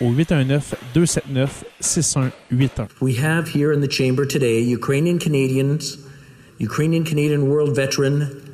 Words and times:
au 0.00 0.12
819-279-6181. 0.12 2.88
We 3.00 3.16
have 3.16 3.48
here 3.48 3.72
in 3.72 3.80
the 3.80 3.88
chamber 3.88 4.26
today 4.26 4.60
Ukrainian 4.60 5.18
Canadians, 5.18 5.98
Ukrainian 6.58 7.04
Canadian 7.04 7.48
world 7.48 7.74
veteran 7.76 8.50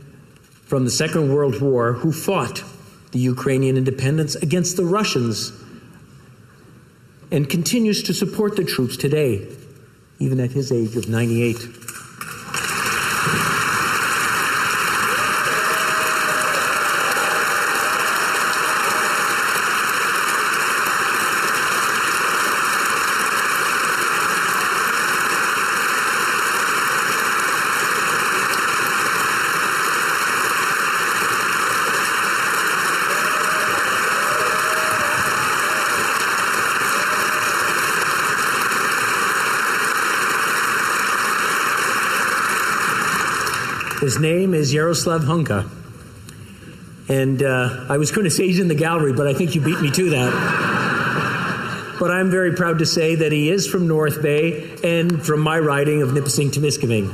from 0.66 0.84
the 0.84 0.90
Second 0.90 1.32
World 1.32 1.60
War 1.60 1.92
who 1.92 2.10
fought 2.12 2.64
the 3.12 3.20
Ukrainian 3.20 3.76
independence 3.76 4.34
against 4.34 4.76
the 4.76 4.84
Russians 4.84 5.52
and 7.30 7.48
continues 7.48 8.02
to 8.02 8.12
support 8.12 8.56
the 8.56 8.64
troops 8.64 8.96
today, 8.96 9.46
even 10.18 10.40
at 10.40 10.50
his 10.52 10.72
age 10.72 10.96
of 10.96 11.08
98. 11.08 11.56
His 44.16 44.22
name 44.22 44.54
is 44.54 44.72
Yaroslav 44.72 45.24
Hunka. 45.24 45.68
And 47.06 47.42
uh, 47.42 47.84
I 47.86 47.98
was 47.98 48.12
going 48.12 48.24
to 48.24 48.30
say 48.30 48.46
he's 48.46 48.58
in 48.58 48.68
the 48.68 48.74
gallery, 48.74 49.12
but 49.12 49.26
I 49.26 49.34
think 49.34 49.54
you 49.54 49.60
beat 49.60 49.78
me 49.82 49.90
to 49.90 50.08
that. 50.08 51.96
but 52.00 52.10
I'm 52.10 52.30
very 52.30 52.54
proud 52.54 52.78
to 52.78 52.86
say 52.86 53.16
that 53.16 53.30
he 53.30 53.50
is 53.50 53.66
from 53.66 53.86
North 53.86 54.22
Bay 54.22 54.74
and 54.82 55.22
from 55.22 55.40
my 55.40 55.58
riding 55.58 56.00
of 56.00 56.14
Nipissing 56.14 56.50
Temiskaming. 56.50 57.12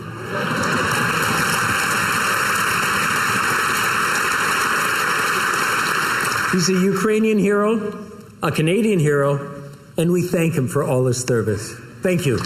He's 6.52 6.68
a 6.68 6.80
Ukrainian 6.84 7.38
hero, 7.38 8.06
a 8.44 8.52
Canadian 8.52 9.00
hero, 9.00 9.72
and 9.98 10.12
we 10.12 10.22
thank 10.22 10.54
him 10.54 10.68
for 10.68 10.84
all 10.84 11.06
his 11.06 11.20
service. 11.20 11.74
Thank 12.00 12.26
you. 12.26 12.38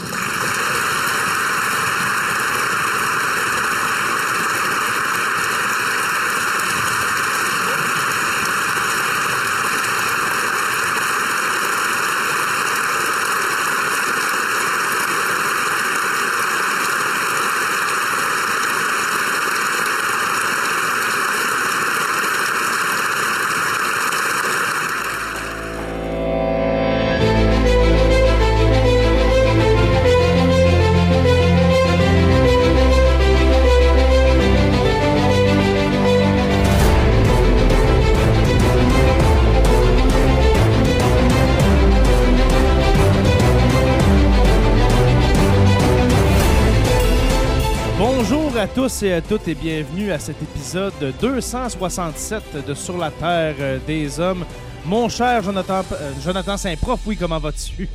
Tous 49.06 49.12
et 49.12 49.12
à 49.12 49.20
toutes 49.20 49.46
et 49.46 49.54
bienvenue 49.54 50.10
à 50.10 50.18
cet 50.18 50.42
épisode 50.42 50.92
267 51.20 52.66
de 52.66 52.74
Sur 52.74 52.98
la 52.98 53.10
Terre 53.10 53.54
euh, 53.60 53.78
des 53.86 54.18
Hommes. 54.18 54.44
Mon 54.84 55.08
cher 55.08 55.42
Jonathan, 55.42 55.84
euh, 55.92 56.12
Jonathan 56.24 56.56
Saint-Prof, 56.56 57.00
oui, 57.06 57.16
comment 57.16 57.38
vas-tu? 57.38 57.88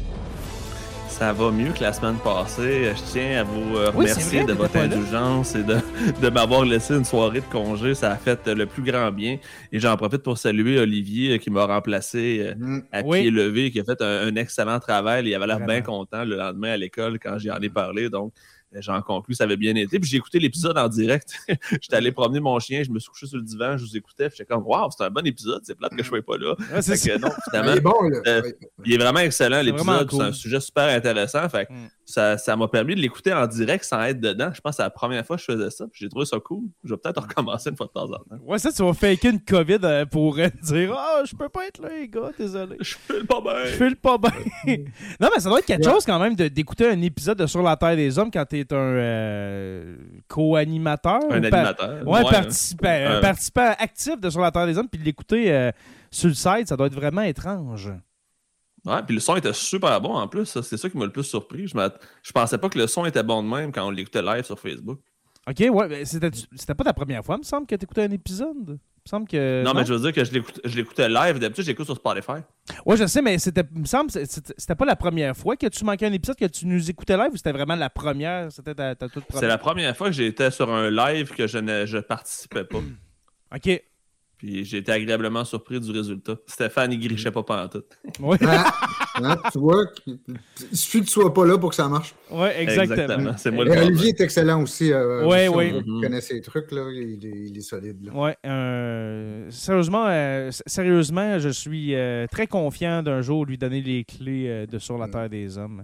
Ça 1.10 1.34
va 1.34 1.52
mieux 1.52 1.74
que 1.74 1.82
la 1.82 1.92
semaine 1.92 2.16
passée. 2.24 2.94
Je 2.96 3.12
tiens 3.12 3.42
à 3.42 3.44
vous 3.44 3.76
euh, 3.78 3.92
Oui, 3.94 4.06
remercier 4.10 4.44
vrai, 4.44 4.54
de 4.54 4.58
votre 4.58 4.78
indulgence 4.78 5.56
et 5.56 5.64
de, 5.64 5.78
de 6.22 6.30
m'avoir 6.30 6.64
laissé 6.64 6.96
une 6.96 7.04
soirée 7.06 7.42
de 7.42 7.46
congé. 7.52 7.94
Ça 7.94 8.12
a 8.12 8.16
fait 8.16 8.48
le 8.48 8.66
plus 8.66 8.84
grand 8.84 9.12
bien. 9.12 9.38
Et 9.74 9.80
j'en 9.80 9.98
profite 9.98 10.24
pour 10.24 10.38
saluer 10.38 10.80
Olivier 10.80 11.40
qui 11.40 11.50
m'a 11.50 11.66
remplacé 11.66 12.54
à 12.94 13.02
Oui. 13.04 13.22
pied 13.22 13.32
levé, 13.32 13.70
qui 13.72 13.82
a 13.82 13.84
fait 13.84 14.02
un, 14.02 14.28
un 14.28 14.36
excellent 14.36 14.80
travail. 14.80 15.28
Il 15.28 15.36
avait 15.36 15.48
l'air 15.48 15.60
bien 15.60 15.82
content 15.82 16.24
le 16.24 16.38
lendemain 16.38 16.72
à 16.72 16.78
l'école 16.78 17.20
quand 17.20 17.38
j'y 17.38 17.52
en 17.52 17.60
ai 17.60 17.70
parlé. 17.70 18.10
Donc, 18.10 18.32
j'en 18.76 19.02
conclus, 19.02 19.36
ça 19.36 19.44
avait 19.44 19.58
bien 19.58 19.76
été. 19.76 20.00
Puis 20.00 20.10
j'ai 20.10 20.18
écouté 20.18 20.40
l'épisode 20.40 20.78
en 20.78 20.88
direct. 20.88 21.34
J'étais 21.72 21.96
allé 21.96 22.12
promener 22.12 22.40
mon 22.40 22.58
chien, 22.60 22.84
je 22.84 22.90
me 22.90 23.00
suis 23.00 23.10
couché 23.10 23.28
sur 23.28 23.38
le 23.38 23.44
divan, 23.44 23.78
je 23.78 23.84
vous 23.84 23.98
écoutais. 23.98 24.30
Puis 24.30 24.38
j'étais 24.38 24.54
comme, 24.54 24.66
waouh, 24.66 24.90
c'est 24.96 25.04
un 25.04 25.10
bon 25.10 25.26
épisode. 25.26 25.62
C'est 25.66 25.76
plate 25.76 25.92
que 25.96 26.04
je 26.04 26.08
sois 26.08 26.22
pas 26.22 26.38
là. 26.38 26.56
Ouais, 26.74 26.82
c'est 26.82 26.96
Fait 26.98 27.10
que 27.10 27.14
ça. 27.14 27.20
non, 27.20 27.34
Il 27.36 27.50
finalement, 27.52 27.74
est 27.74 27.82
bon, 27.82 28.02
là. 28.10 28.20
Euh, 28.28 28.42
Ouais. 28.42 28.56
il 28.86 28.94
est 28.94 28.98
vraiment 28.98 29.20
excellent 29.20 29.62
l'épisode. 29.62 29.98
C'est 30.02 30.06
cool. 30.18 30.22
un 30.26 30.32
sujet 30.34 30.60
super 30.62 30.88
intéressant. 30.96 31.48
Fait 31.50 31.66
que 31.66 31.74
Mm. 31.74 31.90
Ça 32.12 32.38
ça 32.38 32.56
m'a 32.56 32.68
permis 32.68 32.96
de 32.96 33.00
l'écouter 33.02 33.34
en 33.34 33.48
direct 33.48 33.84
sans 33.84 34.02
être 34.04 34.20
dedans. 34.20 34.52
Je 34.54 34.62
pense 34.62 34.74
que 34.74 34.76
c'est 34.78 34.84
la 34.84 34.90
première 34.90 35.26
fois 35.26 35.38
que 35.38 35.42
je 35.42 35.52
faisais 35.52 35.70
ça. 35.72 35.86
J'ai 35.94 36.10
trouvé 36.10 36.26
ça 36.26 36.40
cool. 36.40 36.64
Je 36.84 36.94
vais 36.94 36.98
peut-être 36.98 37.22
recommencer 37.22 37.70
une 37.70 37.78
fois 37.78 37.88
de 37.88 37.92
temps 37.92 38.04
en 38.06 38.18
temps. 38.18 38.44
Ouais, 38.46 38.60
ça, 38.60 38.72
tu 38.72 38.84
vas 38.84 38.94
faker 38.94 39.32
une 39.32 39.40
COVID 39.44 39.80
euh, 39.84 40.06
pour 40.06 40.38
euh, 40.38 40.48
dire 40.62 40.94
Ah, 40.98 41.22
je 41.26 41.36
peux 41.36 41.50
pas 41.50 41.66
être 41.68 41.82
là, 41.82 41.90
les 41.98 42.08
gars, 42.08 42.30
désolé. 42.38 42.76
Je 42.80 42.96
fais 42.96 43.24
pas 43.24 43.42
bien. 43.42 43.66
Je 43.66 43.72
file 43.72 43.96
pas 43.96 44.18
bien. 44.18 44.32
non, 45.20 45.30
mais 45.34 45.40
ça 45.42 45.50
doit 45.50 45.60
être 45.60 45.66
quelque 45.66 45.86
Ouais. 45.88 45.92
chose 45.94 46.06
quand 46.06 46.20
même 46.20 46.36
de- 46.36 46.48
d'écouter 46.48 46.88
un 46.90 47.02
épisode 47.02 47.38
de 47.40 47.48
Sur 47.48 47.64
la 47.64 47.76
Terre 47.78 47.96
des 47.96 48.20
Hommes 48.20 48.30
quand 48.32 48.46
t'es 48.46 48.66
un 48.74 48.76
euh, 48.78 49.96
co-animateur. 50.28 51.20
Un 51.32 51.38
ou 51.44 51.50
par- 51.50 51.60
animateur. 51.60 52.08
Ouais, 52.08 52.24
Ouais, 52.24 52.32
participant, 52.32 52.90
un 52.90 53.20
participant 53.22 53.74
actif 53.80 54.20
de 54.20 54.30
Sur 54.30 54.42
la 54.42 54.52
Terre 54.52 54.66
des 54.68 54.78
Hommes, 54.78 54.90
puis 54.90 55.00
de 55.00 55.06
l'écouter 55.06 55.52
euh, 55.52 55.72
sur 56.12 56.28
le 56.28 56.34
site, 56.34 56.68
ça 56.68 56.76
doit 56.78 56.88
être 56.88 56.96
vraiment 56.96 57.22
étrange. 57.22 57.92
Ouais, 58.86 59.04
puis 59.06 59.14
le 59.14 59.22
son 59.22 59.36
était 59.36 59.54
super 59.54 60.02
bon 60.02 60.16
en 60.16 60.28
plus. 60.28 60.60
C'est 60.62 60.78
ça 60.78 60.90
qui 60.90 60.98
m'a 60.98 61.06
le 61.06 61.12
plus 61.12 61.24
surpris. 61.24 61.68
Je, 61.68 61.78
je 62.24 62.32
pensais 62.32 62.58
pas 62.58 62.68
que 62.70 62.80
le 62.80 62.88
son 62.88 63.06
était 63.06 63.22
bon 63.24 63.44
de 63.44 63.48
même 63.48 63.72
quand 63.72 63.86
on 63.86 63.92
l'écoutait 63.92 64.24
live 64.24 64.44
sur 64.44 64.60
Facebook. 64.60 65.00
Ok, 65.48 65.64
ouais, 65.72 66.06
c'était 66.06 66.76
pas 66.76 66.84
ta 66.84 66.94
première 66.94 67.26
fois, 67.26 67.38
me 67.38 67.44
semble, 67.44 67.66
que 67.66 67.74
t'écoutais 67.76 68.04
un 68.04 68.12
épisode? 68.12 68.56
Il 69.04 69.08
me 69.08 69.10
semble 69.10 69.28
que. 69.28 69.64
Non, 69.64 69.74
mais 69.74 69.84
je 69.86 69.94
veux 69.94 70.00
dire 70.00 70.14
que 70.14 70.24
je 70.24 70.76
l'écoutais 70.78 71.10
live. 71.10 71.40
D'habitude, 71.40 71.64
je 71.64 71.70
l'écoute 71.72 71.88
sur 71.88 71.96
Spotify. 71.96 72.44
Ouais, 72.86 72.96
je 72.98 73.08
sais, 73.08 73.24
mais 73.24 73.40
c'était, 73.40 73.64
me 73.74 73.86
semble 73.86 74.12
c'était 74.12 74.76
pas 74.76 74.86
la 74.86 74.96
première 74.96 75.36
fois 75.36 75.56
que 75.56 75.66
tu 75.66 75.84
manquais 75.84 76.06
un 76.06 76.14
épisode, 76.14 76.36
que 76.36 76.46
tu 76.46 76.68
nous 76.68 76.90
écoutais 76.92 77.18
live 77.18 77.30
ou 77.34 77.38
c'était 77.38 77.52
vraiment 77.52 77.76
la 77.76 77.90
première? 77.90 78.52
C'était 78.52 78.76
ta, 78.76 78.94
ta 78.94 79.10
toute 79.10 79.24
C'est 79.24 79.34
première? 79.34 79.50
la 79.50 79.58
première 79.58 79.98
fois 79.98 80.08
que 80.08 80.14
j'étais 80.14 80.52
sur 80.52 80.72
un 80.72 80.92
live 80.92 81.32
que 81.32 81.48
je 81.48 81.58
ne 81.58 81.88
je 81.88 81.98
participais 81.98 82.64
pas. 82.64 82.82
OK. 83.56 83.82
Puis 84.42 84.66
j'ai 84.66 84.78
été 84.78 84.92
agréablement 84.92 85.46
surpris 85.46 85.80
du 85.80 85.92
résultat. 85.92 86.36
Stéphane, 86.48 86.92
il 86.94 87.00
grichait 87.00 87.30
pas 87.30 87.44
pendant 87.44 87.68
tout. 87.68 87.84
Ouais, 88.20 88.38
Ah, 88.44 88.74
hein, 89.34 89.38
tu 89.52 89.60
vois, 89.60 89.84
il 90.08 90.76
suffit 90.76 91.02
que 91.02 91.06
tu 91.06 91.12
sois 91.12 91.32
pas 91.32 91.46
là 91.46 91.58
pour 91.60 91.70
que 91.70 91.76
ça 91.76 91.88
marche. 91.88 92.16
ouais 92.32 92.64
exactement. 92.64 93.34
C'est 93.38 93.52
moi 93.52 93.66
le 93.66 93.70
problème. 93.72 93.90
Olivier 93.90 94.10
est 94.18 94.22
excellent 94.22 94.64
aussi. 94.64 94.92
euh, 94.92 95.26
aussi, 95.28 95.48
ouais. 95.50 95.74
on 95.76 95.82
Mhm. 95.98 96.02
connaît 96.02 96.22
ses 96.22 96.42
trucs, 96.42 96.72
là. 96.72 96.90
Il 96.92 97.24
est, 97.24 97.50
il 97.50 97.56
est 97.58 97.62
solide. 97.62 97.98
Là. 98.04 98.14
Ouais, 98.16 98.36
euh, 98.48 99.46
sérieusement, 99.52 100.06
euh, 100.08 100.50
sérieusement, 100.66 101.38
je 101.38 101.50
suis 101.50 101.94
euh, 101.94 102.26
très 102.32 102.48
confiant 102.48 103.04
d'un 103.04 103.22
jour 103.22 103.46
lui 103.46 103.58
donner 103.60 103.82
les 103.82 104.06
clés 104.06 104.46
euh, 104.48 104.66
de 104.66 104.80
Sur 104.80 104.98
la 104.98 105.08
Terre 105.08 105.30
des 105.30 105.58
Hommes. 105.58 105.84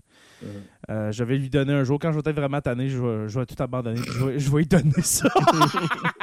Euh, 0.89 1.11
je 1.11 1.23
vais 1.23 1.37
lui 1.37 1.49
donner 1.49 1.73
un 1.73 1.83
jour, 1.83 1.99
quand 1.99 2.11
je 2.11 2.19
vais 2.19 2.29
être 2.29 2.35
vraiment 2.35 2.61
tanné, 2.61 2.89
je 2.89 2.97
vais, 2.97 3.27
je 3.27 3.39
vais 3.39 3.45
tout 3.45 3.61
abandonner. 3.61 3.97
Je 3.97 4.25
vais, 4.25 4.39
je 4.39 4.51
vais 4.51 4.57
lui 4.59 4.67
donner 4.67 5.01
ça. 5.01 5.29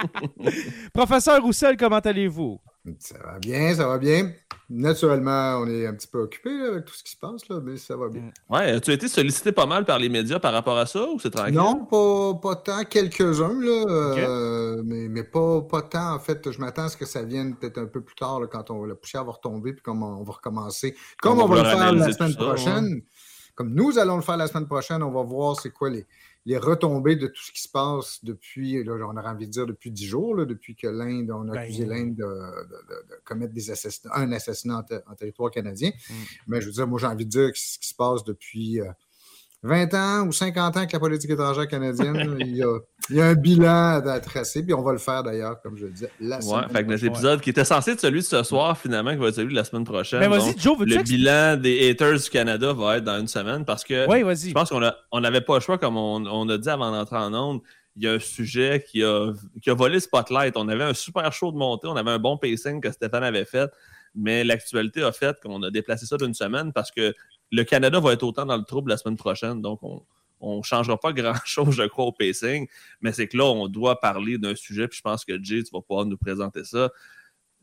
Professeur 0.93 1.43
Roussel, 1.43 1.77
comment 1.77 1.99
allez-vous? 1.99 2.61
Ça 2.99 3.17
va 3.25 3.39
bien, 3.39 3.75
ça 3.75 3.89
va 3.89 3.99
bien. 3.99 4.33
Naturellement, 4.69 5.59
on 5.61 5.69
est 5.69 5.87
un 5.87 5.95
petit 5.95 6.07
peu 6.07 6.21
occupé 6.21 6.51
là, 6.51 6.69
avec 6.69 6.85
tout 6.85 6.95
ce 6.95 7.03
qui 7.03 7.13
se 7.13 7.17
passe, 7.17 7.49
là, 7.49 7.61
mais 7.63 7.79
ça 7.79 7.97
va 7.97 8.09
bien. 8.09 8.31
Ouais, 8.51 8.73
as-tu 8.73 8.93
été 8.93 9.09
sollicité 9.09 9.53
pas 9.53 9.65
mal 9.65 9.87
par 9.87 9.99
les 9.99 10.11
médias 10.11 10.39
par 10.39 10.53
rapport 10.53 10.77
à 10.77 10.85
ça 10.85 11.07
ou 11.09 11.19
c'est 11.19 11.31
tranquille? 11.31 11.55
Non, 11.55 11.87
pas, 11.87 12.35
pas 12.35 12.57
tant, 12.57 12.85
quelques-uns, 12.85 13.61
là, 13.61 13.85
euh, 13.89 14.83
mais, 14.85 15.09
mais 15.09 15.25
pas, 15.25 15.63
pas 15.63 15.83
tant. 15.83 16.15
En 16.15 16.19
fait, 16.19 16.51
je 16.51 16.59
m'attends 16.61 16.85
à 16.85 16.89
ce 16.89 16.97
que 16.97 17.07
ça 17.07 17.23
vienne 17.23 17.57
peut-être 17.57 17.79
un 17.79 17.87
peu 17.87 18.03
plus 18.03 18.17
tard, 18.17 18.41
là, 18.41 18.47
quand 18.47 18.71
on, 18.71 18.85
la 18.85 18.95
poussière 18.95 19.25
va 19.25 19.33
retomber, 19.33 19.73
puis 19.73 19.83
comme 19.83 20.03
on, 20.03 20.23
va 20.23 20.33
recommencer. 20.33 20.95
Comme 21.23 21.39
On 21.39 21.45
on, 21.45 21.49
va 21.49 21.63
le 21.63 21.69
faire 21.69 21.93
la 21.93 22.13
semaine 22.13 22.33
ça, 22.33 22.39
prochaine, 22.39 23.03
comme 23.55 23.73
nous 23.75 23.99
allons 23.99 24.17
le 24.17 24.23
faire 24.23 24.37
la 24.37 24.47
semaine 24.47 24.67
prochaine, 24.67 25.03
on 25.03 25.11
va 25.11 25.23
voir 25.23 25.59
c'est 25.61 25.71
quoi 25.71 25.91
les, 25.91 26.07
les 26.47 26.59
retombées 26.59 27.17
de 27.17 27.27
tout 27.29 27.43
ce 27.43 27.53
qui 27.53 27.63
se 27.63 27.69
passe 27.69 28.23
depuis, 28.25 28.83
là, 28.85 28.93
on 29.09 29.17
aurait 29.17 29.29
envie 29.29 29.47
de 29.47 29.53
dire 29.53 29.67
depuis 29.67 29.91
dix 29.91 30.07
jours, 30.07 30.35
là, 30.35 30.45
depuis 30.45 30.75
que 30.75 30.87
l'Inde, 30.89 31.31
on 31.31 31.49
a 31.49 31.53
Ben, 31.53 31.59
accusé 31.61 31.87
l'Inde 31.87 32.17
de, 32.17 32.23
de- 32.25 32.25
de- 32.25 33.09
de 33.11 33.21
commettre 33.25 33.55
des 33.55 33.71
assassinats, 33.71 34.15
un 34.17 34.31
assassinat 34.33 34.79
en, 34.79 34.83
ter- 34.83 35.03
en 35.11 35.15
territoire 35.15 35.51
canadien. 35.51 35.91
Mm. 36.11 36.15
Mais 36.49 36.61
je 36.61 36.67
veux 36.67 36.73
dire, 36.73 36.87
moi, 36.87 36.99
j'ai 36.99 37.07
envie 37.07 37.25
de 37.25 37.31
dire 37.31 37.53
que 37.53 37.59
ce 37.59 37.79
qui 37.79 37.89
se 37.89 37.95
passe 37.95 38.25
depuis 38.25 38.81
euh, 38.81 38.91
20 39.65 39.95
ans 39.95 40.27
ou 40.27 40.33
50 40.33 40.77
ans 40.77 40.81
avec 40.81 40.93
la 40.93 41.01
politique 41.01 41.31
étrangère 41.31 41.67
canadienne, 41.67 42.37
il, 42.41 42.57
y 42.57 42.63
a, 42.63 42.79
il 43.11 43.17
y 43.17 43.21
a 43.21 43.27
un 43.29 43.35
bilan 43.35 44.01
à 44.07 44.21
tracer, 44.21 44.63
puis 44.63 44.75
on 44.75 44.83
va 44.83 44.93
le 44.93 44.99
faire 44.99 45.23
d'ailleurs, 45.23 45.61
comme 45.63 45.77
je 45.77 45.87
le 45.87 45.91
disais, 45.91 46.11
la 46.21 46.37
Ouais, 46.37 46.43
semaine 46.43 46.63
fait 46.69 46.69
que 46.69 46.71
notre 46.73 46.85
prochaine. 46.87 47.09
épisode 47.09 47.41
qui 47.41 47.51
était 47.51 47.65
censé 47.65 47.93
être 47.93 48.01
celui 48.01 48.21
de 48.21 48.25
ce 48.25 48.43
soir, 48.43 48.77
finalement, 48.79 49.11
qui 49.13 49.17
va 49.17 49.29
être 49.29 49.35
celui 49.37 49.53
de 49.55 49.59
la 49.59 49.65
semaine 49.65 49.85
prochaine. 49.85 50.21
Mais 50.21 50.29
vas-y, 50.29 50.55
Joe, 50.59 50.79
veux-tu 50.79 50.97
le 50.99 51.03
bilan 51.03 51.57
des 51.57 51.89
haters 51.91 52.19
du 52.21 52.31
Canada 52.31 52.73
va 52.75 52.99
être 52.99 53.05
dans 53.05 53.19
une 53.19 53.27
semaine 53.29 53.65
parce 53.65 53.85
que 53.85 54.07
Oui, 54.09 54.23
vas-y. 54.23 54.51
je 54.51 54.53
pense 54.55 54.69
qu'on 54.69 54.83
a- 54.83 54.95
on 55.11 55.21
n'avait 55.21 55.41
pas 55.41 55.55
le 55.55 55.61
choix, 55.61 55.79
comme 55.79 55.97
on, 55.97 56.25
on 56.27 56.49
a 56.51 56.59
dit 56.59 56.69
avant 56.69 56.93
d'entrer 56.93 57.17
en 57.17 57.33
onde. 57.33 57.61
Il 57.97 58.03
y 58.05 58.09
a 58.09 58.13
un 58.13 58.19
sujet 58.19 58.85
qui 58.87 59.03
a, 59.05 59.33
qui 59.63 59.71
a 59.71 59.75
volé 59.75 59.95
le 59.95 60.01
spotlight. 60.01 60.57
On 60.57 60.69
avait 60.69 60.85
un 60.85 60.95
super 60.95 61.33
show 61.33 61.53
de 61.53 61.57
montée, 61.57 61.87
on 61.87 61.97
avait 61.97 62.11
un 62.11 62.19
bon 62.19 62.37
pacing 62.37 62.81
que 62.81 62.91
Stéphane 62.91 63.23
avait 63.23 63.45
fait, 63.45 63.71
mais 64.17 64.45
l'actualité 64.45 65.03
a 65.05 65.13
fait 65.13 65.37
qu'on 65.41 65.63
a 65.63 65.71
déplacé 65.71 66.05
ça 66.05 66.17
d'une 66.17 66.35
semaine 66.35 66.73
parce 66.73 66.91
que 66.91 67.15
le 67.53 67.63
Canada 67.65 68.01
va 68.01 68.13
être 68.13 68.23
autant 68.23 68.47
dans 68.47 68.57
le 68.57 68.65
trouble 68.65 68.91
la 68.91 68.97
semaine 68.97 69.17
prochaine. 69.17 69.61
Donc, 69.63 69.81
on 70.41 70.59
ne 70.59 70.63
changera 70.63 70.99
pas 70.99 71.13
grand-chose, 71.15 71.75
je 71.75 71.85
crois, 71.85 72.05
au 72.07 72.13
pacing, 72.13 72.67
mais 73.01 73.13
c'est 73.13 73.29
que 73.29 73.37
là, 73.37 73.45
on 73.45 73.69
doit 73.69 74.01
parler 74.01 74.37
d'un 74.39 74.55
sujet, 74.55 74.89
puis 74.89 74.99
je 74.99 75.03
pense 75.03 75.25
que 75.25 75.33
Jay, 75.43 75.63
tu 75.63 75.71
vas 75.73 75.81
pouvoir 75.81 76.05
nous 76.07 76.17
présenter 76.19 76.65
ça. 76.65 76.91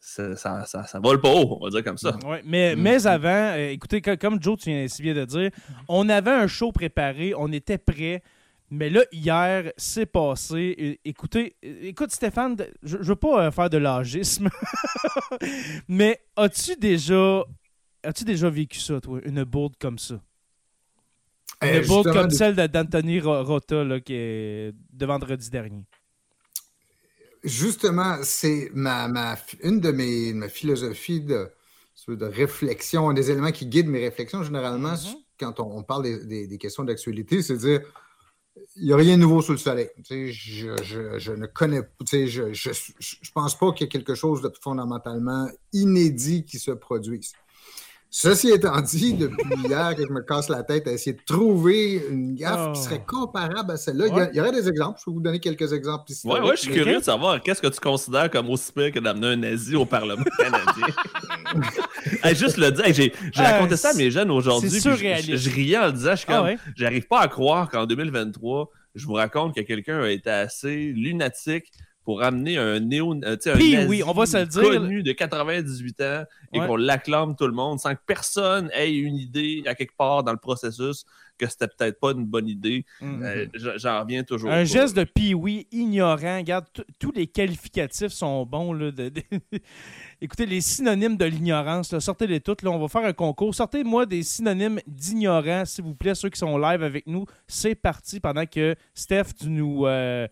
Ça, 0.03 0.35
ça, 0.35 0.65
ça, 0.65 0.83
ça 0.85 0.99
vole 0.99 1.21
pas 1.21 1.29
haut, 1.29 1.59
on 1.61 1.63
va 1.65 1.69
dire 1.69 1.83
comme 1.83 1.97
ça. 1.99 2.17
Ouais, 2.25 2.41
mais, 2.43 2.75
Mm. 2.75 2.81
mais 2.81 3.05
avant, 3.05 3.27
euh, 3.53 3.69
écoutez, 3.69 4.01
co- 4.01 4.17
comme 4.17 4.41
Joe, 4.41 4.57
tu 4.57 4.71
viens 4.71 4.87
si 4.87 5.03
bien 5.03 5.13
de 5.13 5.25
dire, 5.25 5.51
on 5.87 6.09
avait 6.09 6.31
un 6.31 6.47
show 6.47 6.71
préparé, 6.71 7.35
on 7.37 7.51
était 7.51 7.77
prêt. 7.77 8.23
Mais 8.71 8.89
là, 8.89 9.01
hier, 9.11 9.71
c'est 9.77 10.05
passé. 10.07 10.99
Écoutez, 11.05 11.55
é- 11.61 11.89
écoute, 11.89 12.09
Stéphane, 12.11 12.55
je, 12.81 12.97
je 13.01 13.07
veux 13.09 13.15
pas 13.15 13.45
euh, 13.47 13.51
faire 13.51 13.69
de 13.69 13.77
l'agisme, 13.77 14.49
mais 15.87 16.19
as-tu 16.35 16.75
déjà, 16.77 17.43
as-tu 18.03 18.23
déjà 18.23 18.49
vécu 18.49 18.79
ça, 18.79 18.99
toi, 19.01 19.19
une 19.23 19.43
bourde 19.43 19.75
comme 19.79 19.99
ça? 19.99 20.15
Une 21.61 21.69
Eh, 21.75 21.81
bourde 21.87 22.11
comme 22.11 22.27
de- 22.27 22.33
celle 22.33 22.55
d'Anthony 22.55 23.19
Ro- 23.19 23.43
Rota, 23.43 23.83
là, 23.83 23.99
qui 23.99 24.13
est 24.13 24.73
de 24.93 25.05
vendredi 25.05 25.49
dernier. 25.49 25.85
Justement, 27.43 28.17
c'est 28.23 28.69
ma, 28.73 29.07
ma- 29.07 29.37
une 29.63 29.79
de 29.79 29.91
mes 29.91 30.33
ma 30.33 30.47
philosophies 30.47 31.21
de, 31.21 31.49
de 32.07 32.25
réflexion, 32.25 33.09
un 33.09 33.13
des 33.13 33.31
éléments 33.31 33.51
qui 33.51 33.65
guident 33.65 33.87
mes 33.87 33.99
réflexions 33.99 34.43
généralement 34.43 34.91
Mhm. 34.93 35.15
quand 35.39 35.59
on, 35.59 35.77
on 35.79 35.83
parle 35.83 36.03
des, 36.03 36.25
des- 36.25 36.47
des 36.47 36.57
questions 36.59 36.83
d'actualité, 36.83 37.41
c'est 37.41 37.53
de 37.53 37.59
dire 37.59 37.81
il 38.75 38.85
n'y 38.85 38.93
a 38.93 38.97
rien 38.97 39.15
de 39.17 39.21
nouveau 39.21 39.41
sous 39.41 39.53
le 39.53 39.57
soleil. 39.57 39.89
Je, 40.07 40.29
je- 40.83 41.17
je 41.17 41.31
ne 41.31 41.45
connais 41.47 41.81
je, 42.11 42.53
je, 42.53 42.69
je 42.99 43.31
pense 43.33 43.57
pas 43.57 43.71
qu'il 43.71 43.85
y 43.85 43.87
ait 43.87 43.89
quelque 43.89 44.13
chose 44.13 44.41
de 44.41 44.51
fondamentalement 44.61 45.47
inédit 45.73 46.45
qui 46.45 46.59
se 46.59 46.71
produise. 46.71 47.33
Ceci 48.13 48.49
étant 48.49 48.81
dit, 48.81 49.13
depuis 49.13 49.39
hier 49.69 49.95
que 49.95 50.05
je 50.05 50.11
me 50.11 50.19
casse 50.21 50.49
la 50.49 50.63
tête 50.63 50.85
à 50.85 50.91
essayer 50.91 51.13
de 51.15 51.21
trouver 51.25 52.03
une 52.11 52.35
gaffe 52.35 52.67
Oh. 52.67 52.71
qui 52.73 52.81
serait 52.81 53.03
comparable 53.07 53.71
à 53.71 53.77
celle-là, 53.77 54.07
il, 54.07 54.09
y 54.09 54.11
a- 54.11 54.15
Ouais. 54.23 54.29
il 54.33 54.37
y 54.37 54.39
aurait 54.41 54.51
des 54.51 54.67
exemples. 54.67 54.99
Je 54.99 55.05
peux 55.05 55.11
vous 55.11 55.21
donner 55.21 55.39
quelques 55.39 55.71
exemples 55.71 56.11
ici. 56.11 56.27
Ouais, 56.27 56.41
ouais, 56.41 56.57
je 56.57 56.61
suis 56.63 56.71
curieux 56.73 56.99
de 56.99 57.03
savoir 57.05 57.41
qu'est-ce 57.41 57.61
que 57.61 57.67
tu 57.67 57.79
considères 57.79 58.29
comme 58.29 58.49
aussi 58.49 58.73
pire 58.73 58.91
que 58.91 58.99
d'amener 58.99 59.27
un 59.27 59.35
nazi 59.37 59.77
au 59.77 59.85
Parlement 59.85 60.23
canadien. 60.37 60.87
Hey, 62.23 62.35
juste 62.35 62.57
le 62.57 62.71
dire, 62.71 62.85
hey, 62.85 62.93
j'ai 62.93 63.13
Ah, 63.37 63.53
raconté 63.53 63.77
ça 63.77 63.89
à 63.89 63.93
mes 63.93 64.11
jeunes 64.11 64.29
aujourd'hui. 64.31 64.69
je- 64.69 64.79
surréaliste. 64.79 65.31
Je, 65.31 65.49
je 65.49 65.55
riais 65.55 65.77
en 65.77 65.85
le 65.87 65.91
disant, 65.93 66.11
je 66.11 66.15
suis 66.17 66.25
Ah 66.29 66.37
comme, 66.37 66.45
ouais? 66.47 66.57
j'arrive 66.75 67.07
pas 67.07 67.21
à 67.21 67.27
croire 67.29 67.69
qu'en 67.69 67.85
2023, 67.85 68.69
je 68.95 69.05
vous 69.05 69.13
raconte 69.13 69.55
que 69.55 69.61
quelqu'un 69.61 70.01
a 70.03 70.09
été 70.09 70.29
assez 70.29 70.91
lunatique 70.95 71.71
pour 72.03 72.23
amener 72.23 72.57
un 72.57 72.79
néo, 72.79 73.13
euh, 73.23 73.37
un 73.45 73.53
Puis 73.55 73.73
nazi 73.73 73.87
oui, 73.87 74.03
on 74.05 74.11
va 74.13 74.25
se 74.25 74.37
le 74.37 74.45
dire. 74.45 74.63
connu 74.63 75.03
de 75.03 75.11
98 75.11 76.01
ans 76.01 76.23
et 76.53 76.59
Ouais. 76.59 76.67
qu'on 76.67 76.75
l'acclame 76.75 77.35
tout 77.35 77.45
le 77.47 77.53
monde 77.53 77.79
sans 77.79 77.93
que 77.93 78.01
personne 78.05 78.69
ait 78.73 78.93
une 78.93 79.15
idée 79.17 79.63
à 79.67 79.75
quelque 79.75 79.95
part 79.95 80.23
dans 80.23 80.31
le 80.31 80.37
processus 80.39 81.05
que 81.37 81.47
c'était 81.49 81.67
peut-être 81.67 81.99
pas 81.99 82.11
une 82.11 82.25
bonne 82.25 82.47
idée. 82.47 82.85
Mm. 83.01 83.23
Euh, 83.23 83.45
J'en 83.77 84.01
reviens 84.01 84.23
toujours. 84.23 84.51
Un 84.51 84.57
pas. 84.57 84.65
geste 84.65 84.95
de 84.95 85.03
pee 85.03 85.33
ignorant. 85.71 86.37
Regarde, 86.37 86.65
tous 86.99 87.11
les 87.13 87.25
qualificatifs 87.25 88.11
sont 88.11 88.45
bons. 88.45 88.73
Là, 88.73 88.91
de- 88.91 89.09
de- 89.09 89.21
Écoutez, 90.21 90.45
les 90.45 90.61
synonymes 90.61 91.17
de 91.17 91.25
l'ignorance, 91.25 91.97
sortez-les 91.97 92.41
toutes. 92.41 92.61
Là, 92.61 92.69
on 92.71 92.77
va 92.79 92.87
faire 92.87 93.05
un 93.05 93.13
concours. 93.13 93.55
Sortez-moi 93.55 94.05
des 94.05 94.21
synonymes 94.21 94.79
d'ignorant, 94.85 95.65
s'il 95.65 95.83
vous 95.83 95.95
plaît, 95.95 96.13
ceux 96.13 96.29
qui 96.29 96.37
sont 96.39 96.57
live 96.59 96.83
avec 96.83 97.07
nous. 97.07 97.25
C'est 97.47 97.73
parti 97.75 98.19
pendant 98.19 98.45
que 98.45 98.75
Steph, 98.93 99.33
tu 99.39 99.49
nous. 99.49 99.85
euh, 99.87 100.27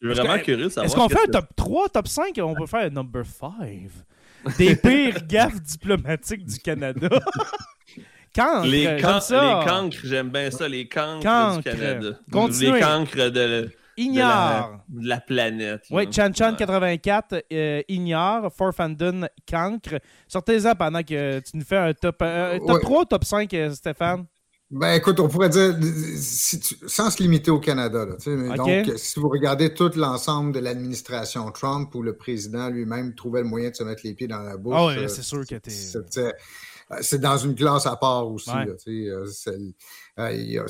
Je 0.00 0.08
suis 0.08 0.12
Est-ce 0.12 0.20
vraiment 0.26 0.38
que- 0.40 0.44
curieux 0.44 0.64
de 0.64 0.68
savoir. 0.68 0.86
Est-ce 0.86 0.94
qu'on 0.96 1.08
fait 1.08 1.28
un 1.28 1.32
top 1.32 1.46
3, 1.56 1.88
top 1.88 2.08
5 2.08 2.38
On 2.42 2.54
peut 2.54 2.66
faire 2.66 2.86
un 2.86 2.90
number 2.90 3.24
5. 3.26 3.50
Des 4.58 4.76
pires 4.76 5.26
gaffes 5.26 5.60
diplomatiques 5.60 6.44
du 6.46 6.58
Canada. 6.58 7.08
Cancre, 8.34 8.66
Les, 8.66 8.98
can- 9.00 9.20
ça. 9.20 9.60
les 9.60 9.66
cancres, 9.68 9.96
j'aime 10.04 10.28
bien 10.28 10.50
ça, 10.50 10.68
les 10.68 10.86
cancres, 10.86 11.24
Cancres. 11.24 11.56
du 11.58 11.62
Canada. 11.76 12.08
Continuez. 12.30 12.72
Les 12.74 12.80
cancres 12.80 13.16
de, 13.16 13.30
de 13.30 13.70
Ignore. 13.96 14.22
la, 14.28 14.80
de 14.88 15.08
la 15.08 15.20
planète. 15.20 15.84
Oui. 15.90 16.06
Chan 16.12 16.30
Chan 16.36 16.50
Ouais. 16.50 16.56
84 16.56 17.42
euh, 17.52 17.82
ignore, 17.88 18.52
Forfandun 18.54 19.26
cancre. 19.50 19.98
Sortez-en 20.28 20.74
pendant 20.76 21.02
que 21.02 21.40
tu 21.40 21.56
nous 21.56 21.64
fais 21.64 21.78
un 21.78 21.92
top, 21.94 22.16
euh, 22.22 22.56
un 22.56 22.58
top 22.58 22.68
Ouais. 22.76 22.80
3 22.80 23.06
top 23.06 23.24
5, 23.24 23.54
euh, 23.54 23.70
Stéphane. 23.72 24.26
Ben 24.70 24.92
écoute, 24.92 25.18
on 25.18 25.28
pourrait 25.28 25.48
dire, 25.48 25.74
si 26.16 26.60
tu- 26.60 26.76
sans 26.86 27.10
se 27.10 27.22
limiter 27.22 27.50
au 27.50 27.58
Canada, 27.58 28.04
là, 28.04 28.16
tu 28.16 28.24
sais, 28.24 28.36
mais 28.36 28.50
donc 28.56 28.98
si 28.98 29.18
vous 29.18 29.30
regardez 29.30 29.72
tout 29.72 29.90
l'ensemble 29.96 30.52
de 30.52 30.58
l'administration 30.58 31.50
Trump 31.52 31.94
où 31.94 32.02
le 32.02 32.14
président 32.18 32.68
lui-même 32.68 33.14
trouvait 33.14 33.40
le 33.40 33.48
moyen 33.48 33.70
de 33.70 33.74
se 33.76 33.82
mettre 33.82 34.02
les 34.04 34.12
pieds 34.12 34.28
dans 34.28 34.42
la 34.42 34.58
bouche, 34.58 34.74
Ah 34.76 34.86
ouais, 34.86 34.98
euh, 34.98 35.08
c'est 35.08 35.22
sûr 35.22 35.40
que 35.46 35.54
t'es- 35.54 35.70
c'était- 35.70 36.20
euh, 36.90 36.96
C'est 37.02 37.18
dans 37.20 37.36
une 37.36 37.54
classe 37.54 37.84
à 37.86 37.96
part 37.96 38.26
aussi. 38.30 38.48
Ouais. 38.50 38.64
là, 38.66 38.72
tu 38.74 39.04
sais, 39.04 39.10
euh, 39.10 39.26
euh, 40.18 40.64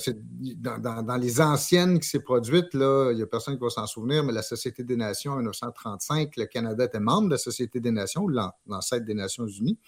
dans, 0.56 0.78
dans- 0.78 1.02
dans 1.02 1.16
les 1.16 1.40
anciennes 1.40 1.98
qui 2.00 2.08
s'est 2.08 2.18
produite, 2.20 2.74
là, 2.74 3.10
il 3.12 3.16
n'y 3.16 3.22
a 3.22 3.26
personne 3.26 3.54
qui 3.56 3.62
va 3.62 3.70
s'en 3.70 3.86
souvenir, 3.86 4.22
mais 4.24 4.32
la 4.32 4.42
Société 4.42 4.82
des 4.84 4.96
Nations 4.96 5.32
en 5.32 5.36
1935, 5.36 6.36
le 6.36 6.46
Canada 6.46 6.84
était 6.84 6.98
membre 7.00 7.26
de 7.28 7.32
la 7.34 7.38
Société 7.38 7.78
des 7.80 7.92
Nations, 7.92 8.26
l'an- 8.28 8.52
l'ancêtre 8.68 9.04
des 9.06 9.14
Nations 9.14 9.46
Unies. 9.46 9.78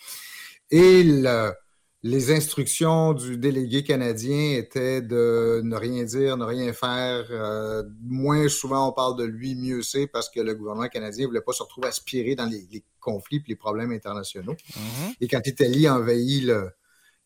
Et 0.71 1.03
le- 1.03 1.53
les 2.03 2.33
instructions 2.33 3.13
du 3.13 3.37
délégué 3.37 3.85
canadien 3.85 4.53
étaient 4.57 5.03
de 5.03 5.61
ne 5.63 5.77
rien 5.77 6.05
dire, 6.05 6.37
ne 6.39 6.45
rien 6.45 6.73
faire. 6.73 7.27
euh, 7.31 7.83
moins 8.07 8.49
souvent 8.49 8.89
on 8.89 8.93
parle 8.93 9.19
de 9.19 9.25
lui, 9.25 9.55
mieux 9.55 9.83
c'est, 9.83 10.07
parce 10.07 10.31
que 10.31 10.41
le 10.41 10.55
gouvernement 10.55 10.89
canadien 10.89 11.25
ne 11.25 11.29
voulait 11.29 11.43
pas 11.43 11.53
se 11.53 11.63
retrouver 11.63 11.89
aspiré 11.89 12.35
dans 12.35 12.47
les, 12.47 12.67
les 12.73 12.83
conflits 13.01 13.37
et 13.39 13.45
les 13.49 13.57
problèmes 13.57 13.93
internationaux. 13.93 14.57
Et 15.21 15.29
quand 15.29 15.41
l'Italie 15.45 15.89
envahit 15.91 16.45
le- 16.45 16.71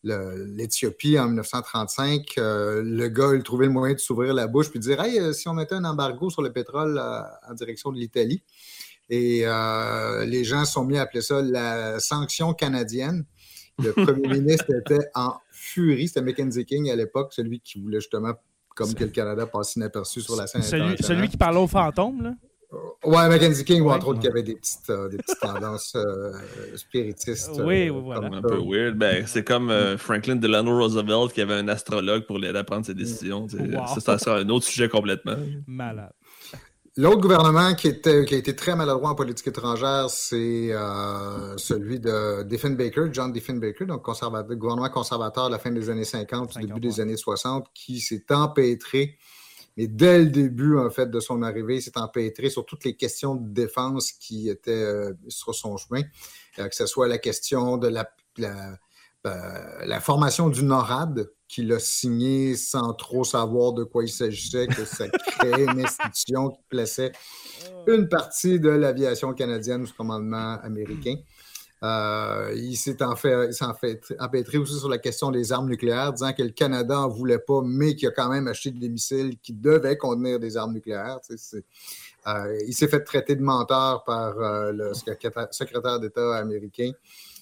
le- 0.03 0.45
l'Éthiopie 0.55 1.17
en 1.17 1.27
1935, 1.27 2.37
euh, 2.37 2.83
le 2.83 3.07
gars, 3.07 3.31
il 3.33 3.43
trouvait 3.43 3.65
le 3.67 3.71
moyen 3.71 3.95
de 3.95 3.99
s'ouvrir 3.99 4.33
la 4.33 4.47
bouche 4.47 4.69
puis 4.69 4.79
de 4.79 4.83
dire 4.83 5.01
Hey, 5.01 5.17
euh, 5.19 5.31
si 5.33 5.47
on 5.47 5.53
mettait 5.53 5.75
un 5.75 5.85
embargo 5.85 6.29
sur 6.29 6.41
le 6.41 6.51
pétrole 6.51 6.99
en 6.99 7.53
direction 7.53 7.91
de 7.93 7.97
l'Italie, 7.97 8.43
Et 9.09 9.41
euh, 9.45 10.25
les 10.25 10.43
gens 10.43 10.65
sont 10.65 10.83
mis 10.83 10.97
à 10.97 11.03
appeler 11.03 11.21
ça 11.21 11.41
la 11.41 11.99
sanction 11.99 12.53
canadienne. 12.53 13.23
Le 13.83 13.91
premier 13.91 14.27
ministre 14.27 14.65
était 14.73 15.05
en 15.15 15.33
furie. 15.51 16.07
C'était 16.07 16.21
Mackenzie 16.21 16.65
King 16.65 16.89
à 16.89 16.95
l'époque, 16.95 17.33
celui 17.33 17.59
qui 17.59 17.79
voulait 17.81 17.99
justement, 17.99 18.33
comme 18.75 18.93
que 18.93 19.03
le 19.03 19.09
Canada 19.09 19.45
passe 19.45 19.75
inaperçu 19.75 20.21
sur 20.21 20.35
la 20.35 20.47
scène 20.47 20.61
Celui, 20.61 21.27
qui 21.29 21.37
parlait 21.37 21.59
aux 21.59 21.67
fantômes, 21.67 22.23
là? 22.23 22.33
Ouais, 23.05 23.29
Mackenzie 23.29 23.63
King, 23.63 23.81
ou 23.81 23.87
Ouais. 23.87 23.93
entre 23.93 24.07
autres, 24.09 24.19
qui 24.19 24.27
avait 24.27 24.43
des 24.43 24.55
petites, 24.55 24.89
euh, 24.89 25.07
des 25.07 25.17
petites 25.17 25.39
tendances 25.39 25.93
euh, 25.95 26.33
spiritistes. 26.75 27.51
Oui, 27.53 27.87
euh, 27.87 27.91
oui, 27.91 28.01
voilà. 28.03 28.21
comme 28.21 28.33
Un 28.33 28.41
peu 28.41 28.57
weird. 28.57 28.97
Ben, 28.97 29.25
c'est 29.27 29.43
comme 29.45 29.69
euh, 29.69 29.97
Franklin 29.97 30.35
Delano 30.35 30.75
Roosevelt 30.77 31.31
qui 31.31 31.39
avait 31.41 31.53
un 31.53 31.67
astrologue 31.67 32.25
pour 32.25 32.37
l'aider 32.39 32.57
à 32.57 32.63
prendre 32.63 32.85
ses 32.85 32.95
décisions. 32.95 33.47
Wow. 33.53 33.87
Ça, 33.93 33.99
ça 34.01 34.17
sera 34.17 34.37
un 34.39 34.49
autre 34.49 34.65
sujet 34.65 34.89
complètement. 34.89 35.35
Malade. 35.67 36.11
L'autre 36.97 37.19
gouvernement 37.19 37.75
qui, 37.75 37.89
était, 37.89 38.23
qui 38.23 38.35
a 38.35 38.37
été 38.37 38.55
très 38.55 38.73
maladroit 38.73 39.09
en 39.09 39.15
politique 39.15 39.47
étrangère, 39.47 40.09
c'est 40.09 40.71
euh, 40.71 41.57
celui 41.57 41.99
de 41.99 42.43
Diefenbaker, 42.43 43.11
John 43.11 43.33
Diefenbaker, 43.33 43.85
donc 43.85 44.01
conservateur, 44.01 44.55
gouvernement 44.55 44.89
conservateur 44.89 45.47
de 45.47 45.51
la 45.51 45.59
fin 45.59 45.71
des 45.71 45.89
années 45.89 46.05
50, 46.05 46.53
50, 46.53 46.67
début 46.67 46.79
des 46.79 47.01
années 47.01 47.17
60, 47.17 47.67
qui 47.73 47.99
s'est 47.99 48.23
empêtré, 48.29 49.17
mais 49.75 49.87
dès 49.87 50.19
le 50.19 50.27
début, 50.27 50.77
en 50.77 50.89
fait, 50.89 51.11
de 51.11 51.19
son 51.19 51.41
arrivée, 51.41 51.81
s'est 51.81 51.97
empêtré 51.97 52.49
sur 52.49 52.65
toutes 52.65 52.85
les 52.85 52.95
questions 52.95 53.35
de 53.35 53.53
défense 53.53 54.13
qui 54.13 54.47
étaient 54.47 54.71
euh, 54.71 55.13
sur 55.27 55.53
son 55.53 55.75
chemin, 55.77 56.03
Euh, 56.59 56.69
que 56.69 56.75
ce 56.75 56.85
soit 56.85 57.09
la 57.09 57.17
question 57.17 57.75
de 57.75 57.89
la, 57.89 58.09
la, 58.37 58.77
euh, 59.25 59.85
la 59.85 59.99
formation 59.99 60.49
du 60.49 60.63
NORAD, 60.63 61.29
qu'il 61.47 61.71
a 61.73 61.79
signé 61.79 62.55
sans 62.55 62.93
trop 62.93 63.23
savoir 63.23 63.73
de 63.73 63.83
quoi 63.83 64.03
il 64.03 64.09
s'agissait, 64.09 64.67
que 64.67 64.83
ça 64.85 65.07
créait 65.09 65.65
une 65.65 65.79
institution 65.83 66.49
qui 66.49 66.61
plaçait 66.69 67.11
une 67.87 68.07
partie 68.09 68.59
de 68.59 68.69
l'aviation 68.69 69.33
canadienne 69.33 69.85
sous 69.85 69.93
commandement 69.93 70.57
américain. 70.63 71.15
Euh, 71.83 72.51
il 72.55 72.75
s'est 72.75 73.03
en 73.03 73.15
fait, 73.15 73.51
empêtré 74.19 74.57
aussi 74.57 74.79
sur 74.79 74.89
la 74.89 74.97
question 74.97 75.29
des 75.29 75.51
armes 75.51 75.69
nucléaires, 75.69 76.13
disant 76.13 76.33
que 76.33 76.41
le 76.41 76.49
Canada 76.49 76.95
n'en 76.95 77.09
voulait 77.09 77.37
pas, 77.37 77.61
mais 77.63 77.95
qu'il 77.95 78.07
a 78.07 78.11
quand 78.11 78.29
même 78.29 78.47
acheté 78.47 78.71
des 78.71 78.89
missiles 78.89 79.37
qui 79.37 79.53
devaient 79.53 79.97
contenir 79.97 80.39
des 80.39 80.57
armes 80.57 80.73
nucléaires. 80.73 81.19
Tu 81.21 81.37
sais, 81.37 81.57
c'est- 81.57 81.65
euh, 82.27 82.57
il 82.67 82.73
s'est 82.73 82.87
fait 82.87 83.03
traiter 83.03 83.35
de 83.35 83.43
menteur 83.43 84.03
par 84.03 84.39
euh, 84.39 84.71
le 84.71 84.93
secrétaire 84.95 85.99
d'État 85.99 86.37
américain. 86.37 86.91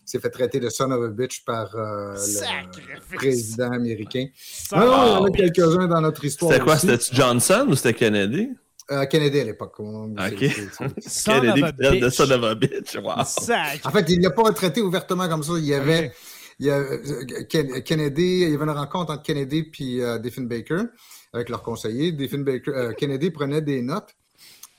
Il 0.06 0.10
s'est 0.10 0.20
fait 0.20 0.30
traiter 0.30 0.60
de 0.60 0.70
son 0.70 0.92
of 0.92 1.02
a 1.02 1.08
bitch 1.10 1.46
par 1.46 1.74
euh, 1.76 2.14
le 2.14 3.16
président 3.16 3.72
américain. 3.72 4.26
Ah, 4.72 4.80
non, 4.80 4.86
il 4.86 4.90
y 4.90 5.16
en 5.16 5.26
a 5.26 5.32
quelques-uns 5.32 5.88
dans 5.88 6.02
notre 6.02 6.26
histoire. 6.26 6.52
C'était 6.52 6.64
quoi? 6.64 6.78
C'était 6.78 7.00
Johnson 7.16 7.66
ou 7.70 7.76
c'était 7.76 7.94
Kennedy? 7.94 8.50
Euh, 8.92 9.06
Kennedy 9.06 9.40
à 9.40 9.44
l'époque. 9.46 9.78
Kennedy 9.78 11.62
qui 11.64 11.74
traite 11.80 12.02
de 12.02 12.10
son 12.10 12.30
of 12.32 12.44
a 12.44 12.56
bitch. 12.56 12.96
Wow. 12.98 13.24
Sac. 13.26 13.80
En 13.86 13.92
fait, 13.92 14.10
il 14.10 14.18
ne 14.20 14.24
l'a 14.24 14.32
pas 14.32 14.52
traité 14.52 14.82
ouvertement 14.82 15.30
comme 15.30 15.42
ça. 15.44 15.54
Il 15.58 15.66
y 15.66 15.74
avait, 15.74 16.12
il 16.60 16.66
y 16.66 16.70
a, 16.70 16.80
euh, 16.80 17.46
Ken- 17.50 17.82
Kennedy, 17.84 18.42
il 18.42 18.50
y 18.52 18.54
avait 18.56 18.64
une 18.66 18.70
rencontre 18.72 19.14
entre 19.14 19.24
Kennedy 19.24 19.72
et 19.80 20.02
euh, 20.02 20.20
Diefenbaker 20.20 20.84
avec 21.32 21.48
leurs 21.48 21.64
conseillers. 21.64 22.12
Diefenbaker, 22.12 22.74
euh, 22.76 22.92
Kennedy 22.94 23.32
prenait 23.32 23.62
des 23.62 23.82
notes 23.82 24.10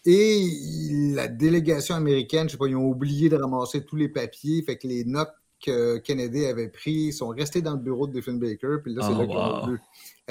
et 0.06 0.46
la 1.14 1.28
délégation 1.28 1.94
américaine, 1.94 2.48
je 2.48 2.52
sais 2.52 2.58
pas, 2.58 2.66
ils 2.66 2.76
ont 2.76 2.88
oublié 2.88 3.28
de 3.28 3.36
ramasser 3.36 3.84
tous 3.84 3.96
les 3.96 4.08
papiers. 4.08 4.62
Fait 4.62 4.76
que 4.76 4.86
les 4.86 5.04
notes 5.04 5.32
que 5.64 5.96
Kennedy 5.98 6.44
avait 6.44 6.68
prises 6.68 7.18
sont 7.18 7.28
restées 7.28 7.62
dans 7.62 7.72
le 7.72 7.78
bureau 7.78 8.06
de 8.06 8.12
Diefenbaker. 8.12 8.82
Puis 8.82 8.94
là, 8.94 9.02
c'est 9.02 9.14
Oh, 9.14 9.18
là 9.18 9.26
qu'ils 9.26 9.36
ont 9.36 9.60
wow. 9.60 9.66
vu 9.66 9.80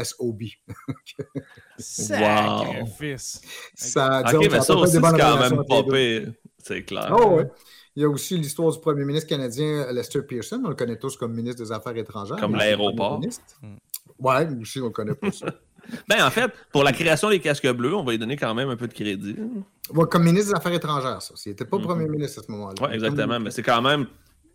SOB. 0.03 0.41
Sacrifice. 1.77 3.41
Ça, 3.73 4.21
Ok, 4.21 4.27
disons, 4.27 4.51
mais 4.51 4.61
ça 4.61 4.75
aussi, 4.75 4.93
c'est 4.93 5.01
quand 5.01 5.39
même 5.39 5.63
pas 5.67 5.83
pire. 5.83 6.33
C'est 6.59 6.83
clair. 6.83 7.15
Oh, 7.17 7.37
ouais. 7.37 7.47
Il 7.95 8.01
y 8.01 8.05
a 8.05 8.09
aussi 8.09 8.37
l'histoire 8.37 8.71
du 8.71 8.79
premier 8.79 9.05
ministre 9.05 9.29
canadien 9.29 9.91
Lester 9.91 10.23
Pearson. 10.23 10.61
On 10.65 10.69
le 10.69 10.75
connaît 10.75 10.97
tous 10.97 11.15
comme 11.15 11.33
ministre 11.33 11.63
des 11.63 11.71
Affaires 11.71 11.95
étrangères. 11.95 12.37
Comme 12.37 12.53
le 12.53 12.59
l'aéroport. 12.59 13.19
Hmm. 13.61 13.75
Ouais, 14.19 14.47
aussi, 14.59 14.79
on 14.81 14.85
le 14.85 14.91
connaît 14.91 15.15
pas 15.15 15.31
ça. 15.31 15.47
Ben, 16.07 16.23
en 16.25 16.29
fait, 16.31 16.51
pour 16.71 16.83
la 16.83 16.91
création 16.93 17.29
des 17.29 17.39
casques 17.39 17.67
bleus, 17.71 17.93
on 17.95 18.03
va 18.03 18.11
lui 18.13 18.17
donner 18.19 18.37
quand 18.37 18.53
même 18.53 18.69
un 18.69 18.75
peu 18.77 18.87
de 18.87 18.93
crédit. 18.93 19.35
Ouais, 19.93 20.05
comme 20.09 20.23
ministre 20.23 20.51
des 20.51 20.57
Affaires 20.57 20.73
étrangères, 20.73 21.21
ça. 21.21 21.33
Il 21.45 21.49
n'était 21.49 21.65
pas 21.65 21.77
Mhm. 21.77 21.83
premier 21.83 22.07
ministre 22.07 22.39
à 22.41 22.43
ce 22.45 22.51
moment-là. 22.51 22.75
Oui, 22.81 22.93
exactement. 22.93 23.39
Mais 23.39 23.51
c'est 23.51 23.63
quand 23.63 23.81
même 23.81 24.07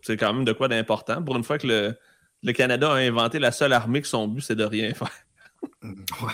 c'est 0.03 0.17
quand 0.17 0.33
même 0.33 0.45
de 0.45 0.53
quoi 0.53 0.69
d'important. 0.69 1.23
Pour 1.23 1.37
une 1.37 1.43
fois 1.45 1.59
que 1.59 1.67
le, 1.67 1.95
le 2.45 2.53
Canada 2.53 2.93
a 2.93 2.97
inventé 2.97 3.39
la 3.39 3.51
seule 3.53 3.73
armée 3.73 4.01
que 4.01 4.07
son 4.09 4.29
but, 4.29 4.41
c'est 4.43 4.55
de 4.55 4.65
rien 4.65 4.95
faire. 4.95 5.11
Ouais. 5.83 6.33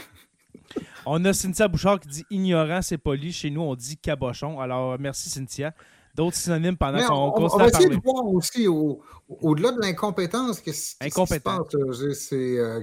On 1.06 1.24
a 1.24 1.32
Cynthia 1.32 1.66
Bouchard 1.68 2.00
qui 2.00 2.08
dit 2.08 2.24
ignorant, 2.30 2.80
c'est 2.82 2.98
poli. 2.98 3.32
Chez 3.32 3.50
nous, 3.50 3.62
on 3.62 3.74
dit 3.74 3.96
cabochon. 3.96 4.60
Alors, 4.60 4.98
merci 4.98 5.28
Cynthia. 5.30 5.72
D'autres 6.14 6.36
synonymes 6.36 6.76
pendant 6.76 7.04
qu'on 7.06 7.14
on, 7.14 7.26
on 7.28 7.32
continue 7.32 7.58
va 7.58 7.64
à 7.64 7.68
essayer 7.68 7.88
de 7.88 8.00
voir 8.02 8.24
aussi, 8.26 8.68
au- 8.68 9.02
au-delà 9.28 9.72
de 9.72 9.80
l'incompétence, 9.80 10.60
qu'est-ce 10.60 10.94
qu'est-ce 11.00 11.14
qui 11.20 11.26
se 11.34 11.38
passe, 11.40 11.74
euh, 11.74 12.12
c'est, 12.14 12.58
euh, 12.58 12.82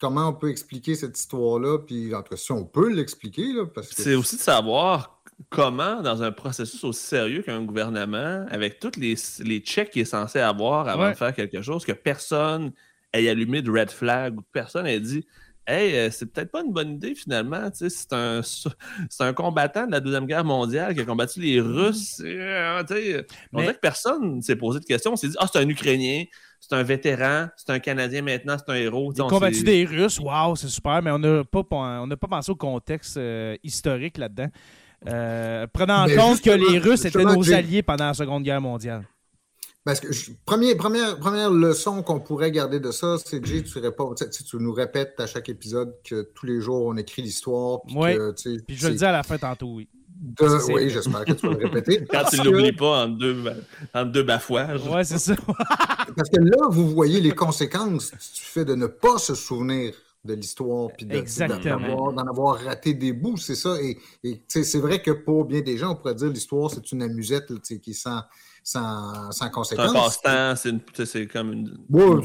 comment 0.00 0.28
on 0.28 0.32
peut 0.32 0.50
expliquer 0.50 0.94
cette 0.94 1.18
histoire-là, 1.18 1.78
puis 1.78 2.14
en 2.14 2.22
tout 2.22 2.30
cas, 2.30 2.36
si 2.36 2.52
on 2.52 2.64
peut 2.64 2.88
l'expliquer, 2.92 3.52
là, 3.52 3.66
parce 3.66 3.88
que... 3.88 4.02
C'est 4.02 4.14
aussi 4.14 4.36
de 4.36 4.40
savoir 4.40 5.20
comment, 5.50 6.00
dans 6.02 6.22
un 6.22 6.32
processus 6.32 6.82
aussi 6.84 7.04
sérieux 7.06 7.42
qu'un 7.42 7.62
gouvernement, 7.64 8.46
avec 8.50 8.78
tous 8.80 8.92
les, 8.98 9.14
les 9.40 9.58
checks 9.60 9.90
qu'il 9.90 10.02
est 10.02 10.06
censé 10.06 10.38
avoir 10.40 10.88
avant 10.88 11.04
Ouais. 11.04 11.12
de 11.12 11.16
faire 11.16 11.34
quelque 11.34 11.62
chose, 11.62 11.84
que 11.84 11.92
personne 11.92 12.72
ait 13.12 13.28
allumé 13.28 13.62
de 13.62 13.70
red 13.70 13.90
flag 13.90 14.36
ou 14.38 14.42
que 14.42 14.46
personne 14.52 14.86
ait 14.86 15.00
dit 15.00 15.26
Hey, 15.70 15.94
euh, 15.98 16.10
c'est 16.10 16.24
peut-être 16.32 16.50
pas 16.50 16.62
une 16.62 16.72
bonne 16.72 16.92
idée 16.94 17.14
finalement. 17.14 17.70
tu 17.70 17.76
sais, 17.76 17.90
C'est 17.90 18.12
un, 18.14 18.40
c'est 19.10 19.22
un 19.24 19.34
combattant 19.34 19.86
de 19.86 19.92
la 19.92 20.00
Deuxième 20.00 20.24
Guerre 20.24 20.44
mondiale 20.44 20.94
qui 20.94 21.00
a 21.00 21.04
combattu 21.04 21.40
les 21.40 21.60
Russes. 21.60 22.22
euh, 22.24 22.82
tu 22.84 22.94
sais, 22.94 23.26
On 23.52 23.58
Mais- 23.58 23.62
dirait 23.64 23.74
que 23.74 23.80
personne 23.80 24.36
ne 24.36 24.40
s'est 24.40 24.56
posé 24.56 24.80
de 24.80 24.86
questions. 24.86 25.12
On 25.12 25.16
s'est 25.16 25.28
dit 25.28 25.36
Ah, 25.38 25.46
c'est 25.52 25.58
un 25.58 25.68
Ukrainien, 25.68 26.24
c'est 26.60 26.74
un 26.74 26.82
vétéran, 26.82 27.48
c'est 27.56 27.70
un 27.70 27.78
Canadien 27.78 28.22
maintenant, 28.22 28.56
c'est 28.58 28.72
un 28.72 28.76
héros. 28.76 29.12
Il 29.14 29.20
a 29.20 29.24
on 29.24 29.28
combattu 29.28 29.62
des 29.62 29.84
Russes, 29.84 30.18
waouh, 30.20 30.56
c'est 30.56 30.68
super, 30.68 31.02
mais 31.02 31.10
on 31.10 31.18
n'a 31.18 31.44
pas, 31.44 31.62
on 31.70 32.06
n'a 32.06 32.16
pas 32.16 32.28
pensé 32.28 32.50
au 32.52 32.56
contexte 32.56 33.16
euh, 33.16 33.56
historique 33.62 34.18
là-dedans. 34.18 34.48
Euh, 35.08 35.66
prenant 35.72 36.04
en 36.04 36.08
compte 36.08 36.40
que 36.42 36.50
les 36.50 36.78
Russes 36.78 37.04
étaient 37.04 37.22
nos 37.24 37.52
alliés 37.52 37.82
pendant 37.82 38.06
la 38.06 38.14
Seconde 38.14 38.42
Guerre 38.42 38.60
mondiale. 38.60 39.04
Parce 39.84 40.00
que 40.00 40.12
je- 40.12 40.32
première, 40.44 40.76
première, 40.76 41.18
première 41.18 41.50
leçon 41.50 42.02
qu'on 42.02 42.20
pourrait 42.20 42.50
garder 42.50 42.78
de 42.80 42.90
ça, 42.90 43.16
c'est 43.24 43.42
Jay, 43.46 43.62
tu, 43.62 43.78
réponds- 43.78 44.14
tu, 44.14 44.56
nous 44.58 44.72
répètes 44.72 45.14
à 45.18 45.26
chaque 45.26 45.48
épisode 45.48 45.94
que 46.04 46.28
tous 46.34 46.44
les 46.44 46.60
jours 46.60 46.84
on 46.86 46.96
écrit 46.96 47.22
l'histoire. 47.22 47.78
que, 47.88 48.32
sais, 48.36 48.56
Puis 48.66 48.76
je 48.76 48.88
le 48.88 48.94
dis 48.96 49.04
à 49.04 49.12
la 49.12 49.22
fin 49.22 49.38
tantôt, 49.38 49.74
oui. 49.76 49.88
De- 50.20 50.72
Oui, 50.72 50.90
j'espère 50.90 51.24
que 51.24 51.32
tu 51.32 51.46
vas 51.46 51.54
le 51.54 51.66
répéter. 51.66 52.04
Quand 52.10 52.24
tu 52.30 52.38
que- 52.38 52.44
l'oublies 52.44 52.72
pas 52.72 53.04
en 53.04 53.08
deux, 53.08 53.36
en 53.94 54.04
deux 54.04 54.22
bafouages. 54.24 54.86
Ouais, 54.88 55.04
c'est 55.04 55.18
ça. 55.18 55.34
Parce 56.16 56.28
que 56.30 56.40
là, 56.40 56.66
vous 56.70 56.88
voyez 56.90 57.20
les 57.20 57.32
conséquences 57.32 58.10
du 58.12 58.40
fait 58.42 58.64
de 58.64 58.74
ne 58.74 58.86
pas 58.86 59.18
se 59.18 59.34
souvenir 59.34 59.94
de 60.24 60.34
l'histoire 60.34 60.88
puis 60.96 61.06
de- 61.06 61.14
d'en 62.12 62.26
avoir, 62.26 62.58
raté 62.60 62.92
des 62.94 63.12
bouts, 63.12 63.36
c'est 63.36 63.54
ça. 63.54 63.76
Et, 63.80 63.98
c'est 64.48 64.78
vrai 64.80 65.00
que 65.00 65.12
pour 65.12 65.44
bien 65.44 65.60
des 65.60 65.78
gens, 65.78 65.92
on 65.92 65.94
pourrait 65.96 66.16
dire 66.16 66.28
l'histoire, 66.28 66.70
c'est 66.70 66.90
une 66.92 67.02
amusette 67.02 67.48
là, 67.50 67.56
tu 67.64 67.74
sais, 67.74 67.80
qui 67.80 67.90
est 67.90 67.94
sans, 68.64 69.12
sans, 69.12 69.30
sans 69.32 69.32
C'est 69.32 69.44
un 69.44 69.48
conséquence. 69.50 69.92
passe-temps, 70.22 70.54
c'est 71.06 71.26
comme 71.26 71.52
une, 71.52 71.78
Ouais, 71.90 72.02
une. 72.04 72.22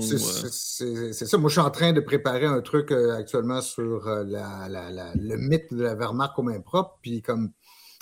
C'est- 0.00 0.84
euh, 0.84 1.12
C'est 1.12 1.26
ça. 1.26 1.38
Moi, 1.38 1.48
je 1.48 1.54
suis 1.54 1.60
en 1.60 1.70
train 1.70 1.92
de 1.92 2.00
préparer 2.00 2.46
un 2.46 2.60
truc 2.60 2.90
euh, 2.92 3.16
actuellement 3.16 3.60
sur 3.60 4.06
euh, 4.06 4.24
la- 4.26 4.68
la- 4.68 4.90
la- 4.90 5.12
le 5.14 5.36
mythe 5.36 5.72
de 5.74 5.82
la 5.82 5.94
Wehrmacht 5.94 6.34
au 6.38 6.42
même 6.42 6.62
propre. 6.62 6.98
Puis, 7.02 7.22
comme 7.22 7.50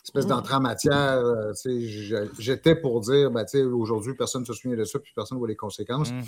espèce 0.03 0.27
d'entrée 0.27 0.55
en 0.55 0.61
matière, 0.61 1.19
euh, 1.19 1.53
j'étais 2.39 2.75
pour 2.75 3.01
dire, 3.01 3.31
ben, 3.31 3.45
aujourd'hui, 3.75 4.15
personne 4.15 4.43
ne 4.43 4.47
se 4.47 4.55
souvient 4.55 4.77
de 4.77 4.85
ça, 4.85 4.99
puis 4.99 5.13
personne 5.15 5.37
ne 5.37 5.41
voit 5.41 5.49
les 5.49 5.57
conséquences. 5.57 6.11
Mm. 6.13 6.23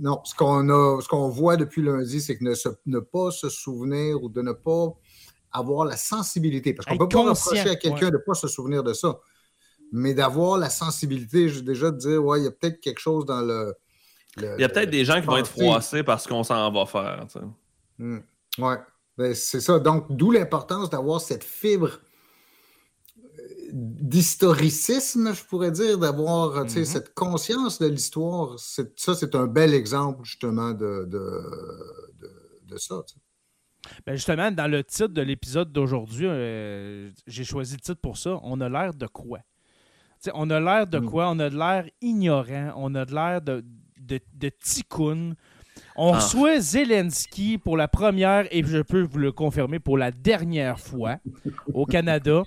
Non, 0.00 0.20
ce 0.24 0.34
qu'on 0.34 0.68
a, 0.68 1.00
ce 1.00 1.06
qu'on 1.08 1.28
voit 1.28 1.56
depuis 1.56 1.80
lundi, 1.82 2.20
c'est 2.20 2.36
que 2.36 2.44
ne, 2.44 2.54
se- 2.54 2.68
ne 2.86 2.98
pas 2.98 3.30
se 3.30 3.48
souvenir 3.48 4.22
ou 4.22 4.28
de 4.28 4.42
ne 4.42 4.52
pas 4.52 4.88
avoir 5.52 5.84
la 5.86 5.96
sensibilité. 5.96 6.74
Parce 6.74 6.86
qu'on 6.86 6.94
ne 6.94 6.98
peut 6.98 7.08
pas 7.08 7.30
reprocher 7.30 7.70
à 7.70 7.76
quelqu'un 7.76 8.06
ouais. 8.06 8.10
de 8.10 8.16
ne 8.16 8.22
pas 8.22 8.34
se 8.34 8.48
souvenir 8.48 8.82
de 8.82 8.92
ça. 8.92 9.20
Mais 9.96 10.12
d'avoir 10.12 10.58
la 10.58 10.70
sensibilité, 10.70 11.48
je- 11.48 11.60
déjà 11.60 11.90
de 11.92 11.96
dire, 11.98 12.24
ouais, 12.24 12.40
il 12.40 12.44
y 12.44 12.48
a 12.48 12.50
peut-être 12.50 12.80
quelque 12.80 12.98
chose 12.98 13.24
dans 13.24 13.40
le. 13.40 13.74
le- 14.36 14.54
Il 14.58 14.60
y 14.60 14.64
a 14.64 14.68
peut-être 14.68 14.90
des 14.90 15.04
gens 15.04 15.20
qui 15.20 15.26
vont 15.26 15.36
être 15.36 15.46
froissés 15.46 16.02
parce 16.02 16.26
qu'on 16.26 16.42
s'en 16.42 16.70
va 16.72 16.84
faire. 16.86 17.24
tu 17.30 17.38
sais. 17.38 17.44
Hmm. 17.98 18.18
Ouais, 18.58 18.76
Ben, 19.16 19.32
c'est 19.32 19.60
ça. 19.60 19.78
Donc, 19.78 20.06
d'où 20.10 20.32
l'importance 20.32 20.90
d'avoir 20.90 21.20
cette 21.20 21.44
fibre 21.44 22.00
euh, 23.16 23.68
d'historicisme, 23.72 25.32
je 25.34 25.44
pourrais 25.44 25.70
dire, 25.70 25.98
d'avoir 25.98 26.64
tu 26.64 26.70
sais, 26.70 26.78
Mhm. 26.80 26.84
cette 26.84 27.14
conscience 27.14 27.78
de 27.78 27.86
l'histoire. 27.86 28.58
C'est- 28.58 28.98
Ça, 28.98 29.14
c'est 29.14 29.34
un 29.36 29.46
bel 29.46 29.72
exemple, 29.74 30.24
justement, 30.24 30.72
de, 30.72 31.04
de, 31.06 31.42
de- 32.20 32.60
de 32.66 32.76
ça. 32.76 33.02
Ben 34.06 34.14
justement, 34.16 34.50
dans 34.50 34.66
le 34.70 34.82
titre 34.82 35.08
de 35.08 35.20
l'épisode 35.22 35.70
d'aujourd'hui, 35.70 36.26
euh, 36.26 37.10
j'ai 37.26 37.44
choisi 37.44 37.74
le 37.74 37.80
titre 37.80 38.00
pour 38.00 38.16
ça. 38.16 38.40
On 38.42 38.60
a 38.62 38.68
l'air 38.68 38.94
de 38.94 39.06
quoi? 39.06 39.40
On 40.34 40.48
a 40.50 40.60
l'air 40.60 40.86
de 40.86 40.98
Mm. 40.98 41.06
quoi? 41.06 41.28
On 41.30 41.38
a 41.38 41.50
de 41.50 41.56
l'air 41.58 41.84
ignorant. 42.00 42.72
On 42.76 42.94
a 42.94 43.04
de 43.04 43.14
l'air 43.14 43.40
de, 43.42 43.64
de, 44.00 44.20
de 44.34 44.50
ticoun. 44.62 45.34
On 45.96 46.12
Ah. 46.12 46.16
reçoit 46.16 46.60
Zelensky 46.60 47.58
pour 47.58 47.76
la 47.76 47.88
première, 47.88 48.46
et 48.50 48.62
je 48.64 48.78
peux 48.82 49.02
vous 49.02 49.18
le 49.18 49.32
confirmer, 49.32 49.78
pour 49.78 49.96
la 49.98 50.10
dernière 50.10 50.78
fois 50.80 51.16
au 51.72 51.84
Canada. 51.86 52.42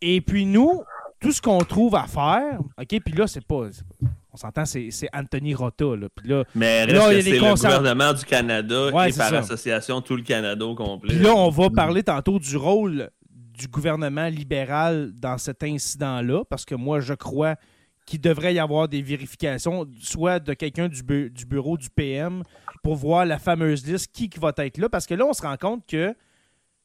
Et 0.00 0.20
puis 0.20 0.44
nous, 0.46 0.82
tout 1.20 1.32
ce 1.32 1.40
qu'on 1.40 1.58
trouve 1.58 1.94
à 1.96 2.04
faire, 2.04 2.60
OK, 2.78 3.00
puis 3.04 3.14
là, 3.14 3.26
c'est 3.26 3.44
pas. 3.46 3.68
On 4.32 4.36
s'entend, 4.36 4.64
c'est 4.64 4.90
Anthony 5.12 5.54
Rota. 5.54 5.84
Là. 5.96 6.08
Puis 6.14 6.28
là, 6.28 6.42
Mais 6.56 6.84
reste 6.84 7.08
que 7.08 7.20
c'est 7.22 7.30
le 7.38 7.54
gouvernement 7.54 8.12
du 8.12 8.24
Canada 8.24 8.86
Ouais, 8.92 9.10
et 9.10 9.12
par 9.16 9.28
ça. 9.30 9.38
association 9.38 10.00
tout 10.00 10.16
le 10.16 10.22
Canada 10.22 10.64
au 10.66 10.74
complet. 10.74 11.14
Puis 11.14 11.22
là, 11.22 11.32
on 11.34 11.50
va 11.50 11.70
parler 11.70 12.02
tantôt 12.02 12.38
du 12.40 12.56
rôle 12.56 13.10
du 13.56 13.68
gouvernement 13.68 14.26
libéral 14.28 15.12
dans 15.14 15.38
cet 15.38 15.62
incident-là, 15.62 16.44
parce 16.50 16.64
que 16.64 16.74
moi, 16.74 17.00
je 17.00 17.14
crois 17.14 17.56
qu'il 18.06 18.20
devrait 18.20 18.52
y 18.54 18.58
avoir 18.58 18.88
des 18.88 19.00
vérifications, 19.00 19.88
soit 20.00 20.38
de 20.40 20.52
quelqu'un 20.54 20.88
du, 20.88 21.02
bu- 21.02 21.30
du 21.30 21.46
bureau 21.46 21.78
du 21.78 21.88
PM, 21.88 22.42
pour 22.82 22.96
voir 22.96 23.24
la 23.24 23.38
fameuse 23.38 23.86
liste, 23.86 24.10
qui, 24.12 24.28
qui 24.28 24.38
va 24.38 24.52
être 24.58 24.76
là, 24.78 24.88
parce 24.88 25.06
que 25.06 25.14
là, 25.14 25.24
on 25.24 25.32
se 25.32 25.40
rend 25.42 25.56
compte 25.56 25.86
que 25.86 26.14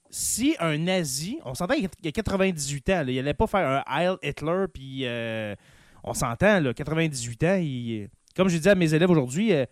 si 0.10 0.56
un 0.60 0.78
nazi, 0.78 1.38
on 1.46 1.54
s'entend 1.54 1.76
qu'il 1.76 1.90
y 2.04 2.08
a 2.08 2.12
98 2.12 2.90
ans, 2.90 3.04
là, 3.04 3.12
il 3.12 3.16
n'allait 3.18 3.34
pas 3.34 3.48
faire 3.48 3.84
un 3.88 3.96
Heil 4.00 4.16
Hitler, 4.24 4.66
puis 4.74 5.02
euh, 5.04 5.56
on 6.04 6.14
s'entend, 6.14 6.60
là, 6.62 6.74
98 6.74 7.44
ans, 7.44 7.58
il- 7.62 8.08
comme 8.36 8.48
j'ai 8.48 8.60
dit 8.60 8.70
à 8.70 8.76
mes 8.76 8.94
élèves 8.94 9.10
aujourd'hui, 9.12 9.54
euh, 9.54 9.66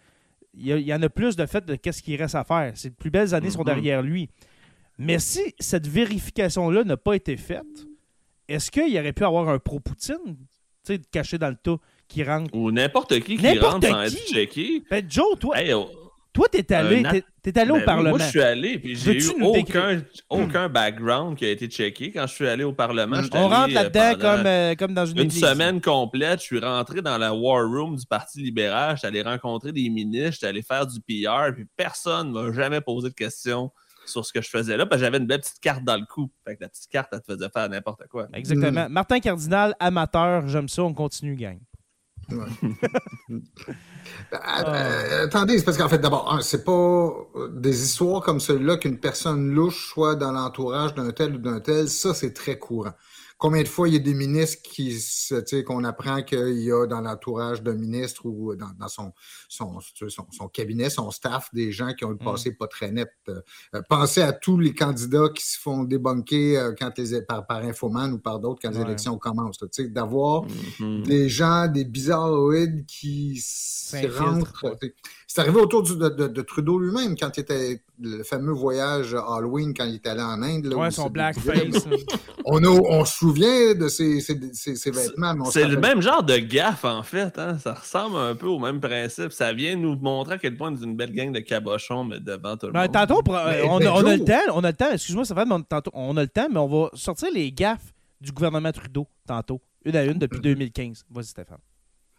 il 0.54 0.80
y, 0.80 0.94
en 0.94 1.02
a 1.04 1.10
plus 1.10 1.36
de 1.36 1.46
fait 1.46 1.64
de 1.66 1.76
qu'est-ce 1.76 2.02
qu'il 2.02 2.20
reste 2.20 2.34
à 2.36 2.44
faire. 2.44 2.72
Ces 2.76 2.90
plus 2.90 3.12
belles 3.12 3.34
années 3.36 3.52
sont 3.52 3.60
Mhm. 3.60 3.66
derrière 3.66 4.02
lui. 4.02 4.28
Mais 4.98 5.20
si 5.20 5.42
cette 5.60 5.88
vérification-là 5.88 6.84
n'a 6.84 6.98
pas 6.98 7.14
été 7.16 7.38
faite, 7.38 7.64
est-ce 8.48 8.72
qu'il 8.72 8.90
y 8.90 9.00
aurait 9.00 9.14
pu 9.14 9.24
avoir 9.24 9.50
un 9.50 9.60
pro-Poutine, 9.60 10.38
caché 11.12 11.38
dans 11.38 11.50
le 11.50 11.56
tas, 11.62 11.78
qui 12.08 12.24
rentre? 12.24 12.50
Ou 12.56 12.72
n'importe 12.72 13.20
qui 13.20 13.38
qui 13.38 13.60
rentre 13.60 13.88
sans 13.88 14.02
être 14.04 14.18
checké. 14.32 14.84
Ben, 14.90 15.06
Joe, 15.08 15.38
toi, 15.40 15.60
Hey, 15.62 15.74
oh, 15.74 15.90
toi 16.34 16.48
t'es 16.50 16.72
allé, 16.74 17.04
t'es- 17.44 17.60
allé 17.60 17.72
au 17.72 17.76
ben, 17.76 17.84
Parlement. 17.86 18.10
Moi, 18.12 18.20
je 18.20 18.30
suis 18.30 18.42
allé, 18.42 18.80
puis 18.80 18.96
j'ai 18.96 19.18
eu 19.18 19.34
nous 19.38 19.52
décrire- 19.52 20.02
aucun, 20.30 20.44
aucun 20.46 20.70
background 20.70 21.38
qui 21.38 21.46
a 21.46 21.50
été 21.52 21.68
checké. 21.68 22.12
Quand 22.12 22.26
je 22.26 22.34
suis 22.34 22.48
allé 22.48 22.64
au 22.64 22.72
Parlement, 22.74 23.22
j'étais 23.22 23.38
On 23.38 23.50
rentre 23.50 23.70
euh, 23.72 23.74
là-dedans 23.74 24.14
comme, 24.20 24.46
euh, 24.46 24.76
comme 24.76 24.94
dans 24.94 25.06
une, 25.06 25.18
une 25.18 25.24
église. 25.26 25.42
semaine 25.42 25.82
complète. 25.82 26.40
Je 26.40 26.46
suis 26.46 26.60
rentré 26.60 27.02
dans 27.02 27.18
la 27.18 27.34
War 27.34 27.66
Room 27.68 27.98
du 27.98 28.06
Parti 28.06 28.40
libéral. 28.42 28.96
J'étais 28.96 29.08
allé 29.08 29.22
rencontrer 29.22 29.74
des 29.74 29.90
ministres, 29.90 30.32
j'étais 30.36 30.48
allé 30.48 30.62
faire 30.62 30.88
du 30.88 31.00
PR, 31.02 31.54
puis 31.54 31.66
personne 31.76 32.32
ne 32.32 32.42
m'a 32.42 32.54
jamais 32.54 32.80
posé 32.82 33.10
de 33.10 33.14
questions 33.14 33.70
sur 34.10 34.26
ce 34.26 34.34
que 34.34 34.42
je 34.42 34.50
faisais 34.50 34.78
là, 34.78 34.86
parce 34.86 35.00
que 35.00 35.06
j'avais 35.06 35.18
une 35.18 35.28
belle 35.28 35.42
petite 35.42 35.60
carte 35.60 35.84
dans 35.84 35.98
le 35.98 36.06
cou. 36.06 36.32
Fait 36.46 36.56
que 36.56 36.64
la 36.64 36.70
petite 36.70 36.90
carte, 36.90 37.10
elle 37.12 37.22
te 37.22 37.34
faisait 37.34 37.50
faire 37.50 37.70
n'importe 37.70 38.08
quoi. 38.08 38.28
Exactement. 38.34 38.90
Martin 38.90 39.20
Cardinal, 39.20 39.76
amateur, 39.80 40.48
j'aime 40.48 40.70
ça, 40.70 40.84
on 40.84 40.94
continue, 40.94 41.36
gang. 41.36 41.60
Ah, 44.32 44.64
euh, 44.68 45.26
attendez, 45.26 45.58
c'est 45.60 45.66
parce 45.66 45.78
qu'en 45.78 45.90
fait, 45.90 46.00
d'abord, 46.00 46.40
c'est 46.42 46.64
pas 46.64 46.72
euh, 46.72 47.48
des 47.54 47.84
histoires 47.84 48.22
comme 48.22 48.40
celle-là 48.40 48.78
qu'une 48.78 49.00
personne 49.00 49.54
louche 49.54 49.90
soit 49.90 50.16
dans 50.16 50.32
l'entourage 50.32 50.94
d'un 50.94 51.12
tel 51.12 51.36
ou 51.36 51.38
d'un 51.38 51.60
tel. 51.60 51.88
Ça, 51.88 52.14
c'est 52.14 52.34
très 52.34 52.58
courant. 52.58 52.94
Combien 53.40 53.62
de 53.62 53.68
fois 53.68 53.88
il 53.88 53.94
y 53.94 53.98
a 53.98 54.00
des 54.00 54.16
ministres 54.16 54.64
qui, 54.64 55.00
se- 55.00 55.62
qu'on 55.62 55.84
apprend 55.84 56.24
qu'il 56.24 56.58
y 56.64 56.72
a 56.72 56.88
dans 56.88 57.02
l'entourage 57.02 57.62
d'un 57.62 57.76
ministre 57.76 58.26
ou 58.26 58.56
dans, 58.56 58.72
dans 58.80 58.88
son, 58.88 59.14
son, 59.48 59.80
son, 60.10 60.26
son 60.32 60.48
cabinet, 60.48 60.90
son 60.90 61.12
staff, 61.12 61.50
des 61.54 61.72
gens 61.72 61.94
qui 61.94 62.04
ont 62.04 62.10
le 62.10 62.18
passé 62.18 62.52
pas 62.54 62.66
très 62.68 62.92
net. 62.92 63.12
Euh, 63.30 63.40
euh, 63.76 63.82
pensez 63.88 64.22
à 64.24 64.34
tous 64.34 64.58
les 64.58 64.74
candidats 64.74 65.30
qui 65.36 65.46
se 65.46 65.60
font 65.60 65.84
débunker 65.84 66.58
euh, 66.58 66.74
quand 66.80 66.98
les, 66.98 67.22
par, 67.22 67.46
par 67.46 67.64
Infoman 67.64 68.12
ou 68.14 68.18
par 68.18 68.40
d'autres 68.40 68.60
quand 68.62 68.72
les 68.72 68.78
Ouais. 68.78 68.84
élections 68.86 69.18
commencent. 69.20 69.60
d'avoir 69.80 70.44
Mhm. 70.80 71.04
des 71.04 71.30
gens, 71.30 71.68
des 71.68 71.86
bizarroïdes 71.86 72.86
qui 72.88 73.34
s- 73.38 73.88
qui 73.92 74.02
S'infiltrent, 74.02 74.20
rentrent. 74.64 74.78
C'est 75.30 75.42
arrivé 75.42 75.60
autour 75.60 75.84
du- 75.84 75.98
de, 75.98 76.08
de- 76.08 76.28
de 76.30 76.42
Trudeau 76.42 76.80
lui-même 76.80 77.18
quand 77.20 77.36
il 77.36 77.42
était 77.42 77.82
le 78.02 78.24
fameux 78.24 78.54
voyage 78.54 79.14
Halloween 79.14 79.74
quand 79.74 79.84
il 79.84 79.96
était 79.96 80.08
allé 80.10 80.22
en 80.22 80.42
Inde. 80.42 80.68
là, 80.68 80.78
Ouais, 80.78 80.90
son 80.90 81.10
blackface. 81.10 81.86
On, 82.46 82.64
a- 82.64 82.70
on 82.70 83.04
se 83.04 83.18
souvient 83.18 83.74
de 83.76 83.90
ses, 83.90 84.22
ses- 84.22 84.40
ses- 84.54 84.78
ses 84.78 84.90
vêtements, 84.92 85.36
on 85.38 85.52
C'est 85.52 85.68
le 85.68 85.78
même 85.78 86.02
genre 86.02 86.24
de 86.24 86.38
gaffe, 86.38 86.86
en 86.86 87.04
fait. 87.04 87.38
hein. 87.38 87.58
Ça 87.60 87.74
ressemble 87.74 88.16
un 88.16 88.36
peu 88.36 88.46
au 88.48 88.58
même 88.58 88.80
principe. 88.80 89.34
Ça 89.34 89.52
vient 89.52 89.76
nous 89.76 89.98
montrer 89.98 90.36
à 90.36 90.38
quel 90.38 90.56
point 90.56 90.72
on 90.72 90.76
est 90.78 90.84
une 90.86 90.96
belle 90.96 91.12
gang 91.12 91.34
de 91.34 91.40
cabochons, 91.42 92.06
mais 92.06 92.22
devant 92.22 92.56
tout 92.56 92.68
le 92.68 92.72
Ben, 92.72 92.84
monde. 92.84 92.94
tantôt, 92.94 93.22
Mais- 93.28 93.64
on, 93.64 93.80
a, 93.82 93.90
on 93.92 94.02
le 94.04 94.24
temps, 94.24 94.34
on 94.54 94.64
a 94.64 94.72
le 94.72 94.78
temps, 94.78 94.92
excuse-moi, 94.94 95.26
ça 95.26 95.36
mais 95.36 95.44
on, 95.54 95.62
tantôt, 95.62 95.92
on 95.94 96.16
a 96.16 96.22
le 96.22 96.30
temps, 96.30 96.48
mais 96.50 96.60
on 96.60 96.68
va 96.84 96.90
sortir 96.94 97.28
les 97.34 97.52
gaffes 97.52 97.94
du 98.22 98.32
gouvernement 98.32 98.72
Trudeau 98.72 99.06
tantôt, 99.28 99.60
une 99.84 99.98
à 99.98 100.06
une 100.06 100.18
depuis 100.18 100.40
2015. 100.42 101.04
Vas-y, 101.12 101.26
Stéphane. 101.26 101.58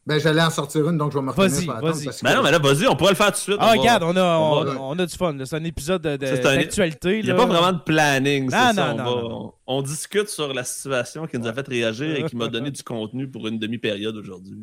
Ben, 0.09 0.19
j'allais 0.19 0.41
en 0.41 0.49
sortir 0.49 0.89
une, 0.89 0.97
donc 0.97 1.13
je 1.13 1.19
vais 1.19 1.23
me 1.23 1.29
retenir 1.31 1.51
Vas-y, 1.51 1.63
sur 1.65 1.75
la 1.75 1.81
tente 1.81 1.91
vas-y. 1.91 2.05
parce 2.07 2.21
que- 2.21 2.25
Ben 2.25 2.35
non, 2.37 2.43
mais 2.43 2.51
là, 2.51 2.59
vas-y, 2.59 2.87
on 2.87 2.97
pourrait 2.97 3.11
le 3.11 3.17
faire 3.17 3.27
tout 3.27 3.33
de 3.33 3.37
suite. 3.37 3.57
Ah, 3.61 3.73
on 3.73 3.75
va- 3.75 3.81
regarde, 3.83 4.03
on 4.05 4.17
a, 4.17 4.39
on, 4.39 4.61
on 4.61 4.65
va- 4.65 4.81
on 4.81 4.99
a 4.99 5.05
du 5.07 5.15
fun. 5.15 5.37
C'est 5.45 5.57
un 5.57 5.65
épisode 5.65 6.01
de- 6.01 6.17
de- 6.17 6.25
C'est 6.27 6.47
un- 6.47 6.57
d'actualité. 6.57 7.19
Il 7.19 7.27
n'y 7.27 7.31
a 7.31 7.35
pas 7.35 7.45
vraiment 7.45 7.73
de 7.73 7.81
planning, 7.85 8.49
c'est 8.51 8.57
Non, 8.57 8.73
ça. 8.73 8.75
non, 8.95 8.95
on, 8.95 8.97
non, 8.97 9.05
va- 9.05 9.23
non. 9.29 9.53
on- 9.67 9.77
on 9.79 9.83
discute 9.83 10.31
sur 10.31 10.55
la 10.55 10.65
situation 10.65 11.27
qui 11.27 11.39
nous 11.39 11.47
a 11.47 11.53
fait 11.53 11.69
réagir 11.69 12.17
et 12.17 12.25
qui 12.25 12.37
m'a 12.37 12.49
donné 12.49 12.71
du 12.81 12.83
contenu 12.83 13.29
pour 13.29 13.47
une 13.49 13.59
demi-période 13.59 14.17
aujourd'hui. 14.17 14.57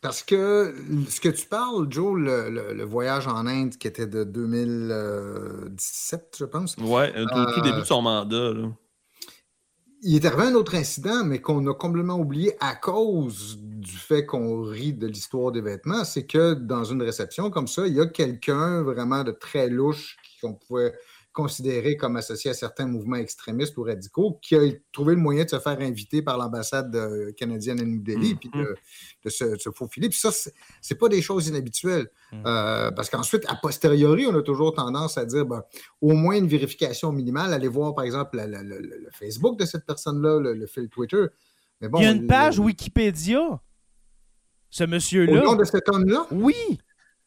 Parce 0.00 0.24
que 0.24 0.74
ce 1.08 1.20
que 1.20 1.28
tu 1.28 1.46
parles, 1.46 1.86
Joe, 1.88 2.18
le, 2.18 2.50
le- 2.50 2.72
le 2.74 2.84
voyage 2.84 3.28
en 3.28 3.46
Inde 3.46 3.76
qui 3.78 3.86
était 3.86 4.08
de 4.08 4.24
2017, 4.24 6.36
je 6.38 6.44
pense, 6.44 6.76
Ouais, 6.78 7.12
au 7.20 7.24
tout, 7.26 7.38
Euh, 7.38 7.54
tout 7.54 7.60
début 7.60 7.80
de 7.80 7.84
son 7.86 8.02
mandat. 8.02 8.52
là. 8.52 8.68
Il 10.02 10.16
est 10.16 10.26
arrivé 10.26 10.42
un 10.42 10.54
autre 10.54 10.74
incident, 10.74 11.24
mais 11.24 11.40
qu'on 11.40 11.66
a 11.68 11.74
complètement 11.74 12.18
oublié 12.18 12.56
à 12.60 12.74
cause 12.74 13.58
du 13.60 13.96
fait 13.96 14.26
qu'on 14.26 14.62
rit 14.62 14.92
de 14.92 15.06
l'histoire 15.06 15.52
des 15.52 15.60
vêtements, 15.60 16.04
c'est 16.04 16.26
que 16.26 16.54
dans 16.54 16.84
une 16.84 17.02
réception 17.02 17.50
comme 17.50 17.68
ça, 17.68 17.86
il 17.86 17.94
y 17.94 18.00
a 18.00 18.06
quelqu'un 18.06 18.82
vraiment 18.82 19.22
de 19.22 19.30
très 19.30 19.68
louche 19.68 20.16
qu'on 20.40 20.54
pouvait 20.54 20.94
considérer 21.32 21.96
comme 21.96 22.16
associé 22.16 22.50
à 22.50 22.54
certains 22.54 22.86
mouvements 22.86 23.16
extrémistes 23.16 23.76
ou 23.78 23.82
radicaux, 23.84 24.38
qui 24.42 24.54
a 24.54 24.60
trouvé 24.92 25.14
le 25.14 25.20
moyen 25.20 25.44
de 25.44 25.48
se 25.50 25.58
faire 25.58 25.80
inviter 25.80 26.20
par 26.22 26.36
l'ambassade 26.38 26.94
euh, 26.94 27.32
canadienne 27.32 27.80
à 27.80 27.84
New 27.84 28.02
Delhi, 28.02 28.34
Mhm. 28.34 28.38
puis 28.38 28.50
de, 28.54 28.76
de 29.24 29.30
se, 29.30 29.44
de 29.44 29.58
se 29.58 29.70
faufiler. 29.70 30.08
Puis 30.08 30.18
ça, 30.18 30.30
c'est- 30.30 30.94
pas 30.94 31.08
des 31.08 31.22
choses 31.22 31.48
inhabituelles. 31.48 32.08
Mhm. 32.32 32.42
Euh, 32.46 32.90
parce 32.92 33.08
qu'ensuite, 33.10 33.44
a 33.48 33.56
posteriori, 33.56 34.26
on 34.26 34.34
a 34.36 34.42
toujours 34.42 34.74
tendance 34.74 35.16
à 35.18 35.24
dire, 35.24 35.46
ben, 35.46 35.62
au 36.00 36.12
moins 36.12 36.36
une 36.36 36.48
vérification 36.48 37.12
minimale, 37.12 37.52
aller 37.54 37.68
voir, 37.68 37.94
par 37.94 38.04
exemple, 38.04 38.36
la- 38.36 38.46
la- 38.46 38.62
la- 38.62 38.78
le, 38.78 38.98
le 38.98 39.08
Facebook 39.12 39.58
de 39.58 39.64
cette 39.64 39.86
personne-là, 39.86 40.38
le, 40.38 40.54
le 40.54 40.66
fil 40.66 40.88
Twitter. 40.88 41.24
Mais 41.80 41.88
bon, 41.88 41.98
Il 41.98 42.04
y 42.04 42.06
a 42.06 42.10
une 42.12 42.26
page 42.26 42.58
le- 42.58 42.64
Wikipédia. 42.64 43.60
Ce 44.70 44.84
Au 44.84 44.86
monsieur-là. 44.86 45.42
nom 45.42 45.54
de 45.54 45.64
cet 45.64 45.88
homme-là? 45.88 46.26
Oui. 46.30 46.54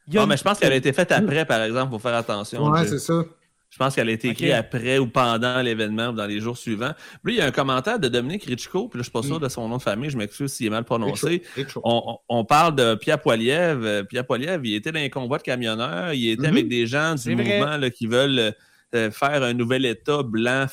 Il 0.07 0.13
y 0.13 0.17
a 0.17 0.21
Ah, 0.21 0.23
une- 0.23 0.29
mais 0.29 0.37
je 0.37 0.43
pense 0.43 0.59
qu'elle 0.59 0.71
a 0.71 0.75
été 0.75 0.93
faite 0.93 1.11
après, 1.11 1.45
par 1.45 1.61
exemple, 1.63 1.89
pour 1.89 2.01
faire 2.01 2.13
attention. 2.15 2.69
Ouais, 2.69 2.83
Jay. 2.83 2.89
c'est 2.89 2.99
ça. 2.99 3.23
Je 3.69 3.77
pense 3.77 3.93
qu'elle 3.95 4.07
a 4.07 4.11
été 4.13 4.29
écrite 4.29 4.51
après 4.53 4.99
ou 4.99 5.07
pendant 5.07 5.61
l'événement 5.61 6.07
ou 6.09 6.13
dans 6.13 6.25
les 6.27 6.39
jours 6.39 6.57
suivants. 6.57 6.93
Puis 7.23 7.33
là, 7.35 7.39
il 7.39 7.43
y 7.43 7.45
a 7.45 7.47
un 7.47 7.51
commentaire 7.51 7.99
de 7.99 8.07
Dominique 8.07 8.45
Richko, 8.45 8.87
puis 8.87 8.97
là, 8.97 9.01
je 9.01 9.03
suis 9.03 9.11
pas 9.11 9.19
Mm. 9.19 9.23
sûr 9.23 9.39
de 9.41 9.49
son 9.49 9.67
nom 9.67 9.77
de 9.77 9.81
famille, 9.81 10.09
je 10.09 10.17
m'excuse 10.17 10.53
s'il 10.53 10.67
est 10.67 10.69
mal 10.69 10.85
prononcé. 10.85 11.41
Richo. 11.55 11.81
On, 11.83 12.01
on- 12.07 12.17
on 12.39 12.45
parle 12.45 12.75
de 12.75 12.95
Pierre 12.95 13.19
Poilievre. 13.21 13.81
Euh, 13.83 14.03
Pierre 14.03 14.25
Poilievre, 14.25 14.63
il 14.63 14.75
était 14.75 14.91
dans 14.93 14.99
un 14.99 15.09
convoi 15.09 15.39
de 15.39 15.43
camionneurs. 15.43 16.13
Il 16.13 16.29
était 16.29 16.43
Mhm. 16.47 16.53
avec 16.53 16.67
des 16.69 16.87
gens 16.87 17.15
du 17.15 17.35
mouvement 17.35 17.75
là, 17.77 17.89
qui 17.89 18.07
veulent 18.07 18.53
euh, 18.93 19.11
faire 19.11 19.43
un 19.43 19.51
nouvel 19.53 19.85
État 19.85 20.23
blanc 20.23 20.67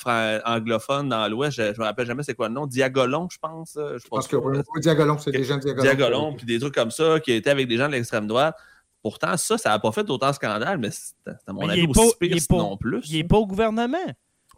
anglophone 0.44 1.08
dans 1.08 1.26
l'Ouest. 1.28 1.56
Je, 1.56 1.74
je 1.74 1.80
me 1.80 1.84
rappelle 1.84 2.06
jamais 2.06 2.22
c'est 2.22 2.34
quoi 2.34 2.46
le 2.48 2.54
nom. 2.54 2.66
Diagolon, 2.66 3.26
je 3.32 3.38
pense. 3.38 3.76
euh, 3.76 3.98
Je 4.00 4.06
pense 4.06 4.28
que 4.28 4.36
Diagolon, 4.80 5.18
c'est 5.18 5.32
des 5.32 5.42
gens 5.44 5.56
de 5.56 5.62
Diagolon. 5.62 5.82
Diagolon, 5.82 6.34
puis 6.36 6.46
des 6.46 6.60
trucs 6.60 6.74
comme 6.74 6.90
ça, 6.92 7.18
qui 7.20 7.32
étaient 7.32 7.50
avec 7.50 7.66
des 7.66 7.76
gens 7.76 7.88
de 7.88 7.92
l'extrême 7.92 8.26
droite. 8.28 8.54
Pourtant, 9.02 9.36
ça, 9.36 9.58
ça 9.58 9.70
n'a 9.70 9.78
pas 9.78 9.90
fait 9.92 10.08
autant 10.10 10.32
scandale, 10.32 10.78
mais 10.78 10.90
c'était, 10.90 11.36
à 11.46 11.52
mon 11.52 11.66
Mais 11.66 11.72
avis, 11.72 11.86
aussi 11.88 12.14
pire 12.20 12.36
pas- 12.48 12.76
plus. 12.78 13.02
Il 13.10 13.16
n'est 13.16 13.24
pas 13.24 13.36
au 13.38 13.46
gouvernement. 13.46 13.98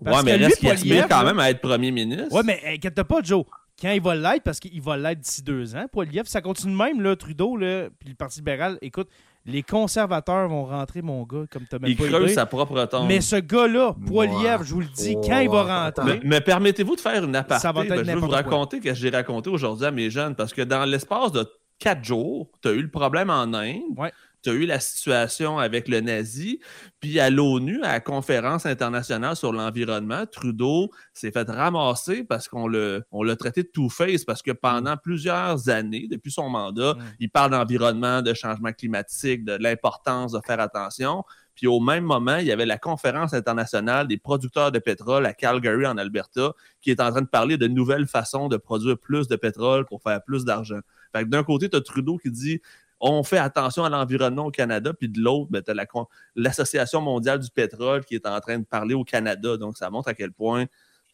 parce 0.04 0.18
ouais, 0.18 0.22
mais 0.24 0.36
reste 0.44 0.58
qu'il 0.58 0.70
aspire 0.70 1.08
quand 1.08 1.24
même 1.24 1.38
à 1.38 1.50
être 1.50 1.60
premier 1.60 1.90
ministre. 1.90 2.32
Ouais, 2.34 2.42
mais 2.44 2.60
inquiète 2.66 3.02
pas, 3.02 3.22
Joe. 3.22 3.44
Quand 3.80 3.90
il 3.90 4.00
va 4.02 4.14
l'être, 4.14 4.42
parce 4.44 4.60
qu'il 4.60 4.80
va 4.82 4.96
l'être 4.96 5.20
d'ici 5.20 5.42
deux 5.42 5.74
ans, 5.74 5.86
Poiliev, 5.90 6.26
ça 6.26 6.40
continue 6.40 6.76
même, 6.76 7.00
là, 7.00 7.16
Trudeau, 7.16 7.56
là, 7.56 7.88
puis 7.98 8.10
le 8.10 8.14
Parti 8.14 8.38
libéral. 8.38 8.78
Écoute, 8.82 9.08
les 9.46 9.62
conservateurs 9.62 10.48
vont 10.48 10.64
rentrer, 10.66 11.02
mon 11.02 11.24
gars, 11.24 11.44
comme 11.50 11.64
même 11.72 11.90
il 11.90 11.96
pas 11.96 12.04
creuse 12.06 12.22
idée. 12.24 12.34
sa 12.34 12.46
propre 12.46 12.84
tombe. 12.86 13.08
Mais 13.08 13.20
ce 13.20 13.36
gars-là, 13.36 13.94
Poiliev, 14.06 14.62
je 14.62 14.74
vous 14.74 14.80
le 14.80 14.86
dis, 14.86 15.14
quand 15.26 15.40
il 15.40 15.48
va 15.50 15.84
rentrer, 15.86 16.04
Mais, 16.04 16.20
mais 16.22 16.40
permettez-vous 16.40 16.96
de 16.96 17.00
faire 17.00 17.24
une 17.24 17.34
aparté? 17.34 17.62
Ça 17.62 17.72
va 17.72 17.82
être 17.82 17.88
Ben, 17.88 17.98
je 17.98 18.04
vais 18.04 18.14
vous 18.14 18.28
raconter 18.28 18.76
ce 18.78 18.82
que 18.82 18.94
j'ai 18.94 19.10
raconté 19.10 19.50
aujourd'hui 19.50 19.86
à 19.86 19.90
mes 19.90 20.08
jeunes, 20.08 20.34
parce 20.36 20.52
que 20.52 20.62
dans 20.62 20.84
l'espace 20.84 21.32
de 21.32 21.44
quatre 21.78 22.04
jours, 22.04 22.48
tu 22.62 22.68
as 22.68 22.72
eu 22.72 22.80
le 22.82 22.90
problème 22.90 23.28
en 23.28 23.52
Inde, 23.52 23.82
Ouais. 23.96 24.12
Tu 24.44 24.50
as 24.50 24.52
eu 24.52 24.66
la 24.66 24.78
situation 24.78 25.58
avec 25.58 25.88
le 25.88 26.00
nazi, 26.00 26.60
puis 27.00 27.18
à 27.18 27.30
l'ONU, 27.30 27.82
à 27.82 27.92
la 27.94 28.00
conférence 28.00 28.66
internationale 28.66 29.34
sur 29.34 29.52
l'environnement, 29.52 30.26
Trudeau 30.26 30.90
s'est 31.12 31.32
fait 31.32 31.48
ramasser 31.50 32.22
parce 32.24 32.46
qu'on 32.48 32.66
le- 32.68 33.02
on 33.10 33.22
l'a 33.22 33.36
traité 33.36 33.62
de 33.62 33.68
two-face, 33.72 34.24
parce 34.24 34.42
que 34.42 34.52
pendant 34.52 34.96
plusieurs 34.96 35.68
années, 35.68 36.06
depuis 36.10 36.30
son 36.30 36.48
mandat, 36.50 36.94
Mm. 36.94 37.02
il 37.20 37.30
parle 37.30 37.50
d'environnement, 37.52 38.22
de 38.22 38.34
changement 38.34 38.72
climatique, 38.72 39.44
de 39.44 39.54
l'importance 39.58 40.32
de 40.32 40.40
faire 40.46 40.60
attention. 40.60 41.24
Puis 41.54 41.66
au 41.68 41.78
même 41.78 42.02
moment, 42.04 42.36
il 42.38 42.46
y 42.46 42.52
avait 42.52 42.66
la 42.66 42.78
conférence 42.78 43.32
internationale 43.32 44.08
des 44.08 44.18
producteurs 44.18 44.72
de 44.72 44.80
pétrole 44.80 45.24
à 45.24 45.32
Calgary, 45.32 45.86
en 45.86 45.96
Alberta, 45.96 46.52
qui 46.80 46.90
est 46.90 47.00
en 47.00 47.10
train 47.12 47.22
de 47.22 47.28
parler 47.28 47.56
de 47.56 47.68
nouvelles 47.68 48.08
façons 48.08 48.48
de 48.48 48.56
produire 48.56 48.98
plus 48.98 49.28
de 49.28 49.36
pétrole 49.36 49.84
pour 49.86 50.02
faire 50.02 50.20
plus 50.24 50.44
d'argent. 50.44 50.80
Fait 51.14 51.22
que 51.22 51.28
d'un 51.28 51.44
côté, 51.44 51.70
tu 51.70 51.76
as 51.76 51.80
Trudeau 51.80 52.16
qui 52.18 52.30
dit 52.32 52.60
on 53.06 53.22
fait 53.22 53.38
attention 53.38 53.84
à 53.84 53.90
l'environnement 53.90 54.46
au 54.46 54.50
Canada, 54.50 54.92
puis 54.94 55.08
de 55.10 55.20
l'autre, 55.20 55.48
ben, 55.50 55.62
tu 55.62 55.70
as 55.70 55.74
la 55.74 55.84
con- 55.86 56.06
l'Association 56.34 57.00
mondiale 57.02 57.38
du 57.38 57.50
pétrole 57.50 58.04
qui 58.04 58.14
est 58.14 58.26
en 58.26 58.40
train 58.40 58.58
de 58.58 58.64
parler 58.64 58.94
au 58.94 59.04
Canada. 59.04 59.56
Donc, 59.58 59.76
ça 59.76 59.90
montre 59.90 60.08
à 60.08 60.14
quel 60.14 60.32
point 60.32 60.66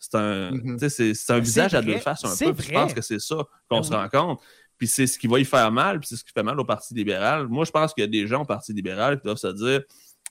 C'est 0.02 0.14
un, 0.14 0.50
Mhm. 0.52 0.78
c'est- 0.88 1.30
un 1.30 1.38
visage 1.40 1.74
à 1.74 1.82
deux 1.82 1.98
faces 1.98 2.24
un 2.24 2.28
peu. 2.52 2.62
Je 2.62 2.70
pense 2.72 2.94
que 2.94 3.02
c'est 3.02 3.18
ça 3.18 3.36
qu'on 3.68 3.78
Ben 3.78 3.82
se 3.82 3.92
rend 3.92 4.08
compte. 4.08 4.40
Puis 4.78 4.88
c'est 4.88 5.06
ce 5.06 5.18
qui 5.18 5.26
va 5.26 5.38
y 5.38 5.44
faire 5.44 5.70
mal, 5.70 6.00
puis 6.00 6.08
c'est 6.08 6.16
ce 6.16 6.24
qui 6.24 6.32
fait 6.32 6.42
mal 6.42 6.58
au 6.58 6.64
Parti 6.64 6.94
libéral. 6.94 7.48
Moi, 7.48 7.66
je 7.66 7.70
pense 7.70 7.92
qu'il 7.92 8.00
y 8.00 8.04
a 8.04 8.10
des 8.10 8.26
gens 8.26 8.40
au 8.40 8.46
Parti 8.46 8.72
libéral 8.72 9.18
qui 9.18 9.24
doivent 9.24 9.36
se 9.36 9.48
dire 9.48 9.82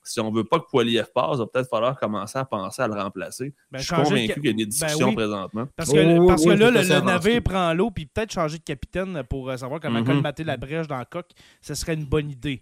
si 0.09 0.19
on 0.19 0.31
veut 0.31 0.43
pas 0.43 0.59
que 0.59 0.65
Poiliev 0.69 1.05
passe, 1.13 1.31
il 1.35 1.37
va 1.39 1.45
peut-être 1.47 1.69
falloir 1.69 1.97
commencer 1.99 2.37
à 2.39 2.45
penser 2.45 2.81
à 2.81 2.87
le 2.87 2.93
remplacer. 2.93 3.53
Ben, 3.71 3.79
je 3.79 3.85
suis 3.85 3.95
convaincu 3.95 4.33
qu'il 4.41 4.45
y 4.45 4.49
a 4.49 4.53
des 4.53 4.63
Ben 4.65 4.69
discussions 4.69 5.09
oui. 5.09 5.15
présentement. 5.15 5.67
Parce 5.75 5.91
que, 5.91 6.17
Oh, 6.19 6.27
parce 6.27 6.43
que 6.43 6.49
oui, 6.49 6.57
là, 6.57 6.71
le, 6.71 7.05
navire 7.05 7.41
prend 7.43 7.73
l'eau, 7.73 7.91
puis 7.91 8.05
peut-être 8.05 8.31
changer 8.31 8.57
de 8.57 8.63
capitaine 8.63 9.23
pour 9.29 9.49
euh, 9.49 9.57
savoir 9.57 9.79
comment 9.79 9.99
Mhm. 9.99 10.05
colmater 10.05 10.43
la 10.43 10.57
brèche 10.57 10.87
dans 10.87 10.99
le 10.99 11.05
coq, 11.05 11.25
ce 11.61 11.73
serait 11.75 11.93
une 11.93 12.05
bonne 12.05 12.29
idée. 12.31 12.61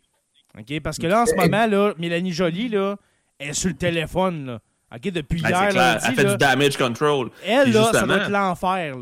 OK? 0.60 0.80
Parce 0.82 0.98
que 0.98 1.08
là, 1.08 1.22
en 1.22 1.26
ce 1.26 1.36
moment, 1.36 1.66
là, 1.68 1.94
Mélanie 1.98 2.32
Joly, 2.32 2.70
là, 2.70 2.96
elle 3.40 3.50
est 3.50 3.54
sur 3.54 3.70
le 3.70 3.76
téléphone. 3.76 4.46
Là. 4.46 4.60
OK? 4.96 5.12
Depuis 5.12 5.42
Ah, 5.44 5.50
hier, 5.50 5.60
c'est 5.60 5.70
clair, 5.70 5.94
lundi, 5.94 6.06
elle 6.10 6.16
fait 6.16 6.24
là, 6.24 6.32
du 6.32 6.38
damage 6.38 6.78
control. 6.78 7.30
elle, 7.46 7.72
là, 7.72 7.90
ça 7.94 8.06
doit 8.06 8.18
être 8.18 8.30
l'enfer. 8.30 8.96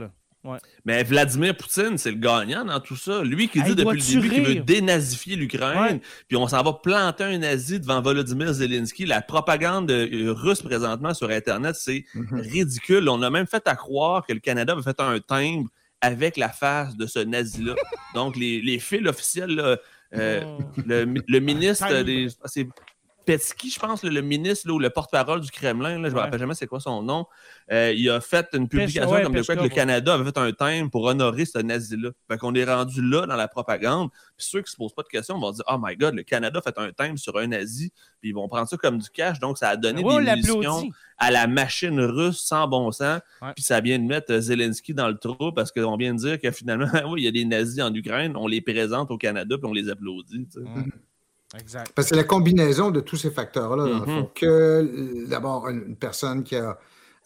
Mais 0.86 1.03
Vladimir 1.03 1.55
Poutine, 1.58 1.97
c'est 1.97 2.12
le 2.12 2.17
gagnant 2.17 2.63
dans 2.65 2.79
tout 2.79 2.95
ça. 2.95 3.23
Lui 3.23 3.47
qui 3.49 3.60
Hey, 3.60 3.65
dit 3.65 3.75
depuis 3.75 3.97
le 3.99 4.21
début 4.21 4.29
qu'il 4.29 4.43
veut 4.43 4.55
dénazifier 4.63 5.36
l'Ukraine, 5.36 5.77
Ouais. 5.95 6.01
puis 6.27 6.38
on 6.38 6.47
s'en 6.47 6.62
va 6.63 6.73
planter 6.73 7.23
un 7.23 7.38
nazi 7.39 7.79
devant 7.79 8.01
Volodymyr 8.01 8.53
Zelensky. 8.53 9.05
La 9.05 9.21
propagande 9.21 9.89
euh, 9.91 10.34
russe 10.34 10.62
présentement 10.62 11.13
sur 11.13 11.29
Internet, 11.29 11.75
c'est 11.77 12.05
Mhm. 12.13 12.39
ridicule. 12.41 13.10
On 13.10 13.21
a 13.21 13.29
même 13.29 13.47
fait 13.47 13.67
à 13.67 13.75
croire 13.75 14.25
que 14.25 14.34
le 14.34 14.39
Canada 14.39 14.73
avait 14.73 14.84
fait 14.84 14.99
un 14.99 15.19
timbre 15.19 15.69
avec 16.01 16.38
la 16.38 16.49
face 16.49 16.95
de 16.95 17.08
ce 17.08 17.19
nazi-là. 17.19 17.73
Donc, 18.15 18.36
les, 18.36 18.62
les 18.62 18.79
fils 18.79 19.08
officiels, 19.08 19.49
là, 19.55 19.77
euh, 20.15 20.41
Oh. 20.45 20.60
le, 20.86 21.05
le 21.27 21.39
ministre 21.39 22.03
des. 22.03 22.27
Petsky, 23.25 23.69
je 23.69 23.79
pense, 23.79 24.03
le, 24.03 24.09
le 24.09 24.21
ministre 24.21 24.67
là, 24.67 24.73
ou 24.75 24.79
le 24.79 24.89
porte-parole 24.89 25.41
du 25.41 25.49
Kremlin, 25.51 25.97
là, 25.99 26.09
je 26.09 26.13
ne 26.13 26.15
me 26.15 26.19
rappelle 26.19 26.39
jamais 26.39 26.53
c'est 26.53 26.67
quoi 26.67 26.79
son 26.79 27.01
nom. 27.03 27.25
euh, 27.71 27.91
il 27.95 28.09
a 28.09 28.21
fait 28.21 28.47
une 28.53 28.67
publication 28.69 29.09
ouais, 29.11 29.23
comme 29.23 29.33
de 29.33 29.41
quoi 29.41 29.55
que 29.55 29.63
le. 29.63 29.69
Canada 29.69 30.13
avait 30.13 30.25
fait 30.25 30.38
un 30.38 30.51
thème 30.51 30.89
pour 30.89 31.03
honorer 31.05 31.45
ce 31.45 31.59
nazi-là. 31.59 32.11
Fait 32.29 32.38
qu'on 32.38 32.53
est 32.55 32.63
rendu 32.65 33.01
là 33.01 33.25
dans 33.25 33.35
la 33.35 33.47
propagande. 33.47 34.09
Puis 34.38 34.47
ceux 34.49 34.61
qui 34.61 34.71
se 34.71 34.77
posent 34.77 34.93
pas 34.93 35.03
de 35.03 35.07
questions 35.07 35.38
vont 35.39 35.51
dire 35.51 35.63
Oh 35.69 35.77
my 35.81 35.95
god, 35.95 36.13
le 36.15 36.23
Canada 36.23 36.61
fait 36.63 36.77
un 36.77 36.91
thème 36.91 37.17
sur 37.17 37.38
un 37.38 37.47
nazi, 37.47 37.91
puis 38.21 38.29
ils 38.29 38.33
vont 38.35 38.47
prendre 38.47 38.67
ça 38.67 38.77
comme 38.77 38.99
du 38.99 39.09
cash. 39.09 39.39
Donc 39.39 39.57
ça 39.57 39.69
a 39.69 39.75
donné 39.77 40.03
Ouais, 40.03 40.23
des 40.23 40.31
munitions 40.31 40.89
à 41.17 41.31
la 41.31 41.47
machine 41.47 41.99
russe 42.01 42.39
sans 42.39 42.67
bon 42.67 42.91
sens. 42.91 43.21
Ouais. 43.41 43.53
Puis 43.55 43.63
ça 43.63 43.79
vient 43.81 43.97
de 43.99 44.03
mettre 44.03 44.31
euh, 44.33 44.41
Zelensky 44.41 44.93
dans 44.93 45.07
le 45.07 45.17
trou 45.17 45.51
parce 45.53 45.71
qu'on 45.71 45.95
vient 45.97 46.13
de 46.13 46.19
dire 46.19 46.39
que 46.41 46.51
finalement, 46.51 46.88
oui, 47.09 47.21
il 47.21 47.25
y 47.25 47.27
a 47.27 47.31
des 47.31 47.45
nazis 47.45 47.81
en 47.81 47.93
Ukraine, 47.93 48.33
on 48.35 48.47
les 48.47 48.61
présente 48.61 49.09
au 49.11 49.17
Canada 49.17 49.55
puis 49.57 49.65
on 49.69 49.73
les 49.73 49.89
applaudit. 49.89 50.47
Mm. 51.53 51.58
Exact. 51.60 51.91
Parce 51.95 52.08
que 52.10 52.15
c'est 52.15 52.21
la 52.21 52.23
combinaison 52.27 52.91
de 52.91 52.99
tous 52.99 53.17
ces 53.17 53.31
facteurs-là, 53.31 53.84
dans 53.84 53.99
le 53.99 54.05
Mhm. 54.05 54.05
fond, 54.05 54.29
que 54.36 55.25
d'abord 55.27 55.67
une 55.69 55.95
personne 55.95 56.43
qui 56.43 56.55
a 56.55 56.77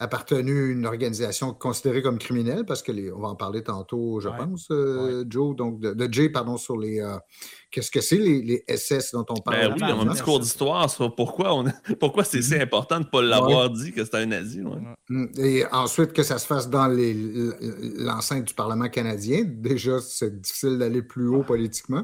appartenu 0.01 0.69
à 0.69 0.71
une 0.71 0.85
organisation 0.85 1.53
considérée 1.53 2.01
comme 2.01 2.19
criminelle, 2.19 2.63
parce 2.65 2.81
que 2.81 2.91
les, 2.93 3.11
on 3.11 3.19
va 3.19 3.27
en 3.29 3.35
parler 3.35 3.63
tantôt, 3.63 4.21
je 4.21 4.29
Ouais. 4.29 4.37
pense, 4.37 4.67
euh, 4.71 5.25
Joe, 5.29 5.53
donc 5.57 5.81
de, 5.81 5.91
de 5.93 6.13
Jay, 6.13 6.29
pardon, 6.29 6.55
sur 6.55 6.77
les 6.77 7.01
euh, 7.01 7.17
qu'est-ce 7.69 7.91
que 7.91 7.99
c'est 7.99 8.15
les, 8.17 8.41
les 8.41 8.63
SS 8.77 9.11
dont 9.11 9.25
on 9.29 9.33
parle? 9.41 9.57
Ben 9.57 9.73
oui, 9.73 9.81
on 9.93 10.07
a 10.07 10.11
un 10.11 10.13
petit 10.13 10.21
cours 10.21 10.39
d'histoire 10.39 10.89
sur 10.89 11.13
pourquoi, 11.13 11.53
on... 11.53 11.65
pourquoi 11.99 12.23
c'est 12.23 12.41
si 12.41 12.55
important 12.55 12.99
de 13.01 13.05
ne 13.05 13.09
pas 13.09 13.21
l'avoir 13.21 13.69
dit 13.71 13.91
que 13.91 14.05
c'est 14.05 14.15
un 14.15 14.25
nazi. 14.27 14.61
ouais. 14.61 14.77
Mm. 15.09 15.25
Et 15.37 15.65
ensuite, 15.69 16.13
que 16.13 16.23
ça 16.23 16.37
se 16.37 16.45
fasse 16.47 16.69
dans 16.69 16.87
les- 16.87 17.13
l'enceinte 17.97 18.45
du 18.45 18.53
Parlement 18.53 18.87
canadien. 18.87 19.43
Déjà, 19.45 19.99
c'est 19.99 20.39
difficile 20.39 20.77
d'aller 20.77 21.01
plus 21.01 21.27
haut 21.27 21.43
politiquement. 21.43 22.03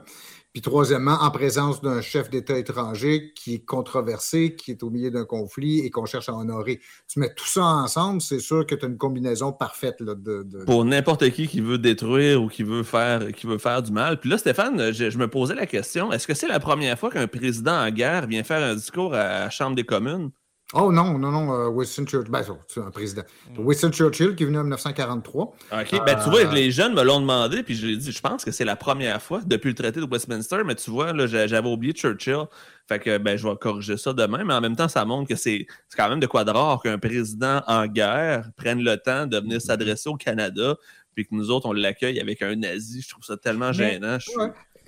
Puis 0.56 0.62
troisièmement, 0.62 1.18
en 1.20 1.32
présence 1.32 1.82
d'un 1.82 2.00
chef 2.00 2.30
d'État 2.30 2.58
étranger 2.58 3.34
qui 3.36 3.56
est 3.56 3.66
controversé, 3.66 4.56
qui 4.56 4.72
est 4.72 4.84
au 4.84 4.90
milieu 4.90 5.12
d'un 5.12 5.26
conflit 5.26 5.80
et 5.80 5.90
qu'on 5.90 6.06
cherche 6.06 6.30
à 6.30 6.34
honorer. 6.34 6.80
Tu 7.10 7.20
mets 7.20 7.34
tout 7.34 7.46
ça 7.46 7.62
ensemble, 7.66 8.22
c'est 8.22 8.40
sûr 8.40 8.66
que 8.66 8.74
tu 8.74 8.86
as 8.86 8.88
une 8.88 8.98
combinaison 8.98 9.52
parfaite 9.52 10.02
de- 10.02 10.64
Pour 10.64 10.86
n'importe 10.86 11.30
qui 11.32 11.50
qui 11.50 11.60
veut 11.60 11.78
détruire 11.78 12.42
ou 12.42 12.48
qui 12.48 12.64
veut 12.64 12.84
faire, 12.84 13.34
qui 13.34 13.48
veut 13.48 13.58
faire 13.58 13.84
du 13.84 13.92
mal. 13.92 14.18
Puis 14.18 14.30
là, 14.30 14.38
Stéphane, 14.38 14.94
je, 14.94 15.10
je 15.10 15.18
me 15.18 15.28
posais 15.28 15.56
la 15.56 15.66
question 15.66 16.14
est-ce 16.14 16.26
que 16.26 16.34
c'est 16.34 16.48
la 16.48 16.62
première 16.62 16.98
fois 16.98 17.10
qu'un 17.12 17.28
président 17.28 17.74
en 17.76 17.92
guerre 17.92 18.26
vient 18.26 18.46
faire 18.46 18.64
un 18.64 18.76
discours 18.76 19.14
à 19.14 19.24
la 19.42 19.50
Chambre 19.50 19.76
des 19.76 19.84
communes? 19.84 20.32
Oh 20.78 20.92
non, 20.92 21.18
non, 21.18 21.32
non, 21.32 21.54
euh, 21.54 21.68
Winston 21.70 22.06
Churchill, 22.06 22.30
ben, 22.30 22.44
c'est 22.68 22.82
un 22.82 22.92
président. 22.92 23.22
Winston 23.58 23.92
Churchill 23.92 24.36
qui 24.36 24.44
est 24.44 24.46
venu 24.46 24.58
en 24.58 24.64
1943. 24.64 25.44
OK. 25.46 25.56
Ben, 25.72 26.20
tu 26.22 26.30
vois, 26.30 26.42
Euh, 26.42 26.52
les 26.52 26.70
jeunes 26.70 26.94
me 26.94 27.02
l'ont 27.02 27.22
demandé, 27.22 27.64
puis 27.64 27.76
je 27.76 27.88
l'ai 27.88 27.96
dit, 27.96 28.12
je 28.12 28.20
pense 28.20 28.44
que 28.44 28.52
c'est 28.52 28.66
la 28.66 28.76
première 28.76 29.22
fois 29.22 29.40
depuis 29.46 29.70
le 29.70 29.76
traité 29.76 30.02
de 30.02 30.06
Westminster, 30.06 30.58
mais 30.66 30.76
tu 30.76 30.92
vois, 30.92 31.14
là, 31.14 31.28
j'a- 31.28 31.48
j'avais 31.48 31.70
oublié 31.70 31.94
Churchill. 31.94 32.44
Fait 32.88 33.00
que 33.00 33.18
ben, 33.18 33.38
je 33.38 33.48
vais 33.48 33.56
corriger 33.56 33.96
ça 33.98 34.12
demain, 34.14 34.44
mais 34.44 34.54
en 34.54 34.60
même 34.62 34.76
temps, 34.76 34.90
ça 34.90 35.06
montre 35.06 35.30
que 35.30 35.36
c'est 35.36 35.66
c'est 35.88 35.96
quand 35.98 36.10
même 36.10 36.20
de 36.20 36.28
quoi 36.28 36.44
de 36.44 36.52
rare 36.52 36.82
qu'un 36.84 37.00
président 37.00 37.62
en 37.68 37.88
guerre 37.88 38.50
prenne 38.58 38.84
le 38.84 38.98
temps 38.98 39.26
de 39.28 39.38
venir 39.38 39.62
s'adresser 39.62 40.10
au 40.10 40.16
Canada, 40.16 40.76
puis 41.16 41.24
que 41.26 41.34
nous 41.34 41.50
autres, 41.52 41.68
on 41.68 41.74
l'accueille 41.74 42.20
avec 42.20 42.42
un 42.42 42.56
nazi. 42.58 43.02
Je 43.02 43.10
trouve 43.10 43.24
ça 43.24 43.38
tellement 43.38 43.72
gênant. 43.72 44.20
Suis-. 44.20 44.34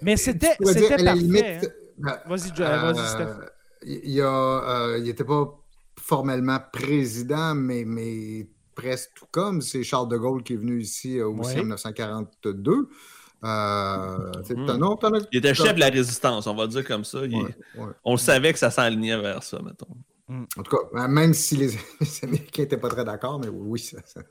Mais 0.01 0.17
c'était 0.17 0.55
parfait. 0.61 1.13
limite, 1.15 1.45
hein. 1.45 1.67
ben, 1.97 2.19
Vas-y, 2.27 2.49
Jo- 2.49 2.63
vas-y, 2.65 2.99
Euh, 2.99 3.05
Steph. 3.05 3.49
Il 3.83 4.11
y 4.11 4.21
a, 4.21 4.27
euh, 4.27 4.97
il 4.97 5.05
n'était 5.05 5.23
pas 5.23 5.49
formellement 6.07 6.59
président, 6.71 7.53
mais, 7.53 7.83
mais 7.85 8.47
presque 8.75 9.11
tout 9.15 9.25
comme. 9.31 9.61
C'est 9.61 9.83
Charles 9.83 10.07
de 10.09 10.17
Gaulle 10.17 10.43
qui 10.43 10.53
est 10.53 10.57
venu 10.57 10.79
ici 10.79 11.19
euh, 11.19 11.27
aussi 11.27 11.55
Ouais. 11.55 11.59
en 11.59 11.63
1942. 11.63 12.89
Euh, 13.43 14.31
as- 14.31 15.27
Il 15.31 15.37
était 15.37 15.53
chef 15.53 15.75
de 15.75 15.79
la 15.79 15.89
résistance, 15.89 16.47
on 16.47 16.55
va 16.55 16.67
dire 16.67 16.85
comme 16.85 17.03
ça. 17.03 17.19
Il- 17.25 17.35
Ouais, 17.35 17.55
ouais. 17.77 17.91
On 18.03 18.17
savait 18.17 18.51
que 18.53 18.59
ça 18.59 18.71
s'enlignait 18.71 19.19
vers 19.19 19.43
ça, 19.43 19.59
mettons. 19.61 19.95
En 20.29 20.63
tout 20.63 20.75
cas, 20.75 21.03
euh, 21.03 21.07
même 21.07 21.33
si 21.33 21.55
les, 21.55 21.67
les 22.01 22.23
Américains 22.23 22.63
n'étaient 22.63 22.77
pas 22.77 22.89
très 22.89 23.05
d'accord, 23.05 23.39
mais 23.39 23.47
oui, 23.49 23.79
ça- 23.79 24.01
ça- 24.05 24.21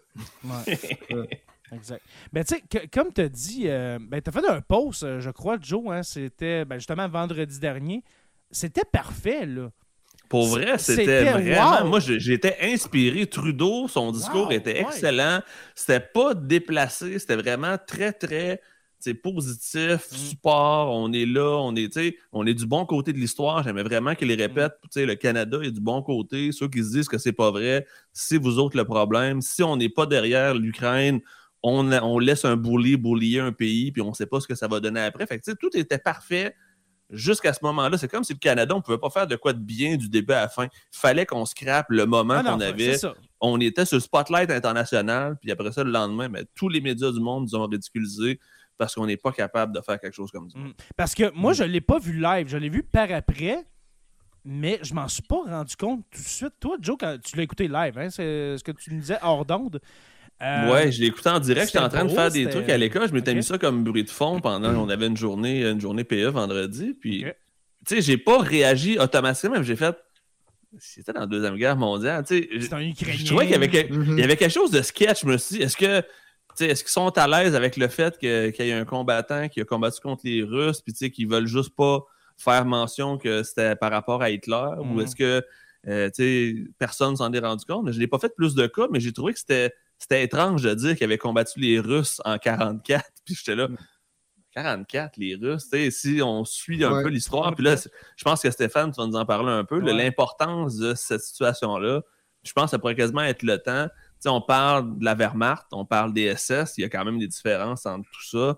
Ouais. 0.45 0.79
exact. 1.73 2.03
Ben, 2.33 2.45
tu 2.45 2.57
sais, 2.57 2.89
comme 2.89 3.13
tu 3.13 3.21
as 3.23 3.29
dit, 3.29 3.65
euh, 3.69 3.99
ben, 4.01 4.21
tu 4.21 4.29
as 4.29 4.33
fait 4.33 4.47
un 4.49 4.61
post, 4.61 5.03
euh, 5.05 5.21
je 5.21 5.31
crois, 5.31 5.57
Joe, 5.61 5.85
hein, 5.91 6.03
c'était 6.03 6.65
ben, 6.65 6.77
justement 6.79 7.09
vendredi 7.09 7.59
dernier. 7.61 8.03
C'était 8.51 8.85
parfait, 8.91 9.47
là. 9.47 9.71
Pour 10.29 10.47
vrai, 10.49 10.79
C'était 10.79 11.25
vraiment. 11.25 11.83
wow. 11.83 11.89
Moi, 11.89 12.01
j'étais 12.01 12.57
inspiré. 12.63 13.27
Trudeau, 13.27 13.89
son 13.89 14.13
discours 14.13 14.47
Wow, 14.47 14.51
était 14.53 14.75
ouais. 14.75 14.81
excellent. 14.81 15.41
C'était 15.75 16.01
pas 16.01 16.35
déplacé. 16.35 17.19
C'était 17.19 17.37
vraiment 17.37 17.77
très, 17.87 18.13
très 18.13 18.61
positif, 19.23 20.09
Mm. 20.11 20.17
support. 20.17 20.93
On 20.93 21.13
est 21.13 21.27
là. 21.27 21.59
On 21.61 21.75
est, 21.77 21.97
on 22.33 22.47
est 22.47 22.55
du 22.55 22.67
bon 22.67 22.85
côté 22.87 23.13
de 23.13 23.19
l'histoire. 23.19 23.63
J'aimais 23.63 23.83
vraiment 23.85 24.15
qu'il 24.15 24.29
les 24.29 24.35
répète. 24.35 24.73
Mm. 24.83 24.87
Sais, 24.91 25.07
Le 25.07 25.15
Canada 25.15 25.59
est 25.63 25.71
du 25.71 25.81
bon 25.81 26.03
côté. 26.03 26.51
Ceux 26.53 26.69
qui 26.69 26.83
se 26.83 26.91
disent 26.93 27.09
que 27.09 27.19
c'est 27.19 27.33
pas 27.33 27.51
vrai, 27.51 27.87
c'est 28.13 28.39
vous 28.39 28.59
autres 28.59 28.77
le 28.77 28.85
problème. 28.85 29.41
Si 29.43 29.63
on 29.63 29.77
n'est 29.77 29.89
pas 29.89 30.07
derrière 30.07 30.55
l'Ukraine, 30.55 31.21
on, 31.63 31.91
on 31.93 32.19
laisse 32.19 32.45
un 32.45 32.57
bully 32.57 32.97
boulier 32.97 33.41
un 33.41 33.53
pays, 33.53 33.93
puis 33.93 34.03
on 34.03 34.13
sait 34.15 34.27
pas 34.27 34.41
ce 34.41 34.47
que 34.47 34.55
ça 34.55 34.67
va 34.69 34.81
donner 34.81 35.01
après. 35.01 35.27
Fait 35.27 35.39
que, 35.39 35.53
tout 35.53 35.71
était 35.77 35.99
parfait 35.99 36.55
jusqu'à 37.11 37.53
ce 37.53 37.61
moment-là. 37.63 37.99
C'est 37.99 38.09
comme 38.09 38.25
si 38.25 38.33
le 38.33 38.39
Canada, 38.39 38.75
on 38.75 38.81
pouvait 38.81 38.99
pas 38.99 39.11
faire 39.11 39.27
de 39.27 39.37
quoi 39.37 39.53
de 39.53 39.59
bien 39.59 39.97
du 39.97 40.09
début 40.09 40.33
à 40.33 40.43
la 40.43 40.49
fin. 40.49 40.65
Il 40.65 40.99
fallait 40.99 41.27
qu'on 41.27 41.45
scrape 41.45 41.87
le 41.91 42.07
moment 42.07 42.43
Ah 42.45 42.45
qu'on 42.45 42.61
avait. 42.61 42.97
On 43.41 43.61
était 43.61 43.85
sur 43.85 43.97
le 43.97 44.01
spotlight 44.01 44.51
international, 44.51 45.37
puis 45.41 45.51
après 45.51 45.71
ça, 45.73 45.85
le 45.85 45.91
lendemain, 45.91 46.29
ben, 46.29 46.45
tous 46.55 46.69
les 46.69 46.81
médias 46.81 47.13
du 47.13 47.21
monde 47.21 47.45
nous 47.45 47.55
ont 47.55 47.67
ridiculisés 47.67 48.41
parce 48.79 48.95
qu'on 48.95 49.07
n'est 49.07 49.17
pas 49.17 49.33
capable 49.33 49.75
de 49.75 49.81
faire 49.81 49.99
quelque 50.01 50.15
chose 50.15 50.31
comme 50.31 50.51
ça. 50.51 50.59
Mm. 50.59 50.73
Parce 50.97 51.15
que 51.15 51.31
moi, 51.35 51.53
je 51.53 51.63
ne 51.65 51.69
l'ai 51.69 51.81
pas 51.81 51.99
vu 51.99 52.21
live. 52.21 52.49
Je 52.49 52.57
l'ai 52.57 52.69
vu 52.69 52.83
par 52.83 53.11
après, 53.11 53.65
mais 54.45 54.79
je 54.83 54.95
m'en 54.95 55.09
suis 55.09 55.23
pas 55.23 55.43
rendu 55.47 55.77
compte 55.77 56.05
tout 56.11 56.23
de 56.23 56.27
suite. 56.27 56.55
Toi, 56.61 56.77
Joe, 56.81 56.97
quand 56.99 57.19
tu 57.23 57.37
l'as 57.37 57.43
écouté 57.43 57.69
live, 57.69 57.99
hein, 57.99 58.11
c'est 58.11 58.57
ce 58.59 58.65
que 58.65 58.73
tu 58.73 58.93
me 58.93 59.01
disais 59.01 59.19
hors 59.23 59.45
d'onde. 59.45 59.81
Euh, 60.43 60.71
Ouais, 60.71 60.93
je 60.93 61.01
l'ai 61.01 61.07
écouté 61.07 61.29
en 61.31 61.41
direct. 61.41 61.67
J'étais 61.69 61.79
en 61.79 61.89
train 61.89 62.05
de 62.05 62.11
faire 62.11 62.31
des 62.31 62.49
trucs 62.49 62.69
à 62.69 62.77
l'école. 62.77 63.09
Je 63.09 63.13
m'étais 63.15 63.35
mis 63.35 63.43
ça 63.43 63.57
comme 63.59 63.85
bruit 63.85 64.05
de 64.05 64.11
fond 64.11 64.39
pendant 64.41 64.75
on 64.75 64.89
avait 64.89 65.07
une 65.07 65.17
journée, 65.17 65.65
une 65.67 65.81
journée 65.81 66.05
PE 66.05 66.27
vendredi. 66.29 66.95
Puis, 67.01 67.25
tu 67.87 67.95
sais, 67.97 68.03
j'ai 68.03 68.19
pas 68.19 68.39
réagi 68.39 68.99
automatiquement, 68.99 69.63
j'ai 69.63 69.77
fait. 69.77 69.97
C'était 70.79 71.13
dans 71.15 71.21
la 71.21 71.27
Deuxième 71.27 71.57
Guerre 71.57 71.77
mondiale. 71.77 72.23
Tu 72.27 72.37
sais, 72.43 72.49
C'est 72.61 72.73
un 72.75 72.81
Ukrainien. 72.81 73.17
je 73.19 73.25
trouvais 73.27 73.45
qu'il 73.47 73.53
y 73.53 73.57
avait, 73.57 73.69
que- 73.69 73.93
Mhm. 73.93 74.19
il 74.19 74.21
y 74.21 74.25
avait 74.25 74.37
quelque 74.37 74.53
chose 74.53 74.71
de 74.71 74.83
sketch. 74.83 75.23
Je 75.23 75.27
me 75.27 75.39
suis 75.39 75.57
dit, 75.57 75.63
est-ce 75.63 75.77
que. 75.77 76.01
tu 76.01 76.65
sais, 76.65 76.67
Est-ce 76.71 76.85
qu'ils 76.85 76.91
sont 76.93 77.09
à 77.19 77.27
l'aise 77.29 77.55
avec 77.55 77.77
le 77.79 77.89
fait 77.89 78.19
que- 78.19 78.49
qu'il 78.51 78.67
y 78.67 78.71
ait 78.71 78.73
un 78.75 78.85
combattant 78.87 79.49
qui 79.49 79.61
a 79.61 79.65
combattu 79.65 80.01
contre 80.01 80.23
les 80.25 80.43
Russes, 80.43 80.81
puis 80.83 80.93
tu 80.93 80.99
sais, 80.99 81.11
qu'ils 81.11 81.29
veulent 81.29 81.47
juste 81.47 81.75
pas 81.77 82.01
faire 82.39 82.65
mention 82.67 83.17
que 83.19 83.43
c'était 83.43 83.77
par 83.77 83.91
rapport 83.91 84.21
à 84.23 84.29
Hitler, 84.31 84.69
ou 84.81 84.85
Mhm. 84.85 85.01
est-ce 85.01 85.17
que 85.17 85.43
euh, 85.89 86.09
tu 86.11 86.15
sais, 86.15 86.55
personne 86.79 87.15
s'en 87.17 87.33
est 87.33 87.39
rendu 87.39 87.65
compte? 87.65 87.85
Mais 87.85 87.93
je 87.93 87.99
n'ai 88.01 88.07
pas 88.09 88.19
fait 88.19 88.35
plus 88.35 88.55
de 88.55 88.67
cas, 88.67 88.87
mais 88.91 88.99
j'ai 89.01 89.13
trouvé 89.13 89.33
que 89.35 89.39
c'était 89.39 89.73
c'était 89.99 90.23
étrange 90.23 90.63
de 90.63 90.75
dire 90.75 90.95
qu'ils 90.97 91.05
avaient 91.05 91.19
combattu 91.19 91.59
les 91.61 91.81
Russes 91.81 92.21
en 92.25 92.39
44, 92.39 93.05
puis 93.25 93.35
j'étais 93.35 93.55
là. 93.57 93.69
44, 94.53 95.19
les 95.19 95.35
Russes, 95.35 95.69
si 95.91 96.21
on 96.23 96.45
suit 96.45 96.83
un 96.83 96.93
Ouais. 96.93 97.03
peu 97.03 97.09
l'histoire, 97.11 97.55
puis 97.55 97.65
là, 97.65 97.77
je 98.17 98.25
pense 98.25 98.41
que 98.43 98.51
Stéphane, 98.51 98.91
tu 98.91 99.01
vas 99.01 99.07
nous 99.07 99.17
en 99.17 99.27
parler 99.27 99.51
un 99.51 99.65
peu, 99.65 99.81
Ouais. 99.83 99.93
l'importance 99.93 100.77
de 100.77 100.95
cette 100.95 101.21
situation-là. 101.21 102.03
Je 102.43 102.53
pense 102.53 102.65
que 102.67 102.71
ça 102.71 102.79
pourrait 102.79 102.95
quasiment 102.95 103.23
être 103.23 103.43
le 103.43 103.59
temps. 103.59 103.89
On 104.25 104.41
parle 104.41 104.99
de 104.99 105.05
la 105.05 105.15
Wehrmacht, 105.15 105.67
on 105.73 105.85
parle 105.85 106.13
des 106.15 106.35
SS, 106.35 106.79
il 106.79 106.83
y 106.83 106.85
a 106.85 106.89
quand 106.89 107.05
même 107.05 107.19
des 107.19 107.27
différences 107.29 107.85
entre 107.87 108.09
tout 108.11 108.25
ça. 108.25 108.57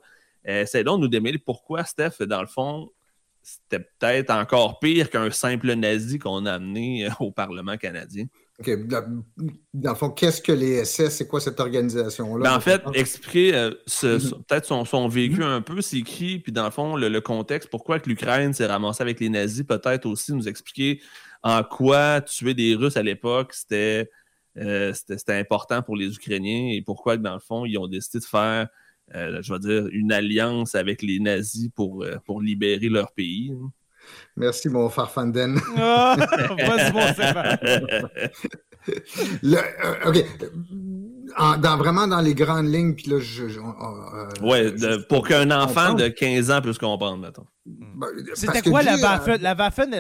Euh, 0.49 0.65
c'est 0.67 0.85
donc 0.85 0.99
de 0.99 1.03
nous 1.03 1.09
démêler 1.09 1.39
pourquoi, 1.39 1.85
Steph, 1.85 2.23
dans 2.23 2.41
le 2.41 2.47
fond, 2.47 2.91
c'était 3.43 3.81
peut-être 3.99 4.31
encore 4.31 4.79
pire 4.79 5.11
qu'un 5.11 5.31
simple 5.31 5.73
nazi 5.75 6.19
qu'on 6.19 6.47
a 6.47 6.55
amené 6.55 7.07
euh, 7.07 7.11
au 7.21 7.33
Parlement 7.33 7.77
canadien. 7.77 8.27
OK. 8.61 8.89
Dans, 8.89 9.23
le 9.75 9.95
fond, 9.95 10.11
qu'est-ce 10.11 10.43
que 10.43 10.53
les 10.53 10.85
SS? 10.85 11.11
C'est 11.11 11.29
quoi 11.29 11.41
cette 11.41 11.61
organisation-là? 11.61 12.51
Ben, 12.51 12.57
en 12.57 12.61
fait, 12.61 12.83
expliquer 12.95 13.55
euh, 13.55 13.71
mm-hmm. 13.87 14.45
peut-être 14.45 14.67
son, 14.67 14.85
son, 14.85 15.07
vécu 15.09 15.41
mm-hmm. 15.41 15.57
un 15.57 15.61
peu, 15.61 15.81
c'est 15.81 16.03
qui, 16.03 16.41
puis 16.41 16.51
dans 16.51 16.65
le 16.65 16.71
fond, 16.71 16.97
le, 16.97 17.21
contexte, 17.21 17.71
pourquoi 17.71 18.01
que 18.01 18.09
l'Ukraine 18.09 18.53
s'est 18.53 18.67
ramassée 18.67 19.03
avec 19.03 19.21
les 19.21 19.29
nazis, 19.29 19.63
peut-être 19.63 20.07
aussi 20.07 20.33
nous 20.33 20.49
expliquer 20.49 21.01
en 21.43 21.63
quoi 21.63 22.21
tuer 22.21 22.55
des 22.55 22.75
Russes 22.75 22.97
à 22.97 23.03
l'époque, 23.03 23.53
c'était 23.55 24.11
euh, 24.57 24.93
important 25.29 25.83
pour 25.83 25.97
les 25.97 26.15
Ukrainiens 26.15 26.73
et 26.73 26.83
pourquoi, 26.83 27.17
dans 27.17 27.35
le 27.35 27.41
fond, 27.41 27.65
ils 27.65 27.79
ont 27.79 27.87
décidé 27.87 28.19
de 28.19 28.25
faire 28.25 28.69
euh, 29.15 29.41
je 29.41 29.53
vais 29.53 29.59
dire, 29.59 29.87
une 29.93 30.13
alliance 30.13 30.75
avec 30.75 31.03
les 31.03 31.19
nazis 31.19 31.71
pour, 31.75 32.03
euh, 32.03 32.17
pour 32.27 32.43
libérer 32.43 32.89
leur 32.89 33.13
pays. 33.13 33.53
Hein. 33.53 33.73
Merci, 34.37 34.69
mon 34.69 34.89
Farfanden. 34.89 35.61
Ah, 35.77 36.17
vas-y, 36.67 36.93
mon 36.93 37.01
euh, 39.55 39.95
OK. 40.07 40.25
dans, 41.61 41.77
vraiment 41.77 42.07
dans 42.07 42.21
les 42.21 42.35
grandes 42.35 42.73
lignes, 42.73 42.95
puis 42.95 43.11
là, 43.11 43.19
je. 43.21 43.45
ouais, 44.43 44.73
pour 45.09 45.27
qu'un 45.27 45.51
enfant 45.51 45.95
de 45.95 46.09
15 46.09 46.51
ans 46.51 46.63
puisse 46.63 46.79
comprendre, 46.79 47.19
mettons. 47.19 47.47
Ben, 47.67 48.09
C'était 48.35 48.63
quoi 48.63 48.83
la 48.83 48.97
Waffen, 48.97 49.43
la 49.43 49.55
Waffen 49.55 49.93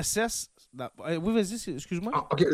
SS? 0.76 0.90
Oui, 1.22 1.34
vas-y, 1.34 1.74
excuse-moi. 1.74 2.12
Ah, 2.14 2.28
ok, 2.30 2.44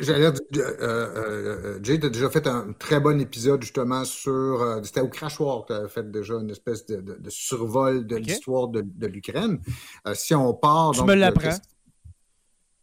j'allais 0.00 0.32
dire, 0.50 0.64
euh, 0.80 1.76
euh, 1.76 1.78
Jay, 1.82 1.98
tu 1.98 2.06
as 2.06 2.10
déjà 2.10 2.30
fait 2.30 2.46
un 2.46 2.72
très 2.72 3.00
bon 3.00 3.20
épisode 3.20 3.62
justement 3.62 4.04
sur. 4.04 4.32
Euh, 4.32 4.80
c'était 4.82 5.00
au 5.00 5.08
Crachoir 5.08 5.64
que 5.66 5.72
tu 5.74 5.84
as 5.84 5.88
fait 5.88 6.10
déjà 6.10 6.34
une 6.34 6.50
espèce 6.50 6.86
de, 6.86 7.18
survol 7.28 8.06
de 8.06 8.16
l'histoire 8.16 8.68
de, 8.68 9.06
l'Ukraine. 9.06 9.60
si 10.14 10.34
on 10.34 10.52
part. 10.54 10.92
Tu 10.92 11.04
me 11.04 11.14
l'apprends. 11.14 11.50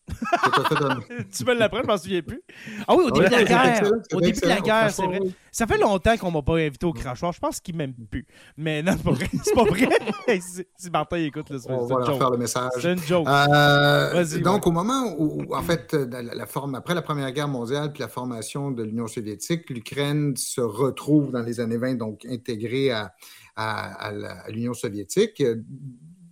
tu 1.31 1.45
me 1.45 1.53
l'apprends, 1.53 1.81
je 1.81 1.87
m'en 1.87 1.97
souviens 1.97 2.21
plus. 2.21 2.41
Ah 2.87 2.95
oui, 2.95 3.05
au 3.05 3.11
début 3.11 3.27
de 3.27 3.31
la 3.31 3.43
guerre. 3.43 3.91
Au 4.13 4.21
début 4.21 4.39
de 4.39 4.47
la 4.47 4.61
guerre, 4.61 4.91
c'est 4.91 5.05
vrai. 5.05 5.19
Ça 5.51 5.67
fait 5.67 5.77
longtemps 5.77 6.15
qu'on 6.17 6.31
m'a 6.31 6.41
pas 6.41 6.57
invité 6.57 6.85
au 6.85 6.93
crachoir. 6.93 7.33
Je 7.33 7.39
pense 7.39 7.59
qu'il 7.59 7.75
m'aime 7.75 7.93
plus. 7.93 8.25
Mais 8.57 8.81
non, 8.81 8.93
c'est 8.95 9.03
pas 9.03 9.11
vrai. 9.11 9.29
C'est 9.43 9.55
pas 9.55 9.63
vrai. 9.63 9.89
si 10.77 10.89
Martin 10.91 11.17
écoute, 11.17 11.47
c'est 11.49 11.69
On 11.69 11.85
va 11.85 11.99
leur 11.99 12.17
faire 12.17 12.31
le 12.31 12.37
message. 12.37 12.71
C'est 12.79 12.93
une 12.93 12.99
joke. 12.99 13.27
Euh, 13.27 14.39
donc, 14.39 14.65
au 14.67 14.71
moment 14.71 15.15
où, 15.17 15.53
en 15.53 15.61
fait, 15.61 15.93
la, 15.93 16.45
forme, 16.45 16.75
après 16.75 16.93
la 16.93 17.01
Première 17.01 17.31
Guerre 17.31 17.47
mondiale 17.47 17.91
puis 17.91 18.01
la 18.01 18.07
formation 18.07 18.71
de 18.71 18.83
l'Union 18.83 19.07
soviétique, 19.07 19.69
l'Ukraine 19.69 20.35
se 20.37 20.61
retrouve 20.61 21.31
dans 21.31 21.41
les 21.41 21.59
années 21.59 21.77
20, 21.77 21.95
donc 21.95 22.25
intégrée 22.25 22.91
à, 22.91 23.13
à, 23.55 24.11
l'Union 24.49 24.73
soviétique, 24.73 25.43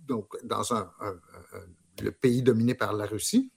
donc 0.06 0.28
dans 0.44 0.72
un, 0.72 0.88
le 2.02 2.12
pays 2.12 2.42
dominé 2.42 2.74
par 2.74 2.92
la 2.92 3.06
Russie 3.06 3.50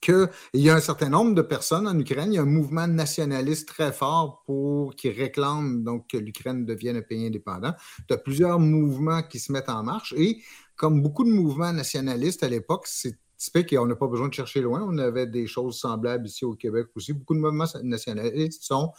qu'il 0.00 0.28
y 0.54 0.70
a 0.70 0.74
un 0.74 0.80
certain 0.80 1.08
nombre 1.08 1.34
de 1.34 1.42
personnes 1.42 1.86
en 1.86 1.98
Ukraine, 1.98 2.32
il 2.32 2.36
y 2.36 2.38
a 2.38 2.42
un 2.42 2.46
mouvement 2.46 2.86
nationaliste 2.86 3.68
très 3.68 3.92
fort 3.92 4.42
pour 4.46 4.94
qui 4.96 5.10
réclame 5.10 5.84
donc 5.84 6.08
que 6.08 6.16
l'Ukraine 6.16 6.64
devienne 6.64 6.96
un 6.96 7.02
pays 7.02 7.26
indépendant. 7.26 7.74
Il 7.98 8.12
y 8.12 8.14
a 8.14 8.18
plusieurs 8.18 8.58
mouvements 8.58 9.22
qui 9.22 9.38
se 9.38 9.52
mettent 9.52 9.68
en 9.68 9.82
marche 9.82 10.14
et 10.16 10.42
comme 10.76 11.02
beaucoup 11.02 11.24
de 11.24 11.30
mouvements 11.30 11.72
nationalistes 11.72 12.42
à 12.42 12.48
l'époque, 12.48 12.86
c'est 12.86 13.18
typique 13.36 13.72
et 13.72 13.78
on 13.78 13.86
n'a 13.86 13.96
pas 13.96 14.06
besoin 14.06 14.28
de 14.28 14.34
chercher 14.34 14.60
loin. 14.60 14.84
On 14.86 14.98
avait 14.98 15.26
des 15.26 15.46
choses 15.46 15.78
semblables 15.78 16.26
ici 16.26 16.44
au 16.44 16.54
Québec 16.54 16.86
aussi. 16.94 17.12
Beaucoup 17.12 17.34
de 17.34 17.40
mouvements 17.40 17.66
nationalistes 17.82 18.62
sont 18.62 18.92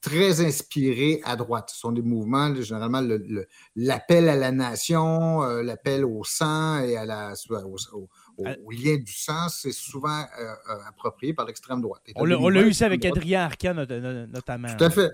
très 0.00 0.44
inspirés 0.44 1.20
à 1.24 1.36
droite. 1.36 1.70
Ce 1.72 1.78
sont 1.78 1.92
des 1.92 2.02
mouvements, 2.02 2.52
généralement, 2.54 3.02
l'appel 3.76 4.28
à 4.28 4.36
la 4.36 4.50
nation, 4.50 5.44
euh, 5.44 5.62
l'appel 5.62 6.04
au 6.04 6.24
sang 6.24 6.80
et 6.80 6.96
à 6.96 7.04
la, 7.04 7.34
au, 7.50 8.08
lien 8.70 8.96
du 8.96 9.12
sens, 9.12 9.60
c'est 9.62 9.72
souvent 9.72 10.20
euh, 10.20 10.42
euh, 10.42 10.74
approprié 10.88 11.34
par 11.34 11.46
l'extrême 11.46 11.80
droite. 11.80 12.02
On 12.16 12.24
l'a 12.24 12.62
eu 12.62 12.70
ici 12.70 12.84
avec 12.84 13.04
Adrien 13.04 13.44
Arcan 13.44 13.74
notamment. 13.74 14.68
Tout 14.76 14.84
à 14.84 14.90
fait. 14.90 15.10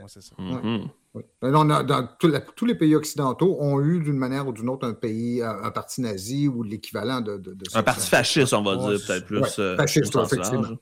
dans 1.42 2.08
tous 2.56 2.66
les 2.66 2.74
pays 2.74 2.94
occidentaux 2.94 3.56
ont 3.60 3.80
eu 3.80 4.00
d'une 4.00 4.16
manière 4.16 4.46
ou 4.46 4.52
d'une 4.52 4.68
autre 4.68 4.86
un 4.86 4.94
pays, 4.94 5.42
un, 5.42 5.70
parti 5.70 6.00
nazi 6.00 6.48
ou 6.48 6.62
l'équivalent 6.62 7.20
de, 7.20 7.40
Un 7.74 7.82
parti 7.82 8.08
fasciste, 8.08 8.52
on 8.54 8.62
va 8.62 8.76
dire, 8.76 9.06
peut-être 9.06 9.26
plus. 9.26 9.58
Euh, 9.58 9.76
fasciste, 9.76 10.16
effectivement. 10.16 10.76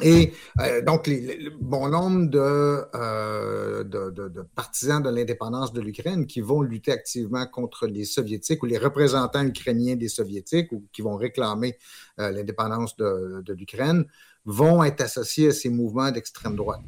Et 0.00 0.32
euh, 0.60 0.82
donc, 0.82 1.08
le 1.08 1.50
bon 1.58 1.88
nombre 1.88 2.30
euh, 2.36 3.82
de, 3.82 4.42
partisans 4.54 5.02
de 5.02 5.10
l'indépendance 5.10 5.72
de 5.72 5.80
l'Ukraine 5.80 6.26
qui 6.26 6.40
vont 6.40 6.62
lutter 6.62 6.92
activement 6.92 7.44
contre 7.46 7.88
les 7.88 8.04
Soviétiques 8.04 8.62
ou 8.62 8.66
les 8.66 8.78
représentants 8.78 9.44
ukrainiens 9.44 9.96
des 9.96 10.08
Soviétiques 10.08 10.70
ou 10.70 10.86
qui 10.92 11.02
vont 11.02 11.16
réclamer 11.16 11.76
euh, 12.20 12.30
l'indépendance 12.30 12.96
de, 12.96 13.42
l'Ukraine 13.52 14.04
vont 14.44 14.84
être 14.84 15.00
associés 15.00 15.48
à 15.48 15.52
ces 15.52 15.70
mouvements 15.70 16.12
d'extrême 16.12 16.54
droite. 16.54 16.80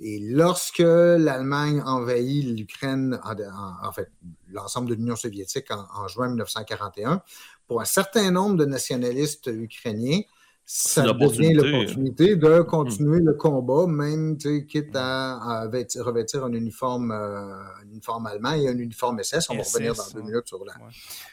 Et 0.00 0.18
lorsque 0.18 0.78
l'Allemagne 0.78 1.82
envahit 1.84 2.58
l'Ukraine, 2.58 3.20
en, 3.22 3.92
fait, 3.92 4.10
l'ensemble 4.48 4.88
de 4.90 4.94
l'Union 4.94 5.16
soviétique 5.16 5.66
en 5.70 6.08
juin 6.08 6.28
1941, 6.28 7.22
pour 7.66 7.80
un 7.80 7.86
certain 7.86 8.30
nombre 8.30 8.56
de 8.56 8.64
nationalistes 8.64 9.46
ukrainiens, 9.46 10.20
ça 10.68 11.02
devient 11.12 11.54
l'opportunité 11.54 12.34
de 12.34 12.58
hmm. 12.58 12.66
continuer 12.66 13.20
le 13.20 13.34
combat, 13.34 13.86
même 13.86 14.36
quitte 14.36 14.96
à, 14.96 15.62
revêtir 15.64 16.44
un 16.44 16.52
uniforme, 16.52 17.12
euh, 17.12 17.54
uniforme 17.84 18.26
allemand 18.26 18.52
et 18.52 18.68
un 18.68 18.76
uniforme 18.76 19.22
SS. 19.22 19.48
On 19.48 19.56
va 19.56 19.62
revenir 19.62 19.94
dans 19.94 20.10
deux 20.12 20.22
minutes 20.22 20.48
sur 20.48 20.64
la, 20.64 20.74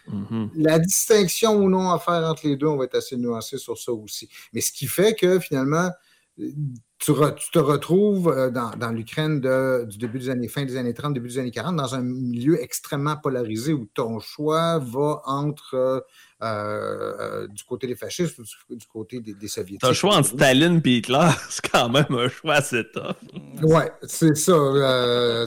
mm-hmm. 0.07 0.49
la 0.55 0.77
distinction 0.77 1.55
ou 1.55 1.67
non 1.67 1.89
à 1.89 1.97
faire 1.97 2.23
entre 2.29 2.45
les 2.45 2.57
deux. 2.57 2.67
On 2.67 2.77
va 2.77 2.85
être 2.85 2.95
assez 2.95 3.17
nuancé 3.17 3.57
sur 3.57 3.75
ça 3.75 3.91
aussi. 3.91 4.29
Mais 4.53 4.61
ce 4.61 4.71
qui 4.71 4.85
fait 4.85 5.15
que 5.15 5.39
finalement, 5.39 5.89
tu, 6.37 7.11
te 7.51 7.59
retrouves 7.59 8.29
euh, 8.29 8.49
dans, 8.49 8.91
l'Ukraine 8.91 9.39
du 9.39 9.97
début 9.97 10.19
des 10.19 10.29
années, 10.29 10.47
fin 10.47 10.63
des 10.63 10.77
années 10.77 10.93
30, 10.93 11.13
début 11.13 11.29
des 11.29 11.39
années 11.39 11.51
40, 11.51 11.75
dans 11.75 11.95
un 11.95 12.01
milieu 12.01 12.61
extrêmement 12.61 13.17
polarisé 13.17 13.73
où 13.73 13.85
ton 13.93 14.19
choix 14.19 14.79
va 14.79 15.21
entre 15.25 15.75
euh, 15.75 15.99
euh, 16.43 17.47
du 17.47 17.63
côté 17.63 17.87
des 17.87 17.95
fascistes 17.95 18.37
ou 18.37 18.75
du, 18.75 18.85
côté 18.85 19.19
des, 19.21 19.33
des 19.33 19.47
soviétiques. 19.47 19.87
Un 19.87 19.93
choix 19.93 20.17
entre 20.17 20.29
Staline 20.29 20.81
et 20.83 20.97
Hitler, 20.97 21.29
c'est 21.49 21.71
quand 21.71 21.87
même 21.89 22.05
un 22.09 22.27
choix 22.27 22.55
assez 22.55 22.83
tough. 22.91 23.15
Oui, 23.61 23.83
c'est 24.03 24.35
ça. 24.35 25.45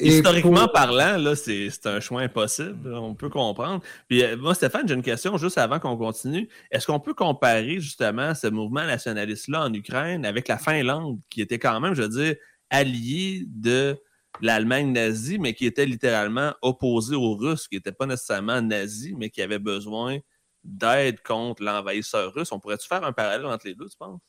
Historiquement 0.00 0.68
parlant, 0.68 1.16
là, 1.16 1.34
c'est 1.34 1.70
un 1.86 2.00
choix 2.00 2.20
impossible. 2.20 2.92
On 2.94 3.14
peut 3.14 3.30
comprendre. 3.30 3.82
Puis 4.08 4.22
moi, 4.36 4.54
Stéphane, 4.54 4.86
j'ai 4.86 4.94
une 4.94 5.02
question 5.02 5.38
juste 5.38 5.56
avant 5.56 5.78
qu'on 5.78 5.96
continue. 5.96 6.48
Est-ce 6.70 6.86
qu'on 6.86 7.00
peut 7.00 7.14
comparer 7.14 7.80
justement 7.80 8.34
ce 8.34 8.48
mouvement 8.48 8.84
nationaliste-là 8.84 9.64
en 9.64 9.72
Ukraine 9.72 10.26
avec 10.26 10.48
la 10.48 10.58
Finlande, 10.58 11.18
qui 11.30 11.40
était 11.40 11.58
quand 11.58 11.80
même, 11.80 11.94
je 11.94 12.02
veux 12.02 12.08
dire, 12.08 12.34
allié 12.68 13.44
de 13.46 13.98
l'Allemagne 14.42 14.92
nazie, 14.92 15.38
mais 15.38 15.54
qui 15.54 15.66
était 15.66 15.86
littéralement 15.86 16.54
opposée 16.62 17.16
aux 17.16 17.34
Russes, 17.34 17.68
qui 17.68 17.76
n'était 17.76 17.92
pas 17.92 18.06
nécessairement 18.06 18.60
nazi, 18.60 19.14
mais 19.16 19.30
qui 19.30 19.42
avait 19.42 19.58
besoin 19.58 20.18
d'aide 20.64 21.22
contre 21.22 21.62
l'envahisseur 21.62 22.32
russe. 22.34 22.52
On 22.52 22.60
pourrait-tu 22.60 22.86
faire 22.86 23.04
un 23.04 23.12
parallèle 23.12 23.46
entre 23.46 23.66
les 23.66 23.74
deux, 23.74 23.88
tu 23.88 23.96
penses? 23.96 24.20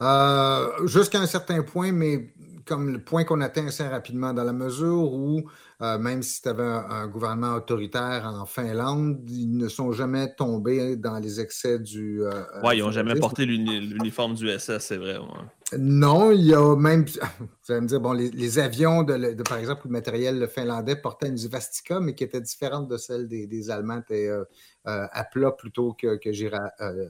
Euh, 0.00 0.86
jusqu'à 0.86 1.18
un 1.18 1.26
certain 1.26 1.62
point, 1.62 1.90
mais 1.90 2.32
comme 2.64 2.92
le 2.92 3.02
point 3.02 3.24
qu'on 3.24 3.40
atteint 3.40 3.66
assez 3.66 3.86
rapidement, 3.86 4.32
dans 4.32 4.44
la 4.44 4.52
mesure 4.52 5.12
où, 5.12 5.42
euh, 5.82 5.98
même 5.98 6.22
si 6.22 6.40
tu 6.40 6.48
avais 6.48 6.62
un, 6.62 7.08
gouvernement 7.08 7.54
autoritaire 7.54 8.24
en 8.26 8.46
Finlande, 8.46 9.18
ils 9.28 9.56
ne 9.56 9.68
sont 9.68 9.90
jamais 9.90 10.32
tombés 10.36 10.96
dans 10.96 11.18
les 11.18 11.40
excès 11.40 11.80
du. 11.80 12.22
Euh, 12.22 12.44
oui, 12.62 12.76
ils 12.76 12.84
n'ont 12.84 12.92
jamais 12.92 13.16
porté 13.16 13.44
l'uniforme 13.44 14.34
du 14.34 14.48
SS, 14.56 14.78
c'est 14.78 14.98
vrai. 14.98 15.18
Non, 15.76 16.30
il 16.32 16.46
y 16.46 16.54
a 16.54 16.76
même. 16.76 17.04
Vous 17.38 17.72
allez 17.72 17.82
me 17.82 17.86
dire, 17.86 18.00
bon, 18.00 18.12
les, 18.12 18.58
avions, 18.58 19.02
de, 19.02 19.42
par 19.42 19.58
exemple, 19.58 19.82
le 19.84 19.90
matériel 19.90 20.48
finlandais 20.48 20.96
portait 20.96 21.28
une 21.28 21.36
Svastika, 21.36 22.00
mais 22.00 22.14
qui 22.14 22.24
était 22.24 22.40
différente 22.40 22.88
de 22.88 22.96
celle 22.96 23.28
des, 23.28 23.70
Allemands, 23.70 24.00
euh, 24.10 24.44
euh, 24.88 25.06
à 25.12 25.24
plat 25.24 25.52
plutôt 25.52 25.92
que, 25.92 26.06
euh, 26.06 27.08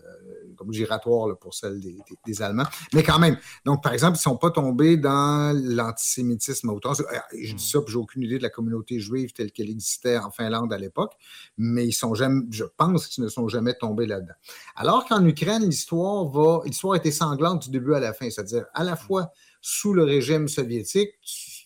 comme 0.57 0.73
giratoire 0.73 1.38
pour 1.38 1.55
celle 1.55 1.81
des, 1.81 2.43
Allemands. 2.43 2.67
Mais 2.93 3.05
quand 3.05 3.21
même, 3.21 3.37
donc, 3.64 3.85
par 3.85 3.93
exemple, 3.93 4.17
ils 4.17 4.21
ne 4.21 4.33
sont 4.33 4.37
pas 4.37 4.51
tombés 4.51 4.97
dans 4.97 5.57
l'antisémitisme 5.57 6.71
autant. 6.71 6.93
Je 6.95 7.05
dis 7.37 7.55
hmm. 7.55 7.59
ça, 7.59 7.81
puis 7.83 7.93
j'ai 7.93 7.99
aucune 7.99 8.23
idée 8.23 8.38
de 8.38 8.43
la 8.43 8.51
communauté 8.51 8.99
juive 8.99 9.33
telle 9.33 9.53
qu'elle 9.53 9.71
existait 9.71 10.19
en 10.19 10.33
Finlande 10.33 10.73
à 10.73 10.79
l'époque, 10.79 11.12
mais 11.57 11.87
ils 11.87 11.93
sont 11.93 12.14
jamais, 12.14 12.43
je 12.51 12.64
pense 12.64 13.07
qu'ils 13.07 13.23
ne 13.23 13.29
sont 13.29 13.47
jamais 13.47 13.75
tombés 13.75 14.07
là-dedans. 14.07 14.35
Alors 14.75 15.05
qu'en 15.07 15.25
Ukraine, 15.25 15.62
l'histoire 15.62 16.25
va, 16.27 16.62
l'histoire 16.64 16.97
était 16.97 17.12
sanglante 17.12 17.64
du 17.64 17.71
début 17.71 17.95
à 17.95 18.01
la 18.01 18.12
fin, 18.12 18.29
c'est-à-dire 18.29 18.64
à 18.75 18.83
la 18.83 18.97
fois 18.97 19.31
sous 19.61 19.93
le 19.93 20.05
régime 20.05 20.49
soviétique, 20.49 21.11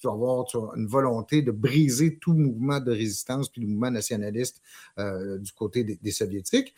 tu 0.02 0.08
vas 0.08 0.14
avoir 0.14 0.44
une 0.76 0.86
volonté 0.86 1.42
de 1.42 1.52
briser 1.52 2.18
tout 2.18 2.34
mouvement 2.34 2.80
de 2.80 2.90
résistance 2.90 3.48
puis 3.48 3.62
le 3.62 3.68
mouvement 3.68 3.90
nationaliste 3.90 4.60
euh, 4.98 5.38
du 5.38 5.52
côté 5.52 5.84
des, 5.84 6.10
Soviétiques. 6.10 6.74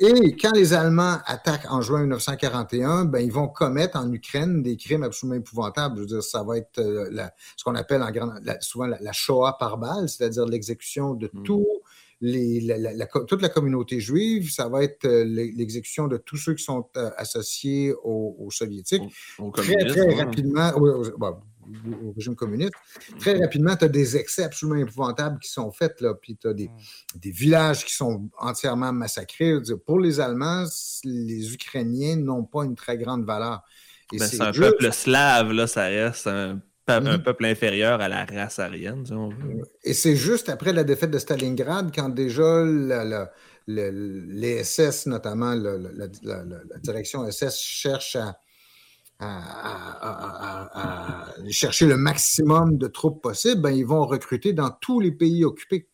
Et 0.00 0.34
quand 0.36 0.52
les 0.52 0.72
Allemands 0.72 1.18
attaquent 1.26 1.70
en 1.70 1.82
juin 1.82 2.00
1941, 2.00 3.04
ben, 3.04 3.20
ils 3.20 3.30
vont 3.30 3.48
commettre 3.48 3.98
en 3.98 4.10
Ukraine 4.10 4.62
des 4.62 4.76
crimes 4.76 5.02
absolument 5.02 5.38
épouvantables. 5.38 5.96
Je 5.96 6.00
veux 6.00 6.06
dire, 6.06 6.22
ça 6.22 6.42
va 6.42 6.56
être 6.56 6.78
euh, 6.78 7.10
ce 7.56 7.62
qu'on 7.62 7.74
appelle 7.74 8.02
en 8.02 8.10
grand, 8.10 8.32
souvent 8.60 8.86
la, 8.86 9.12
Shoah 9.12 9.58
par 9.58 9.76
balle, 9.76 10.08
c'est-à-dire 10.08 10.46
l'exécution 10.46 11.14
de 11.14 11.30
hmm. 11.32 11.42
tous 11.42 11.66
toute 13.26 13.42
la 13.42 13.48
communauté 13.48 13.98
juive, 13.98 14.48
ça 14.52 14.68
va 14.68 14.84
être 14.84 15.08
l'exécution 15.08 16.06
de 16.06 16.18
tous 16.18 16.36
ceux 16.36 16.54
qui 16.54 16.62
sont 16.62 16.86
associés 17.16 17.92
aux, 18.04 18.48
soviétiques. 18.52 19.02
très, 19.54 19.84
très 19.84 20.14
rapidement, 20.14 20.70
au 20.76 21.02
régime 22.14 22.34
communiste, 22.34 22.72
très 23.18 23.38
rapidement, 23.38 23.76
tu 23.76 23.84
as 23.84 23.88
des 23.88 24.16
excès 24.16 24.44
absolument 24.44 24.78
épouvantables 24.78 25.38
qui 25.38 25.50
sont 25.50 25.70
faits, 25.70 26.00
là, 26.00 26.14
puis 26.14 26.36
tu 26.36 26.48
as 26.48 26.52
des, 26.52 26.70
des, 27.16 27.30
villages 27.30 27.84
qui 27.84 27.94
sont 27.94 28.28
entièrement 28.38 28.92
massacrés. 28.92 29.54
Pour 29.86 30.00
les 30.00 30.20
Allemands, 30.20 30.64
les 31.04 31.54
Ukrainiens 31.54 32.16
n'ont 32.16 32.44
pas 32.44 32.64
une 32.64 32.74
très 32.74 32.98
grande 32.98 33.24
valeur. 33.24 33.62
Ben, 34.18 34.26
c'est 34.26 34.40
un 34.40 34.52
peuple 34.52 34.92
slave, 34.92 35.52
là, 35.52 35.66
ça 35.66 35.84
reste 35.84 36.26
un, 36.26 36.60
mm-hmm. 36.88 37.22
peuple 37.22 37.46
inférieur 37.46 38.00
à 38.00 38.08
la 38.08 38.24
race 38.24 38.58
aryenne, 38.58 39.06
si 39.06 39.12
on 39.12 39.28
veut. 39.30 39.62
Et 39.84 39.94
c'est 39.94 40.16
juste 40.16 40.48
après 40.48 40.72
la 40.72 40.84
défaite 40.84 41.10
de 41.10 41.18
Stalingrad, 41.18 41.94
quand 41.94 42.08
déjà 42.10 42.64
les 43.66 44.64
SS, 44.64 45.06
notamment 45.06 45.54
la, 45.54 46.08
direction 46.78 47.30
SS, 47.30 47.58
cherche 47.58 48.16
à 48.16 48.36
à, 49.22 50.68
chercher 51.50 51.86
le 51.86 51.96
maximum 51.96 52.76
de 52.78 52.86
troupes 52.86 53.22
possibles, 53.22 53.60
ben, 53.60 53.70
ils 53.70 53.86
vont 53.86 54.06
recruter 54.06 54.52
dans 54.52 54.70
tous 54.70 55.00
les 55.00 55.12
pays 55.12 55.44
occupés 55.44 55.88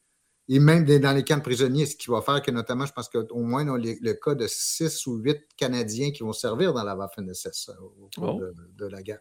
et 0.51 0.61
même 0.61 0.85
dans 0.87 1.13
les 1.13 1.25
camps 1.25 1.37
de 1.37 1.43
prisonniers, 1.43 1.85
ce 1.85 1.95
qui 1.95 2.09
va 2.09 2.23
faire 2.23 2.41
que 2.41 2.51
notamment, 2.51 2.87
je 2.87 2.93
pense 2.93 3.11
qu'au 3.11 3.41
moins, 3.41 3.69
on 3.69 3.75
a 3.75 3.79
le 3.79 4.13
cas 4.15 4.35
de 4.35 4.47
six 4.49 5.07
ou 5.07 5.17
huit 5.17 5.43
Canadiens 5.59 6.11
qui 6.11 6.23
vont 6.23 6.33
servir 6.33 6.73
dans 6.73 6.85
la 6.85 6.97
Waffen-SS 6.97 7.69
euh, 7.69 7.73
au 7.83 8.09
cours 8.19 8.41
oh. 8.41 8.63
de, 8.79 8.87
la 8.87 9.03
guerre. 9.03 9.21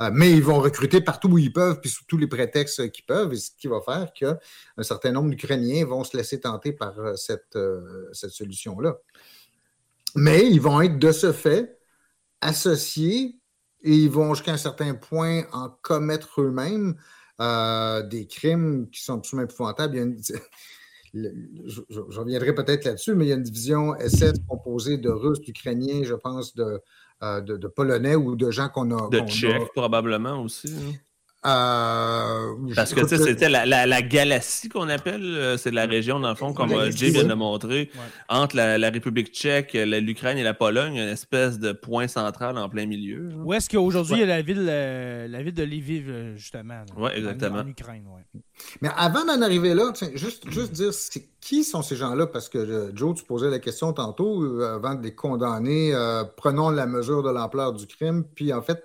Euh, 0.00 0.10
mais 0.12 0.32
ils 0.32 0.42
vont 0.42 0.60
recruter 0.60 1.02
partout 1.02 1.28
où 1.28 1.36
ils 1.36 1.52
peuvent, 1.52 1.80
puis 1.80 1.90
sous 1.90 2.04
tous 2.06 2.16
les 2.16 2.26
prétextes 2.26 2.90
qu'ils 2.92 3.04
peuvent, 3.04 3.34
et 3.34 3.36
ce 3.36 3.50
qui 3.58 3.66
va 3.66 3.82
faire 3.82 4.10
qu'un 4.14 4.38
certain 4.82 5.12
nombre 5.12 5.28
d'Ukrainiens 5.28 5.84
vont 5.84 6.02
se 6.02 6.16
laisser 6.16 6.40
tenter 6.40 6.72
par 6.72 6.98
euh, 6.98 7.14
cette 7.14 8.30
solution-là. 8.30 8.96
Mais 10.16 10.46
ils 10.46 10.62
vont 10.62 10.80
être 10.80 10.98
de 10.98 11.12
ce 11.12 11.32
fait 11.32 11.78
associés 12.44 13.40
et 13.82 13.92
ils 13.92 14.10
vont 14.10 14.34
jusqu'à 14.34 14.52
un 14.52 14.58
certain 14.58 14.94
point 14.94 15.42
en 15.52 15.70
commettre 15.82 16.40
eux-mêmes 16.40 16.94
euh, 17.40 18.02
des 18.02 18.26
crimes 18.26 18.88
qui 18.90 19.02
sont 19.02 19.18
absolument 19.18 19.48
épouvantables. 19.48 20.16
je, 21.14 21.80
reviendrai 21.90 22.54
peut-être 22.54 22.84
là-dessus, 22.84 23.14
mais 23.14 23.26
il 23.26 23.28
y 23.28 23.32
a 23.32 23.36
une 23.36 23.42
division 23.42 23.94
SS 23.98 24.34
composée 24.48 24.98
de 24.98 25.10
Russes, 25.10 25.40
d'Ukrainiens, 25.40 26.04
je 26.04 26.14
pense, 26.14 26.54
de, 26.54 26.80
euh, 27.22 27.40
de, 27.40 27.66
Polonais 27.66 28.14
ou 28.14 28.36
de 28.36 28.50
gens 28.50 28.68
qu'on 28.68 28.90
a. 28.96 29.08
De 29.08 29.20
Tchèques, 29.20 29.72
probablement 29.74 30.42
aussi. 30.42 30.72
Hein. 30.72 30.92
Euh, 31.46 32.54
Parce 32.74 32.94
que 32.94 33.06
c'était 33.06 33.50
la, 33.50 33.66
la, 33.66 34.02
galaxie 34.02 34.70
qu'on 34.70 34.88
appelle, 34.88 35.22
euh, 35.22 35.56
c'est 35.58 35.70
la 35.70 35.84
région, 35.84 36.18
dans 36.18 36.30
le 36.30 36.34
fond, 36.36 36.54
comme 36.54 36.72
euh, 36.72 36.90
Jay 36.90 37.10
vient 37.10 37.24
de 37.24 37.34
montrer, 37.34 37.90
entre 38.30 38.56
la, 38.56 38.90
République 38.90 39.28
tchèque, 39.34 39.74
l'Ukraine 39.74 40.38
et 40.38 40.42
la 40.42 40.54
Pologne, 40.54 40.94
une 40.94 41.08
espèce 41.08 41.58
de 41.58 41.72
point 41.72 42.08
central 42.08 42.56
en 42.56 42.68
plein 42.70 42.86
milieu. 42.86 43.28
Où 43.44 43.52
est-ce 43.52 43.68
qu'aujourd'hui 43.68 44.16
il 44.16 44.20
y 44.20 44.22
a 44.22 44.26
la 44.26 44.40
ville, 44.40 44.64
la 44.64 45.42
ville 45.42 45.52
de 45.52 45.64
Lviv, 45.64 46.34
justement? 46.36 46.82
Oui, 46.96 47.10
exactement. 47.14 47.58
En, 47.58 47.66
Ukraine, 47.66 48.04
Mais 48.80 48.88
avant 48.96 49.26
d'en 49.26 49.42
arriver 49.42 49.74
là, 49.74 49.92
juste, 50.14 50.50
juste 50.50 50.72
dire 50.72 50.92
qui 51.40 51.62
sont 51.62 51.82
ces 51.82 51.96
gens-là, 51.96 52.26
parce 52.26 52.48
que 52.48 52.90
Joe, 52.94 53.16
tu 53.16 53.24
posais 53.24 53.50
la 53.50 53.58
question 53.58 53.92
tantôt, 53.92 54.62
avant 54.62 54.94
de 54.94 55.02
les 55.02 55.14
condamner, 55.14 55.92
prenons 56.36 56.70
la 56.70 56.86
mesure 56.86 57.22
de 57.22 57.30
l'ampleur 57.30 57.74
du 57.74 57.86
crime, 57.86 58.24
puis 58.34 58.50
en 58.54 58.62
fait, 58.62 58.82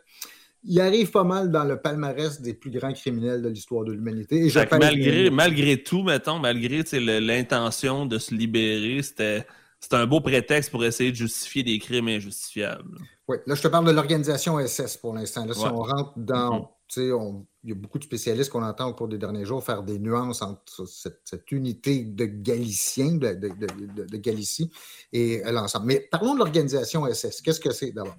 il 0.63 0.81
arrive 0.81 1.11
pas 1.11 1.23
mal 1.23 1.51
dans 1.51 1.63
le 1.63 1.79
palmarès 1.81 2.41
des 2.41 2.53
plus 2.53 2.71
grands 2.71 2.93
criminels 2.93 3.41
de 3.41 3.49
l'histoire 3.49 3.85
de 3.85 3.93
l'humanité. 3.93 4.51
Malgré, 4.71 5.29
malgré 5.29 5.81
tout, 5.81 6.03
mettons, 6.03 6.39
malgré 6.39 6.83
l'intention 7.19 8.05
de 8.05 8.17
se 8.17 8.33
libérer, 8.33 9.01
c'était 9.01 9.45
un 9.91 10.05
beau 10.05 10.19
prétexte 10.19 10.71
pour 10.71 10.83
essayer 10.83 11.11
de 11.11 11.15
justifier 11.15 11.63
des 11.63 11.79
crimes 11.79 12.09
injustifiables. 12.09 12.97
Oui, 13.27 13.37
là, 13.45 13.55
je 13.55 13.61
te 13.61 13.67
parle 13.67 13.85
de 13.85 13.91
l'organisation 13.91 14.59
SS 14.65 14.97
pour 14.97 15.13
l'instant. 15.13 15.45
Là, 15.45 15.53
si 15.53 15.65
on 15.65 15.83
rentre 15.83 16.13
dans. 16.17 16.71
Mm-hmm. 16.97 17.45
il 17.63 17.69
y 17.69 17.71
a 17.71 17.75
beaucoup 17.75 17.99
de 17.99 18.03
spécialistes 18.03 18.49
qu'on 18.49 18.63
entend 18.63 18.87
au 18.87 18.93
cours 18.95 19.07
des 19.07 19.19
derniers 19.19 19.45
jours 19.45 19.63
faire 19.63 19.83
des 19.83 19.99
nuances 19.99 20.41
entre 20.41 20.85
cette, 20.87 21.51
unité 21.51 22.03
de 22.03 22.25
Galicien, 22.25 23.13
de, 23.13 23.35
de 23.35 24.17
Galicie, 24.17 24.71
et 25.13 25.41
l'ensemble. 25.45 25.85
Mais 25.85 26.07
parlons 26.11 26.33
de 26.33 26.39
l'organisation 26.39 27.05
SS. 27.05 27.41
Qu'est-ce 27.41 27.59
que 27.59 27.71
c'est 27.71 27.91
d'abord? 27.91 28.15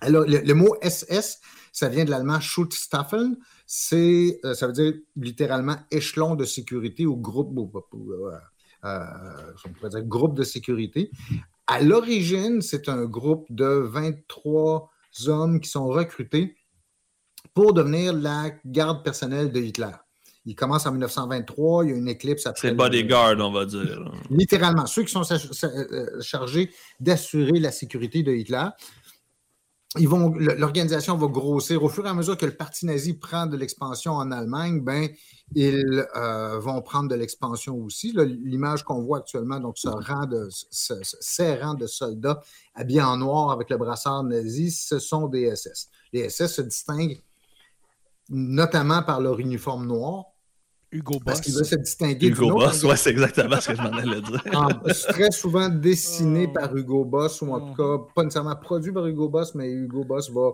Alors, 0.00 0.24
le, 0.26 0.54
mot 0.54 0.76
SS, 0.82 1.40
ça 1.72 1.88
vient 1.88 2.04
de 2.04 2.10
l'allemand 2.10 2.40
Schutzstaffeln. 2.40 3.36
C'est, 3.66 4.40
euh, 4.44 4.54
ça 4.54 4.66
veut 4.66 4.72
dire 4.72 4.92
littéralement 5.16 5.76
échelon 5.90 6.34
de 6.34 6.44
sécurité 6.44 7.06
ou 7.06 7.16
groupe, 7.16 7.56
euh, 7.94 8.30
euh, 8.84 9.88
dire 9.88 10.02
groupe 10.02 10.36
de 10.36 10.44
sécurité. 10.44 11.10
À 11.66 11.82
l'origine, 11.82 12.62
c'est 12.62 12.88
un 12.88 13.04
groupe 13.04 13.46
de 13.50 13.66
23 13.66 14.90
hommes 15.26 15.60
qui 15.60 15.68
sont 15.68 15.86
recrutés 15.86 16.56
pour 17.54 17.72
devenir 17.72 18.12
la 18.12 18.50
garde 18.64 19.02
personnelle 19.02 19.50
de 19.50 19.60
Hitler. 19.60 19.92
Il 20.48 20.54
commence 20.54 20.86
en 20.86 20.92
1923, 20.92 21.84
il 21.84 21.90
y 21.90 21.92
a 21.92 21.96
une 21.96 22.06
éclipse 22.06 22.46
après. 22.46 22.60
C'est 22.60 22.70
le 22.70 22.76
bodyguard, 22.76 23.36
on 23.40 23.50
va 23.50 23.66
dire. 23.66 24.04
Littéralement, 24.30 24.86
ceux 24.86 25.02
qui 25.02 25.10
sont 25.10 25.24
chargés 26.20 26.70
d'assurer 27.00 27.58
la 27.58 27.72
sécurité 27.72 28.22
de 28.22 28.32
Hitler 28.32 28.66
l'organisation 29.94 31.16
va 31.16 31.26
grossir. 31.26 31.82
Au 31.82 31.88
fur 31.88 32.06
et 32.06 32.08
à 32.08 32.14
mesure 32.14 32.36
que 32.36 32.46
le 32.46 32.56
parti 32.56 32.86
nazi 32.86 33.14
prend 33.14 33.46
de 33.46 33.56
l'expansion 33.56 34.12
en 34.12 34.30
Allemagne, 34.30 34.80
ben, 34.80 35.08
ils 35.54 36.06
euh, 36.16 36.58
vont 36.58 36.82
prendre 36.82 37.08
de 37.08 37.14
l'expansion 37.14 37.76
aussi. 37.76 38.12
L'image 38.12 38.84
qu'on 38.84 39.02
voit 39.02 39.18
actuellement, 39.18 39.60
donc 39.60 39.78
ce 39.78 39.88
rang 39.88 40.26
de, 40.26 40.48
ces 40.70 41.54
rangs 41.54 41.74
de 41.74 41.86
soldats 41.86 42.42
habillés 42.74 43.02
en 43.02 43.16
noir 43.16 43.50
avec 43.50 43.70
le 43.70 43.76
brassard 43.76 44.24
nazi, 44.24 44.70
ce 44.70 44.98
sont 44.98 45.28
des 45.28 45.54
SS. 45.54 45.88
Les 46.12 46.28
SS 46.28 46.56
se 46.56 46.62
distinguent 46.62 47.22
notamment 48.28 49.02
par 49.02 49.20
leur 49.20 49.38
uniforme 49.38 49.86
noir, 49.86 50.24
Hugo 50.92 51.14
Boss. 51.14 51.22
Parce 51.24 51.40
qu'il 51.40 51.54
veut 51.54 51.64
se 51.64 51.74
distinguer 51.74 52.28
Hugo 52.28 52.50
Boss, 52.50 52.82
ouais, 52.84 52.96
c'est 52.96 53.10
exactement 53.10 53.60
ce 53.60 53.68
que 53.68 53.76
je 53.76 53.82
m'en 53.82 53.90
allais 53.90 54.20
dire. 54.20 54.42
très 55.08 55.30
souvent 55.30 55.68
dessiné 55.68 56.46
oh. 56.48 56.52
par 56.52 56.76
Hugo 56.76 57.04
Boss, 57.04 57.42
ou 57.42 57.52
en 57.52 57.60
tout 57.60 57.74
cas, 57.74 58.04
pas 58.14 58.22
nécessairement 58.22 58.56
produit 58.56 58.92
par 58.92 59.06
Hugo 59.06 59.28
Boss, 59.28 59.54
mais 59.54 59.68
Hugo 59.68 60.04
Boss 60.04 60.30
va 60.30 60.52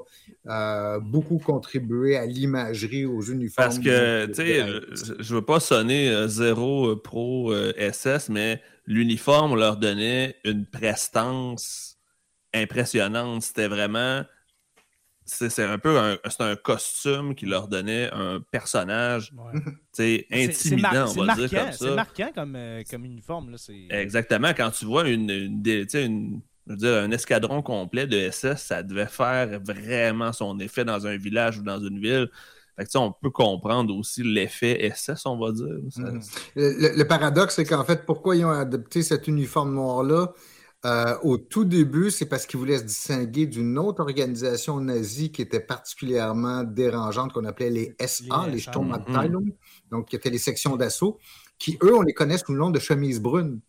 euh, 0.49 1.01
beaucoup 1.01 1.39
contribuer 1.39 2.17
à 2.17 2.27
l'imagerie, 2.27 3.05
aux 3.05 3.21
uniformes. 3.21 3.69
Parce 3.69 3.79
que, 3.79 4.27
tu 4.27 4.35
sais, 4.35 4.65
je 5.19 5.35
veux 5.35 5.45
pas 5.45 5.61
sonner 5.61 6.11
euh, 6.11 6.29
zéro 6.29 6.89
euh, 6.89 6.97
pro 7.01 7.53
SS, 7.77 8.31
mais 8.31 8.63
l'uniforme 8.87 9.59
leur 9.59 9.77
donnait 9.77 10.37
une 10.45 10.65
prestance 10.67 11.99
impressionnante. 12.55 13.43
C'était 13.43 13.69
vraiment 13.69 14.23
c'est 15.25 15.65
un 15.65 15.79
peu 15.79 15.99
un, 15.99 16.19
un 16.41 16.57
costume 16.57 17.35
qui 17.35 17.47
leur 17.47 17.69
donnait 17.69 18.11
un 18.13 18.41
personnage 18.51 19.33
intimidant, 19.99 21.07
on 21.17 21.25
va 21.25 21.35
dire 21.35 21.51
comme 21.51 21.73
ça. 21.73 21.87
C'est 21.87 21.95
marquant 21.95 22.31
comme, 22.35 22.57
euh, 22.57 22.83
comme 22.91 23.05
uniforme. 23.05 23.51
Là, 23.51 23.59
Exactement. 23.91 24.53
Quand 24.57 24.71
tu 24.71 24.85
vois 24.85 25.09
une, 25.09 25.31
une, 25.31 26.43
un 26.69 27.11
escadron 27.11 27.63
complet 27.63 28.07
de 28.07 28.31
SS, 28.31 28.65
ça 28.65 28.83
devait 28.83 29.07
faire 29.07 29.61
vraiment 29.61 30.33
son 30.33 30.59
effet 30.61 30.85
dans 30.85 31.07
un 31.07 31.17
village 31.17 31.59
ou 31.59 31.63
dans 31.63 31.81
une 31.81 32.01
ville. 32.01 32.29
Fait 32.79 32.97
on 32.97 33.13
peut 33.13 33.31
comprendre 33.31 33.95
aussi 33.95 34.23
l'effet 34.23 34.91
SS, 34.95 35.27
on 35.27 35.39
va 35.39 35.53
dire. 35.53 35.67
Mm-hmm. 35.67 36.23
le, 36.57 36.97
le, 36.97 37.05
paradoxe, 37.07 37.57
c'est 37.57 37.65
qu'en 37.65 37.85
fait, 37.85 38.07
pourquoi 38.07 38.35
ils 38.35 38.45
ont 38.47 38.51
adopté 38.51 39.03
cet 39.03 39.29
uniforme 39.29 39.75
noir-là? 39.75 40.33
Euh, 40.85 41.17
au 41.23 41.39
tout 41.39 41.65
début, 41.65 42.11
c'est 42.11 42.27
parce 42.27 42.45
qu'ils 42.45 42.59
voulaient 42.59 42.79
se 42.79 42.85
distinguer 42.85 43.47
d'une 43.47 43.79
autre 43.79 44.01
organisation 44.01 44.81
nazie 44.81 45.31
qui 45.31 45.41
était 45.41 45.61
particulièrement 45.61 46.65
dérangeante, 46.65 47.33
qu'on 47.33 47.45
appelait 47.45 47.71
les 47.71 47.95
SA, 48.05 48.49
les, 48.49 48.59
Sturmabteilung, 48.59 49.45
mm-hmm. 49.45 49.91
donc 49.93 50.09
qui 50.09 50.17
étaient 50.17 50.31
les 50.31 50.39
sections 50.39 50.77
d'assaut, 50.77 51.19
qui, 51.59 51.79
eux, 51.85 51.95
on 51.95 52.03
les 52.03 52.13
connaît 52.13 52.39
sous 52.39 52.53
le 52.53 52.59
nom 52.59 52.71
de 52.71 52.81
chemise 52.81 53.21
brune. 53.21 53.61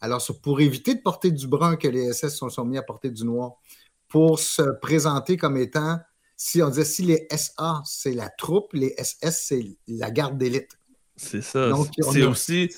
Alors, 0.00 0.20
pour 0.42 0.60
éviter 0.60 0.94
de 0.94 1.00
porter 1.00 1.30
du 1.30 1.46
brun, 1.46 1.76
que 1.76 1.86
les 1.86 2.12
SS 2.12 2.36
sont, 2.36 2.50
sont 2.50 2.64
mis 2.64 2.78
à 2.78 2.82
porter 2.82 3.10
du 3.10 3.24
noir, 3.24 3.52
pour 4.08 4.40
se 4.40 4.62
présenter 4.80 5.36
comme 5.36 5.56
étant, 5.56 6.00
si 6.36 6.62
on 6.62 6.68
disait 6.68 6.84
si 6.84 7.02
les 7.02 7.28
SA, 7.30 7.82
c'est 7.84 8.12
la 8.12 8.28
troupe, 8.28 8.72
les 8.72 8.94
SS, 8.98 9.44
c'est 9.46 9.78
la 9.86 10.10
garde 10.10 10.36
d'élite. 10.36 10.78
C'est 11.16 11.42
ça. 11.42 11.70
C'est 12.00 12.24
aussi 12.24 12.70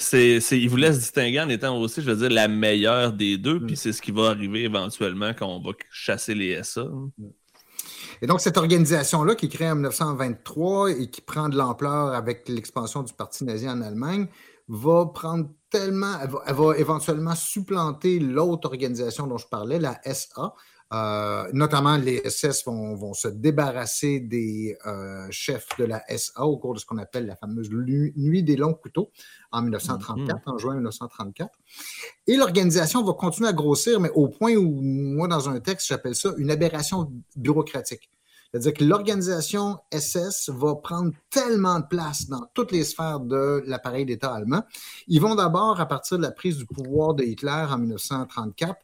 c'est, 0.00 0.38
il 0.52 0.70
voulait 0.70 0.92
se 0.92 0.98
distinguer 0.98 1.40
en 1.40 1.48
étant 1.48 1.76
aussi, 1.76 2.02
je 2.02 2.10
veux 2.10 2.16
dire, 2.16 2.30
la 2.30 2.46
meilleure 2.46 3.12
des 3.12 3.36
deux, 3.36 3.60
puis 3.60 3.72
mm. 3.72 3.76
c'est 3.76 3.92
ce 3.92 4.00
qui 4.00 4.12
va 4.12 4.28
arriver 4.28 4.62
éventuellement 4.64 5.32
quand 5.36 5.48
on 5.48 5.60
va 5.60 5.72
chasser 5.90 6.34
les 6.34 6.62
SA. 6.62 6.86
Et 8.22 8.26
donc, 8.26 8.40
cette 8.40 8.56
organisation-là, 8.56 9.34
qui 9.34 9.46
est 9.46 9.48
créée 9.48 9.70
en 9.70 9.74
1923 9.74 10.92
et 10.92 11.10
qui 11.10 11.20
prend 11.20 11.48
de 11.48 11.56
l'ampleur 11.56 12.14
avec 12.14 12.48
l'expansion 12.48 13.02
du 13.02 13.12
Parti 13.12 13.44
nazi 13.44 13.68
en 13.68 13.82
Allemagne, 13.82 14.28
va 14.68 15.06
prendre 15.06 15.48
tellement, 15.70 16.14
elle 16.46 16.54
va, 16.54 16.76
éventuellement 16.76 17.34
supplanter 17.34 18.20
l'autre 18.20 18.68
organisation 18.68 19.26
dont 19.26 19.38
je 19.38 19.46
parlais, 19.46 19.78
la 19.78 20.00
SA, 20.04 20.54
Euh, 20.94 21.46
notamment, 21.52 21.96
les 21.96 22.28
SS 22.28 22.64
vont, 22.64 23.12
se 23.12 23.28
débarrasser 23.28 24.20
des 24.20 24.76
euh, 24.86 25.26
chefs 25.30 25.68
de 25.78 25.84
la 25.84 26.02
SA 26.16 26.44
au 26.46 26.56
cours 26.56 26.74
de 26.74 26.78
ce 26.78 26.86
qu'on 26.86 26.98
appelle 26.98 27.26
la 27.26 27.36
fameuse 27.36 27.70
Nuit 27.70 28.42
des 28.42 28.56
longs 28.56 28.74
couteaux 28.74 29.10
en 29.52 29.62
1934, 29.62 30.36
mhm. 30.46 30.54
en 30.54 30.58
juin 30.58 30.74
1934. 30.74 31.50
Et 32.26 32.36
l'organisation 32.36 33.02
va 33.04 33.12
continuer 33.12 33.48
à 33.48 33.52
grossir, 33.52 34.00
mais 34.00 34.10
au 34.14 34.28
point 34.28 34.54
où, 34.54 34.80
moi, 34.80 35.28
dans 35.28 35.48
un 35.48 35.60
texte, 35.60 35.88
j'appelle 35.88 36.14
ça 36.14 36.32
une 36.38 36.50
aberration 36.50 37.12
bureaucratique. 37.36 38.10
C'est-à-dire 38.50 38.72
que 38.72 38.84
l'organisation 38.84 39.78
SS 39.92 40.48
va 40.48 40.74
prendre 40.76 41.12
tellement 41.28 41.80
de 41.80 41.86
place 41.86 42.28
dans 42.28 42.46
toutes 42.54 42.72
les 42.72 42.84
sphères 42.84 43.20
de 43.20 43.62
l'appareil 43.66 44.06
d'État 44.06 44.32
allemand. 44.32 44.62
Ils 45.06 45.20
vont 45.20 45.34
d'abord, 45.34 45.78
à 45.80 45.86
partir 45.86 46.16
de 46.16 46.22
la 46.22 46.30
prise 46.30 46.56
du 46.56 46.64
pouvoir 46.64 47.12
de 47.12 47.24
Hitler 47.24 47.66
en 47.68 47.76
1934, 47.76 48.78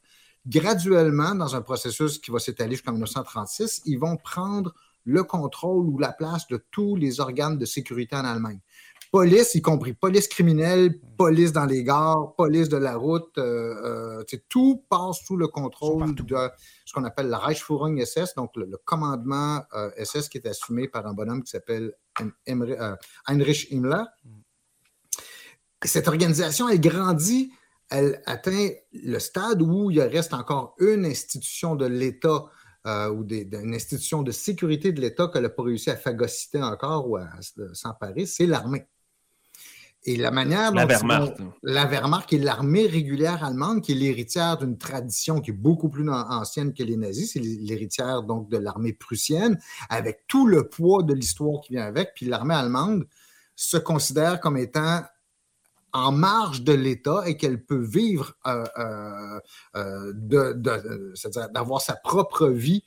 graduellement, 0.46 1.34
dans 1.34 1.56
un 1.56 1.62
processus 1.62 2.18
qui 2.18 2.30
va 2.30 2.38
s'étaler 2.38 2.72
jusqu'en 2.72 2.92
1936, 2.92 3.82
ils 3.86 3.98
vont 3.98 4.16
prendre 4.16 4.74
le 5.04 5.22
contrôle 5.22 5.86
ou 5.86 5.98
la 5.98 6.12
place 6.12 6.46
de 6.48 6.64
tous 6.70 6.96
les 6.96 7.20
organes 7.20 7.58
de 7.58 7.64
sécurité 7.64 8.16
en 8.16 8.24
Allemagne. 8.24 8.60
Police, 9.10 9.54
y 9.54 9.62
compris 9.62 9.92
police 9.92 10.26
criminelle, 10.26 10.98
police 11.16 11.52
dans 11.52 11.66
les 11.66 11.84
gares, 11.84 12.34
police 12.34 12.68
de 12.68 12.78
la 12.78 12.96
route, 12.96 13.38
euh, 13.38 14.22
euh, 14.24 14.38
tout 14.48 14.82
passe 14.88 15.20
sous 15.24 15.36
le 15.36 15.46
contrôle 15.46 16.16
de 16.16 16.36
ce 16.84 16.92
qu'on 16.92 17.04
appelle 17.04 17.28
la 17.28 17.38
Reichsführung 17.38 18.04
SS, 18.04 18.34
donc 18.34 18.50
le, 18.56 18.76
commandement 18.84 19.62
SS 19.96 20.16
euh, 20.16 20.20
qui 20.32 20.38
est 20.38 20.48
assumé 20.48 20.88
par 20.88 21.06
un 21.06 21.12
bonhomme 21.12 21.44
qui 21.44 21.50
s'appelle 21.50 21.92
Heinrich 23.28 23.68
Himmler. 23.70 24.02
cette 25.84 26.08
organisation, 26.08 26.68
elle 26.68 26.80
grandit 26.80 27.52
elle 27.94 28.20
atteint 28.26 28.70
le 28.92 29.18
stade 29.20 29.62
où 29.62 29.90
il 29.90 30.00
reste 30.00 30.34
encore 30.34 30.74
une 30.80 31.06
institution 31.06 31.76
de 31.76 31.86
l'État 31.86 32.44
euh, 32.86 33.08
ou 33.10 33.24
une 33.24 33.74
institution 33.74 34.22
de 34.22 34.32
sécurité 34.32 34.92
de 34.92 35.00
l'État 35.00 35.28
qu'elle 35.28 35.44
n'a 35.44 35.48
pas 35.48 35.62
réussi 35.62 35.90
à 35.90 35.96
phagocyter 35.96 36.60
encore 36.60 37.08
ou 37.08 37.16
à 37.16 37.28
s'emparer, 37.72 38.26
c'est 38.26 38.46
l'armée. 38.46 38.86
Et 40.06 40.16
la 40.16 40.30
manière 40.30 40.70
dont. 40.70 40.76
La 40.76 40.86
Wehrmacht. 40.86 41.36
la 41.62 41.86
Wehrmacht, 41.86 42.32
est 42.34 42.38
l'armée 42.38 42.86
régulière 42.86 43.42
allemande, 43.42 43.80
qui 43.80 43.92
est 43.92 43.94
l'héritière 43.94 44.58
d'une 44.58 44.76
tradition 44.76 45.40
qui 45.40 45.50
est 45.50 45.54
beaucoup 45.54 45.88
plus 45.88 46.06
ancienne 46.10 46.74
que 46.74 46.82
les 46.82 46.96
nazis. 46.96 47.32
C'est 47.32 47.40
l'héritière 47.40 48.22
donc 48.22 48.50
de 48.50 48.58
l'armée 48.58 48.92
prussienne, 48.92 49.58
avec 49.88 50.26
tout 50.26 50.46
le 50.46 50.68
poids 50.68 51.04
de 51.04 51.14
l'histoire 51.14 51.62
qui 51.62 51.74
vient 51.74 51.86
avec. 51.86 52.10
Puis 52.14 52.26
l'armée 52.26 52.54
allemande 52.54 53.06
se 53.56 53.78
considère 53.78 54.40
comme 54.40 54.58
étant 54.58 55.04
en 55.94 56.10
marge 56.12 56.62
de 56.62 56.72
l'État 56.72 57.22
et 57.26 57.36
qu'elle 57.36 57.64
peut 57.64 57.82
vivre, 57.82 58.34
euh, 58.46 58.64
euh, 58.78 59.40
euh, 59.76 60.12
de, 60.14 61.12
c'est-à-dire 61.14 61.48
d'avoir 61.50 61.80
sa 61.80 61.94
propre 61.94 62.48
vie 62.48 62.82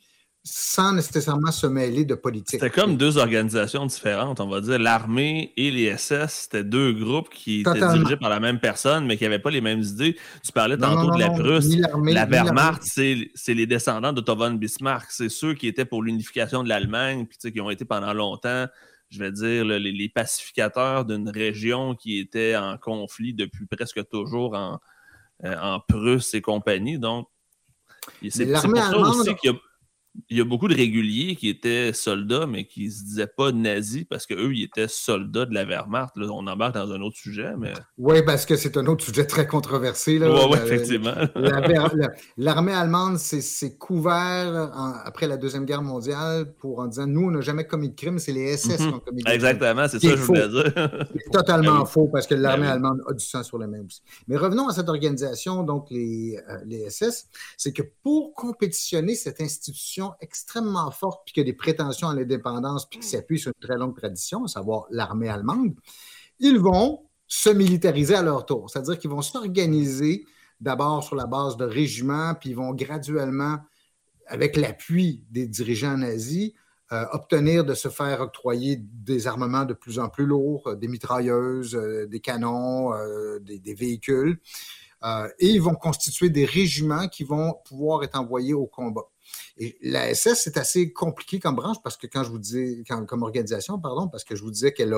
sans 0.49 0.93
nécessairement 0.93 1.51
se 1.51 1.67
mêler 1.67 2.05
de 2.05 2.15
politique. 2.15 2.61
C'était 2.61 2.69
comme 2.69 2.95
deux 2.95 3.17
organisations 3.17 3.85
différentes, 3.85 4.39
on 4.39 4.47
va 4.47 4.61
dire. 4.61 4.79
L'armée 4.79 5.51
et 5.57 5.71
les 5.71 5.97
SS, 5.97 6.43
c'était 6.43 6.63
deux 6.63 6.93
groupes 6.93 7.29
qui 7.29 7.61
étaient 7.61 7.73
dirigés 7.73 8.15
par 8.15 8.29
la 8.29 8.39
même 8.39 8.59
personne, 8.59 9.05
mais 9.05 9.17
qui 9.17 9.23
n'avaient 9.23 9.39
pas 9.39 9.49
les 9.49 9.59
mêmes 9.59 9.81
idées. 9.81 10.15
Tu 10.45 10.53
parlais 10.53 10.77
tantôt 10.77 11.11
de 11.11 11.19
la 11.19 11.31
Prusse. 11.31 11.75
La 12.03 12.25
Wehrmacht, 12.25 12.81
c'est 12.83 13.53
les 13.53 13.65
descendants 13.65 14.13
d'Otto 14.13 14.35
von 14.35 14.51
Bismarck. 14.51 15.07
C'est 15.09 15.29
ceux 15.29 15.53
qui 15.53 15.67
étaient 15.67 15.85
pour 15.85 16.01
l'unification 16.01 16.63
de 16.63 16.69
l'Allemagne, 16.69 17.25
puis 17.25 17.51
qui 17.51 17.59
ont 17.59 17.69
été 17.69 17.83
pendant 17.83 18.13
longtemps 18.13 18.67
je 19.09 19.19
vais 19.19 19.31
dire, 19.31 19.63
les, 19.65 20.09
pacificateurs 20.09 21.05
d'une 21.05 21.29
région 21.29 21.95
qui 21.95 22.19
était 22.19 22.55
en 22.55 22.77
conflit 22.77 23.33
depuis 23.33 23.65
presque 23.65 24.07
toujours 24.09 24.55
en, 24.55 24.79
euh, 25.43 25.55
en 25.59 25.79
Prusse 25.79 26.33
et 26.33 26.41
compagnie. 26.41 26.99
Donc, 26.99 27.27
c'est 28.29 28.51
pour 28.51 28.59
ça 28.59 28.97
aussi 28.97 29.35
qu'il 29.35 29.51
y 29.51 29.53
a 29.53 29.57
il 30.30 30.38
y 30.38 30.41
a 30.41 30.45
beaucoup 30.45 30.68
de 30.68 30.76
réguliers 30.76 31.36
qui 31.36 31.49
étaient 31.49 31.93
soldats, 31.93 32.47
mais 32.47 32.65
qui 32.65 32.86
ne 32.86 32.91
se 32.91 33.03
disaient 33.03 33.28
pas 33.28 33.51
nazis 33.51 34.05
parce 34.09 34.26
qu'eux, 34.26 34.53
ils 34.53 34.63
étaient 34.63 34.88
soldats 34.88 35.45
de 35.45 35.53
la 35.53 35.65
Wehrmacht. 35.65 36.18
Là, 36.18 36.28
on 36.32 36.47
embarque 36.47 36.76
dans 36.76 36.91
un 36.91 37.01
autre 37.01 37.18
sujet, 37.18 37.53
mais... 37.57 37.74
Oui, 37.97 38.24
parce 38.24 38.45
que 38.45 38.55
c'est 38.55 38.78
un 38.78 38.86
autre 38.88 39.03
sujet 39.03 39.26
très 39.26 39.47
controversé. 39.47 40.20
Oui, 40.20 40.28
ouais, 40.28 40.57
effectivement. 40.63 41.13
L'armée 42.38 42.74
allemande 42.74 43.18
s'est 43.18 43.78
couvert 43.78 44.72
après 45.05 45.28
la 45.28 45.38
Deuxième 45.38 45.65
Guerre 45.65 45.82
mondiale 45.82 46.53
pour 46.59 46.80
en 46.80 46.88
disant, 46.88 47.07
nous, 47.07 47.28
on 47.28 47.32
n'a 47.32 47.41
jamais 47.41 47.65
commis 47.65 47.89
de 47.89 47.95
crime, 47.95 48.20
c'est 48.20 48.32
les 48.32 48.57
SS 48.57 48.78
qui 48.78 48.84
ont 48.84 48.99
commis 48.99 49.24
de 49.24 49.30
Exactement, 49.30 49.88
c'est 49.88 49.99
ça 49.99 50.09
que 50.09 50.18
je 50.18 50.22
voulais 50.24 50.49
dire. 50.49 50.74
c'est 51.13 51.32
totalement 51.32 51.86
faux 51.86 52.07
parce 52.07 52.28
que 52.28 52.36
ben 52.36 52.41
l'armée 52.41 52.68
allemande 52.68 53.01
a 53.07 53.13
du 53.13 53.24
sang 53.24 53.43
sur 53.43 53.57
les 53.57 53.68
mains 53.68 53.84
aussi. 53.86 54.01
Mais 54.28 54.38
revenons 54.38 54.68
à 54.68 54.74
cette 54.74 54.89
organisation, 54.89 55.63
donc 55.63 55.88
les, 55.89 56.39
euh, 56.49 56.57
les 56.65 56.89
SS, 56.89 57.28
c'est 57.57 57.74
que 57.74 57.84
pour 58.03 58.34
compétitionner 58.34 59.15
cette 59.15 59.41
institution 59.41 60.06
extrêmement 60.21 60.91
forte, 60.91 61.23
puis 61.25 61.33
qui 61.33 61.39
a 61.41 61.43
des 61.43 61.53
prétentions 61.53 62.09
à 62.09 62.15
l'indépendance, 62.15 62.87
puis 62.89 62.99
qui 62.99 63.07
s'appuie 63.07 63.39
sur 63.39 63.49
une 63.49 63.67
très 63.67 63.77
longue 63.77 63.95
tradition, 63.97 64.45
à 64.45 64.47
savoir 64.47 64.85
l'armée 64.89 65.29
allemande, 65.29 65.75
ils 66.39 66.59
vont 66.59 67.03
se 67.27 67.49
militariser 67.49 68.15
à 68.15 68.21
leur 68.21 68.45
tour. 68.45 68.69
C'est-à-dire 68.69 68.97
qu'ils 68.97 69.09
vont 69.09 69.21
s'organiser 69.21 70.25
d'abord 70.59 71.03
sur 71.03 71.15
la 71.15 71.27
base 71.27 71.57
de 71.57 71.65
régiments, 71.65 72.33
puis 72.35 72.51
ils 72.51 72.55
vont 72.55 72.73
graduellement, 72.73 73.59
avec 74.27 74.55
l'appui 74.55 75.23
des 75.29 75.47
dirigeants 75.47 75.97
nazis, 75.97 76.53
euh, 76.93 77.05
obtenir 77.11 77.65
de 77.65 77.73
se 77.73 77.89
faire 77.89 78.21
octroyer 78.21 78.77
des 78.77 79.27
armements 79.27 79.65
de 79.65 79.73
plus 79.73 79.99
en 79.99 80.07
plus 80.07 80.25
lourds, 80.25 80.67
euh, 80.67 80.75
des 80.75 80.87
mitrailleuses, 80.87 81.75
euh, 81.75 82.07
des 82.07 82.21
canons, 82.21 82.93
des, 83.41 83.59
des, 83.59 83.73
véhicules. 83.73 84.39
et 85.39 85.47
ils 85.47 85.61
vont 85.61 85.75
constituer 85.75 86.29
des 86.29 86.45
régiments 86.45 87.09
qui 87.09 87.25
vont 87.25 87.55
pouvoir 87.65 88.03
être 88.03 88.17
envoyés 88.17 88.53
au 88.53 88.67
combat. 88.67 89.09
La 89.82 90.13
SS, 90.13 90.43
c'est 90.43 90.57
assez 90.57 90.93
compliqué 90.93 91.39
comme 91.39 91.55
branche 91.55 91.78
parce 91.84 91.97
que 91.97 92.07
quand 92.07 92.23
je 92.23 92.30
vous 92.30 92.39
disais, 92.39 92.84
comme 93.07 93.23
organisation, 93.23 93.80
pardon, 93.80 94.07
parce 94.07 94.23
que 94.23 94.36
je 94.36 94.43
vous 94.43 94.51
disais 94.51 94.71
qu'elle 94.73 94.95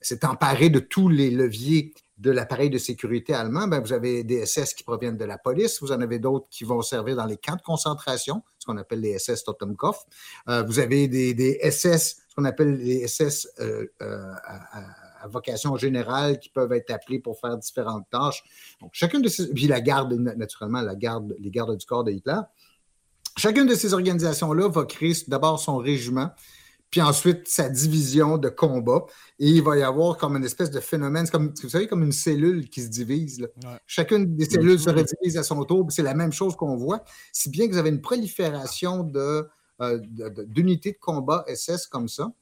s'est 0.00 0.24
emparée 0.24 0.70
de 0.70 0.80
tous 0.80 1.08
les 1.08 1.30
leviers 1.30 1.94
de 2.18 2.30
l'appareil 2.30 2.70
de 2.70 2.78
sécurité 2.78 3.34
allemand, 3.34 3.66
ben 3.66 3.80
vous 3.80 3.92
avez 3.92 4.22
des 4.22 4.46
SS 4.46 4.74
qui 4.74 4.84
proviennent 4.84 5.16
de 5.16 5.24
la 5.24 5.36
police, 5.36 5.80
vous 5.80 5.90
en 5.90 6.00
avez 6.00 6.20
d'autres 6.20 6.46
qui 6.48 6.64
vont 6.64 6.80
servir 6.80 7.16
dans 7.16 7.26
les 7.26 7.36
camps 7.36 7.56
de 7.56 7.62
concentration, 7.62 8.42
ce 8.58 8.66
qu'on 8.66 8.76
appelle 8.76 9.00
les 9.00 9.18
SS 9.18 9.44
Totenkopf. 9.44 10.04
Euh, 10.48 10.62
vous 10.62 10.78
avez 10.78 11.08
des, 11.08 11.58
SS, 11.70 12.16
ce 12.28 12.34
qu'on 12.36 12.44
appelle 12.44 12.76
les 12.76 13.08
SS 13.08 13.48
euh, 13.58 13.86
euh, 14.00 14.32
à, 14.44 15.26
vocation 15.26 15.74
générale, 15.76 16.38
qui 16.38 16.50
peuvent 16.50 16.72
être 16.72 16.90
appelés 16.90 17.18
pour 17.18 17.40
faire 17.40 17.56
différentes 17.56 18.06
tâches. 18.10 18.44
Donc, 18.82 18.90
chacune 18.92 19.22
de 19.22 19.28
ces... 19.28 19.50
Puis 19.54 19.66
la 19.66 19.80
garde, 19.80 20.12
naturellement, 20.12 20.82
la 20.82 20.94
garde, 20.94 21.34
les 21.38 21.50
gardes 21.50 21.76
du 21.78 21.86
corps 21.86 22.04
de 22.04 22.12
Hitler. 22.12 22.40
Chacune 23.36 23.66
de 23.66 23.74
ces 23.74 23.94
organisations-là 23.94 24.68
va 24.68 24.84
créer 24.84 25.14
d'abord 25.26 25.58
son 25.58 25.76
régiment, 25.78 26.30
puis 26.90 27.02
ensuite 27.02 27.48
sa 27.48 27.68
division 27.68 28.38
de 28.38 28.48
combat. 28.48 29.06
Et 29.40 29.48
il 29.48 29.62
va 29.62 29.76
y 29.76 29.82
avoir 29.82 30.16
comme 30.16 30.36
une 30.36 30.44
espèce 30.44 30.70
de 30.70 30.78
phénomène, 30.78 31.28
comme, 31.28 31.52
vous 31.60 31.68
savez, 31.68 31.88
comme 31.88 32.04
une 32.04 32.12
cellule 32.12 32.68
qui 32.68 32.82
se 32.82 32.88
divise. 32.88 33.48
Chacune 33.86 34.36
des 34.36 34.44
cellules 34.44 34.78
se 34.78 34.90
redivise 34.90 35.36
à 35.36 35.42
son 35.42 35.64
tour. 35.64 35.86
C'est 35.90 36.02
la 36.02 36.14
même 36.14 36.32
chose 36.32 36.54
qu'on 36.54 36.76
voit, 36.76 37.02
si 37.32 37.50
bien 37.50 37.66
que 37.66 37.72
vous 37.72 37.78
avez 37.78 37.90
une 37.90 38.00
prolifération 38.00 39.10
euh, 39.16 39.98
d'unités 40.46 40.90
de, 40.90 40.94
de, 40.94 41.00
combat 41.00 41.44
SS 41.52 41.88
comme 41.88 42.08
ça, 42.08 42.32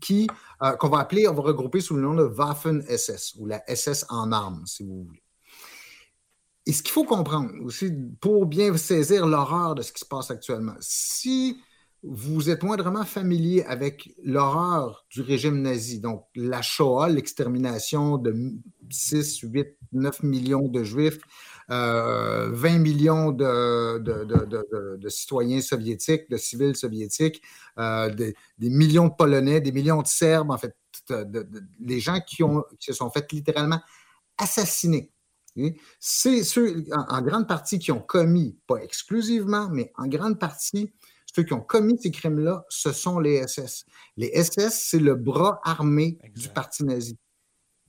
qui 0.00 0.26
euh, 0.62 0.72
qu'on 0.72 0.88
va 0.88 0.98
appeler, 0.98 1.26
on 1.28 1.32
va 1.34 1.42
regrouper 1.42 1.80
sous 1.80 1.94
le 1.94 2.02
nom 2.02 2.14
de 2.14 2.24
Waffen-SS 2.24 3.36
ou 3.38 3.46
la 3.46 3.62
SS 3.74 4.04
en 4.10 4.32
armes, 4.32 4.64
si 4.66 4.82
vous 4.82 5.04
voulez. 5.04 5.22
Et 6.68 6.72
ce 6.72 6.82
qu'il 6.82 6.92
faut 6.92 7.04
comprendre 7.04 7.50
aussi 7.64 7.90
pour 8.20 8.44
bien 8.44 8.76
saisir 8.76 9.26
l'horreur 9.26 9.74
de 9.74 9.80
ce 9.80 9.90
qui 9.90 10.00
se 10.00 10.04
passe 10.04 10.30
actuellement, 10.30 10.74
si 10.80 11.56
vous 12.02 12.50
êtes 12.50 12.62
moindrement 12.62 13.06
familier 13.06 13.64
avec 13.64 14.10
l'horreur 14.22 15.06
du 15.10 15.22
régime 15.22 15.62
nazi, 15.62 15.98
donc 15.98 16.26
la 16.36 16.60
Shoah, 16.60 17.08
l'extermination 17.08 18.18
de 18.18 18.34
6, 18.90 19.38
8, 19.44 19.78
9 19.92 20.22
millions 20.24 20.68
de 20.68 20.84
juifs, 20.84 21.18
20 21.70 21.74
euh, 21.74 22.78
millions 22.78 23.32
de, 23.32 25.08
citoyens 25.08 25.62
soviétiques, 25.62 26.28
de 26.28 26.36
civils 26.36 26.76
soviétiques, 26.76 27.40
euh, 27.78 28.10
des, 28.10 28.34
millions 28.58 29.08
de 29.08 29.14
Polonais, 29.14 29.62
des 29.62 29.72
millions 29.72 30.02
de 30.02 30.06
Serbes, 30.06 30.50
en 30.50 30.58
fait, 30.58 30.76
les 31.80 31.98
gens 31.98 32.20
qui, 32.20 32.42
qui 32.78 32.86
se 32.86 32.92
sont 32.92 33.08
fait 33.08 33.32
littéralement 33.32 33.80
assassiner 34.36 35.10
c'est 36.00 36.44
ceux, 36.44 36.84
en, 36.92 37.22
grande 37.22 37.48
partie, 37.48 37.78
qui 37.78 37.92
ont 37.92 38.00
commis, 38.00 38.56
pas 38.66 38.76
exclusivement, 38.76 39.68
mais 39.70 39.92
en 39.96 40.06
grande 40.06 40.38
partie, 40.38 40.92
ceux 41.34 41.42
qui 41.42 41.52
ont 41.52 41.60
commis 41.60 41.98
ces 42.00 42.10
crimes-là, 42.10 42.64
ce 42.68 42.92
sont 42.92 43.18
les 43.18 43.46
SS. 43.46 43.84
Les 44.16 44.30
SS, 44.42 44.88
c'est 44.90 44.98
le 44.98 45.14
bras 45.14 45.60
armé 45.64 46.18
du 46.34 46.48
parti 46.48 46.84
nazi. 46.84 47.18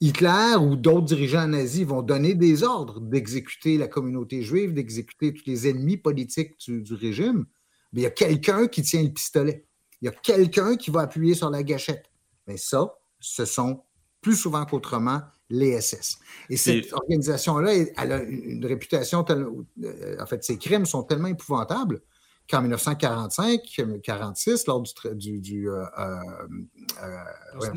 Hitler 0.02 0.56
ou 0.60 0.78
d'autres 0.78 1.08
dirigeants 1.08 1.48
nazis 1.48 1.86
vont 1.86 2.02
donner 2.02 2.34
des 2.34 2.64
ordres 2.64 3.02
d'exécuter 3.02 3.78
la 3.78 3.88
communauté 3.88 4.42
juive, 4.44 4.74
d'exécuter 4.74 5.34
tous 5.34 5.46
les 5.46 5.68
ennemis 5.68 5.98
politiques 5.98 6.56
du, 6.68 6.94
régime. 6.94 7.46
Mais 7.92 8.02
il 8.02 8.04
y 8.04 8.08
a 8.08 8.12
quelqu'un 8.12 8.68
qui 8.68 8.82
tient 8.82 9.04
le 9.04 9.10
pistolet. 9.10 9.66
Il 10.02 10.06
y 10.06 10.08
a 10.08 10.12
quelqu'un 10.12 10.78
qui 10.78 10.90
va 10.92 11.02
appuyer 11.02 11.34
sur 11.34 11.50
la 11.50 11.64
gâchette. 11.64 12.06
Mais 12.48 12.56
ça, 12.56 12.94
ce 13.20 13.44
sont 13.44 13.84
plus 14.22 14.36
souvent 14.36 14.66
qu'autrement 14.66 15.22
les 15.50 15.82
SS. 15.82 16.20
Et 16.50 16.58
cette 16.58 16.94
organisation-là, 16.94 17.74
elle 17.74 18.12
a 18.12 18.22
une 18.22 18.66
réputation, 18.66 19.24
tellement, 19.24 19.52
euh, 19.84 20.18
en 20.20 20.26
fait, 20.26 20.44
ses 20.44 20.58
crimes 20.58 20.86
sont 20.86 21.04
tellement 21.04 21.28
épouvantables 21.28 22.02
qu'en 22.50 22.64
1945-46, 22.64 24.66
lors 24.68 24.84
du, 25.16 25.40
du, 25.40 25.70
euh, 25.70 25.86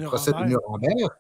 procès 0.05 0.33
de 0.33 0.49
Nuremberg, 0.49 1.11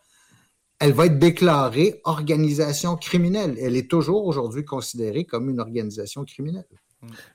elle 0.78 0.92
va 0.92 1.06
être 1.06 1.18
déclarée 1.18 2.00
organisation 2.04 2.96
criminelle. 2.96 3.56
Elle 3.60 3.76
est 3.76 3.88
toujours 3.88 4.26
aujourd'hui 4.26 4.64
considérée 4.64 5.24
comme 5.24 5.48
une 5.48 5.60
organisation 5.60 6.24
criminelle. 6.24 6.66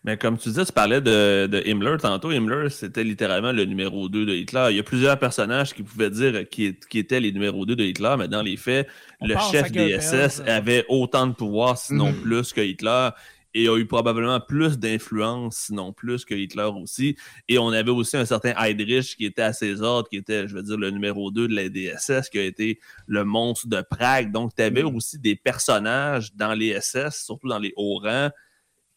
Mais 0.04 0.18
comme 0.18 0.38
tu 0.38 0.50
disais, 0.50 0.66
tu 0.66 0.72
parlais 0.72 1.02
de, 1.02 1.64
Himmler 1.66 1.98
tantôt. 2.00 2.32
Himmler, 2.32 2.70
c'était 2.70 3.04
littéralement 3.04 3.52
le 3.52 3.66
numéro 3.66 4.08
2 4.08 4.26
de 4.26 4.34
Hitler. 4.34 4.68
Il 4.72 4.78
y 4.78 4.80
a 4.80 4.84
plusieurs 4.84 5.20
personnages 5.20 5.74
qui 5.74 5.84
pouvaient 5.84 6.10
dire 6.10 6.48
qui, 6.50 6.78
étaient 6.94 7.20
les 7.20 7.32
numéros 7.32 7.66
2 7.66 7.76
de 7.76 7.84
Hitler, 7.84 8.16
mais 8.18 8.28
dans 8.28 8.42
les 8.42 8.58
faits, 8.58 8.88
le 9.22 9.36
chef 9.52 9.72
des 9.72 10.00
SS 10.00 10.42
avait 10.46 10.86
autant 10.90 11.28
de 11.28 11.34
pouvoir, 11.34 11.78
sinon 11.78 12.12
mhm. 12.12 12.22
plus 12.22 12.54
que 12.54 12.62
Hitler 12.62 13.10
et 13.58 13.68
a 13.68 13.78
eu 13.78 13.86
probablement 13.86 14.40
plus 14.40 14.78
d'influence, 14.78 15.58
sinon 15.58 15.92
plus 15.92 16.26
que 16.26 16.36
Hitler 16.36 16.70
aussi. 16.76 17.18
Et 17.48 17.58
on 17.58 17.70
avait 17.70 17.92
aussi 17.92 18.16
un 18.16 18.26
certain 18.26 18.54
Heydrich 18.56 19.16
qui 19.16 19.26
était 19.26 19.42
à 19.42 19.54
ses 19.54 19.82
ordres, 19.82 20.08
qui 20.10 20.18
était, 20.18 20.48
je 20.48 20.56
veux 20.56 20.62
dire, 20.62 20.78
le 20.78 20.92
numéro 20.92 21.32
2 21.32 21.48
de 21.48 21.56
la 21.56 21.70
DSS, 21.70 22.30
qui 22.30 22.38
a 22.38 22.44
été 22.44 22.80
le 23.08 23.24
monstre 23.24 23.68
de 23.68 23.82
Prague. 23.82 24.32
Donc, 24.32 24.54
tu 24.56 24.62
avais 24.62 24.84
aussi 24.84 25.18
des 25.18 25.36
personnages 25.36 26.36
dans 26.36 26.54
les 26.54 26.80
SS, 26.80 27.24
surtout 27.26 27.48
dans 27.48 27.60
les 27.60 27.74
hauts 27.76 28.00
rangs, 28.00 28.30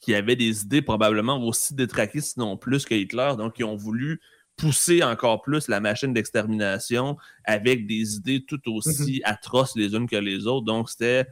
qui 0.01 0.15
avaient 0.15 0.37
des 0.37 0.63
idées 0.63 0.83
probablement 0.83 1.43
aussi 1.45 1.75
détraquées, 1.75 2.21
sinon 2.21 2.57
plus 2.57 2.85
que 2.87 2.95
Hitler. 2.95 3.35
Donc, 3.37 3.59
ils 3.59 3.65
ont 3.65 3.77
voulu 3.77 4.21
pousser 4.57 5.03
encore 5.03 5.43
plus 5.43 5.69
la 5.69 5.81
machine 5.81 6.13
d'extermination 6.13 7.17
avec 7.45 7.87
des 7.87 8.17
idées 8.17 8.45
tout 8.47 8.61
aussi 8.71 9.21
mhm. 9.25 9.31
atroces 9.31 9.77
les 9.77 9.95
unes 9.95 10.09
que 10.09 10.17
les 10.17 10.47
autres. 10.47 10.67
Donc, 10.67 10.91
c'était, 10.91 11.27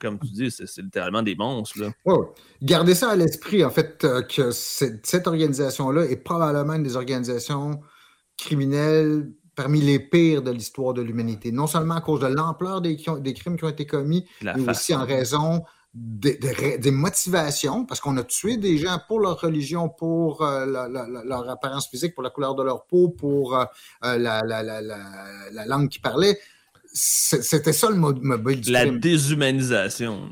comme 0.00 0.18
tu 0.18 0.28
dis, 0.28 0.50
c'est 0.50 0.82
littéralement 0.82 1.22
des 1.22 1.36
monstres. 1.36 1.80
Là. 1.80 1.92
Gardez 2.62 2.94
ça 2.94 3.10
à 3.10 3.16
l'esprit, 3.16 3.64
en 3.64 3.70
fait, 3.70 4.04
euh, 4.04 4.22
que 4.22 4.50
cette 4.50 5.26
organisation-là 5.26 6.04
est 6.04 6.16
probablement 6.16 6.74
une 6.74 6.82
des 6.82 6.96
organisations 6.96 7.80
criminelles 8.36 9.28
parmi 9.54 9.80
les 9.80 9.98
pires 9.98 10.42
de 10.42 10.52
l'histoire 10.52 10.94
de 10.94 11.02
l'humanité. 11.02 11.50
Non 11.50 11.66
seulement 11.66 11.96
à 11.96 12.00
cause 12.00 12.20
de 12.20 12.28
l'ampleur 12.28 12.80
des, 12.80 12.96
des, 13.20 13.34
crimes 13.34 13.56
qui 13.56 13.64
ont 13.64 13.68
été 13.68 13.86
commis, 13.86 14.24
mais 14.40 14.68
aussi 14.68 14.94
en 14.94 15.04
raison 15.04 15.64
des, 15.94 16.90
motivations, 16.90 17.84
parce 17.84 18.00
qu'on 18.00 18.16
a 18.16 18.24
tué 18.24 18.56
des 18.56 18.78
gens 18.78 18.98
pour 19.06 19.20
leur 19.20 19.40
religion, 19.40 19.88
pour 19.88 20.42
euh, 20.42 20.66
leur 21.24 21.48
apparence 21.48 21.88
physique, 21.88 22.14
pour 22.14 22.22
la 22.22 22.30
couleur 22.30 22.54
de 22.54 22.62
leur 22.62 22.84
peau, 22.84 23.08
pour 23.08 23.56
euh, 23.56 23.64
euh, 24.04 24.18
la, 24.18 25.66
langue 25.66 25.88
qu'ils 25.88 26.02
parlaient. 26.02 26.38
C'était 26.92 27.72
ça 27.72 27.90
le 27.90 27.96
mobile 27.96 28.60
du 28.60 28.70
La 28.70 28.86
déshumanisation. 28.86 30.30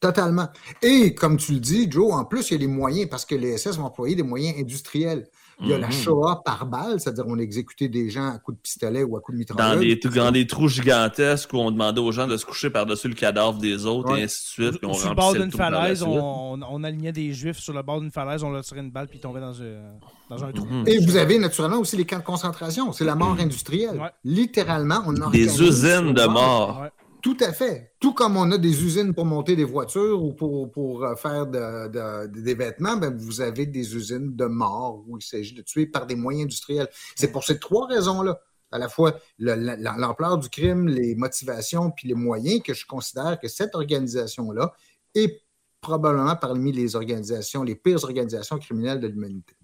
Totalement. 0.00 0.48
Et 0.82 1.14
comme 1.14 1.36
tu 1.36 1.52
le 1.52 1.60
dis, 1.60 1.90
Joe, 1.90 2.12
en 2.12 2.24
plus, 2.24 2.50
il 2.50 2.54
y 2.54 2.56
a 2.56 2.60
les 2.60 2.66
moyens, 2.66 3.08
parce 3.08 3.24
que 3.24 3.34
les 3.34 3.56
SS 3.56 3.76
vont 3.76 3.84
employer 3.84 4.14
des 4.14 4.22
moyens 4.22 4.58
industriels. 4.58 5.26
Il 5.60 5.68
y 5.68 5.72
a 5.72 5.78
la 5.78 5.86
mhm. 5.86 5.92
Shoah 5.92 6.42
par 6.44 6.66
balle, 6.66 7.00
c'est-à-dire 7.00 7.24
on 7.26 7.38
exécutait 7.38 7.88
des 7.88 8.10
gens 8.10 8.28
à 8.28 8.38
coups 8.38 8.58
de 8.58 8.62
pistolet 8.62 9.02
ou 9.02 9.16
à 9.16 9.20
coups 9.20 9.36
de 9.36 9.38
mitrailleuse. 9.38 10.00
Dans 10.02 10.10
des, 10.10 10.16
dans 10.16 10.30
des 10.30 10.46
trous 10.46 10.68
gigantesques 10.68 11.52
où 11.54 11.56
on 11.56 11.70
demandait 11.70 12.00
aux 12.00 12.12
gens 12.12 12.26
de 12.26 12.36
se 12.36 12.44
coucher 12.44 12.68
par-dessus 12.68 13.08
le 13.08 13.14
cadavre 13.14 13.58
des 13.58 13.86
autres 13.86 14.16
et 14.18 14.24
ainsi 14.24 14.60
de 14.60 14.70
suite. 14.70 14.94
sur 14.94 15.08
le 15.08 15.14
bord 15.14 15.32
d'une 15.32 15.50
falaise, 15.50 16.02
on, 16.02 16.60
on, 16.60 16.84
alignait 16.84 17.12
des 17.12 17.32
juifs 17.32 17.58
sur 17.58 17.72
le 17.72 17.82
bord 17.82 18.00
d'une 18.00 18.10
falaise, 18.10 18.42
on 18.42 18.50
leur 18.50 18.64
tirait 18.64 18.80
une 18.80 18.90
balle 18.90 19.08
puis 19.08 19.18
ils 19.18 19.22
tombaient 19.22 19.40
dans, 19.40 19.58
euh, 19.60 19.90
dans 20.28 20.44
un 20.44 20.52
trou. 20.52 20.66
Mhm. 20.66 20.88
Et 20.88 20.98
vous 20.98 21.16
avez 21.16 21.38
naturellement 21.38 21.78
aussi 21.78 21.96
les 21.96 22.04
camps 22.04 22.18
de 22.18 22.24
concentration. 22.24 22.92
C'est 22.92 23.04
la 23.04 23.14
mort 23.14 23.36
industrielle. 23.38 23.98
Littéralement, 24.24 25.02
on 25.06 25.16
a 25.22 25.30
Des 25.30 25.62
usines 25.62 26.12
de 26.12 26.26
mort. 26.26 26.84
Tout 27.26 27.38
à 27.40 27.52
fait. 27.52 27.90
Tout 27.98 28.12
comme 28.12 28.36
on 28.36 28.52
a 28.52 28.56
des 28.56 28.84
usines 28.84 29.12
pour 29.12 29.24
monter 29.24 29.56
des 29.56 29.64
voitures 29.64 30.22
ou 30.22 30.32
pour, 30.32 31.04
euh, 31.04 31.16
faire 31.16 31.48
des 31.48 32.54
vêtements, 32.54 32.96
ben 32.96 33.16
vous 33.16 33.40
avez 33.40 33.66
des 33.66 33.96
usines 33.96 34.36
de 34.36 34.44
mort 34.44 35.02
où 35.08 35.18
il 35.18 35.24
s'agit 35.24 35.52
de 35.52 35.62
tuer 35.62 35.86
par 35.86 36.06
des 36.06 36.14
moyens 36.14 36.44
industriels. 36.44 36.88
C'est 37.16 37.32
pour 37.32 37.42
ces 37.42 37.58
trois 37.58 37.88
raisons-là, 37.88 38.40
à 38.70 38.78
la 38.78 38.88
fois 38.88 39.18
l'ampleur 39.40 40.38
du 40.38 40.48
crime, 40.48 40.86
les 40.86 41.16
motivations, 41.16 41.90
puis 41.90 42.06
les 42.06 42.14
moyens, 42.14 42.62
que 42.62 42.74
je 42.74 42.86
considère 42.86 43.40
que 43.40 43.48
cette 43.48 43.74
organisation-là 43.74 44.72
est 45.16 45.42
probablement 45.80 46.36
parmi 46.36 46.70
les 46.70 46.94
organisations, 46.94 47.64
les 47.64 47.74
pires 47.74 48.04
organisations 48.04 48.60
criminelles 48.60 49.00
de 49.00 49.08
l'humanité. 49.08 49.56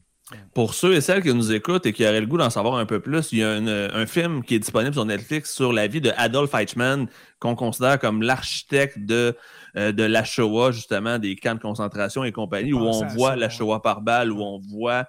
Pour 0.55 0.75
ceux 0.75 0.95
et 0.95 1.01
celles 1.01 1.23
qui 1.23 1.33
nous 1.33 1.53
écoutent 1.53 1.87
et 1.87 1.93
qui 1.93 2.05
auraient 2.07 2.21
le 2.21 2.27
goût 2.27 2.39
d'en 2.39 2.51
savoir 2.51 2.77
un 2.77 2.87
peu 2.87 3.01
plus, 3.01 3.33
il 3.33 3.39
y 3.39 3.43
a 3.43 3.51
un, 3.51 4.07
film 4.07 4.43
qui 4.45 4.55
est 4.55 4.59
disponible 4.59 4.95
sur 4.95 5.05
Netflix 5.05 5.55
sur 5.55 5.73
la 5.73 5.87
vie 5.87 6.01
de 6.01 6.13
Adolf 6.17 6.55
Eichmann, 6.55 7.09
qu'on 7.39 7.55
considère 7.55 7.99
comme 7.99 8.23
l'architecte 8.23 8.99
de, 8.99 9.37
euh, 9.77 9.93
de 9.93 10.03
la 10.03 10.25
Shoah, 10.25 10.73
justement, 10.73 11.19
des 11.19 11.37
camps 11.37 11.55
de 11.55 11.61
concentration 11.61 12.25
et 12.25 12.33
compagnie, 12.33 12.73
où 12.73 12.81
on 12.81 13.07
voit 13.07 13.37
la 13.37 13.49
Shoah 13.49 13.81
par 13.81 14.03
balle, 14.03 14.31
où 14.33 14.43
on 14.43 14.59
voit 14.59 15.07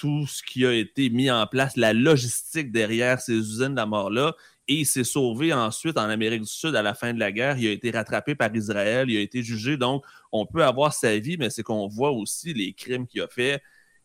tout 0.00 0.26
ce 0.26 0.42
qui 0.42 0.64
a 0.64 0.72
été 0.72 1.10
mis 1.10 1.30
en 1.30 1.46
place, 1.46 1.76
la 1.76 1.92
logistique 1.92 2.72
derrière 2.72 3.20
ces 3.20 3.34
usines 3.34 3.74
de 3.74 3.82
mort-là. 3.82 4.34
Et 4.66 4.76
il 4.76 4.86
s'est 4.86 5.04
sauvé 5.04 5.52
ensuite 5.52 5.98
en 5.98 6.08
Amérique 6.08 6.42
du 6.42 6.48
Sud 6.48 6.74
à 6.74 6.80
la 6.80 6.94
fin 6.94 7.12
de 7.12 7.18
la 7.18 7.32
guerre. 7.32 7.58
Il 7.58 7.66
a 7.66 7.70
été 7.70 7.90
rattrapé 7.90 8.34
par 8.34 8.54
Israël, 8.54 9.10
il 9.10 9.18
a 9.18 9.20
été 9.20 9.42
jugé. 9.42 9.76
Donc, 9.76 10.04
on 10.32 10.46
peut 10.46 10.64
avoir 10.64 10.94
sa 10.94 11.18
vie, 11.18 11.36
mais 11.36 11.50
c'est 11.50 11.62
qu'on 11.62 11.86
voit 11.86 12.12
aussi 12.12 12.54
les 12.54 12.72
crimes 12.72 13.06
qu'il 13.06 13.20
a 13.20 13.28
fait 13.28 13.60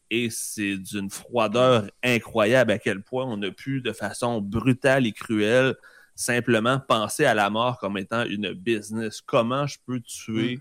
et 0.09 0.29
c'est 0.29 0.77
d'une 0.77 1.09
froideur 1.09 1.89
incroyable 2.03 2.71
à 2.71 2.79
quel 2.79 3.01
point 3.01 3.25
on 3.25 3.41
a 3.41 3.51
pu, 3.51 3.81
de 3.81 3.91
façon 3.91 4.41
brutale 4.41 5.05
et 5.05 5.11
cruelle, 5.11 5.75
simplement 6.15 6.79
penser 6.79 7.25
à 7.25 7.33
la 7.33 7.49
mort 7.49 7.77
comme 7.79 7.97
étant 7.97 8.23
une 8.23 8.53
business. 8.53 9.21
Comment 9.21 9.67
je 9.67 9.77
peux 9.85 9.99
tuer 9.99 10.59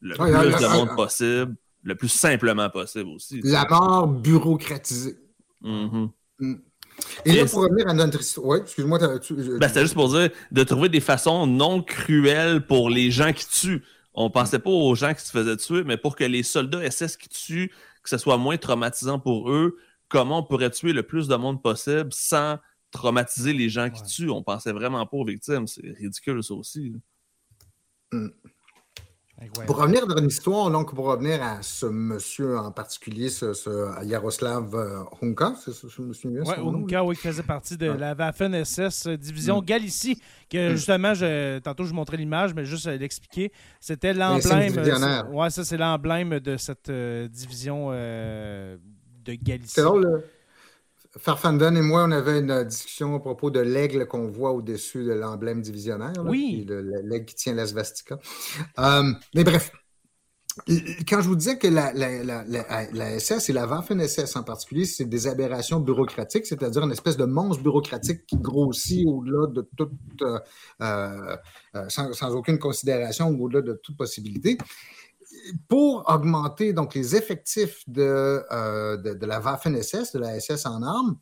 mm. 0.00 0.08
le 0.08 0.14
plus 0.14 0.62
de 0.62 0.72
monde 0.72 0.96
possible, 0.96 1.56
le 1.82 1.94
plus 1.94 2.08
simplement 2.08 2.70
possible 2.70 3.10
aussi. 3.10 3.40
La 3.42 3.66
mort 3.68 4.06
bureaucratisée. 4.06 5.18
Mm-hmm. 5.62 6.10
Mm. 6.38 6.54
Et, 7.24 7.32
là, 7.32 7.46
pour 7.46 7.62
revenir 7.62 7.88
à 7.88 7.94
notre 7.94 8.20
histoire, 8.20 8.46
ouais, 8.46 8.60
excuse-moi. 8.60 8.98
Ben, 8.98 9.68
C'était 9.68 9.80
juste 9.80 9.94
pour 9.94 10.10
dire 10.10 10.30
de 10.50 10.62
trouver 10.62 10.88
des 10.88 11.00
façons 11.00 11.46
non 11.46 11.82
cruelles 11.82 12.64
pour 12.66 12.90
les 12.90 13.10
gens 13.10 13.32
qui 13.32 13.46
tuent. 13.48 13.82
On 14.14 14.28
pensait 14.28 14.58
pas 14.58 14.70
aux 14.70 14.94
gens 14.94 15.14
qui 15.14 15.24
se 15.24 15.30
faisaient 15.30 15.56
tuer, 15.56 15.84
mais 15.84 15.96
pour 15.96 16.16
que 16.16 16.24
les 16.24 16.42
soldats 16.42 16.88
SS 16.90 17.16
qui 17.16 17.28
tuent 17.30 17.72
que 18.02 18.10
ce 18.10 18.18
soit 18.18 18.36
moins 18.36 18.56
traumatisant 18.56 19.18
pour 19.18 19.50
eux, 19.50 19.78
comment 20.08 20.38
on 20.40 20.42
pourrait 20.42 20.70
tuer 20.70 20.92
le 20.92 21.02
plus 21.02 21.28
de 21.28 21.36
monde 21.36 21.62
possible 21.62 22.12
sans 22.12 22.58
traumatiser 22.90 23.52
les 23.52 23.68
gens 23.68 23.90
qui 23.90 24.02
tuent? 24.02 24.30
On 24.30 24.42
pensait 24.42 24.72
vraiment 24.72 25.06
pas 25.06 25.16
aux 25.16 25.24
victimes. 25.24 25.66
C'est 25.66 25.92
ridicule, 25.98 26.42
ça 26.42 26.54
aussi. 26.54 26.92
Pour 29.66 29.76
revenir 29.76 30.06
dans 30.06 30.20
l'histoire, 30.20 30.70
donc 30.70 30.94
pour 30.94 31.06
revenir 31.06 31.42
à 31.42 31.62
ce 31.62 31.86
monsieur 31.86 32.58
en 32.58 32.70
particulier, 32.70 33.28
ce, 33.28 34.04
Yaroslav 34.04 34.74
euh, 34.74 35.02
Hunka, 35.20 35.54
c'est 35.62 35.72
ce, 35.72 35.86
monsieur 36.02 36.30
Oui, 36.30 36.54
Hunka, 36.56 37.04
oui, 37.04 37.16
qui 37.16 37.22
faisait 37.22 37.42
partie 37.42 37.76
de 37.76 37.86
la 37.86 38.14
Waffen-SS 38.14 39.06
euh, 39.06 39.16
division 39.16 39.60
mm. 39.60 39.64
Galicie, 39.64 40.20
que 40.50 40.70
mm. 40.70 40.76
justement, 40.76 41.14
je, 41.14 41.58
tantôt 41.58 41.84
je 41.84 41.90
vous 41.90 41.94
montrais 41.96 42.16
l'image, 42.16 42.54
mais 42.54 42.64
juste 42.64 42.86
l'expliquer, 42.86 43.52
c'était 43.80 44.12
l'emblème. 44.12 44.74
Ouais, 45.32 45.50
ça 45.50 45.64
c'est 45.64 45.78
l'emblème 45.78 46.40
de 46.40 46.56
cette 46.56 46.88
euh, 46.88 47.28
division 47.28 47.90
de 47.90 48.78
Galicie. 49.34 49.74
C'est 49.74 49.82
drôle, 49.82 50.22
Farfanden 51.18 51.76
et 51.76 51.82
moi, 51.82 52.04
on 52.04 52.10
avait 52.10 52.38
une 52.38 52.64
discussion 52.64 53.14
à 53.14 53.20
propos 53.20 53.50
de 53.50 53.60
l'aigle 53.60 54.06
qu'on 54.06 54.28
voit 54.28 54.52
au-dessus 54.52 55.04
de 55.04 55.12
l'emblème 55.12 55.60
divisionnaire. 55.60 56.12
oui. 56.24 56.66
L'aigle 56.68 57.26
qui 57.26 57.34
tient 57.34 57.54
la 57.54 57.66
svastika. 57.66 58.18
Euh, 58.78 59.12
mais 59.34 59.44
bref, 59.44 59.72
quand 61.08 61.20
je 61.20 61.28
vous 61.28 61.36
disais 61.36 61.56
que 61.58 61.66
la, 61.66 61.92
la, 61.92 63.18
SS 63.18 63.48
et 63.48 63.52
la 63.52 63.66
Waffen-SS 63.66 64.36
en 64.36 64.42
particulier, 64.42 64.84
c'est 64.84 65.06
des 65.06 65.26
aberrations 65.26 65.80
bureaucratiques, 65.80 66.46
c'est-à-dire 66.46 66.82
une 66.82 66.92
espèce 66.92 67.16
de 67.16 67.24
monstre 67.24 67.62
bureaucratique 67.62 68.26
qui 68.26 68.36
grossit 68.36 69.06
au-delà 69.06 69.46
de 69.48 69.68
toute, 69.76 69.92
euh, 70.22 70.38
euh, 70.82 71.36
sans, 71.88 72.12
sans, 72.12 72.34
aucune 72.34 72.58
considération, 72.58 73.28
au-delà 73.28 73.62
de 73.62 73.80
toute 73.82 73.96
possibilité 73.96 74.58
pour 75.68 76.04
augmenter 76.08 76.72
donc 76.72 76.94
les 76.94 77.16
effectifs 77.16 77.82
de, 77.86 78.44
euh, 78.50 78.96
de, 78.96 79.26
la 79.26 79.40
Waffen-SS, 79.40 80.12
de 80.12 80.18
la 80.18 80.38
SS 80.38 80.66
en 80.66 80.82
armes, 80.82 81.18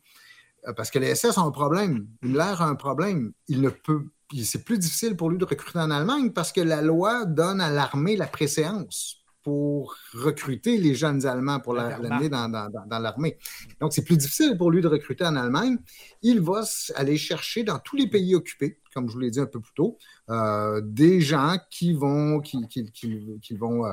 euh, 0.67 0.73
parce 0.73 0.91
que 0.91 0.99
les 0.99 1.15
SS 1.15 1.37
ont 1.37 1.47
un 1.47 1.51
problème. 1.51 2.07
L'air 2.21 2.61
a 2.61 2.65
un 2.65 2.75
problème. 2.75 3.33
Il 3.47 3.61
ne 3.61 3.69
peut, 3.69 4.05
c'est 4.43 4.63
plus 4.63 4.77
difficile 4.77 5.15
pour 5.15 5.29
lui 5.29 5.37
de 5.37 5.45
recruter 5.45 5.79
en 5.79 5.91
Allemagne 5.91 6.31
parce 6.31 6.51
que 6.51 6.61
la 6.61 6.81
loi 6.81 7.25
donne 7.25 7.61
à 7.61 7.69
l'armée 7.69 8.15
la 8.15 8.27
préséance 8.27 9.20
pour 9.43 9.95
recruter 10.13 10.77
les 10.77 10.93
jeunes 10.95 11.25
Allemands 11.25 11.59
pour 11.59 11.73
l'amener 11.73 12.29
dans, 12.29 12.49
dans, 12.49 12.99
l'armée. 12.99 13.37
Donc, 13.79 13.93
c'est 13.93 14.03
plus 14.03 14.17
difficile 14.17 14.57
pour 14.57 14.71
lui 14.71 14.81
de 14.81 14.87
recruter 14.87 15.25
en 15.25 15.35
Allemagne. 15.35 15.77
Il 16.21 16.41
va 16.41 16.63
aller 16.95 17.17
chercher 17.17 17.63
dans 17.63 17.79
tous 17.79 17.95
les 17.95 18.07
pays 18.07 18.35
occupés, 18.35 18.79
comme 18.93 19.07
je 19.07 19.13
vous 19.13 19.19
l'ai 19.19 19.31
dit 19.31 19.39
un 19.39 19.45
peu 19.45 19.59
plus 19.59 19.73
tôt, 19.73 19.97
euh, 20.29 20.81
des 20.83 21.21
gens 21.21 21.57
qui 21.69 21.93
vont, 21.93 22.39
qui, 22.39 22.67
qui, 22.67 23.55
vont 23.55 23.85
euh, 23.85 23.91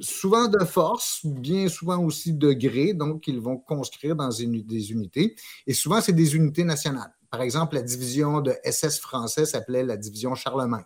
souvent 0.00 0.48
de 0.48 0.64
force, 0.64 1.24
bien 1.24 1.68
souvent 1.68 2.02
aussi 2.04 2.32
de 2.32 2.52
gré, 2.52 2.92
donc 2.92 3.26
ils 3.28 3.40
vont 3.40 3.56
conscrire 3.56 4.16
dans 4.16 4.28
des 4.28 4.92
unités. 4.92 5.36
Et 5.66 5.72
souvent, 5.72 6.00
c'est 6.00 6.12
des 6.12 6.36
unités 6.36 6.64
nationales. 6.64 7.14
Par 7.30 7.42
exemple, 7.42 7.76
la 7.76 7.82
division 7.82 8.40
de 8.40 8.52
SS 8.64 8.98
français 8.98 9.46
s'appelait 9.46 9.84
la 9.84 9.96
division 9.96 10.34
Charlemagne. 10.34 10.84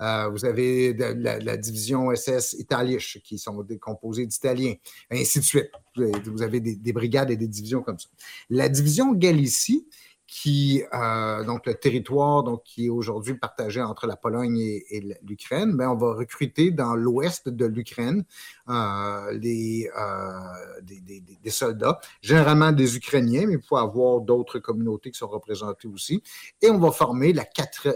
Euh, 0.00 0.28
vous 0.28 0.44
avez 0.44 0.94
la, 0.94 1.56
division 1.56 2.14
SS 2.14 2.54
Italisch 2.58 3.20
qui 3.22 3.38
sont 3.38 3.66
composées 3.80 4.26
d'Italiens, 4.26 4.74
ainsi 5.10 5.40
de 5.40 5.44
suite. 5.44 5.70
Vous 5.96 6.42
avez, 6.42 6.60
des, 6.60 6.76
des, 6.76 6.92
brigades 6.92 7.30
et 7.30 7.36
des 7.36 7.48
divisions 7.48 7.82
comme 7.82 7.98
ça. 7.98 8.08
La 8.50 8.68
division 8.68 9.12
Galicie, 9.12 9.86
qui, 10.32 10.82
euh, 10.94 11.44
donc 11.44 11.66
le 11.66 11.74
territoire 11.74 12.42
donc, 12.42 12.62
qui 12.62 12.86
est 12.86 12.88
aujourd'hui 12.88 13.34
partagé 13.34 13.82
entre 13.82 14.06
la 14.06 14.16
Pologne 14.16 14.56
et, 14.58 15.18
l'Ukraine, 15.22 15.76
ben, 15.76 15.90
on 15.90 15.94
va 15.94 16.14
recruter 16.14 16.70
dans 16.70 16.94
l'ouest 16.94 17.50
de 17.50 17.66
l'Ukraine 17.66 18.24
euh, 18.70 19.38
des, 19.38 19.90
euh, 19.94 20.80
des, 20.80 21.50
soldats, 21.50 22.00
généralement 22.22 22.72
des 22.72 22.96
Ukrainiens, 22.96 23.44
mais 23.46 23.56
il 23.56 23.62
faut 23.62 23.76
avoir 23.76 24.22
d'autres 24.22 24.58
communautés 24.58 25.10
qui 25.10 25.18
sont 25.18 25.28
représentées 25.28 25.86
aussi. 25.86 26.22
Et 26.62 26.70
on 26.70 26.78
va 26.78 26.92
former 26.92 27.34
la, 27.34 27.44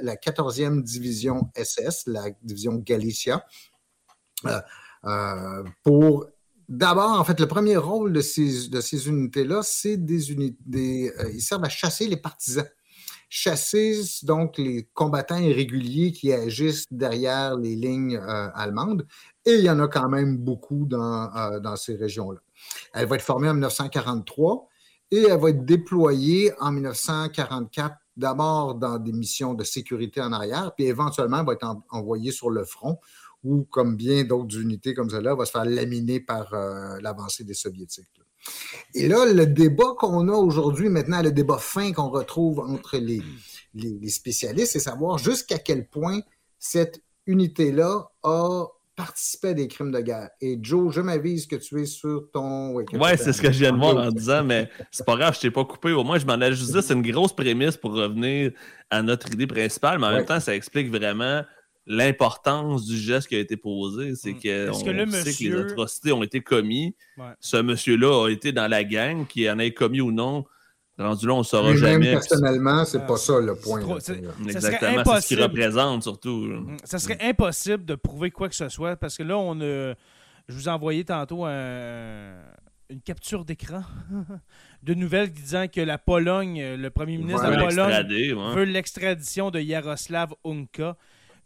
la 0.02 0.16
14e 0.16 0.82
division 0.82 1.50
SS, 1.56 2.06
la 2.06 2.24
division 2.42 2.74
Galicia, 2.74 3.46
pour 5.82 6.26
D'abord, 6.68 7.12
en 7.12 7.24
fait, 7.24 7.38
le 7.38 7.46
premier 7.46 7.76
rôle 7.76 8.12
de 8.12 8.20
ces, 8.20 9.08
unités-là, 9.08 9.60
c'est 9.62 9.96
des 9.96 10.32
unités. 10.32 11.12
Euh, 11.20 11.30
ils 11.32 11.40
servent 11.40 11.64
à 11.64 11.68
chasser 11.68 12.08
les 12.08 12.16
partisans. 12.16 12.66
Chasser 13.28 14.00
donc 14.22 14.56
les 14.58 14.88
combattants 14.94 15.38
irréguliers 15.38 16.12
qui 16.12 16.32
agissent 16.32 16.86
derrière 16.90 17.56
les 17.56 17.74
lignes 17.76 18.16
euh, 18.16 18.48
allemandes. 18.54 19.06
Et 19.44 19.54
il 19.54 19.64
y 19.64 19.70
en 19.70 19.78
a 19.80 19.88
quand 19.88 20.08
même 20.08 20.38
beaucoup 20.38 20.86
dans, 20.86 21.34
euh, 21.36 21.60
dans 21.60 21.76
ces 21.76 21.94
régions-là. 21.96 22.40
Elle 22.94 23.06
va 23.06 23.16
être 23.16 23.22
formée 23.22 23.48
en 23.48 23.54
1943 23.54 24.68
et 25.12 25.22
elle 25.22 25.40
va 25.40 25.50
être 25.50 25.64
déployée 25.64 26.52
en 26.60 26.72
1944 26.72 27.96
d'abord 28.16 28.74
dans 28.74 28.98
des 28.98 29.12
missions 29.12 29.54
de 29.54 29.62
sécurité 29.62 30.20
en 30.20 30.32
arrière, 30.32 30.72
puis 30.74 30.86
éventuellement 30.86 31.40
elle 31.40 31.46
va 31.46 31.52
être 31.52 31.76
envoyée 31.90 32.32
sur 32.32 32.50
le 32.50 32.64
front 32.64 32.98
ou 33.46 33.64
comme 33.70 33.96
bien 33.96 34.24
d'autres 34.24 34.58
unités 34.58 34.92
comme 34.92 35.08
cela, 35.08 35.34
va 35.34 35.44
se 35.44 35.52
faire 35.52 35.64
laminer 35.64 36.20
par 36.20 36.52
euh, 36.52 36.98
l'avancée 37.00 37.44
des 37.44 37.54
Soviétiques. 37.54 38.06
Et 38.94 39.08
là, 39.08 39.24
le 39.32 39.46
débat 39.46 39.94
qu'on 39.98 40.28
a 40.28 40.32
aujourd'hui, 40.32 40.88
maintenant, 40.88 41.22
le 41.22 41.32
débat 41.32 41.58
fin 41.58 41.92
qu'on 41.92 42.08
retrouve 42.08 42.60
entre 42.60 42.96
les, 42.98 43.22
les, 43.74 44.08
spécialistes, 44.08 44.72
c'est 44.72 44.80
savoir 44.80 45.18
jusqu'à 45.18 45.58
quel 45.58 45.88
point 45.88 46.20
cette 46.58 47.00
unité-là 47.26 48.08
a 48.22 48.66
participé 48.94 49.48
à 49.48 49.54
des 49.54 49.68
crimes 49.68 49.90
de 49.90 50.00
guerre. 50.00 50.30
Et 50.40 50.58
Joe, 50.62 50.94
je 50.94 51.00
m'avise 51.00 51.46
que 51.46 51.56
tu 51.56 51.82
es 51.82 51.86
sur 51.86 52.30
ton... 52.32 52.74
Oui, 52.74 52.84
ouais, 52.94 53.16
c'est 53.16 53.32
ce 53.32 53.42
que 53.42 53.52
je 53.52 53.58
viens 53.58 53.72
de 53.72 53.78
voir 53.78 53.96
en 53.96 54.10
disant, 54.10 54.42
mais 54.42 54.70
c'est 54.90 55.04
pas 55.04 55.16
grave, 55.16 55.34
je 55.34 55.40
t'ai 55.40 55.50
pas 55.50 55.64
coupé. 55.64 55.92
Au 55.92 56.02
moins, 56.02 56.18
je 56.18 56.24
m'en 56.24 56.40
ai 56.40 56.52
juste 56.52 56.72
dit, 56.72 56.82
c'est 56.82 56.94
une 56.94 57.02
grosse 57.02 57.34
prémisse 57.34 57.76
pour 57.76 57.92
revenir 57.92 58.52
à 58.90 59.02
notre 59.02 59.30
idée 59.32 59.46
principale, 59.46 59.98
mais 59.98 60.06
en 60.06 60.12
même 60.12 60.24
temps, 60.24 60.40
ça 60.40 60.54
explique 60.54 60.90
vraiment 60.90 61.42
l'importance 61.86 62.84
du 62.84 62.98
geste 62.98 63.28
qui 63.28 63.36
a 63.36 63.38
été 63.38 63.56
posé. 63.56 64.14
C'est 64.16 64.32
mm. 64.32 64.40
que, 64.40 64.68
on 64.70 64.72
que 64.72 65.10
sait 65.10 65.44
que 65.44 65.50
les 65.50 65.60
atrocités 65.60 66.12
ont 66.12 66.22
été 66.22 66.40
commises. 66.40 66.92
Ce 67.40 67.56
monsieur-là 67.56 68.26
a 68.26 68.30
été 68.30 68.52
dans 68.52 68.68
la 68.68 68.84
gang, 68.84 69.26
qui 69.26 69.48
en 69.48 69.58
ait 69.58 69.72
commis 69.72 70.00
ou 70.00 70.12
non. 70.12 70.44
Rendu 70.98 71.26
là, 71.26 71.34
on 71.34 71.38
ne 71.40 71.44
saura 71.44 71.76
jamais. 71.76 71.98
Même 71.98 72.12
personnellement, 72.12 72.84
c'est 72.86 72.98
n'est 72.98 73.06
pas 73.06 73.18
ça 73.18 73.38
le 73.38 73.54
point. 73.54 73.80
Exactement, 74.48 75.02
c'est 75.04 75.20
ce 75.20 75.26
qu'il 75.28 75.42
représente 75.42 76.02
surtout. 76.02 76.46
Mm. 76.46 76.76
Ça 76.84 76.98
serait 76.98 77.18
impossible 77.20 77.84
de 77.84 77.94
prouver 77.94 78.30
quoi 78.30 78.48
que 78.48 78.54
ce 78.54 78.68
soit 78.68 78.96
parce 78.96 79.16
que 79.16 79.22
là, 79.22 79.36
on 79.36 79.60
a... 79.60 79.94
je 80.48 80.54
vous 80.54 80.68
ai 80.68 80.70
envoyé 80.70 81.04
tantôt 81.04 81.44
une 81.44 83.00
capture 83.04 83.44
d'écran 83.44 83.82
de 84.82 84.94
nouvelles 84.94 85.30
disant 85.30 85.66
que 85.68 85.82
la 85.82 85.98
Pologne, 85.98 86.76
le 86.76 86.88
premier 86.88 87.18
ministre 87.18 87.44
de 87.44 87.54
la 87.54 87.66
Pologne, 87.66 88.54
veut 88.54 88.64
l'extradition 88.64 89.50
de 89.50 89.60
Yaroslav 89.60 90.32
Unka. 90.46 90.96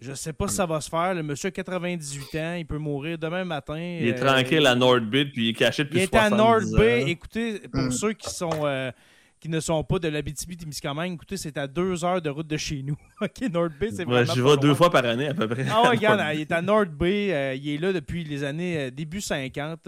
Je 0.01 0.15
sais 0.15 0.33
pas 0.33 0.49
si 0.49 0.55
ça 0.55 0.65
va 0.65 0.81
se 0.81 0.89
faire. 0.89 1.15
Le 1.15 1.23
monsieur 1.23 1.49
a 1.49 1.51
98 1.51 2.35
ans, 2.39 2.55
il 2.55 2.67
peut 2.67 2.79
mourir 2.79 3.19
demain 3.19 3.45
matin. 3.45 3.79
Il 3.79 4.09
est 4.09 4.15
tranquille 4.15 4.67
à 4.67 4.75
Nordbay, 4.75 5.27
puis 5.27 5.47
il 5.47 5.49
est 5.51 5.53
caché 5.53 5.85
depuis 5.85 5.99
Il 5.99 6.03
est 6.03 6.15
à 6.15 6.31
Nordbay. 6.31 7.11
Écoutez, 7.11 7.61
pour 7.71 7.83
mm. 7.83 7.93
ceux 7.93 8.13
qui 8.15 8.31
sont 8.31 8.65
euh, 8.65 8.91
qui 9.39 9.51
ne 9.51 9.61
sont 9.61 9.85
pas 9.85 9.99
de 9.99 10.09
l'Abitibi-Témiscamingue, 10.09 11.15
écoutez, 11.15 11.37
c'est 11.37 11.59
à 11.59 11.67
deux 11.67 12.03
heures 12.03 12.23
de 12.23 12.31
route 12.31 12.47
de 12.47 12.57
chez 12.57 12.83
nous. 12.83 12.97
OK, 13.21 13.43
Nordbay, 13.53 13.91
c'est 13.91 14.05
vraiment 14.05 14.35
Je 14.35 14.41
vais 14.41 14.57
deux 14.57 14.75
fois 14.75 14.91
par 14.91 15.05
année, 15.05 15.29
à 15.29 15.35
peu 15.35 15.47
près. 15.47 15.67
Ah 15.71 15.83
ouais, 15.83 15.89
regarde, 15.91 16.23
il 16.35 16.41
est 16.41 16.53
à 16.53 16.63
Nordbay. 16.63 17.35
Euh, 17.35 17.55
il 17.55 17.69
est 17.69 17.79
là 17.79 17.93
depuis 17.93 18.25
les 18.25 18.43
années 18.43 18.79
euh, 18.79 18.91
début 18.91 19.21
50, 19.21 19.81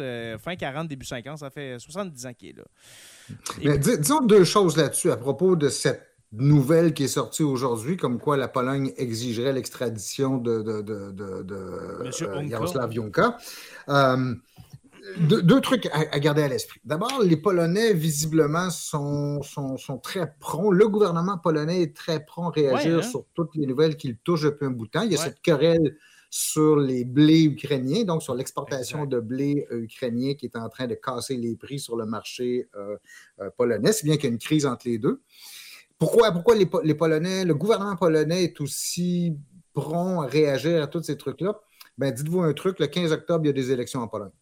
fin 0.44 0.56
40, 0.56 0.88
début 0.88 1.06
50. 1.06 1.38
Ça 1.38 1.48
fait 1.48 1.78
70 1.78 2.26
ans 2.26 2.32
qu'il 2.34 2.50
est 2.50 2.56
là. 2.58 3.76
disons 3.78 4.20
deux 4.20 4.44
choses 4.44 4.76
là-dessus 4.76 5.10
à 5.10 5.16
propos 5.16 5.56
de 5.56 5.70
cette 5.70 6.11
nouvelle 6.32 6.94
qui 6.94 7.04
est 7.04 7.08
sortie 7.08 7.42
aujourd'hui, 7.42 7.96
comme 7.96 8.18
quoi 8.18 8.36
la 8.36 8.48
Pologne 8.48 8.92
exigerait 8.96 9.52
l'extradition 9.52 10.38
de, 10.38 10.62
de, 10.62 10.80
de, 10.80 11.10
de 11.12 11.54
euh, 11.54 12.48
Jaroslav 12.48 12.90
Junka. 12.92 13.36
Euh, 13.88 14.34
deux, 15.18 15.60
trucs 15.60 15.86
à, 15.92 16.18
garder 16.20 16.42
à 16.42 16.48
l'esprit. 16.48 16.80
D'abord, 16.84 17.20
les 17.22 17.36
Polonais, 17.36 17.92
visiblement, 17.92 18.70
sont, 18.70 19.42
sont, 19.42 19.76
sont, 19.76 19.98
très 19.98 20.32
prompts. 20.38 20.72
Le 20.72 20.88
gouvernement 20.88 21.38
polonais 21.38 21.82
est 21.82 21.96
très 21.96 22.24
prompt 22.24 22.48
à 22.48 22.50
réagir 22.50 22.98
hein? 22.98 23.02
sur 23.02 23.24
toutes 23.34 23.54
les 23.56 23.66
nouvelles 23.66 23.96
qu'il 23.96 24.16
touche 24.18 24.42
depuis 24.42 24.66
un 24.66 24.70
bout 24.70 24.86
de 24.86 24.90
temps. 24.92 25.02
Il 25.02 25.10
y 25.10 25.16
a 25.16 25.18
cette 25.18 25.42
querelle 25.42 25.96
sur 26.30 26.76
les 26.76 27.04
blés 27.04 27.42
ukrainiens, 27.42 28.04
donc 28.04 28.22
sur 28.22 28.34
l'exportation 28.34 29.04
de 29.04 29.18
blé 29.18 29.66
euh, 29.72 29.82
ukrainien 29.82 30.34
qui 30.34 30.46
est 30.46 30.56
en 30.56 30.68
train 30.68 30.86
de 30.86 30.94
casser 30.94 31.36
les 31.36 31.56
prix 31.56 31.80
sur 31.80 31.96
le 31.96 32.06
marché 32.06 32.68
polonais, 33.58 33.92
si 33.92 34.04
bien 34.04 34.14
qu'il 34.14 34.24
y 34.24 34.28
a 34.28 34.30
une 34.30 34.38
crise 34.38 34.64
entre 34.64 34.88
les 34.88 34.98
deux. 34.98 35.20
Pourquoi, 36.02 36.56
les, 36.56 36.94
Polonais, 36.96 37.44
le 37.44 37.54
gouvernement 37.54 37.94
polonais 37.94 38.42
est 38.42 38.60
aussi 38.60 39.38
prompt 39.72 40.22
à 40.22 40.26
réagir 40.26 40.82
à 40.82 40.88
tous 40.88 41.04
ces 41.04 41.16
trucs-là? 41.16 41.60
Ben, 41.96 42.12
dites-vous 42.12 42.40
un 42.40 42.52
truc, 42.54 42.80
le 42.80 42.88
15 42.88 43.12
octobre, 43.12 43.44
il 43.44 43.46
y 43.46 43.50
a 43.50 43.52
des 43.52 43.70
élections 43.70 44.00
en 44.00 44.08
Pologne. 44.08 44.32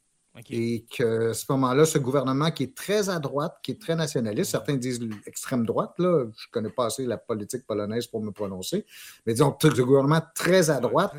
Et 0.49 0.87
que 0.97 1.31
à 1.31 1.35
ce 1.35 1.45
moment-là, 1.51 1.85
ce 1.85 1.99
gouvernement 1.99 2.51
qui 2.51 2.65
est 2.65 2.75
très 2.75 3.09
à 3.09 3.19
droite, 3.19 3.57
qui 3.63 3.73
est 3.73 3.81
très 3.81 3.97
nationaliste, 3.97 4.51
certains 4.51 4.77
disent 4.77 5.01
l'extrême 5.01 5.67
droite, 5.67 5.93
là, 5.99 6.27
je 6.37 6.47
ne 6.47 6.51
connais 6.53 6.71
pas 6.71 6.87
assez 6.87 7.05
la 7.05 7.19
politique 7.19 7.67
polonaise 7.67 8.07
pour 8.07 8.23
me 8.23 8.31
prononcer, 8.31 8.87
mais 9.27 9.33
disons 9.33 9.53
que 9.53 9.75
ce 9.75 9.83
gouvernement 9.83 10.23
très 10.35 10.71
à 10.71 10.81
droite 10.81 11.13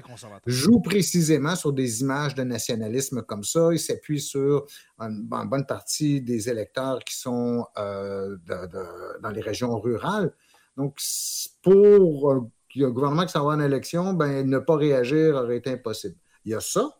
joue 0.46 0.80
précisément 0.80 1.56
sur 1.56 1.74
des 1.74 2.02
images 2.02 2.36
de 2.36 2.44
nationalisme 2.44 3.22
comme 3.22 3.44
ça. 3.44 3.70
Il 3.72 3.80
s'appuie 3.80 4.22
sur 4.22 4.66
une, 5.00 5.28
bonne 5.28 5.66
partie 5.66 6.22
des 6.22 6.50
électeurs 6.50 7.00
qui 7.04 7.16
sont 7.16 7.68
euh, 7.78 8.38
dans 9.22 9.32
les 9.32 9.42
régions 9.42 9.80
rurales. 9.80 10.34
Donc, 10.78 10.98
pour 11.62 12.34
un 12.34 12.90
gouvernement 12.90 13.26
qui 13.26 13.32
s'en 13.32 13.46
va 13.46 13.54
en 13.54 13.60
élection, 13.60 14.14
ben, 14.14 14.48
ne 14.48 14.60
pas 14.60 14.76
réagir 14.76 15.36
aurait 15.36 15.58
été 15.58 15.72
impossible. 15.72 16.16
Il 16.46 16.52
y 16.52 16.56
a 16.56 16.60
ça. 16.60 16.98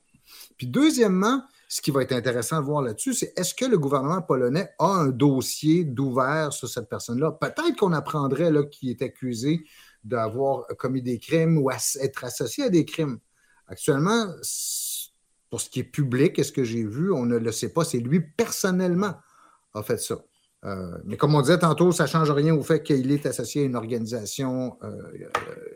Puis 0.58 0.68
deuxièmement, 0.68 1.44
ce 1.72 1.82
qui 1.82 1.90
va 1.90 2.02
être 2.02 2.12
intéressant 2.12 2.60
de 2.60 2.66
voir 2.66 2.82
là-dessus, 2.82 3.14
c'est 3.14 3.32
est-ce 3.40 3.56
que 3.56 3.64
le 3.64 3.80
gouvernement 3.80 4.22
polonais 4.22 4.72
a 4.78 4.88
un 4.88 5.08
dossier 5.08 5.86
d'ouvert 5.86 6.52
sur 6.52 6.68
cette 6.68 6.90
personne-là? 6.90 7.32
Peut-être 7.32 7.78
qu'on 7.78 7.94
apprendrait 7.94 8.52
qu'il 8.70 8.90
est 8.90 9.02
accusé 9.02 9.64
d'avoir 10.04 10.68
commis 10.78 11.02
des 11.02 11.18
crimes 11.18 11.58
ou 11.58 11.72
être 11.72 12.26
associé 12.26 12.66
à 12.66 12.70
des 12.70 12.84
crimes. 12.84 13.20
Actuellement, 13.68 14.26
pour 15.50 15.62
ce 15.62 15.70
qui 15.70 15.80
est 15.80 15.86
public, 15.86 16.38
est-ce 16.38 16.52
que 16.52 16.66
j'ai 16.66 16.84
vu, 16.84 17.10
on 17.14 17.26
ne 17.26 17.38
le 17.38 17.54
sait 17.54 17.72
pas, 17.72 17.86
c'est 17.86 18.00
lui 18.00 18.20
personnellement 18.20 19.14
a 19.74 19.82
fait 19.82 19.98
ça. 19.98 20.22
Euh, 20.66 20.98
mais 21.06 21.16
comme 21.16 21.36
on 21.36 21.42
disait 21.42 21.60
tantôt, 21.60 21.94
ça 21.94 22.04
ne 22.04 22.10
change 22.10 22.32
rien 22.32 22.54
au 22.54 22.64
fait 22.64 22.84
qu'il 22.84 23.10
est 23.14 23.26
associé 23.26 23.62
à 23.62 23.66
une 23.66 23.78
organisation 23.78 24.78
euh, 24.84 24.90
euh, 24.90 25.30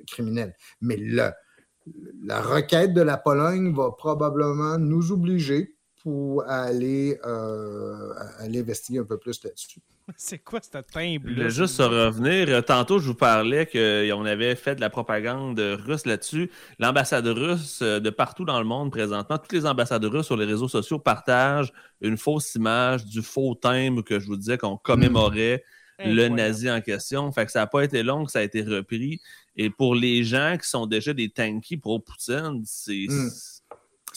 criminelle. 0.08 0.58
Mais 0.82 0.98
la 0.98 2.42
requête 2.42 2.94
de 2.94 3.02
la 3.02 3.16
Pologne 3.16 3.74
va 3.74 3.92
probablement 3.92 4.78
nous 4.78 5.14
obliger 5.14 5.75
pour 6.06 6.48
aller, 6.48 7.20
euh, 7.26 8.14
aller 8.38 8.60
investiguer 8.60 9.00
un 9.00 9.06
peu 9.06 9.18
plus 9.18 9.44
là-dessus. 9.44 9.80
C'est 10.16 10.38
quoi 10.38 10.60
cette 10.62 10.86
timbre? 10.86 11.26
Je 11.36 11.50
juste 11.50 11.80
revenir. 11.80 12.64
Tantôt, 12.64 13.00
je 13.00 13.08
vous 13.08 13.16
parlais 13.16 13.66
qu'on 13.66 14.24
avait 14.26 14.56
fait 14.56 14.76
de 14.76 14.82
la 14.82 14.92
propagande 14.92 15.60
russe 15.60 16.06
là-dessus. 16.06 16.52
L'ambassade 16.78 17.26
russe 17.26 17.80
euh, 17.82 18.00
de 18.00 18.12
partout 18.12 18.46
dans 18.46 18.60
le 18.60 18.68
monde 18.68 18.92
présentement, 18.92 19.40
toutes 19.40 19.54
les 19.54 19.66
ambassades 19.66 20.06
russes 20.06 20.28
sur 20.28 20.38
les 20.38 20.46
réseaux 20.46 20.68
sociaux 20.68 21.00
partagent 21.00 21.74
une 22.02 22.18
fausse 22.18 22.54
image 22.54 23.04
du 23.06 23.24
faux 23.24 23.56
timbre 23.56 24.04
que 24.04 24.20
je 24.20 24.28
vous 24.28 24.38
disais 24.38 24.60
qu'on 24.60 24.78
commémorait 24.78 25.64
le 25.98 26.28
nazi 26.28 26.70
en 26.70 26.82
question. 26.82 27.32
Fait 27.32 27.48
que 27.48 27.52
ça 27.52 27.62
n'a 27.62 27.68
pas 27.68 27.84
été 27.84 28.04
long 28.04 28.26
que 28.26 28.32
ça 28.32 28.40
a 28.40 28.44
été 28.44 28.62
repris. 28.62 29.22
Et 29.56 29.72
pour 29.72 29.96
les 29.96 30.24
gens 30.24 30.56
qui 30.62 30.70
sont 30.70 30.86
déjà 30.86 31.14
des 31.14 31.30
tankies 31.30 31.78
pro-Poutine, 31.78 32.62
c'est 32.64 33.08
hmm. 33.10 33.32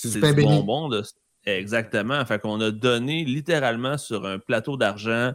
du, 0.04 0.42
bonbon 0.42 0.90
de 0.90 1.02
Exactement. 1.56 2.24
Fait 2.26 2.38
qu'on 2.38 2.60
a 2.60 2.70
donné 2.70 3.24
littéralement 3.24 3.96
sur 3.96 4.26
un 4.26 4.38
plateau 4.38 4.76
d'argent 4.76 5.32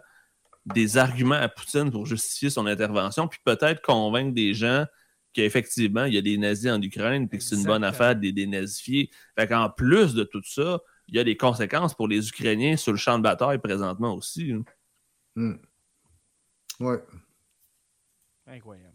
des 0.65 0.97
arguments 0.97 1.35
à 1.35 1.49
Poutine 1.49 1.91
pour 1.91 2.05
justifier 2.05 2.49
son 2.49 2.67
intervention, 2.67 3.27
puis 3.27 3.39
peut-être 3.43 3.81
convaincre 3.81 4.33
des 4.33 4.53
gens 4.53 4.85
qu'effectivement, 5.33 6.05
il 6.05 6.13
y 6.13 6.17
a 6.17 6.21
des 6.21 6.37
nazis 6.37 6.71
en 6.71 6.81
Ukraine, 6.81 7.27
puis 7.27 7.39
que 7.39 7.43
c'est 7.43 7.55
une 7.55 7.63
bonne 7.63 7.83
affaire 7.83 8.15
de 8.15 8.21
les 8.21 8.31
dénazifier. 8.31 9.09
Fait 9.37 9.47
qu'en 9.47 9.69
plus 9.69 10.13
de 10.13 10.23
tout 10.23 10.43
ça, 10.43 10.79
il 11.07 11.15
y 11.15 11.19
a 11.19 11.23
des 11.23 11.35
conséquences 11.35 11.95
pour 11.95 12.07
les 12.07 12.29
Ukrainiens 12.29 12.77
sur 12.77 12.91
le 12.91 12.97
champ 12.97 13.17
de 13.17 13.23
bataille 13.23 13.57
présentement 13.57 14.13
aussi. 14.13 14.53
Hmm. 15.35 15.55
Oui. 16.79 16.95
Incroyable. 18.45 18.92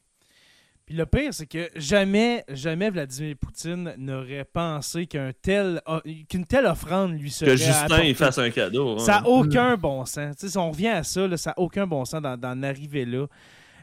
Puis 0.89 0.97
le 0.97 1.05
pire, 1.05 1.35
c'est 1.35 1.45
que 1.45 1.69
jamais, 1.77 2.45
jamais 2.49 2.89
Vladimir 2.89 3.37
Poutine 3.39 3.93
n'aurait 3.99 4.47
pensé 4.51 5.05
qu'un 5.07 5.33
tel, 5.43 5.83
qu'une 6.31 6.47
telle 6.47 6.65
offrande 6.65 7.13
lui 7.13 7.31
serait. 7.31 7.51
Que 7.51 7.57
Justin 7.59 8.05
il 8.05 8.15
fasse 8.15 8.39
un 8.39 8.49
cadeau. 8.49 8.95
hein. 8.95 8.99
Ça 8.99 9.21
n'a 9.21 9.29
aucun 9.29 9.77
bon 9.77 10.07
sens. 10.07 10.35
Si 10.39 10.57
on 10.57 10.71
revient 10.71 10.89
à 10.89 11.03
ça, 11.03 11.29
là, 11.29 11.37
ça 11.37 11.51
n'a 11.51 11.59
aucun 11.59 11.87
bon 11.87 12.07
sens 12.07 12.23
d'en, 12.23 12.39
d'en 12.39 12.63
arriver 12.63 13.05
là. 13.05 13.27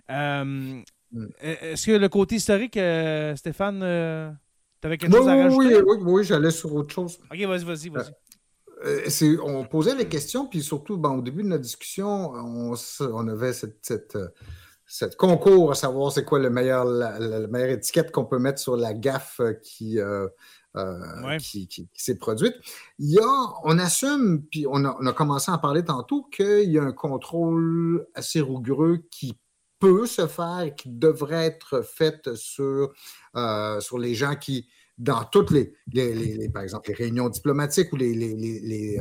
Euh, 0.09 0.81
Mm. 1.11 1.27
Est-ce 1.39 1.85
que 1.85 1.91
le 1.91 2.09
côté 2.09 2.35
historique, 2.35 2.75
euh, 2.75 3.35
Stéphane, 3.35 3.79
euh, 3.83 4.29
tu 4.81 4.87
avais 4.87 4.97
quelque 4.97 5.11
Oui, 5.13 5.19
chose 5.19 5.27
à 5.29 5.35
oui, 5.37 5.43
rajouter? 5.43 5.75
oui, 5.77 5.81
oui, 5.85 5.97
oui, 6.03 6.23
j'allais 6.25 6.49
sur 6.51 6.73
autre 6.73 6.93
chose. 6.93 7.19
Ok, 7.31 7.39
vas-y, 7.41 7.63
vas-y, 7.63 7.89
vas-y. 7.89 8.11
Euh, 8.85 9.01
c'est- 9.07 9.37
on 9.41 9.63
posait 9.65 9.95
les 9.95 10.07
questions, 10.09 10.47
puis 10.47 10.61
surtout, 10.61 10.97
bon, 10.97 11.19
au 11.19 11.21
début 11.21 11.43
de 11.43 11.47
notre 11.49 11.61
discussion, 11.61 12.31
on 12.33 13.27
avait 13.29 13.53
cette, 13.53 13.77
cette, 13.83 14.17
cette 14.87 15.15
concours 15.17 15.71
à 15.71 15.75
savoir 15.75 16.11
c'est 16.11 16.23
quoi 16.25 16.39
le 16.39 16.49
meilleur, 16.49 16.85
la, 16.85 17.17
la- 17.19 17.39
la 17.39 17.47
meilleure 17.47 17.71
étiquette 17.71 18.11
qu'on 18.11 18.25
peut 18.25 18.39
mettre 18.39 18.59
sur 18.59 18.77
la 18.77 18.93
gaffe 18.93 19.39
euh, 19.39 19.53
qui, 19.53 19.99
euh, 19.99 20.27
euh, 20.75 21.23
Ouais. 21.25 21.37
qui, 21.37 21.67
qui- 21.67 21.87
qui 21.87 22.03
s'est 22.03 22.17
produite. 22.17 22.53
Il 22.99 23.11
y 23.11 23.19
a, 23.19 23.53
on 23.63 23.79
assume, 23.79 24.43
puis 24.51 24.65
on 24.69 24.85
a, 24.85 24.95
on 24.99 25.05
a 25.05 25.13
commencé 25.13 25.49
à 25.51 25.55
en 25.55 25.57
parler 25.57 25.83
tantôt, 25.83 26.23
qu'il 26.31 26.69
y 26.69 26.77
a 26.77 26.83
un 26.83 26.91
contrôle 26.91 28.05
assez 28.13 28.41
rigoureux 28.41 28.99
qui 29.09 29.37
peut 29.79 30.05
se 30.05 30.27
faire 30.27 30.61
et 30.61 30.75
qui 30.75 30.89
devrait 30.89 31.45
être 31.45 31.81
fait 31.81 32.33
sur, 32.35 32.93
euh, 33.35 33.79
sur 33.79 33.97
les 33.97 34.13
gens 34.15 34.35
qui, 34.35 34.67
dans 34.97 35.23
toutes 35.25 35.51
les, 35.51 35.73
les- 35.93 36.13
les- 36.13 36.37
les- 36.37 36.49
par 36.49 36.63
exemple, 36.63 36.89
les 36.89 36.95
réunions 36.95 37.29
diplomatiques 37.29 37.91
ou 37.91 37.95
les, 37.97 38.13
les, 38.13 38.99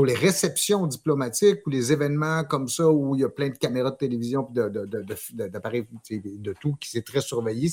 les- 0.00 0.04
les, 0.04 0.04
plutôt 0.04 0.04
les 0.04 0.14
réceptions 0.14 0.86
diplomatiques 0.86 1.66
ou 1.66 1.70
les 1.70 1.92
événements 1.92 2.44
comme 2.44 2.68
ça 2.68 2.90
où 2.90 3.14
il 3.14 3.20
y 3.20 3.24
a 3.24 3.28
plein 3.28 3.48
de 3.48 3.58
caméras 3.58 3.90
de 3.90 3.96
télévision 3.96 4.48
de- 4.50 4.68
de- 4.68 4.86
de- 4.86 5.02
de- 5.02 5.48
d'appareils 5.48 5.86
de, 6.10 6.54
tout 6.60 6.74
qui 6.80 6.90
c'est 6.90 7.02
très 7.02 7.20
surveillé, 7.20 7.68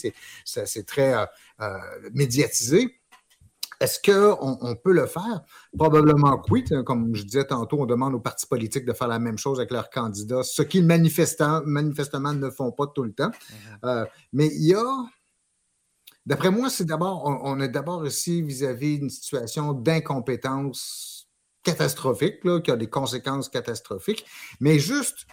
c'est, 0.46 0.86
très 0.86 1.14
euh, 1.14 1.26
euh, 1.62 2.10
médiatisé. 2.14 2.96
Est-ce 3.80 4.00
qu'on 4.02 4.58
on 4.62 4.76
peut 4.76 4.92
le 4.92 5.06
faire? 5.06 5.42
Probablement 5.78 6.38
que 6.40 6.52
oui. 6.52 6.66
Comme 6.86 7.16
je 7.16 7.24
disais 7.24 7.46
tantôt, 7.46 7.80
on 7.80 7.86
demande 7.86 8.14
aux 8.14 8.20
partis 8.20 8.46
politiques 8.46 8.86
de 8.86 8.92
faire 8.94 9.08
la 9.08 9.20
même 9.20 9.38
chose 9.38 9.58
avec 9.60 9.72
leurs 9.72 9.90
candidats, 9.90 10.44
ce 10.44 10.64
qu'ils 10.64 10.86
manifestement, 10.86 11.62
manifestement 11.66 12.34
ne 12.34 12.50
font 12.50 12.72
pas 12.74 12.88
tout 12.88 13.04
le 13.04 13.14
temps. 13.14 13.32
Euh, 13.86 14.06
mais 14.34 14.48
il 14.48 14.68
y 14.68 14.74
a, 14.74 14.86
d'après 16.26 16.52
moi, 16.52 16.70
c'est 16.70 16.84
d'abord, 16.84 17.24
on, 17.26 17.40
on 17.54 17.60
est 17.62 17.70
d'abord 17.70 18.06
ici 18.06 18.42
vis-à-vis 18.42 19.00
d'une 19.00 19.10
situation 19.10 19.72
d'incompétence 19.72 21.19
catastrophique, 21.64 22.44
là, 22.44 22.60
qui 22.62 22.72
a 22.72 22.76
des 22.76 22.90
conséquences 22.90 23.50
catastrophiques. 23.50 24.26
Mais 24.60 24.80
juste, 24.80 25.26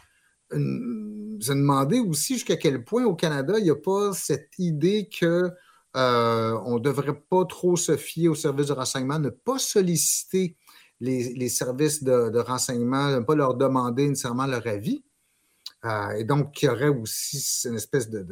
euh, 0.52 1.38
se 1.40 1.52
demander 1.52 2.00
aussi 2.00 2.34
jusqu'à 2.34 2.56
quel 2.56 2.84
point 2.84 3.04
au 3.04 3.14
Canada, 3.14 3.54
il 3.58 3.64
n'y 3.64 3.70
a 3.70 3.76
pas 3.76 4.12
cette 4.12 4.52
idée 4.58 5.08
que 5.08 5.50
euh, 5.96 6.60
on 6.64 6.74
ne 6.74 6.80
devrait 6.80 7.18
pas 7.18 7.44
trop 7.46 7.76
se 7.76 7.96
fier 7.96 8.28
aux 8.28 8.34
services 8.34 8.66
de 8.66 8.72
renseignement, 8.72 9.18
ne 9.18 9.30
pas 9.30 9.58
solliciter 9.58 10.56
les, 11.00 11.34
les 11.34 11.48
services 11.48 12.02
de, 12.02 12.30
de 12.30 12.38
renseignement, 12.38 13.10
ne 13.10 13.20
pas 13.20 13.34
leur 13.34 13.54
demander 13.54 14.08
nécessairement 14.08 14.46
leur 14.46 14.66
avis. 14.66 15.04
Euh, 15.84 16.10
et 16.12 16.24
donc, 16.24 16.62
il 16.62 16.66
y 16.66 16.68
aurait 16.68 16.88
aussi 16.88 17.66
une 17.68 17.76
espèce 17.76 18.08
de, 18.08 18.22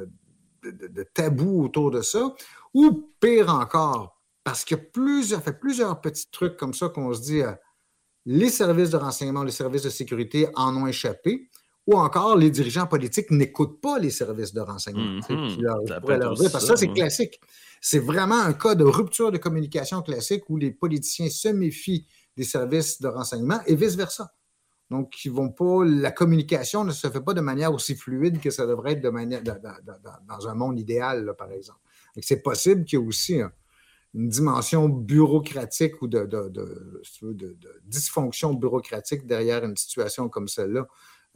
de, 0.62 1.02
tabou 1.14 1.64
autour 1.64 1.90
de 1.90 2.02
ça. 2.02 2.34
Ou 2.72 3.12
pire 3.20 3.50
encore, 3.50 4.20
parce 4.42 4.64
qu'il 4.64 4.76
y 4.76 4.80
a 4.80 4.84
plusieurs, 4.84 5.42
fait 5.42 5.58
plusieurs 5.58 6.00
petits 6.00 6.30
trucs 6.30 6.56
comme 6.56 6.74
ça 6.74 6.88
qu'on 6.88 7.12
se 7.12 7.22
dit, 7.22 7.42
les 8.26 8.50
services 8.50 8.90
de 8.90 8.96
renseignement, 8.96 9.42
les 9.44 9.50
services 9.52 9.82
de 9.82 9.90
sécurité 9.90 10.48
en 10.54 10.76
ont 10.76 10.86
échappé. 10.86 11.48
Ou 11.86 11.98
encore, 11.98 12.36
les 12.38 12.50
dirigeants 12.50 12.86
politiques 12.86 13.30
n'écoutent 13.30 13.78
pas 13.82 13.98
les 13.98 14.08
services 14.08 14.54
de 14.54 14.60
renseignement. 14.62 15.20
Mhm. 15.28 15.60
Leur- 15.60 15.80
Ça 15.86 16.00
leur 16.16 16.34
dire, 16.34 16.50
parce 16.52 16.64
que 16.64 16.76
c'est 16.76 16.86
classique. 16.94 17.40
C'est 17.82 17.98
vraiment 17.98 18.40
un 18.40 18.54
cas 18.54 18.74
de 18.74 18.84
rupture 18.84 19.30
de 19.30 19.36
communication 19.36 20.00
classique 20.00 20.44
où 20.48 20.56
les 20.56 20.70
politiciens 20.70 21.28
se 21.28 21.48
méfient 21.48 22.06
des 22.38 22.44
services 22.44 23.02
de 23.02 23.08
renseignement 23.08 23.60
et 23.66 23.74
vice-versa. 23.74 24.32
Donc, 24.90 25.24
ils 25.26 25.30
vont 25.30 25.50
pas, 25.50 25.84
la 25.84 26.10
communication 26.10 26.84
ne 26.84 26.92
se 26.92 27.06
fait 27.08 27.20
pas 27.20 27.34
de 27.34 27.42
manière 27.42 27.74
aussi 27.74 27.94
fluide 27.94 28.40
que 28.40 28.48
ça 28.48 28.66
devrait 28.66 28.92
être 28.92 29.02
de 29.02 29.10
manière, 29.10 29.42
dans, 29.42 29.54
dans- 29.60 29.76
dans- 30.02 30.36
dans 30.38 30.48
un 30.48 30.54
monde 30.54 30.78
idéal, 30.80 31.24
là, 31.26 31.34
par 31.34 31.50
exemple. 31.52 31.80
Donc, 32.16 32.24
C'est 32.24 32.40
possible 32.40 32.84
qu'il 32.84 32.98
y 32.98 33.02
ait 33.02 33.06
aussi 33.06 33.42
un- 33.42 33.52
une 34.14 34.28
dimension 34.28 34.88
bureaucratique 34.88 36.00
ou 36.02 36.06
de, 36.06 36.28
dysfonction 37.84 38.54
bureaucratique 38.54 39.26
derrière 39.26 39.64
une 39.64 39.76
situation 39.76 40.28
comme 40.28 40.48
celle-là, 40.48 40.86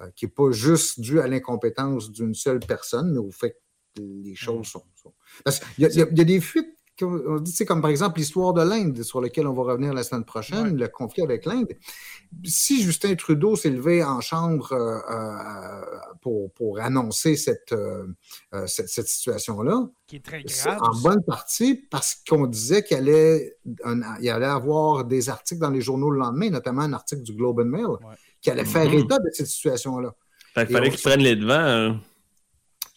euh, 0.00 0.10
qui 0.14 0.26
n'est 0.26 0.30
pas 0.30 0.50
juste 0.52 1.00
due 1.00 1.20
à 1.20 1.26
l'incompétence 1.26 2.10
d'une 2.12 2.34
seule 2.34 2.60
personne, 2.60 3.12
mais 3.12 3.18
au 3.18 3.32
fait 3.32 3.58
que 3.96 4.02
les 4.02 4.34
choses 4.36 4.68
sont. 4.68 4.84
sont- 4.94 5.14
Parce 5.44 5.58
qu'il 5.60 5.84
y 5.84 6.00
a 6.00 6.24
des 6.24 6.40
fuites. 6.40 6.77
On 7.02 7.38
dit, 7.40 7.52
c'est 7.52 7.64
comme 7.64 7.80
par 7.80 7.90
exemple 7.90 8.18
l'histoire 8.18 8.52
de 8.52 8.62
l'Inde, 8.62 9.02
sur 9.02 9.20
laquelle 9.20 9.46
on 9.46 9.52
va 9.52 9.62
revenir 9.72 9.92
la 9.94 10.02
semaine 10.02 10.24
prochaine, 10.24 10.76
le 10.76 10.88
conflit 10.88 11.22
avec 11.22 11.44
l'Inde. 11.46 11.68
Si 12.44 12.82
Justin 12.82 13.14
Trudeau 13.14 13.56
s'est 13.56 13.70
levé 13.70 14.02
en 14.04 14.20
chambre 14.20 14.72
euh, 14.72 14.98
euh, 15.10 15.84
pour, 16.20 16.52
pour 16.52 16.80
annoncer 16.80 17.36
cette, 17.36 17.72
euh, 17.72 18.06
cette, 18.66 18.88
cette 18.88 19.08
situation-là, 19.08 19.88
Qui 20.06 20.16
est 20.16 20.24
très 20.24 20.42
c'est 20.46 20.68
grave. 20.68 20.78
en 20.82 20.96
bonne 21.00 21.22
partie 21.22 21.74
parce 21.90 22.16
qu'on 22.28 22.46
disait 22.46 22.82
qu'il 22.82 22.96
allait, 22.96 23.56
un- 23.84 24.00
il 24.20 24.28
allait 24.30 24.46
avoir 24.46 25.04
des 25.04 25.28
articles 25.28 25.60
dans 25.60 25.70
les 25.70 25.80
journaux 25.80 26.10
le 26.10 26.18
lendemain, 26.18 26.50
notamment 26.50 26.82
un 26.82 26.92
article 26.92 27.22
du 27.22 27.32
Globe 27.34 27.60
and 27.60 27.64
Mail, 27.66 27.86
qui 28.40 28.50
allait 28.50 28.64
faire 28.64 28.86
Mhm. 28.90 28.98
état 28.98 29.18
de 29.18 29.30
cette 29.32 29.46
situation-là. 29.46 30.14
Fait 30.54 30.66
qu'il 30.66 30.70
Et 30.74 30.78
fallait 30.78 30.90
qu'ils 30.90 31.00
prennent 31.02 31.20
les 31.22 31.36
devants. 31.36 31.52
hein. 31.54 32.00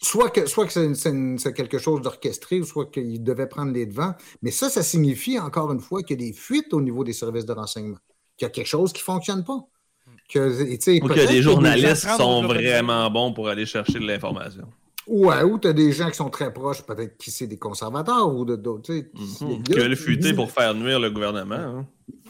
Soit 0.02 0.30
que, 0.30 0.46
soit 0.46 0.66
que 0.66 0.72
c'est, 0.94 1.52
quelque 1.54 1.78
chose 1.78 2.00
d'orchestré, 2.02 2.60
ou 2.60 2.64
soit 2.64 2.86
qu'il 2.90 3.22
devait 3.22 3.46
prendre 3.46 3.72
les 3.72 3.86
devants. 3.86 4.14
Mais 4.42 4.50
ça, 4.50 4.68
ça 4.68 4.82
signifie 4.82 5.38
encore 5.38 5.70
une 5.72 5.80
fois 5.80 6.02
qu'il 6.02 6.20
y 6.20 6.24
a 6.24 6.26
des 6.28 6.32
fuites 6.36 6.74
au 6.74 6.80
niveau 6.80 7.04
des 7.04 7.12
services 7.12 7.46
de 7.46 7.52
renseignement, 7.52 7.98
qu'il 8.36 8.46
y 8.46 8.48
a 8.48 8.50
quelque 8.50 8.66
chose 8.66 8.92
qui 8.92 9.00
ne 9.00 9.04
fonctionne 9.04 9.44
pas. 9.44 9.60
Que, 10.28 10.48
Ou 10.48 11.08
que 11.08 11.14
des 11.14 11.26
qu'il 11.26 11.34
y 11.36 11.38
a 11.38 11.42
journalistes 11.42 12.04
gens 12.06 12.16
sont 12.16 12.42
vraiment 12.42 13.10
bons 13.10 13.32
pour 13.32 13.48
aller 13.48 13.66
chercher 13.66 13.98
de 14.00 14.06
l'information. 14.06 14.66
Ouais, 15.06 15.42
ou 15.42 15.58
tu 15.58 15.68
as 15.68 15.72
des 15.72 15.92
gens 15.92 16.08
qui 16.10 16.16
sont 16.16 16.30
très 16.30 16.52
proches, 16.52 16.82
peut-être 16.82 17.16
qui 17.18 17.30
c'est 17.30 17.46
des 17.46 17.58
conservateurs 17.58 18.32
ou 18.34 18.44
de- 18.44 18.56
d'autres. 18.56 18.92
a- 18.92 19.44
Mhm. 19.44 19.62
Qui 19.62 19.72
veulent 19.74 19.96
fuiter 19.96 20.32
pour 20.32 20.50
faire 20.50 20.74
nuire 20.74 20.98
le 21.00 21.10
gouvernement. 21.10 21.54
hein. 21.56 21.86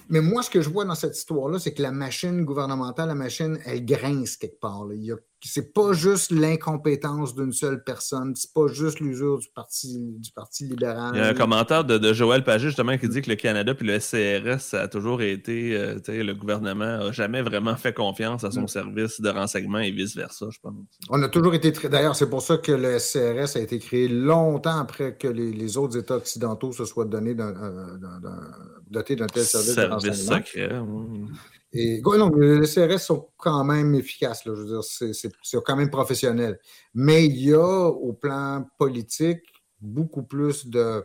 Mais 0.08 0.20
moi, 0.20 0.42
ce 0.42 0.50
que 0.50 0.60
je 0.60 0.68
vois 0.68 0.84
dans 0.84 0.94
cette 0.94 1.16
histoire-là, 1.16 1.58
c'est 1.58 1.72
que 1.72 1.80
la 1.82 1.92
machine 1.92 2.44
gouvernementale, 2.44 3.08
la 3.08 3.14
machine, 3.14 3.58
elle 3.64 3.84
grince 3.84 4.36
quelque 4.36 4.58
part. 4.60 4.84
là. 4.84 4.94
Il 4.94 5.04
y 5.04 5.12
a- 5.12 5.16
C'est 5.44 5.72
pas 5.72 5.92
juste 5.92 6.30
l'incompétence 6.30 7.34
d'une 7.34 7.52
seule 7.52 7.82
personne, 7.82 8.34
c'est 8.36 8.52
pas 8.52 8.68
juste 8.68 9.00
l'usure 9.00 9.38
du 9.38 9.48
parti, 9.54 9.98
du 10.18 10.30
parti 10.32 10.64
libéral. 10.66 11.10
Il 11.14 11.18
y 11.18 11.20
a 11.20 11.28
un 11.28 11.34
commentaire 11.34 11.84
de, 11.84 11.98
de 11.98 12.12
Joël 12.12 12.44
Pagé 12.44 12.68
justement 12.68 12.96
qui 12.96 13.08
dit 13.08 13.22
que 13.22 13.30
le 13.30 13.36
Canada 13.36 13.74
puis 13.74 13.86
le 13.86 13.98
SCRS, 13.98 14.60
ça 14.60 14.82
a 14.82 14.88
toujours 14.88 15.20
été, 15.22 15.76
euh, 15.76 15.96
tu 15.96 16.12
sais, 16.12 16.22
le 16.22 16.34
gouvernement 16.34 16.98
n'a 16.98 17.12
jamais 17.12 17.42
vraiment 17.42 17.74
fait 17.76 17.92
confiance 17.92 18.44
à 18.44 18.50
son 18.50 18.62
Mm. 18.62 18.68
service 18.68 19.20
de 19.20 19.28
renseignement 19.30 19.78
et 19.80 19.90
vice-versa, 19.90 20.46
je 20.50 20.58
pense. 20.62 20.74
On 21.10 21.20
a 21.22 21.28
toujours 21.28 21.54
été 21.54 21.72
très. 21.72 21.88
D'ailleurs, 21.88 22.14
c'est 22.14 22.30
pour 22.30 22.42
ça 22.42 22.58
que 22.58 22.72
le 22.72 22.98
SCRS 22.98 23.56
a 23.56 23.60
été 23.60 23.78
créé 23.80 24.06
longtemps 24.08 24.78
après 24.78 25.16
que 25.16 25.26
les, 25.28 25.52
les 25.52 25.76
autres 25.76 25.96
États 25.98 26.16
occidentaux 26.16 26.70
se 26.72 26.84
soient 26.84 27.04
donnés 27.04 27.34
d'un, 27.34 27.48
euh, 27.56 27.96
d'un- 27.98 28.20
d'un- 28.20 28.50
dotés 28.90 29.16
d'un 29.16 29.26
tel 29.26 29.42
service, 29.44 29.70
de 29.70 29.74
Service 29.74 29.92
renseignement. 30.28 30.36
secret. 30.46 30.80
mm. 30.80 31.28
Non, 31.74 32.28
les 32.30 32.66
CRS 32.66 32.98
sont 32.98 33.28
quand 33.36 33.64
même 33.64 33.94
efficaces. 33.94 34.42
Je 34.44 34.50
veux 34.50 34.66
dire, 34.66 34.84
c'est, 34.84 35.62
quand 35.64 35.76
même 35.76 35.90
professionnel. 35.90 36.58
Mais 36.94 37.26
il 37.26 37.38
y 37.38 37.54
a, 37.54 37.86
au 37.86 38.12
plan 38.12 38.66
politique, 38.78 39.40
beaucoup 39.80 40.22
plus 40.22 40.66
de, 40.66 41.04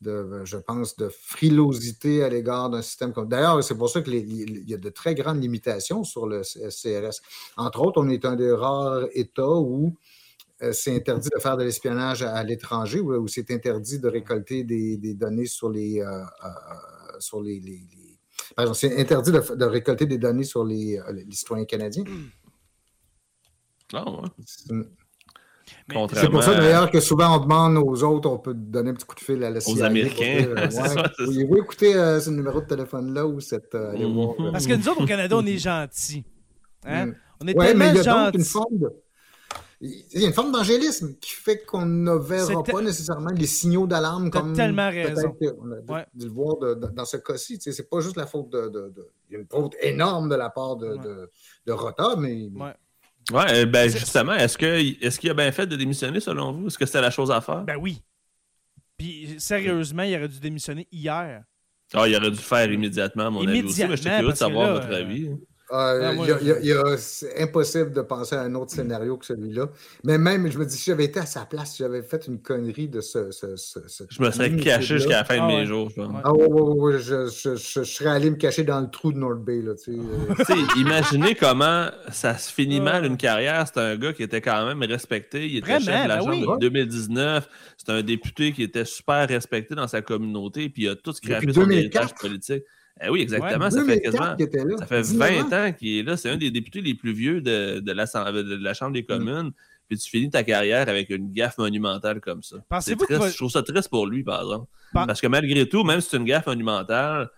de, 0.00 0.44
je 0.44 0.56
pense, 0.56 0.96
de 0.96 1.08
frilosité 1.08 2.22
à 2.22 2.28
l'égard 2.28 2.70
d'un 2.70 2.82
système 2.82 3.12
comme. 3.12 3.28
D'ailleurs, 3.28 3.62
c'est 3.64 3.76
pour 3.76 3.90
ça 3.90 4.02
qu'il 4.02 4.68
y 4.68 4.74
a 4.74 4.78
de 4.78 4.88
très 4.90 5.14
grandes 5.14 5.42
limitations 5.42 6.04
sur 6.04 6.26
le 6.26 6.42
CRS. 6.42 7.20
Entre 7.56 7.80
autres, 7.80 8.00
on 8.00 8.08
est 8.08 8.24
un 8.24 8.36
des 8.36 8.52
rares 8.52 9.06
États 9.14 9.48
où 9.48 9.96
euh, 10.62 10.72
c'est 10.72 10.94
interdit 10.94 11.28
de 11.34 11.40
faire 11.40 11.56
de 11.56 11.64
l'espionnage 11.64 12.22
à, 12.22 12.42
l'étranger, 12.44 13.00
où, 13.00 13.12
où 13.14 13.26
c'est 13.26 13.50
interdit 13.50 13.98
de 13.98 14.08
récolter 14.08 14.62
des, 14.62 15.14
données 15.14 15.46
sur 15.46 15.68
les, 15.70 16.00
euh, 16.00 16.20
euh, 16.20 17.18
sur 17.18 17.42
les- 17.42 17.60
c'est 18.74 18.98
interdit 19.00 19.32
de, 19.32 19.64
récolter 19.64 20.06
des 20.06 20.18
données 20.18 20.44
sur 20.44 20.64
les, 20.64 20.98
euh, 20.98 21.12
les 21.12 21.26
citoyens 21.34 21.64
canadiens. 21.64 22.04
Ah, 23.92 24.04
ouais. 24.10 24.28
C'est 26.14 26.30
pour 26.30 26.42
ça 26.42 26.54
d'ailleurs 26.54 26.90
que 26.90 27.00
souvent 27.00 27.36
on 27.36 27.40
demande 27.40 27.76
aux 27.78 28.02
autres, 28.02 28.28
on 28.28 28.38
peut 28.38 28.54
donner 28.54 28.90
un 28.90 28.94
petit 28.94 29.06
coup 29.06 29.14
de 29.14 29.20
fil 29.20 29.42
à 29.44 29.50
la 29.50 29.60
CIA. 29.60 29.86
Américains. 29.86 30.44
pour 30.46 30.54
dire, 30.56 30.58
euh, 30.58 30.68
ouais, 31.18 31.24
Voulez-vous 31.26 31.56
écouter 31.58 31.94
euh, 31.94 32.20
ce 32.20 32.30
numéro 32.30 32.60
de 32.60 32.66
téléphone-là 32.66 33.26
ou 33.26 33.40
cette. 33.40 33.74
euh, 33.74 33.92
Mhm. 33.96 34.12
voir, 34.14 34.34
euh, 34.40 34.52
Parce 34.52 34.66
que 34.66 34.74
nous 34.74 34.88
autres, 34.88 35.02
au 35.02 35.06
Canada, 35.06 35.36
on 35.38 35.46
est 35.46 35.58
gentils. 35.58 36.24
Hein? 36.84 37.06
Mm. 37.06 37.14
On 37.40 37.46
est 37.48 37.56
Ouais, 37.58 37.74
mais 37.74 37.92
tellement 37.92 38.00
il 38.00 38.04
y 38.04 38.08
a 38.08 38.24
donc 38.24 38.34
une 38.34 38.40
gentils. 38.40 38.50
forme 38.50 38.78
de. 38.78 38.92
Il 39.80 40.20
y 40.20 40.24
a 40.24 40.28
une 40.28 40.32
forme 40.32 40.52
d'angélisme 40.52 41.14
qui 41.20 41.32
fait 41.32 41.64
qu'on 41.64 41.84
ne 41.84 42.12
verra 42.12 42.62
pas 42.62 42.80
nécessairement 42.80 43.30
les 43.34 43.46
signaux 43.46 43.86
d'alarme 43.86 44.30
comme. 44.30 44.54
tellement 44.54 44.88
raison. 44.88 45.32
qu'on 45.32 45.72
a 45.72 45.80
dû- 45.80 45.92
Ouais. 45.92 46.06
dû 46.14 46.26
le 46.26 46.32
voir 46.32 46.56
de- 46.58 46.74
de- 46.74 46.86
dans 46.86 47.04
ce 47.04 47.16
cas-ci. 47.18 47.58
Tu 47.58 47.64
sais, 47.64 47.72
C'est 47.72 47.88
pas 47.90 48.00
juste 48.00 48.16
la 48.16 48.26
faute 48.26 48.50
de, 48.50 48.68
de- 48.68 48.92
de- 48.94 49.08
Il 49.28 49.34
y 49.34 49.36
a 49.36 49.40
une 49.40 49.46
faute 49.50 49.74
énorme 49.82 50.28
de 50.28 50.36
la 50.36 50.48
part 50.50 50.76
de, 50.76 50.88
Ouais. 50.88 50.98
de, 50.98 51.30
de 51.66 51.72
Rota, 51.72 52.14
mais. 52.18 52.48
Ouais. 52.54 52.72
Ouais, 53.32 53.64
ben 53.66 53.88
justement, 53.90 54.34
est-ce 54.34 54.58
qu'il 54.58 54.98
est 55.02 55.18
qu'il 55.18 55.30
a 55.30 55.34
bien 55.34 55.50
fait 55.50 55.66
de 55.66 55.76
démissionner 55.76 56.20
selon 56.20 56.52
vous? 56.52 56.66
Est-ce 56.66 56.76
que 56.78 56.84
c'était 56.86 57.00
la 57.00 57.10
chose 57.10 57.30
à 57.30 57.40
faire? 57.40 57.62
Ben 57.64 57.76
oui. 57.80 58.02
Puis 58.96 59.36
sérieusement, 59.38 60.02
il 60.02 60.14
aurait 60.16 60.28
dû 60.28 60.38
démissionner 60.40 60.86
hier. 60.92 61.42
Ah, 61.92 62.06
il 62.08 62.14
aurait 62.16 62.30
dû 62.30 62.36
le 62.36 62.42
faire 62.42 62.70
immédiatement, 62.70 63.26
à 63.26 63.30
mon 63.30 63.46
avis 63.46 63.62
aussi, 63.62 63.84
mais 63.86 63.96
suis 63.96 64.06
curieux 64.10 64.30
de 64.30 64.34
savoir 64.36 64.72
votre 64.74 64.92
avis. 64.94 65.30
C'est 65.70 67.42
impossible 67.42 67.92
de 67.92 68.02
penser 68.02 68.36
à 68.36 68.42
un 68.42 68.54
autre 68.54 68.72
scénario 68.72 69.16
que 69.16 69.24
celui-là. 69.24 69.68
Mais 70.04 70.18
même, 70.18 70.50
je 70.50 70.58
me 70.58 70.66
dis, 70.66 70.76
si 70.76 70.90
j'avais 70.90 71.04
été 71.04 71.20
à 71.20 71.26
sa 71.26 71.46
place, 71.46 71.72
si 71.72 71.78
j'avais 71.78 72.02
fait 72.02 72.26
une 72.26 72.40
connerie 72.40 72.88
de 72.88 73.00
ce. 73.00 73.30
je 74.10 74.22
me 74.22 74.30
serais 74.30 74.54
caché 74.56 74.98
jusqu'à 74.98 75.18
la 75.18 75.24
fin 75.24 75.36
de 75.36 75.42
ah 75.42 75.46
mes 75.46 75.66
jours. 75.66 75.90
Je 75.96 76.02
Ah 76.22 76.32
ouais, 76.32 76.46
ouais, 76.46 76.94
ouais, 76.94 76.98
je, 76.98 77.26
je, 77.26 77.82
serais 77.84 78.10
allé 78.10 78.30
me 78.30 78.36
cacher 78.36 78.64
dans 78.64 78.80
le 78.80 78.90
trou 78.90 79.12
de 79.12 79.18
North 79.18 79.42
Bay. 79.42 79.62
Là, 79.62 79.72
euh. 79.88 80.54
imaginez 80.76 81.34
comment 81.34 81.88
ça 82.10 82.36
se 82.36 82.52
finit 82.52 82.80
mal 82.80 83.04
une 83.06 83.16
carrière. 83.16 83.66
C'est 83.66 83.80
un 83.80 83.96
gars 83.96 84.12
qui 84.12 84.22
était 84.22 84.40
quand 84.40 84.66
même 84.66 84.82
respecté. 84.82 85.46
Il 85.46 85.58
était 85.58 85.80
chef 85.80 86.04
de 86.04 86.08
la 86.08 86.18
ben 86.18 86.24
Chambre 86.24 86.58
de 86.58 86.68
2019. 86.68 87.48
C'est 87.78 87.90
un 87.90 88.02
député 88.02 88.52
qui 88.52 88.62
était 88.62 88.84
super 88.84 89.26
respecté 89.28 89.74
dans 89.74 89.88
sa 89.88 90.02
communauté. 90.02 90.68
Puis 90.68 90.84
il 90.84 90.88
a 90.90 90.96
tout 90.96 91.12
scrappé 91.12 91.52
son 91.52 91.70
héritage 91.70 92.14
politique. 92.14 92.64
Eh 93.02 93.08
oui, 93.08 93.22
exactement. 93.22 93.70
ça, 93.70 93.84
fait 93.84 94.00
quasiment, 94.00 94.36
ça 94.78 94.86
fait 94.86 95.02
20 95.02 95.52
ans 95.52 95.72
qu'il 95.72 95.98
est 95.98 96.02
là. 96.02 96.16
C'est 96.16 96.30
un 96.30 96.36
des 96.36 96.50
députés 96.50 96.80
les 96.80 96.94
plus 96.94 97.12
vieux 97.12 97.40
de, 97.40 97.80
de, 97.80 97.92
la, 97.92 98.04
de 98.04 98.54
la, 98.54 98.74
Chambre 98.74 98.92
des 98.92 99.02
mm. 99.02 99.06
communes. 99.06 99.52
Puis 99.88 99.98
tu 99.98 100.08
finis 100.08 100.30
ta 100.30 100.42
carrière 100.44 100.88
avec 100.88 101.10
une 101.10 101.30
gaffe 101.32 101.58
monumentale 101.58 102.20
comme 102.20 102.42
ça. 102.42 102.56
Triste. 102.70 102.96
Je 103.08 103.36
trouve 103.36 103.50
ça 103.50 103.62
triste 103.62 103.90
pour 103.90 104.06
lui, 104.06 104.22
par 104.22 104.42
exemple. 104.42 104.66
Parce 104.92 105.20
que 105.20 105.26
malgré 105.26 105.68
tout, 105.68 105.84
même 105.84 106.00
si 106.00 106.10
c'est 106.10 106.16
une 106.16 106.24
gaffe 106.24 106.46
monumentale, 106.46 107.28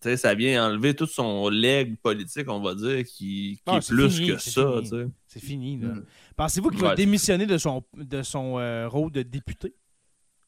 ça 0.00 0.34
vient 0.34 0.68
enlever 0.68 0.94
tout 0.94 1.06
son 1.06 1.48
leg 1.48 1.98
politique, 1.98 2.48
on 2.48 2.60
va 2.60 2.74
dire, 2.74 3.04
qui, 3.04 3.60
qui 3.66 3.74
est, 3.74 3.88
plus 3.88 4.20
que 4.20 4.38
ça. 4.38 4.80
C'est 5.26 5.40
fini. 5.40 5.78
Mm. 5.78 6.04
Pensez-vous 6.36 6.70
qu'il 6.70 6.80
va 6.80 6.94
démissionner 6.94 7.46
de 7.46 7.58
son, 7.58 7.82
de 7.94 8.22
son 8.22 8.58
euh, 8.58 8.88
rôle 8.88 9.10
de 9.10 9.22
député? 9.22 9.74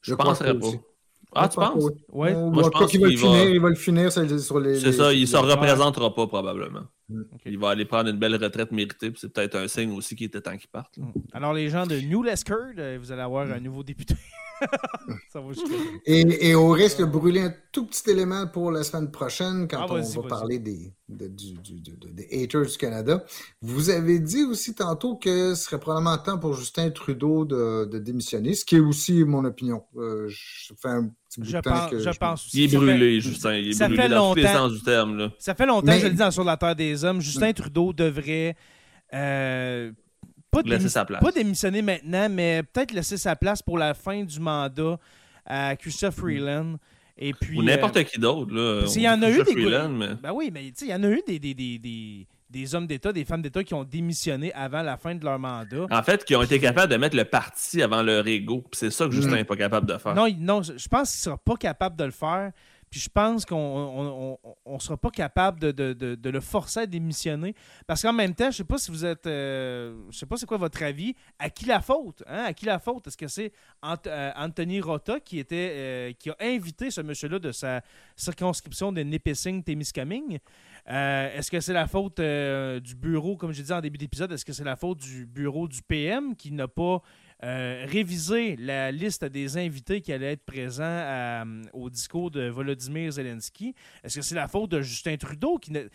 Je 0.01 0.13
ne 0.13 0.17
penserais 0.17 0.57
pas. 0.57 0.67
Ah, 1.33 1.47
tu 1.47 1.55
penses? 1.55 1.83
Oui. 2.11 2.33
Moi, 2.33 2.63
je 2.63 2.69
pense 2.69 2.91
qu'il 2.91 2.99
va, 2.99 3.07
le 3.07 3.15
finir, 3.15 3.49
il 3.49 3.59
va 3.59 3.69
le 3.69 3.75
finir 3.75 4.11
sur 4.11 4.59
les. 4.59 4.79
C'est 4.79 4.91
ça, 4.91 5.13
il 5.13 5.21
ne 5.21 5.25
se 5.25 5.37
représentera 5.37 6.13
pas 6.13 6.27
probablement. 6.27 6.83
Il 7.45 7.57
va 7.57 7.69
aller 7.69 7.85
prendre 7.85 8.09
une 8.09 8.17
belle 8.17 8.35
retraite 8.35 8.71
méritée, 8.71 9.11
c'est 9.15 9.31
peut-être 9.31 9.55
un 9.55 9.67
signe 9.67 9.91
aussi 9.91 10.15
qu'il 10.15 10.27
était 10.27 10.41
temps 10.41 10.57
qu'il 10.57 10.69
parte. 10.69 10.97
Mm. 10.97 11.11
Alors, 11.33 11.53
les 11.53 11.69
gens 11.69 11.85
de 11.85 11.99
New 11.99 12.23
Lescard, 12.23 12.73
euh, 12.77 12.97
vous 13.01 13.11
allez 13.11 13.21
avoir 13.21 13.49
un 13.51 13.59
nouveau 13.59 13.83
député. 13.83 14.15
et, 16.05 16.55
au 16.55 16.69
risque 16.69 16.99
de 16.99 17.05
brûler 17.05 17.41
un 17.41 17.53
tout 17.71 17.85
petit 17.85 18.09
élément 18.09 18.47
pour 18.47 18.71
la 18.71 18.83
semaine 18.83 19.09
prochaine, 19.09 19.67
quand 19.67 19.87
ah, 19.89 19.93
on 19.93 20.21
va 20.21 20.27
parler 20.27 20.59
des, 20.59 20.93
des 21.09 22.43
haters 22.43 22.67
du 22.67 22.77
Canada, 22.77 23.25
vous 23.61 23.89
avez 23.89 24.19
dit 24.19 24.43
aussi 24.43 24.75
tantôt 24.75 25.15
que 25.15 25.55
ce 25.55 25.63
serait 25.63 25.79
probablement 25.79 26.17
temps 26.17 26.37
pour 26.37 26.53
Justin 26.53 26.91
Trudeau 26.91 27.45
de, 27.45 27.97
démissionner, 27.97 28.53
ce 28.53 28.65
qui 28.65 28.75
est 28.75 28.81
aussi 28.81 29.23
mon 29.23 29.45
opinion. 29.45 29.83
Euh, 29.97 30.27
je 30.29 30.73
fais 30.79 30.89
un 30.89 31.11
petit 31.31 31.39
bout 31.39 31.51
de 31.51 31.61
temps 31.61 31.89
que 31.89 31.99
je 31.99 32.17
pense 32.17 32.53
Il 32.53 32.63
est 32.63 32.77
brûlé, 32.77 33.21
Justin. 33.21 33.55
Il 33.55 33.69
est 33.69 33.73
ça 33.73 33.87
brûlé 33.87 34.03
fait 34.03 34.09
dans 34.09 34.15
longtemps, 34.15 34.33
tous 34.33 34.39
les 34.39 34.47
sens 34.47 34.73
du 34.73 34.81
terme. 34.81 35.17
Là. 35.17 35.31
Ça 35.39 35.55
fait 35.55 35.65
longtemps, 35.65 35.93
je 35.93 36.05
le 36.05 36.11
dis 36.11 36.17
dans 36.17 36.31
Sur 36.31 36.43
la 36.43 36.57
Terre 36.57 36.75
des 36.75 37.03
Hommes, 37.05 37.21
Justin 37.21 37.53
Trudeau 37.53 37.93
devrait 37.93 38.55
euh, 39.13 39.91
pas, 40.51 40.61
pas 40.63 41.31
démissionner 41.31 41.81
maintenant, 41.81 42.27
mais 42.29 42.63
peut-être 42.63 42.91
laisser 42.91 43.17
sa 43.17 43.35
place 43.35 43.61
pour 43.61 43.77
la 43.77 43.93
fin 43.93 44.23
du 44.23 44.39
mandat 44.39 44.99
à 45.45 45.75
Christophe 45.75 46.17
mm. 46.17 46.19
Freeland. 46.19 46.75
Et 47.17 47.33
puis, 47.33 47.59
Ou 47.59 47.63
n'importe 47.63 47.97
euh, 47.97 48.03
qui 48.03 48.19
d'autre. 48.19 48.53
Là. 48.53 48.83
Il 48.95 49.01
y 49.01 49.07
en 49.07 49.21
a 49.21 49.29
eu 49.29 49.43
des. 49.43 49.53
Ben 50.21 50.31
oui, 50.33 50.49
mais 50.51 50.67
il 50.67 50.87
y 50.87 50.93
en 50.93 51.03
a 51.03 51.09
eu 51.09 51.21
des, 51.27 51.39
des, 51.39 51.53
des, 51.53 51.77
des 51.77 52.27
hommes 52.73 52.87
d'État, 52.87 53.13
des 53.13 53.25
femmes 53.25 53.41
d'État 53.41 53.63
qui 53.63 53.73
ont 53.73 53.83
démissionné 53.83 54.53
avant 54.53 54.81
la 54.81 54.97
fin 54.97 55.15
de 55.15 55.23
leur 55.23 55.39
mandat. 55.39 55.85
En 55.89 56.03
fait, 56.03 56.23
qui 56.25 56.35
ont 56.35 56.41
été 56.43 56.59
capables 56.59 56.91
de 56.91 56.97
mettre 56.97 57.15
le 57.15 57.25
parti 57.25 57.81
avant 57.81 58.01
leur 58.01 58.27
ego. 58.27 58.63
C'est 58.71 58.91
ça 58.91 59.05
que 59.05 59.11
Justin 59.11 59.35
n'est 59.35 59.43
mm. 59.43 59.45
pas 59.45 59.57
capable 59.57 59.87
de 59.87 59.97
faire. 59.97 60.15
Non, 60.15 60.27
non 60.39 60.61
je 60.61 60.87
pense 60.87 61.11
qu'il 61.11 61.19
ne 61.19 61.23
sera 61.23 61.37
pas 61.37 61.55
capable 61.55 61.95
de 61.95 62.03
le 62.05 62.11
faire. 62.11 62.51
Puis 62.91 62.99
je 62.99 63.09
pense 63.09 63.45
qu'on 63.45 64.37
ne 64.67 64.79
sera 64.79 64.97
pas 64.97 65.11
capable 65.11 65.59
de, 65.61 66.29
le 66.29 66.39
forcer 66.41 66.81
à 66.81 66.85
démissionner. 66.85 67.55
Parce 67.87 68.01
qu'en 68.01 68.11
même 68.11 68.35
temps, 68.35 68.45
je 68.45 68.47
ne 68.49 68.51
sais 68.51 68.63
pas 68.65 68.77
si 68.77 68.91
vous 68.91 69.05
êtes. 69.05 69.25
Euh, 69.27 69.95
je 70.09 70.17
sais 70.17 70.25
pas 70.25 70.35
c'est 70.35 70.45
quoi 70.45 70.57
votre 70.57 70.83
avis. 70.83 71.15
À 71.39 71.49
qui 71.49 71.63
la 71.63 71.79
faute? 71.79 72.21
Hein? 72.27 72.43
À 72.47 72.53
qui 72.53 72.65
la 72.65 72.79
faute? 72.79 73.07
Est-ce 73.07 73.15
que 73.15 73.29
c'est 73.29 73.53
euh, 73.85 74.31
Anthony 74.35 74.81
Rota 74.81 75.21
qui 75.21 75.39
était 75.39 75.71
euh, 75.73 76.11
qui 76.19 76.31
a 76.31 76.35
invité 76.41 76.91
ce 76.91 76.99
monsieur-là 76.99 77.39
de 77.39 77.53
sa 77.53 77.81
circonscription 78.17 78.91
de 78.91 79.01
Nipissing-Témiscamingue? 80.87 81.37
Est-ce 81.37 81.51
que 81.51 81.59
c'est 81.59 81.73
la 81.73 81.87
faute 81.87 82.19
du 82.19 82.95
bureau, 82.95 83.37
comme 83.37 83.51
je 83.51 83.61
dit 83.61 83.71
en 83.71 83.81
début 83.81 83.97
d'épisode, 83.97 84.31
est-ce 84.31 84.45
que 84.45 84.53
c'est 84.53 84.63
la 84.63 84.75
faute 84.75 84.99
du 84.99 85.25
bureau 85.25 85.67
du 85.67 85.81
PM 85.81 86.35
qui 86.35 86.51
n'a 86.51 86.67
pas 86.67 87.01
euh, 87.43 87.85
réviser 87.87 88.55
la 88.57 88.91
liste 88.91 89.25
des 89.25 89.57
invités 89.57 90.01
qui 90.01 90.13
allaient 90.13 90.33
être 90.33 90.45
présents 90.45 90.83
euh, 90.85 91.43
au 91.73 91.89
discours 91.89 92.29
de 92.29 92.49
Volodymyr 92.49 93.11
Zelensky? 93.11 93.73
Est-ce 94.03 94.17
que 94.17 94.21
c'est 94.21 94.35
la 94.35 94.47
faute 94.47 94.69
de 94.69 94.81
Justin 94.81 95.17
Trudeau 95.17 95.57
qui 95.57 95.71
ne... 95.71 95.87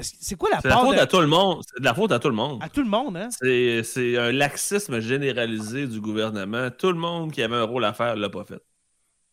C'est 0.00 0.36
quoi 0.36 0.50
la, 0.50 0.60
faute 0.60 0.96
à 0.96 1.06
tout 1.06 1.20
le 1.20 1.26
monde. 1.26 1.62
C'est 1.66 1.80
de 1.80 1.84
la 1.84 1.94
faute 1.94 2.12
à 2.12 2.20
tout 2.20 2.28
le 2.28 2.34
monde. 2.34 2.62
À 2.62 2.68
tout 2.68 2.82
le 2.82 2.88
monde, 2.88 3.16
hein? 3.16 3.30
C'est 3.30 4.16
un 4.16 4.30
laxisme 4.30 5.00
généralisé 5.00 5.88
du 5.88 6.00
gouvernement. 6.00 6.70
Tout 6.70 6.92
le 6.92 6.98
monde 6.98 7.32
qui 7.32 7.42
avait 7.42 7.56
un 7.56 7.64
rôle 7.64 7.84
à 7.84 7.92
faire 7.92 8.14
ne 8.14 8.20
l'a 8.20 8.30
pas 8.30 8.44
fait. 8.44 8.62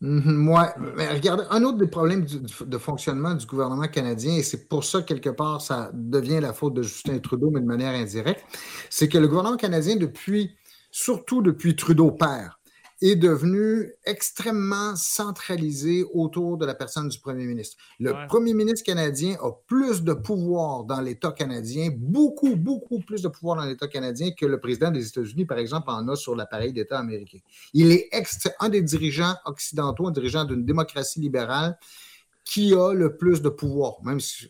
Moi, 0.02 0.74
mais 0.98 1.08
regardez, 1.08 1.46
un 1.50 1.64
autre 1.64 1.78
des 1.78 1.88
problèmes 1.88 2.26
de 2.26 2.78
fonctionnement 2.78 3.34
du 3.34 3.46
gouvernement 3.46 3.88
canadien, 3.88 4.36
et 4.36 4.44
c'est 4.44 4.68
pour 4.68 4.84
ça, 4.84 5.02
quelque 5.02 5.30
part, 5.30 5.62
ça 5.62 5.90
devient 5.94 6.40
la 6.42 6.52
faute 6.52 6.74
de 6.74 6.82
Justin 6.82 7.18
Trudeau, 7.20 7.50
mais 7.50 7.62
de 7.62 7.66
manière 7.66 7.94
indirecte, 7.94 8.44
c'est 8.90 9.08
que 9.08 9.18
le 9.18 9.28
gouvernement 9.28 9.56
canadien, 9.56 9.96
depuis 9.96 10.54
surtout 10.92 11.42
depuis 11.42 11.76
Trudeau 11.78 12.12
père, 12.12 12.60
est 13.06 13.16
devenu 13.16 13.94
extrêmement 14.04 14.96
centralisé 14.96 16.04
autour 16.14 16.58
de 16.58 16.66
la 16.66 16.74
personne 16.74 17.08
du 17.08 17.20
premier 17.20 17.46
ministre. 17.46 17.78
Le 18.00 18.28
premier 18.28 18.54
ministre 18.56 18.84
canadien 18.84 19.36
a 19.42 19.52
plus 19.68 20.04
de 20.04 20.14
pouvoir 20.14 20.86
dans 20.86 21.02
l'État 21.02 21.32
canadien, 21.32 21.90
beaucoup, 21.96 22.56
beaucoup 22.56 23.00
plus 23.00 23.22
de 23.22 23.28
pouvoir 23.28 23.58
dans 23.58 23.66
l'État 23.66 23.88
canadien 23.88 24.32
que 24.32 24.48
le 24.48 24.60
président 24.60 24.90
des 24.90 25.08
États-Unis, 25.08 25.46
par 25.46 25.60
exemple, 25.60 25.90
en 25.90 26.08
a 26.08 26.16
sur 26.16 26.36
l'appareil 26.36 26.74
d'État 26.74 26.98
américain. 26.98 27.38
Il 27.74 27.92
est 27.92 28.10
un 28.60 28.70
des 28.70 28.82
dirigeants 28.82 29.36
occidentaux, 29.46 30.08
un 30.08 30.12
dirigeant 30.12 30.46
d'une 30.46 30.66
démocratie 30.66 31.20
libérale 31.20 31.78
qui 32.44 32.74
a 32.74 32.94
le 32.94 33.18
plus 33.18 33.42
de 33.42 33.50
pouvoir, 33.50 33.96
même 34.04 34.20
si 34.20 34.50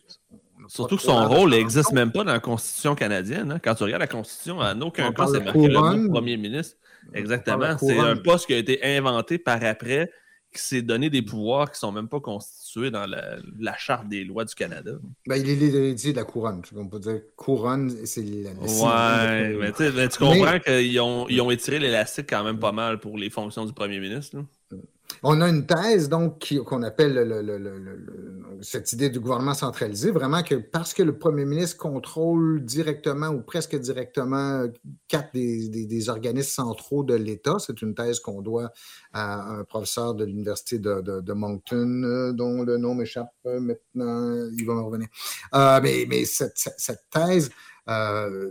Surtout 0.68 0.96
que 0.96 1.02
son 1.02 1.28
rôle 1.28 1.50
n'existe 1.50 1.92
même 1.92 2.10
pas 2.10 2.24
dans 2.24 2.32
la 2.32 2.40
Constitution 2.40 2.94
canadienne. 2.94 3.52
Hein. 3.52 3.60
Quand 3.62 3.74
tu 3.74 3.84
regardes 3.84 4.00
la 4.00 4.08
Constitution, 4.08 4.58
en 4.58 4.80
aucun 4.80 5.12
cas, 5.12 5.26
c'est 5.28 5.40
marqué 5.40 5.68
le 5.68 6.08
premier 6.08 6.36
ministre. 6.36 6.76
Exactement. 7.14 7.76
C'est 7.78 7.98
un 7.98 8.16
poste 8.16 8.46
qui 8.46 8.54
a 8.54 8.58
été 8.58 8.82
inventé 8.82 9.38
par 9.38 9.62
après, 9.62 10.10
qui 10.52 10.62
s'est 10.62 10.82
donné 10.82 11.10
des 11.10 11.22
pouvoirs 11.22 11.70
qui 11.70 11.76
ne 11.76 11.78
sont 11.78 11.92
même 11.92 12.08
pas 12.08 12.20
constitués 12.20 12.90
dans 12.90 13.06
la, 13.06 13.76
Charte 13.78 14.08
des 14.08 14.24
lois 14.24 14.44
du 14.44 14.54
Canada. 14.54 14.92
Ben, 15.26 15.36
il 15.36 15.50
est 15.50 15.54
l'héritier 15.54 16.12
de 16.12 16.16
la 16.16 16.24
couronne. 16.24 16.62
On 16.74 16.88
peut 16.88 16.98
dire 16.98 17.20
couronne, 17.36 17.90
c'est 18.04 18.22
la. 18.22 18.52
Ouais, 18.52 19.56
mais, 19.58 20.08
tu 20.08 20.18
comprends 20.18 20.58
qu'ils 20.58 21.00
ont, 21.00 21.28
ils 21.28 21.40
ont 21.40 21.50
étiré 21.50 21.78
l'élastique 21.78 22.26
quand 22.30 22.44
même 22.44 22.58
pas 22.58 22.72
mal 22.72 22.98
pour 23.00 23.18
les 23.18 23.30
fonctions 23.30 23.66
du 23.66 23.72
premier 23.72 24.00
ministre. 24.00 24.38
On 25.22 25.40
a 25.40 25.48
une 25.48 25.66
thèse 25.66 26.08
donc 26.08 26.54
qu'on 26.64 26.82
appelle 26.82 27.16
cette 28.62 28.92
idée 28.92 29.08
du 29.08 29.20
gouvernement 29.20 29.54
centralisé, 29.54 30.10
vraiment 30.10 30.42
que 30.42 30.54
parce 30.54 30.94
que 30.94 31.02
le 31.02 31.18
premier 31.18 31.44
ministre 31.44 31.76
contrôle 31.78 32.64
directement 32.64 33.28
ou 33.28 33.40
presque 33.40 33.76
directement 33.76 34.64
quatre 35.08 35.32
des, 35.32 36.08
organismes 36.08 36.64
centraux 36.64 37.02
de 37.02 37.14
l'État, 37.14 37.56
c'est 37.58 37.82
une 37.82 37.94
thèse 37.94 38.20
qu'on 38.20 38.42
doit 38.42 38.72
à 39.12 39.42
un 39.42 39.64
professeur 39.64 40.14
de 40.14 40.24
l'Université 40.24 40.78
de, 40.78 41.32
Moncton, 41.32 42.02
euh, 42.04 42.32
dont 42.32 42.62
le 42.62 42.76
nom 42.78 42.94
m'échappe 42.94 43.32
maintenant, 43.44 44.48
il 44.56 44.64
va 44.66 44.74
me 44.74 44.80
revenir. 44.80 45.08
Euh, 45.54 45.80
mais, 45.82 46.24
cette, 46.24 47.04
thèse 47.10 47.50
euh, 47.88 48.50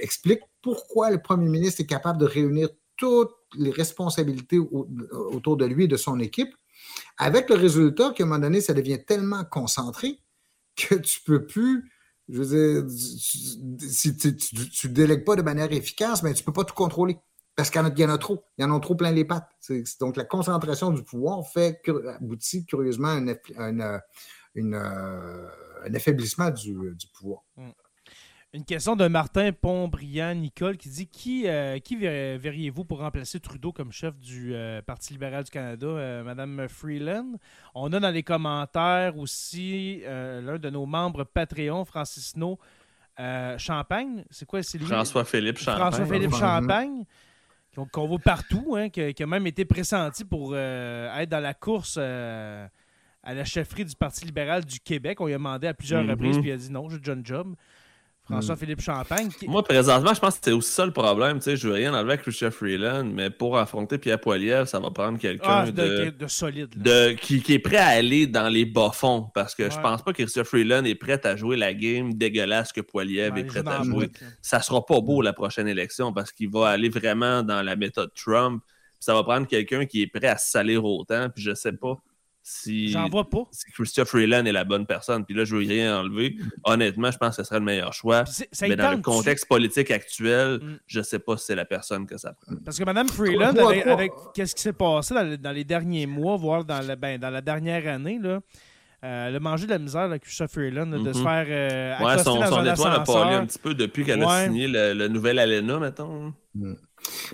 explique 0.00 0.40
pourquoi 0.62 1.10
le 1.10 1.18
premier 1.20 1.48
ministre 1.48 1.80
est 1.80 1.86
capable 1.86 2.18
de 2.18 2.26
réunir 2.26 2.68
toutes 2.96 3.37
les 3.56 3.70
responsabilités 3.70 4.58
autour 4.58 5.56
de 5.56 5.64
lui 5.64 5.84
et 5.84 5.88
de 5.88 5.96
son 5.96 6.18
équipe, 6.20 6.54
avec 7.16 7.48
le 7.48 7.56
résultat 7.56 8.12
qu'à 8.12 8.24
un 8.24 8.26
moment 8.26 8.40
donné, 8.40 8.60
ça 8.60 8.74
devient 8.74 8.98
tellement 9.04 9.44
concentré 9.44 10.20
que 10.76 10.94
tu 10.94 11.20
peux 11.20 11.46
plus, 11.46 11.90
je 12.28 12.42
veux 12.42 12.82
dire, 12.84 12.90
si 13.80 14.16
tu 14.16 14.88
ne 14.88 14.92
délègues 14.92 15.24
pas 15.24 15.36
de 15.36 15.42
manière 15.42 15.72
efficace, 15.72 16.22
mais 16.22 16.34
tu 16.34 16.42
ne 16.42 16.46
peux 16.46 16.52
pas 16.52 16.64
tout 16.64 16.74
contrôler. 16.74 17.18
Parce 17.56 17.70
qu'il 17.70 17.80
y 17.80 18.04
en 18.04 18.10
a 18.10 18.18
trop. 18.18 18.44
Il 18.56 18.62
y 18.62 18.64
en 18.64 18.76
a 18.76 18.78
trop 18.78 18.94
plein 18.94 19.10
les 19.10 19.24
pattes. 19.24 19.50
Donc, 19.98 20.16
la 20.16 20.24
concentration 20.24 20.90
du 20.90 21.02
pouvoir 21.02 21.44
fait 21.44 21.82
aboutit 22.20 22.64
curieusement 22.64 23.08
à 23.08 23.64
un, 23.64 24.00
euh, 24.56 25.48
affaiblissement 25.92 26.50
du, 26.50 26.76
pouvoir. 27.18 27.42
Mm. 27.56 27.70
Une 28.54 28.64
question 28.64 28.96
de 28.96 29.06
Martin 29.08 29.52
Pont-Briand-Nicole 29.52 30.78
qui 30.78 30.88
dit 30.88 31.06
Qui, 31.06 31.46
euh, 31.46 31.78
qui 31.80 31.96
verriez-vous 31.96 32.82
pour 32.82 33.00
remplacer 33.00 33.38
Trudeau 33.40 33.72
comme 33.72 33.92
chef 33.92 34.18
du 34.18 34.54
euh, 34.54 34.80
Parti 34.80 35.12
libéral 35.12 35.44
du 35.44 35.50
Canada, 35.50 35.86
euh, 35.86 36.24
Madame 36.24 36.66
Freeland? 36.66 37.32
On 37.74 37.92
a 37.92 38.00
dans 38.00 38.08
les 38.10 38.22
commentaires 38.22 39.18
aussi 39.18 40.00
l'un 40.06 40.56
de 40.58 40.70
nos 40.70 40.86
membres 40.86 41.24
Patreon, 41.24 41.84
Francis 41.84 42.36
No, 42.36 42.58
euh, 43.20 43.58
Champagne. 43.58 44.24
C'est 44.30 44.46
quoi? 44.46 44.62
C'est 44.62 44.78
lui? 44.78 44.86
François-Philippe 44.86 45.58
Champagne. 45.58 45.80
François-Philippe. 45.92 46.34
Champagne, 46.34 47.04
qu'on 47.74 47.84
qu'on 47.84 48.08
voit 48.08 48.18
partout, 48.18 48.76
hein, 48.78 48.88
qui, 48.88 49.02
a- 49.02 49.12
qui 49.12 49.22
a 49.22 49.26
même 49.26 49.46
été 49.46 49.66
pressenti 49.66 50.24
pour 50.24 50.52
euh, 50.54 51.14
être 51.18 51.28
dans 51.28 51.40
la 51.40 51.52
course 51.52 51.96
euh, 52.00 52.66
à 53.22 53.34
la 53.34 53.44
chefferie 53.44 53.84
du 53.84 53.94
Parti 53.94 54.24
libéral 54.24 54.64
du 54.64 54.80
Québec. 54.80 55.20
On 55.20 55.26
lui 55.26 55.34
a 55.34 55.36
demandé 55.36 55.66
à 55.66 55.74
plusieurs 55.74 56.02
Mhm. 56.02 56.10
reprises, 56.12 56.38
puis 56.38 56.48
il 56.48 56.52
a 56.52 56.56
dit 56.56 56.70
non, 56.72 56.88
j'ai 56.88 57.12
un 57.12 57.20
job. 57.22 57.54
François-Philippe 58.30 58.80
Champagne. 58.80 59.28
qui- 59.30 59.48
Moi, 59.48 59.62
présentement, 59.62 60.12
je 60.14 60.20
pense 60.20 60.34
que 60.34 60.40
c'est 60.44 60.52
aussi 60.52 60.70
ça 60.70 60.84
le 60.84 60.92
problème. 60.92 61.38
Tu 61.38 61.44
sais, 61.44 61.56
je 61.56 61.66
veux 61.68 61.74
rien 61.74 61.92
enlever 61.94 62.12
avec 62.12 62.22
Christian 62.22 62.50
Freeland, 62.50 63.04
mais 63.04 63.30
pour 63.30 63.56
affronter 63.58 63.98
Pierre 63.98 64.20
Poilievre, 64.20 64.68
ça 64.68 64.78
va 64.80 64.90
prendre 64.90 65.18
quelqu'un 65.18 65.48
Ah, 65.48 65.66
de, 65.66 65.70
de, 65.70 66.04
de- 66.06 66.10
de 66.10 66.26
solide. 66.26 66.74
là. 66.76 66.82
de- 67.08 67.12
qui, 67.14 67.42
qui 67.42 67.54
est 67.54 67.58
prêt 67.58 67.76
à 67.78 67.86
aller 67.86 68.26
dans 68.26 68.48
les 68.48 68.64
bas-fonds. 68.64 69.30
Parce 69.34 69.54
que 69.54 69.70
je 69.70 69.76
Ouais. 69.76 69.82
pense 69.82 70.02
pas 70.02 70.12
que 70.12 70.22
Christian 70.22 70.44
Freeland 70.44 70.84
est 70.84 70.94
prêt 70.94 71.24
à 71.26 71.36
jouer 71.36 71.56
la 71.56 71.72
game 71.74 72.12
dégueulasse 72.14 72.72
que 72.72 72.80
Poilievre 72.82 73.34
Ouais, 73.34 73.40
est 73.40 73.44
prêt 73.44 73.62
à 73.66 73.82
jouer. 73.82 73.94
boîte. 74.08 74.22
Ça 74.42 74.60
sera 74.60 74.84
pas 74.84 75.00
beau 75.00 75.22
la 75.22 75.32
prochaine 75.32 75.68
élection 75.68 76.12
parce 76.12 76.30
qu'il 76.32 76.50
va 76.50 76.68
aller 76.68 76.88
vraiment 76.90 77.42
dans 77.42 77.62
la 77.62 77.76
méthode 77.76 78.10
Trump. 78.14 78.62
Ça 79.00 79.14
va 79.14 79.22
prendre 79.22 79.46
quelqu'un 79.46 79.86
qui 79.86 80.02
est 80.02 80.06
prêt 80.08 80.26
à 80.26 80.36
salir 80.36 80.84
autant. 80.84 81.28
Puis 81.30 81.42
je 81.42 81.54
sais 81.54 81.72
pas 81.72 81.96
si, 82.50 82.88
J'en 82.88 83.08
vois 83.10 83.28
pas. 83.28 83.42
si 83.50 83.70
Christian 83.72 84.04
Freeland 84.06 84.46
est 84.46 84.52
la 84.52 84.64
bonne 84.64 84.86
personne. 84.86 85.24
Puis 85.26 85.34
là, 85.34 85.44
je 85.44 85.54
veux 85.54 85.60
rien 85.60 86.00
enlever. 86.00 86.36
Honnêtement, 86.64 87.10
je 87.10 87.18
pense 87.18 87.36
que 87.36 87.42
ce 87.42 87.46
serait 87.48 87.58
le 87.58 87.64
meilleur 87.66 87.92
choix. 87.92 88.24
Mais 88.62 88.74
dans 88.76 88.92
le 88.92 89.02
contexte 89.02 89.46
politique 89.46 89.90
actuel, 89.90 90.58
Mm. 90.62 90.78
je 90.86 91.00
sais 91.02 91.18
pas 91.18 91.36
si 91.36 91.44
c'est 91.46 91.54
la 91.54 91.64
personne 91.66 92.06
que 92.06 92.16
ça 92.16 92.32
prend. 92.32 92.54
Parce 92.64 92.78
que 92.78 92.84
Mme 92.84 93.08
Freeland, 93.08 93.52
Toi, 93.54 93.70
avec, 93.70 93.82
toi- 93.84 93.92
avec 93.92 94.12
qu'est-ce 94.34 94.54
qui 94.54 94.62
s'est 94.62 94.72
passé 94.72 95.14
dans, 95.14 95.22
le- 95.24 95.36
dans 95.36 95.52
les 95.52 95.64
derniers 95.64 96.06
mois, 96.06 96.36
voire 96.36 96.64
dans, 96.64 96.80
le- 96.86 96.96
ben, 96.96 97.18
dans 97.18 97.30
la 97.30 97.40
dernière 97.42 97.86
année, 97.86 98.18
là, 98.22 98.40
euh, 99.04 99.28
elle 99.28 99.36
a 99.36 99.40
mangé 99.40 99.66
de 99.66 99.70
la 99.70 99.78
misère, 99.78 100.08
la 100.08 100.18
Christophe 100.18 100.52
Freeland, 100.52 100.86
là, 100.90 100.98
de 100.98 101.12
se 101.12 101.18
Mhm. 101.18 101.24
faire 101.24 101.46
euh, 101.48 102.04
Ouais, 102.04 102.18
son, 102.22 102.36
dans 102.40 102.46
son 102.46 102.54
un 102.60 102.72
étoile 102.72 102.92
a 102.94 103.00
parlé 103.00 103.34
un 103.36 103.46
petit 103.46 103.58
peu 103.58 103.74
depuis 103.74 104.04
qu'elle 104.04 104.20
Ouais. 104.20 104.26
a 104.26 104.44
signé 104.46 104.66
le, 104.68 104.94
le 104.94 105.08
nouvel 105.08 105.38
Alena, 105.38 105.78
mettons. 105.78 106.32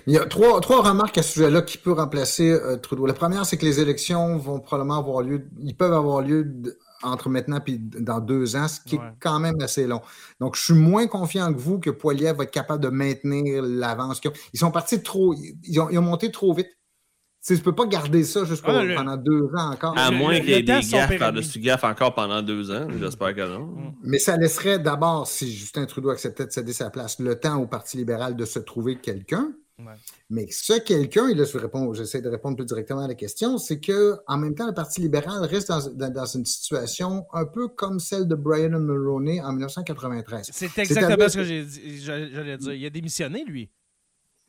Il 0.07 0.13
y 0.13 0.17
a 0.17 0.25
trois, 0.25 0.59
trois 0.61 0.81
remarques 0.81 1.17
à 1.17 1.23
ce 1.23 1.33
sujet-là 1.33 1.61
qui 1.61 1.77
peut 1.77 1.91
remplacer 1.93 2.51
euh, 2.51 2.77
Trudeau. 2.77 3.05
La 3.05 3.13
première, 3.13 3.45
c'est 3.45 3.57
que 3.57 3.65
les 3.65 3.79
élections 3.79 4.37
vont 4.37 4.59
probablement 4.59 4.97
avoir 4.99 5.21
lieu, 5.21 5.47
ils 5.63 5.75
peuvent 5.75 5.93
avoir 5.93 6.21
lieu 6.21 6.45
entre 7.03 7.29
maintenant 7.29 7.59
et 7.67 7.77
dans 7.77 8.19
deux 8.19 8.55
ans, 8.55 8.67
ce 8.67 8.79
qui 8.81 8.95
Ouais. 8.95 9.03
est 9.03 9.15
quand 9.19 9.39
même 9.39 9.55
assez 9.61 9.85
long. 9.85 10.01
Donc, 10.39 10.55
je 10.55 10.63
suis 10.63 10.73
moins 10.73 11.07
confiant 11.07 11.53
que 11.53 11.59
vous 11.59 11.79
que 11.79 11.89
Poiliev 11.89 12.37
va 12.37 12.43
être 12.45 12.51
capable 12.51 12.81
de 12.83 12.89
maintenir 12.89 13.61
l'avance. 13.63 14.21
Ils 14.53 14.59
sont 14.59 14.71
partis 14.71 15.03
trop, 15.03 15.35
ils 15.63 15.79
ont, 15.79 15.89
ils 15.89 15.99
ont 15.99 16.03
monté 16.03 16.31
trop 16.31 16.53
vite. 16.53 16.67
Tu 17.45 17.53
sais, 17.53 17.59
je 17.59 17.63
peux 17.63 17.75
pas 17.75 17.85
garder 17.85 18.23
ça 18.23 18.43
jusqu'au- 18.43 18.71
Ah, 18.71 18.83
le- 18.83 18.95
pendant 18.95 19.17
deux 19.17 19.43
ans 19.55 19.71
encore. 19.71 19.95
À 19.95 20.09
moins 20.09 20.39
qu'il 20.39 20.49
y 20.49 20.53
ait 20.53 20.63
des 20.63 20.81
gaffes 20.81 21.17
par-dessus 21.19 21.59
gaffes 21.59 21.83
encore 21.83 22.15
pendant 22.15 22.41
deux 22.41 22.71
ans. 22.71 22.87
J'espère 22.99 23.35
que 23.35 23.47
non. 23.47 23.67
Mm. 23.67 23.93
Mais 24.03 24.17
ça 24.17 24.35
laisserait 24.35 24.79
d'abord, 24.79 25.27
si 25.27 25.51
Justin 25.51 25.85
Trudeau 25.85 26.09
acceptait 26.09 26.47
de 26.47 26.51
céder 26.51 26.73
sa 26.73 26.89
place, 26.89 27.19
le 27.19 27.35
temps 27.39 27.57
au 27.61 27.67
Parti 27.67 27.97
libéral 27.97 28.35
de 28.35 28.45
se 28.45 28.57
trouver 28.57 28.95
quelqu'un. 28.95 29.51
Ouais. 29.77 29.91
Mais 30.31 30.47
ce 30.49 30.79
quelqu'un, 30.79 31.27
et 31.27 31.35
là 31.35 31.43
je 31.43 31.55
réponds- 31.59 31.93
j'essaie 31.93 32.21
de 32.21 32.29
répondre 32.29 32.55
plus 32.55 32.65
directement 32.65 33.01
à 33.03 33.07
la 33.09 33.13
question, 33.13 33.57
c'est 33.59 33.79
que 33.79 34.15
en 34.25 34.37
même 34.37 34.55
temps, 34.55 34.65
le 34.65 34.73
Parti 34.73 35.01
libéral 35.01 35.43
reste 35.45 35.67
dans, 35.67 35.81
dans- 35.93 36.11
dans 36.13 36.25
une 36.25 36.45
situation 36.45 37.25
un 37.33 37.45
peu 37.45 37.67
comme 37.67 37.99
celle 37.99 38.25
de 38.27 38.33
Brian 38.35 38.79
Mulroney 38.79 39.39
en 39.41 39.51
1993. 39.51 40.49
C'est 40.51 40.75
exactement 40.79 41.29
ce 41.29 41.37
que 41.37 41.43
j'ai 41.43 41.63
dit- 41.63 42.01
j'allais 42.01 42.29
j'allais 42.33 42.57
dire. 42.57 42.73
Il 42.73 42.85
a 42.85 42.89
démissionné, 42.89 43.43
lui. 43.45 43.69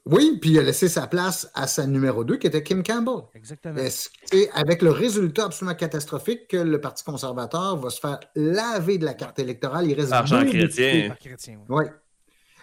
Oui, 0.08 0.38
puis 0.40 0.50
il 0.50 0.58
a 0.58 0.62
laissé 0.62 0.88
sa 0.88 1.08
place 1.08 1.50
à 1.54 1.66
sa 1.66 1.84
numéro 1.86 2.22
2, 2.24 2.36
qui 2.36 2.46
était 2.46 2.62
Kim 2.62 2.82
Campbell. 2.84 3.24
Exactement. 3.34 3.76
Est-ce 3.76 4.08
que- 4.30 4.48
avec 4.58 4.80
le 4.82 4.90
résultat 4.90 5.46
absolument 5.46 5.74
catastrophique 5.74 6.46
que 6.48 6.56
le 6.58 6.80
Parti 6.80 7.02
conservateur 7.02 7.76
va 7.76 7.90
se 7.90 7.98
faire 7.98 8.20
laver 8.36 8.98
de 8.98 9.04
la 9.04 9.14
carte 9.14 9.40
électorale. 9.40 9.86
Il 9.90 9.94
reste 9.94 10.10
Par 10.10 10.26
Jean 10.26 10.46
Chrétien. 10.46 11.08
Par. 11.08 11.16
Oui. 11.70 11.84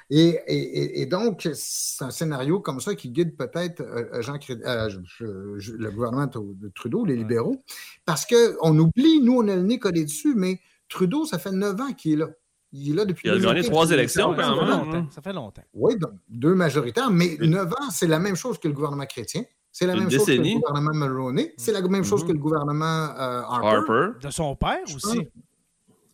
Et, 0.09 0.37
et- 0.47 0.77
et- 0.79 1.01
et 1.01 1.05
donc, 1.05 1.47
c'est 1.53 2.03
un 2.03 2.11
scénario 2.11 2.59
comme 2.59 2.79
ça 2.79 2.93
qui 2.95 3.09
guide 3.09 3.35
peut-être 3.35 3.81
euh, 3.81 4.21
Jean 4.21 4.37
euh, 4.49 4.89
je- 4.89 4.99
je- 5.05 5.59
je- 5.59 5.71
le 5.73 5.91
gouvernement 5.91 6.27
de 6.27 6.69
Trudeau, 6.75 7.03
les 7.05 7.13
Ouais. 7.13 7.19
libéraux, 7.19 7.61
parce 8.05 8.25
qu'on 8.25 8.77
oublie, 8.79 9.21
nous, 9.21 9.37
on 9.37 9.47
a 9.47 9.55
le 9.55 9.63
nez 9.63 9.79
collé 9.79 10.03
dessus, 10.03 10.33
mais 10.35 10.59
Trudeau, 10.89 11.25
ça 11.25 11.39
fait 11.39 11.51
neuf 11.51 11.79
ans 11.79 11.93
qu'il 11.93 12.13
est 12.13 12.15
là. 12.17 12.27
Il 12.76 12.91
est 12.91 12.95
là 12.95 13.05
depuis 13.05 13.28
Il 13.28 13.32
a 13.32 13.34
gagné 13.36 13.45
2015. 13.61 13.69
trois 13.69 13.91
élections, 13.91 14.34
quand 14.34 14.36
fait 14.36 14.65
même, 14.65 14.69
longtemps. 14.86 15.07
ça 15.11 15.21
fait 15.21 15.32
longtemps. 15.34 15.61
Oui, 15.76 15.95
donc, 15.97 16.11
deux 16.28 16.55
majoritaires, 16.55 17.11
mais 17.11 17.38
neuf 17.39 17.71
ans, 17.74 17.89
c'est 17.91 18.07
la 18.07 18.17
même 18.19 18.36
chose 18.36 18.57
que 18.57 18.67
le 18.67 18.74
gouvernement 18.74 19.05
chrétien. 19.05 19.43
C'est 19.71 19.86
la 19.88 19.95
même 19.95 20.09
chose 20.09 20.26
que 20.26 20.32
le 20.32 20.59
gouvernement 20.59 20.93
Mulroney. 20.93 21.53
C'est 21.57 21.71
la 21.71 21.82
même 21.82 22.03
chose 22.03 22.21
Mhm. 22.24 22.28
que 22.28 22.34
le 22.34 22.39
gouvernement 22.39 23.09
euh, 23.17 23.41
Harper. 23.41 24.19
De 24.21 24.30
son 24.32 24.55
père 24.55 24.80
aussi. 24.95 25.28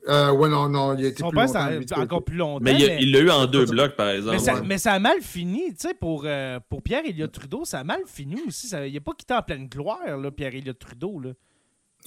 Euh, 0.08 0.32
ouais, 0.32 0.48
non, 0.50 0.70
non, 0.70 0.96
il 0.98 1.06
a 1.06 1.08
été 1.10 1.20
Son 1.22 1.30
plus 1.30 1.36
père, 1.36 1.46
longtemps, 1.48 1.88
ça 1.88 1.96
a 1.98 2.00
encore 2.02 2.24
plus 2.24 2.38
longtemps. 2.38 2.64
Mais 2.64 2.74
il 2.74 2.84
a- 2.86 2.88
mais- 2.88 2.98
il 3.04 3.12
l'a 3.12 3.20
eu 3.20 3.30
en 3.30 3.46
deux 3.46 3.66
blocs, 3.66 3.96
par 3.96 4.10
exemple. 4.10 4.32
Mais 4.32 4.40
ça, 4.40 4.56
ouais. 4.56 4.62
mais 4.66 4.78
ça 4.78 4.94
a 4.94 5.00
mal 5.00 5.22
fini, 5.22 5.70
tu 5.74 5.88
sais, 5.90 5.94
pour, 5.94 6.24
euh, 6.26 6.60
pour 6.70 6.82
Pierre-Éliott 6.82 7.32
Trudeau, 7.32 7.66
ça 7.66 7.80
a 7.80 7.84
mal 7.84 8.00
fini 8.06 8.42
aussi. 8.48 8.68
Ça, 8.68 8.88
il 8.88 8.94
n'a 8.94 9.02
pas 9.02 9.12
quitté 9.14 9.34
en 9.34 9.42
pleine 9.42 9.68
gloire, 9.68 10.18
là, 10.18 10.32
Pierre-Éliott 10.32 10.80
Trudeau. 10.80 11.20
Là. 11.20 11.32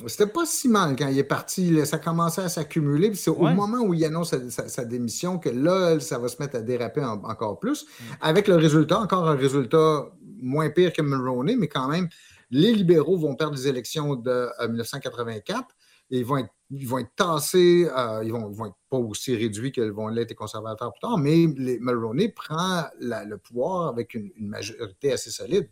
C'était 0.07 0.27
pas 0.27 0.47
si 0.47 0.69
mal 0.69 0.97
quand 0.97 1.09
il 1.09 1.19
est 1.19 1.23
parti. 1.25 1.71
là, 1.71 1.85
ça 1.85 1.99
commençait 1.99 2.41
à 2.43 2.49
s'accumuler. 2.49 3.11
puis 3.11 3.19
C'est 3.19 3.31
Ouais. 3.31 3.51
au 3.53 3.55
moment 3.55 3.81
où 3.81 3.93
il 3.95 4.05
annonce 4.05 4.31
sa, 4.31 4.51
sa- 4.51 4.69
sa 4.69 4.85
démission 4.85 5.39
que 5.39 5.51
là, 5.51 6.01
ça 6.01 6.19
va 6.19 6.29
se 6.29 6.37
mettre 6.41 6.57
à 6.57 6.63
déraper 6.63 7.05
en- 7.05 7.23
encore 7.25 7.61
plus. 7.61 7.85
Mm. 7.85 8.05
Avec 8.23 8.49
le 8.49 8.57
résultat, 8.57 8.99
encore 9.01 9.29
un 9.29 9.37
résultat 9.37 10.11
moins 10.41 10.71
pire 10.71 10.93
que 10.93 11.03
Mulroney, 11.03 11.57
mais 11.57 11.69
quand 11.69 11.89
même, 11.89 12.09
les 12.51 12.73
libéraux 12.73 13.17
vont 13.19 13.37
perdre 13.37 13.55
les 13.55 13.69
élections 13.69 14.17
de 14.17 14.31
euh, 14.31 14.69
1984 14.69 15.69
et 16.11 16.19
ils 16.21 16.25
vont 16.25 16.39
être, 16.39 16.51
ils 16.71 16.89
vont 16.89 16.99
être 16.99 17.15
tassés, 17.15 17.87
euh, 17.97 18.23
ils 18.25 18.33
vont, 18.33 18.51
vont 18.51 18.67
être 18.67 18.77
pas 18.91 18.97
aussi 18.97 19.37
réduits 19.37 19.73
que 19.73 19.83
vont 19.83 20.09
l'être 20.09 20.31
les 20.31 20.35
conservateurs 20.35 20.93
plus 20.93 21.01
tard, 21.01 21.19
mais 21.19 21.47
les, 21.57 21.79
Mulroney 21.81 22.31
prend 22.31 22.85
la- 22.99 23.25
le 23.25 23.37
pouvoir 23.39 23.89
avec 23.89 24.15
une, 24.15 24.31
une 24.37 24.49
majorité 24.49 25.13
assez 25.13 25.31
solide 25.31 25.69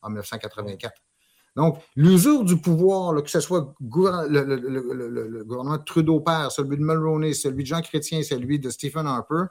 en 0.00 0.10
1984. 0.10 0.92
Donc, 1.56 1.78
l'usure 1.94 2.42
du 2.44 2.56
pouvoir, 2.56 3.12
là, 3.12 3.22
que 3.22 3.30
ce 3.30 3.38
soit 3.40 3.74
le, 3.80 4.26
le- 4.28 4.56
le- 4.56 4.92
le- 4.92 5.08
le- 5.08 5.28
le 5.28 5.44
gouvernement 5.44 5.76
de 5.78 5.84
Trudeau-Père, 5.84 6.50
celui 6.50 6.76
de 6.76 6.82
Mulroney, 6.82 7.32
celui 7.32 7.62
de 7.62 7.68
Jean 7.68 7.80
Chrétien, 7.80 8.22
celui 8.24 8.58
de 8.58 8.70
Stephen 8.70 9.06
Harper, 9.06 9.44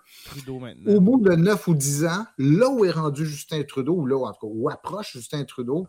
au 0.86 1.00
bout 1.00 1.22
de 1.22 1.34
9 1.36 1.68
ou 1.68 1.74
10 1.76 2.06
ans, 2.06 2.26
là 2.38 2.70
où 2.70 2.84
est 2.84 2.92
rendu 2.92 3.26
Justin 3.26 3.64
Trudeau, 3.64 3.94
ou 3.94 4.06
là, 4.06 4.18
en 4.18 4.34
tout 4.34 4.48
cas, 4.48 4.54
où 4.54 4.70
approche 4.70 5.14
Justin 5.14 5.46
Trudeau, 5.46 5.88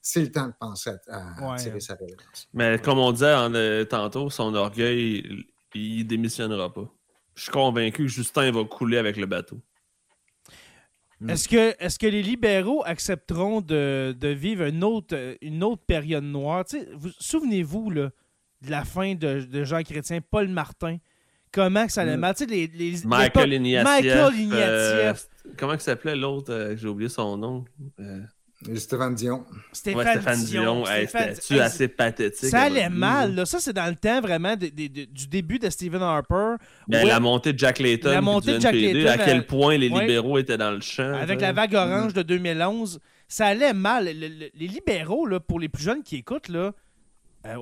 c'est 0.00 0.20
le 0.22 0.32
temps 0.32 0.48
de 0.48 0.54
penser 0.58 0.90
à, 1.08 1.44
à 1.46 1.52
Ouais. 1.52 1.58
tirer 1.58 1.78
sa. 1.78 1.96
Mais 2.54 2.80
comme 2.80 2.98
on 2.98 3.12
disait 3.12 3.34
en, 3.34 3.54
euh, 3.54 3.84
tantôt, 3.84 4.30
son 4.30 4.52
orgueil, 4.56 5.22
il, 5.74 5.80
il 5.80 6.04
démissionnera 6.06 6.72
pas. 6.72 6.88
Je 7.36 7.42
suis 7.44 7.52
convaincu 7.52 8.02
que 8.02 8.08
Justin 8.08 8.50
va 8.50 8.64
couler 8.64 8.98
avec 8.98 9.16
le 9.16 9.26
bateau. 9.26 9.60
Est-ce 11.28 11.48
que, 11.48 11.74
est 11.78 11.98
que 11.98 12.06
les 12.06 12.22
libéraux 12.22 12.82
accepteront 12.84 13.60
de, 13.60 14.14
de 14.18 14.28
vivre 14.28 14.64
une 14.64 14.82
autre, 14.84 15.36
une 15.40 15.62
autre 15.62 15.82
période 15.86 16.24
noire? 16.24 16.64
Souvenez-vous 17.18 17.90
là, 17.90 18.10
de 18.62 18.70
la 18.70 18.84
fin 18.84 19.14
de, 19.14 19.40
de 19.42 19.64
Jean 19.64 19.82
Chrétien, 19.82 20.20
Paul 20.20 20.48
Martin. 20.48 20.98
Comment 21.52 21.86
que 21.86 21.92
ça 21.92 22.00
allait 22.02 22.16
Mm. 22.16 22.20
mal? 22.20 22.34
Les, 22.48 22.66
les- 22.66 23.04
Michael 23.04 23.52
Ignatieff. 23.52 23.84
Michael 24.04 24.48
euh, 24.52 25.14
comment 25.58 25.74
il 25.74 25.80
s'appelait 25.80 26.16
l'autre 26.16 26.50
euh, 26.52 26.76
J'ai 26.76 26.88
oublié 26.88 27.10
son 27.10 27.36
nom. 27.36 27.64
Euh, 28.00 28.20
Stéphane 28.76 29.14
Dion. 29.14 29.44
Stéphane, 29.72 29.98
ouais, 30.04 30.12
Stéphane 30.12 30.44
Dion. 30.44 30.86
Hey, 30.86 31.06
Stéphane- 31.06 31.34
C'était-tu 31.34 31.54
Hey, 31.54 31.60
assez 31.60 31.88
pathétique? 31.88 32.48
Ça 32.50 32.62
allait 32.62 32.88
mal. 32.88 33.34
Là. 33.34 33.44
Ça, 33.46 33.58
c'est 33.60 33.72
dans 33.72 33.86
le 33.88 33.96
temps 33.96 34.20
vraiment 34.20 34.56
de- 34.56 34.66
de- 34.68 34.86
de- 34.86 35.04
du 35.04 35.26
début 35.26 35.58
de 35.58 35.68
Stephen 35.70 36.02
Harper. 36.02 36.54
Ben. 36.88 37.06
La 37.06 37.20
montée 37.20 37.52
de 37.52 37.58
Jack 37.58 37.78
Layton. 37.78 38.10
La 38.10 38.20
montée 38.20 38.54
de 38.54 38.60
Jack 38.60 38.74
NPD, 38.74 39.02
Layton, 39.04 39.10
À 39.20 39.24
quel 39.24 39.38
euh, 39.38 39.42
point 39.42 39.76
les 39.76 39.88
ouais. 39.88 40.00
libéraux 40.00 40.38
étaient 40.38 40.58
dans 40.58 40.70
le 40.70 40.80
champ. 40.80 41.12
Avec 41.14 41.40
la 41.40 41.52
vague 41.52 41.74
orange 41.74 42.12
de 42.14 42.22
2011, 42.22 43.00
ça 43.28 43.46
allait 43.46 43.72
mal. 43.72 44.04
Le- 44.06 44.12
le- 44.28 44.50
les 44.54 44.68
libéraux, 44.68 45.26
là, 45.26 45.40
pour 45.40 45.58
les 45.58 45.68
plus 45.68 45.82
jeunes 45.82 46.02
qui 46.02 46.16
écoutent, 46.16 46.48
là, 46.48 46.72
euh, 47.46 47.56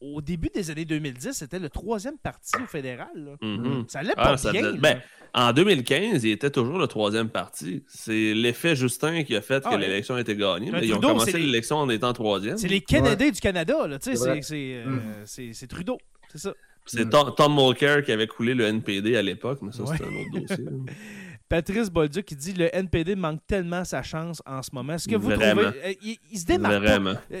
au, 0.00 0.20
début 0.20 0.48
des 0.52 0.70
années 0.70 0.84
2010, 0.84 1.32
c'était 1.32 1.58
le 1.58 1.68
troisième 1.68 2.18
parti 2.18 2.52
au 2.62 2.66
fédéral. 2.66 3.08
là. 3.14 3.32
Mhm. 3.40 3.84
Ça 3.88 4.00
allait 4.00 4.12
Ah, 4.16 4.30
pas 4.30 4.36
ça 4.36 4.50
bien. 4.52 4.72
ben, 4.74 5.00
en 5.32 5.52
2015, 5.52 6.24
il 6.24 6.30
était 6.32 6.50
toujours 6.50 6.78
le 6.78 6.86
troisième 6.88 7.28
parti. 7.28 7.84
C'est 7.86 8.34
l'effet 8.34 8.74
Justin 8.74 9.22
qui 9.22 9.36
a 9.36 9.40
fait 9.40 9.62
Ah 9.64 9.70
que 9.70 9.74
ouais. 9.76 9.80
l'élection 9.82 10.16
a 10.16 10.20
été 10.20 10.34
gagnée. 10.34 10.70
Mais 10.72 10.80
Ils 10.84 10.90
ont 10.92 10.94
Trudeau, 10.94 11.08
commencé 11.08 11.32
les- 11.38 11.46
l'élection 11.46 11.76
en 11.76 11.88
étant 11.88 12.12
troisième. 12.12 12.56
c'est 12.58 12.66
les 12.68 12.80
Canadiens 12.80 13.30
du 13.30 13.40
Canada. 13.40 13.74
C'est 14.00 14.16
euh, 14.20 14.84
Mm. 14.86 15.00
c'est- 15.24 15.66
Trudeau. 15.68 15.98
C'est 16.32 16.38
ça. 16.38 16.54
C'est 16.86 17.08
Tom, 17.08 17.32
Tom 17.36 17.54
Mulcair 17.54 18.02
qui 18.02 18.10
avait 18.10 18.26
coulé 18.26 18.52
le 18.54 18.64
NPD 18.64 19.14
à 19.16 19.22
l'époque, 19.22 19.60
mais 19.62 19.70
ça, 19.70 19.84
Ouais. 19.84 19.96
c'est 19.96 20.04
un 20.04 20.08
autre 20.08 20.40
dossier. 20.40 20.64
Patrice 21.48 21.90
Bolduc 21.90 22.24
qui 22.26 22.36
dit 22.36 22.52
le 22.52 22.68
NPD 22.74 23.16
manque 23.16 23.40
tellement 23.46 23.84
sa 23.84 24.02
chance 24.02 24.40
en 24.46 24.62
ce 24.62 24.70
moment. 24.72 24.94
Est-ce 24.94 25.08
que 25.08 25.16
vous 25.16 25.30
Vraiment. 25.30 25.62
trouvez. 25.62 25.78
euh, 25.84 25.92
il, 26.02 26.16
il 26.32 26.38
se 26.38 26.46
démarque 26.46 26.74
pas. 26.74 26.78
Vraiment. 26.80 27.14
Tu 27.28 27.36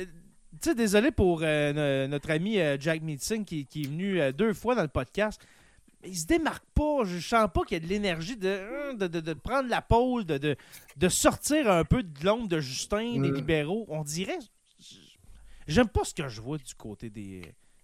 sais, 0.68 0.74
désolé 0.74 1.10
pour 1.10 1.40
euh, 1.42 2.04
no- 2.06 2.08
notre 2.08 2.30
ami 2.30 2.58
euh, 2.58 2.76
Jack 2.78 3.02
Meeting 3.02 3.44
qui, 3.44 3.66
qui 3.66 3.82
est 3.82 3.86
venu 3.86 4.20
euh, 4.20 4.32
deux 4.32 4.52
fois 4.54 4.74
dans 4.74 4.82
le 4.82 4.88
podcast. 4.88 5.40
Mais 6.02 6.08
il 6.10 6.16
se 6.16 6.26
démarque 6.26 6.64
pas. 6.74 7.04
Je 7.04 7.18
sens 7.18 7.48
pas 7.52 7.62
qu'il 7.64 7.76
y 7.78 7.80
a 7.80 7.84
de 7.84 7.88
l'énergie 7.88 8.36
de, 8.36 8.48
hein, 8.48 8.94
de, 8.94 9.06
de- 9.06 9.20
de 9.20 9.32
prendre 9.34 9.68
la 9.68 9.82
pôle, 9.82 10.24
de, 10.24 10.38
de, 10.38 10.56
de 10.96 11.08
sortir 11.08 11.70
un 11.70 11.84
peu 11.84 12.02
de 12.02 12.24
l'ombre 12.24 12.48
de 12.48 12.58
Justin, 12.60 13.20
des 13.20 13.28
libéraux. 13.36 13.86
On 13.88 14.02
dirait. 14.02 14.38
J'aime 15.68 15.88
pas 15.88 16.04
ce 16.04 16.14
que 16.14 16.28
je 16.28 16.40
vois 16.40 16.58
du 16.58 16.74
côté 16.74 17.10
des, 17.10 17.42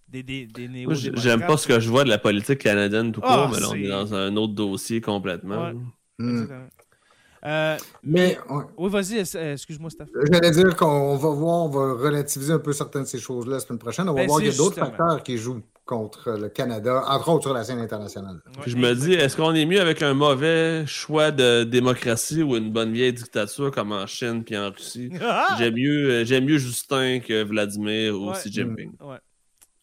des, 0.09 0.23
des, 0.23 0.45
des 0.47 0.67
j- 0.95 1.11
J'aime 1.15 1.41
pas 1.45 1.57
ce 1.57 1.67
que 1.67 1.79
je 1.79 1.89
vois 1.89 2.03
de 2.03 2.09
la 2.09 2.17
politique 2.17 2.59
canadienne 2.59 3.11
tout 3.11 3.21
court, 3.21 3.29
Ah, 3.31 3.49
mais 3.53 3.59
là, 3.59 3.69
on 3.69 3.75
est 3.75 3.87
dans 3.87 4.13
un 4.15 4.35
autre 4.35 4.53
dossier 4.53 4.99
complètement. 4.99 5.67
Ouais. 5.67 5.73
Hmm. 6.19 6.47
Euh, 7.45 7.77
Mais 8.03 8.37
oui, 8.77 8.89
vas-y, 8.89 9.23
euh, 9.35 9.53
excuse-moi, 9.53 9.89
Steph. 9.89 10.05
j'allais 10.31 10.51
dire 10.51 10.75
qu'on 10.75 11.15
va 11.17 11.29
voir, 11.29 11.65
on 11.65 11.69
va 11.69 11.93
relativiser 11.93 12.53
un 12.53 12.59
peu 12.59 12.73
certaines 12.73 13.03
de 13.03 13.07
ces 13.07 13.19
choses-là 13.19 13.53
la 13.55 13.59
semaine 13.59 13.79
prochaine. 13.79 14.09
On 14.09 14.13
va 14.13 14.21
Ben, 14.21 14.27
voir 14.27 14.39
qu'il 14.39 14.49
y 14.49 14.53
a 14.53 14.57
d'autres 14.57 14.75
facteurs 14.79 15.21
qui 15.23 15.37
jouent 15.37 15.61
contre 15.85 16.31
le 16.31 16.49
Canada, 16.49 17.03
entre 17.07 17.29
autres 17.29 17.43
sur 17.43 17.53
la 17.53 17.63
scène 17.63 17.79
internationale. 17.79 18.41
Puis 18.61 18.71
je 18.71 18.77
me 18.77 18.93
dis, 18.93 19.13
est-ce 19.13 19.37
qu'on 19.37 19.53
est 19.55 19.65
mieux 19.65 19.79
avec 19.79 20.01
un 20.01 20.13
mauvais 20.13 20.85
choix 20.85 21.31
de 21.31 21.63
démocratie 21.63 22.43
ou 22.43 22.57
une 22.57 22.71
bonne 22.73 22.91
vieille 22.91 23.13
dictature 23.13 23.71
comme 23.71 23.93
en 23.93 24.05
Chine 24.07 24.43
puis 24.43 24.57
en 24.57 24.69
Russie? 24.71 25.09
Ah! 25.21 25.55
J'aime 25.57 25.75
mieux, 25.75 26.09
euh, 26.09 26.25
j'aime 26.25 26.43
mieux 26.45 26.57
Justin 26.57 27.19
que 27.19 27.43
Vladimir 27.43 28.19
ou 28.19 28.31
Ouais. 28.31 28.35
Xi 28.37 28.51
Jinping. 28.51 28.91
Ouais. 28.99 29.17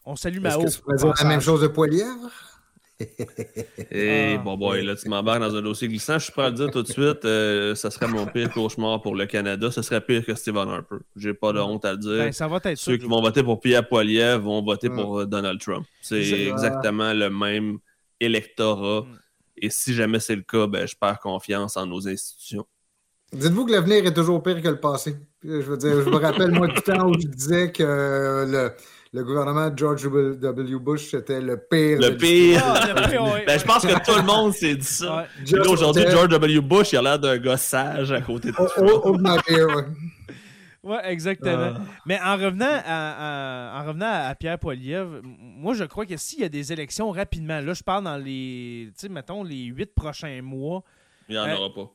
On 0.04 0.16
salue 0.16 0.44
Est-ce 0.44 0.56
Mao. 0.58 0.64
que 0.66 0.70
tu 0.70 0.80
pourrais 0.82 0.96
dire 0.96 1.14
la 1.22 1.28
même 1.28 1.40
chose 1.40 1.62
de 1.62 1.68
Poilièvre? 1.68 2.30
Et 3.90 4.34
Ah. 4.36 4.38
bon, 4.38 4.56
boy, 4.56 4.84
là, 4.84 4.94
tu 4.94 5.08
m'embarques 5.08 5.40
dans 5.40 5.54
un 5.54 5.62
dossier 5.62 5.88
glissant. 5.88 6.18
Je 6.18 6.24
suis 6.24 6.32
prêt 6.32 6.44
à 6.44 6.50
le 6.50 6.54
dire 6.54 6.70
tout 6.70 6.82
de 6.82 6.88
suite. 6.88 7.24
euh, 7.24 7.74
ça 7.74 7.90
serait 7.90 8.06
mon 8.06 8.26
pire 8.26 8.50
cauchemar 8.52 9.02
pour 9.02 9.14
le 9.16 9.26
Canada. 9.26 9.70
Ce 9.70 9.82
serait 9.82 10.00
pire 10.00 10.24
que 10.24 10.34
Stephen 10.34 10.68
Harper. 10.68 10.96
J'ai 11.16 11.34
pas 11.34 11.52
de 11.52 11.58
honte 11.60 11.84
à 11.84 11.92
le 11.92 11.98
dire. 11.98 12.10
Ben, 12.18 12.32
ça 12.32 12.46
va 12.48 12.56
être 12.58 12.76
ça. 12.78 12.84
Ceux 12.84 12.96
qui 12.96 13.06
vont 13.06 13.20
voter 13.20 13.42
pour 13.42 13.60
Pierre 13.60 13.86
Poilievre 13.88 14.42
vont 14.44 14.62
voter 14.62 14.88
Mm. 14.88 14.96
pour 14.96 15.20
euh, 15.20 15.26
Donald 15.26 15.60
Trump. 15.60 15.84
C'est 16.02 16.22
C'est- 16.24 16.44
exactement 16.48 17.12
le 17.12 17.30
même 17.30 17.78
électorat. 18.20 19.02
Mm. 19.02 19.18
Et 19.56 19.70
si 19.70 19.94
jamais 19.94 20.20
c'est 20.20 20.36
le 20.36 20.42
cas, 20.42 20.66
ben, 20.66 20.86
je 20.86 20.94
perds 21.00 21.20
confiance 21.20 21.76
en 21.76 21.86
nos 21.86 22.06
institutions. 22.08 22.66
Dites-vous 23.32 23.66
que 23.66 23.72
l'avenir 23.72 24.04
est 24.06 24.14
toujours 24.14 24.42
pire 24.42 24.60
que 24.62 24.68
le 24.68 24.78
passé. 24.78 25.16
Je 25.42 25.50
veux 25.62 25.76
dire, 25.76 26.02
je 26.02 26.08
me 26.08 26.16
rappelle, 26.16 26.52
moi, 26.52 26.68
du 26.68 26.80
temps 26.80 27.08
où 27.08 27.14
je 27.20 27.26
disais 27.26 27.72
que 27.72 27.82
le, 28.48 28.70
le 29.14 29.22
gouvernement 29.24 29.70
de 29.70 29.78
George 29.78 30.02
W. 30.02 30.78
Bush 30.80 31.14
était 31.14 31.40
le 31.40 31.56
pire. 31.56 31.98
Le 32.00 32.16
pire. 32.16 32.60
Ah, 32.64 32.86
le 32.88 33.08
pire, 33.10 33.22
ouais. 33.24 33.44
Ben, 33.46 33.58
je 33.58 33.64
pense 33.64 33.86
que 33.86 34.04
tout 34.04 34.16
le 34.18 34.24
monde 34.26 34.52
s'est 34.52 34.74
dit 34.74 34.84
ça. 34.86 35.26
Ouais. 35.52 35.58
Aujourd'hui, 35.68 36.04
George 36.10 36.28
W. 36.30 36.60
Bush, 36.60 36.92
il 36.92 36.96
a 36.96 37.02
l'air 37.02 37.18
d'un 37.18 37.38
gars 37.38 37.56
sage 37.56 38.10
à 38.10 38.20
côté 38.20 38.48
de 38.50 38.54
Oh, 38.58 38.66
Trump. 38.66 38.90
oh, 39.04 39.16
oh. 39.16 39.80
Ouais, 40.82 41.00
exactement. 41.10 41.72
Ah. 41.76 41.80
Mais 42.04 42.20
en 42.22 42.34
revenant 42.36 42.66
à, 42.84 43.78
à- 43.78 43.82
en 43.82 43.86
revenant 43.86 44.10
à 44.28 44.34
Pierre 44.34 44.58
Poilievre, 44.58 45.20
moi 45.24 45.72
je 45.72 45.84
crois 45.84 46.04
que 46.04 46.14
s'il 46.18 46.40
y 46.40 46.44
a 46.44 46.50
des 46.50 46.74
élections 46.74 47.10
rapidement, 47.10 47.58
là 47.60 47.72
je 47.72 47.82
parle 47.82 48.04
dans 48.04 48.18
les, 48.18 48.88
tu 48.88 49.00
sais, 49.00 49.08
mettons 49.08 49.42
les 49.44 49.62
huit 49.64 49.94
prochains 49.94 50.42
mois, 50.42 50.82
Il 51.30 51.36
n'y 51.36 51.38
en 51.40 51.46
Euh, 51.46 51.56
aura 51.56 51.72
pas. 51.74 51.90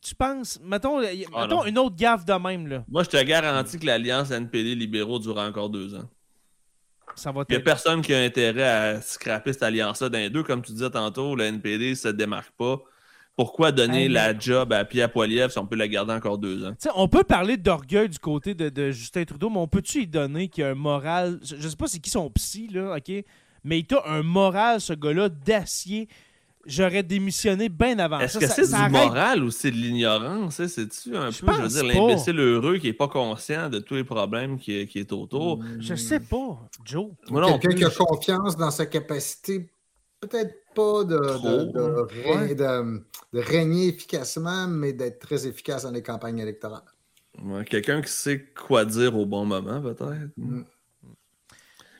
tu 0.00 0.14
penses, 0.14 0.60
mettons, 0.62 1.00
Ah, 1.00 1.42
mettons 1.42 1.64
une 1.64 1.76
autre 1.78 1.96
gaffe 1.96 2.24
de 2.24 2.32
même 2.34 2.68
là, 2.68 2.84
Moi, 2.88 3.02
je 3.02 3.08
te 3.08 3.20
garantis 3.24 3.80
que 3.80 3.86
l'Alliance 3.86 4.30
NPD-Libéraux 4.30 5.18
durera 5.18 5.48
encore 5.48 5.68
deux 5.68 5.96
ans. 5.96 6.08
Ça 7.14 7.32
va 7.32 7.44
Il 7.48 7.52
n'y 7.52 7.60
a 7.60 7.64
personne 7.64 8.02
qui 8.02 8.14
a 8.14 8.20
intérêt 8.22 8.68
à 8.68 9.00
scraper 9.00 9.52
cette 9.52 9.62
alliance-là 9.62 10.08
les 10.08 10.30
deux. 10.30 10.42
Comme 10.42 10.62
tu 10.62 10.72
disais 10.72 10.90
tantôt, 10.90 11.34
le 11.34 11.44
NPD 11.44 11.90
ne 11.90 11.94
se 11.94 12.08
démarque 12.08 12.52
pas. 12.52 12.80
Pourquoi 13.36 13.72
donner 13.72 14.02
Hey, 14.02 14.08
la 14.08 14.38
job 14.38 14.72
à 14.72 14.84
Pierre 14.84 15.10
Poilievre 15.10 15.50
si 15.50 15.58
on 15.58 15.66
peut 15.66 15.76
la 15.76 15.88
garder 15.88 16.12
encore 16.12 16.36
deux 16.36 16.64
ans? 16.64 16.74
On 16.94 17.08
peut 17.08 17.24
parler 17.24 17.56
d'orgueil 17.56 18.08
du 18.08 18.18
côté 18.18 18.54
de, 18.54 18.68
de 18.68 18.90
Justin 18.90 19.24
Trudeau, 19.24 19.48
mais 19.48 19.58
on 19.58 19.68
peut-tu 19.68 20.02
y 20.02 20.06
donner 20.06 20.48
qu'il 20.48 20.62
y 20.62 20.66
a 20.66 20.70
un 20.70 20.74
moral? 20.74 21.38
Je 21.42 21.56
je 21.56 21.68
sais 21.68 21.76
pas 21.76 21.86
c'est 21.86 22.00
qui 22.00 22.10
son 22.10 22.28
psy, 22.30 22.68
là, 22.68 22.96
OK? 22.96 23.24
Mais 23.64 23.78
il 23.80 23.94
a 23.94 24.10
un 24.10 24.22
moral, 24.22 24.80
ce 24.80 24.92
gars-là, 24.92 25.28
d'acier. 25.28 26.08
J'aurais 26.66 27.02
démissionné 27.02 27.68
bien 27.70 27.98
avant. 27.98 28.20
Est-ce 28.20 28.38
que 28.38 28.46
c'est 28.46 28.68
du 28.68 28.74
arrête. 28.74 28.92
moral 28.92 29.42
ou 29.44 29.50
c'est 29.50 29.70
de 29.70 29.76
l'ignorance? 29.76 30.60
hein? 30.60 30.68
C'est-tu 30.68 31.16
un 31.16 31.30
Je 31.30 31.40
peu, 31.44 31.52
je 31.54 31.60
veux 31.62 31.68
dire, 31.68 31.84
l'imbécile 31.84 32.38
heureux 32.38 32.76
qui 32.78 32.88
n'est 32.88 32.92
pas 32.92 33.08
conscient 33.08 33.70
de 33.70 33.78
tous 33.78 33.94
les 33.94 34.04
problèmes 34.04 34.58
qui, 34.58 34.86
qui 34.86 34.98
est 34.98 35.12
autour? 35.12 35.60
Je 35.78 35.94
sais 35.94 36.20
pas, 36.20 36.58
Joe. 36.84 37.08
Moi 37.30 37.40
non 37.40 37.58
Quelqu'un 37.58 37.76
qui 37.76 37.84
a 37.84 37.90
confiance 37.90 38.56
dans 38.58 38.70
sa 38.70 38.84
capacité, 38.86 39.70
peut-être 40.20 40.54
pas 40.74 41.04
de, 41.04 41.16
de, 41.16 41.26
Trop, 41.32 41.48
de 41.48 42.30
hein. 42.34 42.46
de- 42.54 43.02
de 43.32 43.40
régner 43.44 43.88
efficacement, 43.88 44.66
mais 44.68 44.92
d'être 44.92 45.20
très 45.20 45.46
efficace 45.46 45.84
dans 45.84 45.92
les 45.92 46.02
campagnes 46.02 46.40
électorales. 46.40 46.82
Ouais, 47.42 47.64
Quelqu'un 47.64 48.02
qui 48.02 48.12
sait 48.12 48.44
quoi 48.54 48.84
dire 48.84 49.16
au 49.16 49.24
bon 49.24 49.46
moment, 49.46 49.80
peut-être. 49.80 50.30
Mm. 50.36 50.62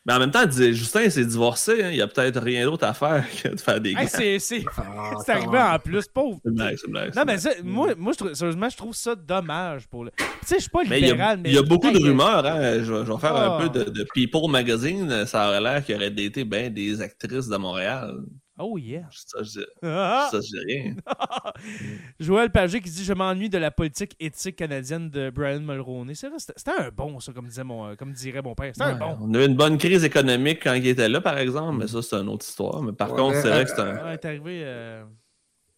Mais 0.07 0.15
en 0.15 0.19
même 0.19 0.31
temps, 0.31 0.51
Justin 0.51 1.11
s'est 1.11 1.27
divorcé. 1.27 1.83
hein. 1.85 1.91
Il 1.91 1.97
n'y 1.97 2.01
a 2.01 2.07
peut-être 2.07 2.41
rien 2.41 2.65
d'autre 2.65 2.87
à 2.87 2.95
faire 2.95 3.23
que 3.43 3.49
de 3.49 3.61
faire 3.61 3.81
des 3.81 3.91
Hey, 3.91 3.97
gars. 3.97 4.07
c'est 4.09 4.39
c'est- 4.39 4.65
Ah, 4.79 5.13
c'est 5.27 5.33
arrivé 5.33 5.59
en 5.59 5.79
plus, 5.79 6.07
pauvre. 6.09 6.41
C'est 6.43 6.55
blague, 6.55 6.77
c'est 6.81 6.91
blague, 6.91 7.15
Non, 7.15 7.23
mais 7.27 7.37
ça, 7.39 7.51
moi, 7.63 7.95
moi 7.99 8.13
je 8.15 8.19
trouve, 8.19 8.33
sérieusement, 8.35 8.69
je 8.71 8.77
trouve 8.79 8.95
ça 8.95 9.15
dommage 9.15 9.87
pour 9.89 10.05
le. 10.05 10.11
Tu 10.17 10.25
sais, 10.47 10.55
je 10.57 10.61
suis 10.63 10.71
pas 10.71 10.81
Mais 10.89 11.01
il 11.01 11.07
y 11.07 11.11
a, 11.11 11.13
libéral, 11.13 11.39
mais. 11.43 11.51
il 11.51 11.55
y 11.55 11.59
a 11.59 11.63
beaucoup 11.63 11.91
de 11.91 11.99
rumeurs. 11.99 12.47
Hein. 12.47 12.83
Je, 12.83 12.93
vais- 12.93 13.05
je 13.07 13.13
vais 13.13 13.19
faire 13.19 13.37
Ah. 13.37 13.59
un 13.59 13.69
peu 13.69 13.79
de, 13.85 13.91
de 13.91 14.07
People 14.15 14.51
Magazine. 14.51 15.27
Ça 15.27 15.49
aurait 15.49 15.61
l'air 15.61 15.85
qu'il 15.85 15.95
aurait 15.97 16.11
daté 16.11 16.45
bien 16.45 16.71
des 16.71 17.01
actrices 17.03 17.49
de 17.49 17.57
Montréal. 17.59 18.15
Oh 18.63 18.77
yeah. 18.79 19.09
Ça, 19.11 19.43
je, 19.43 19.61
Ah! 19.83 20.29
ça, 20.31 20.39
je 20.41 20.47
dis 20.47 20.59
rien. 20.67 20.95
Joël 22.21 22.51
Pagé 22.51 22.81
qui 22.81 22.91
dit 22.91 23.05
Je 23.05 23.13
m'ennuie 23.13 23.49
de 23.49 23.59
la 23.59 23.71
politique 23.71 24.15
éthique 24.21 24.57
canadienne 24.57 25.09
de 25.11 25.31
Brian 25.31 25.61
Mulroney. 25.61 26.15
C'est 26.15 26.29
vrai, 26.29 26.39
c'était 26.39 26.71
un 26.79 26.91
bon, 26.91 27.19
ça, 27.21 27.33
comme, 27.33 27.47
disait 27.47 27.65
mon, 27.65 27.87
euh, 27.89 27.95
comme 27.97 28.13
dirait 28.13 28.43
mon 28.43 28.55
père. 28.55 28.73
C'était 28.75 28.85
un 28.91 28.93
Ouais, 28.93 28.99
bon. 28.99 29.17
On 29.23 29.35
a 29.35 29.43
eu 29.43 29.47
une 29.47 29.57
bonne 29.57 29.79
crise 29.79 30.05
économique 30.05 30.61
quand 30.63 30.75
il 30.75 30.87
était 30.87 31.09
là, 31.09 31.21
par 31.21 31.39
exemple, 31.39 31.79
mais 31.79 31.87
ça, 31.89 32.03
c'est 32.03 32.17
une 32.17 32.29
autre 32.29 32.45
histoire. 32.47 32.83
Mais 32.83 32.93
par 32.93 33.11
Ouais, 33.13 33.17
contre, 33.17 33.37
c'est 33.41 33.49
vrai 33.49 33.61
euh, 33.61 33.65
que 33.65 33.71
c'est 33.71 33.81
un, 33.81 34.05
Ouais, 34.05 34.15
est 34.15 34.25
arrivé. 34.25 34.61
euh, 34.65 35.05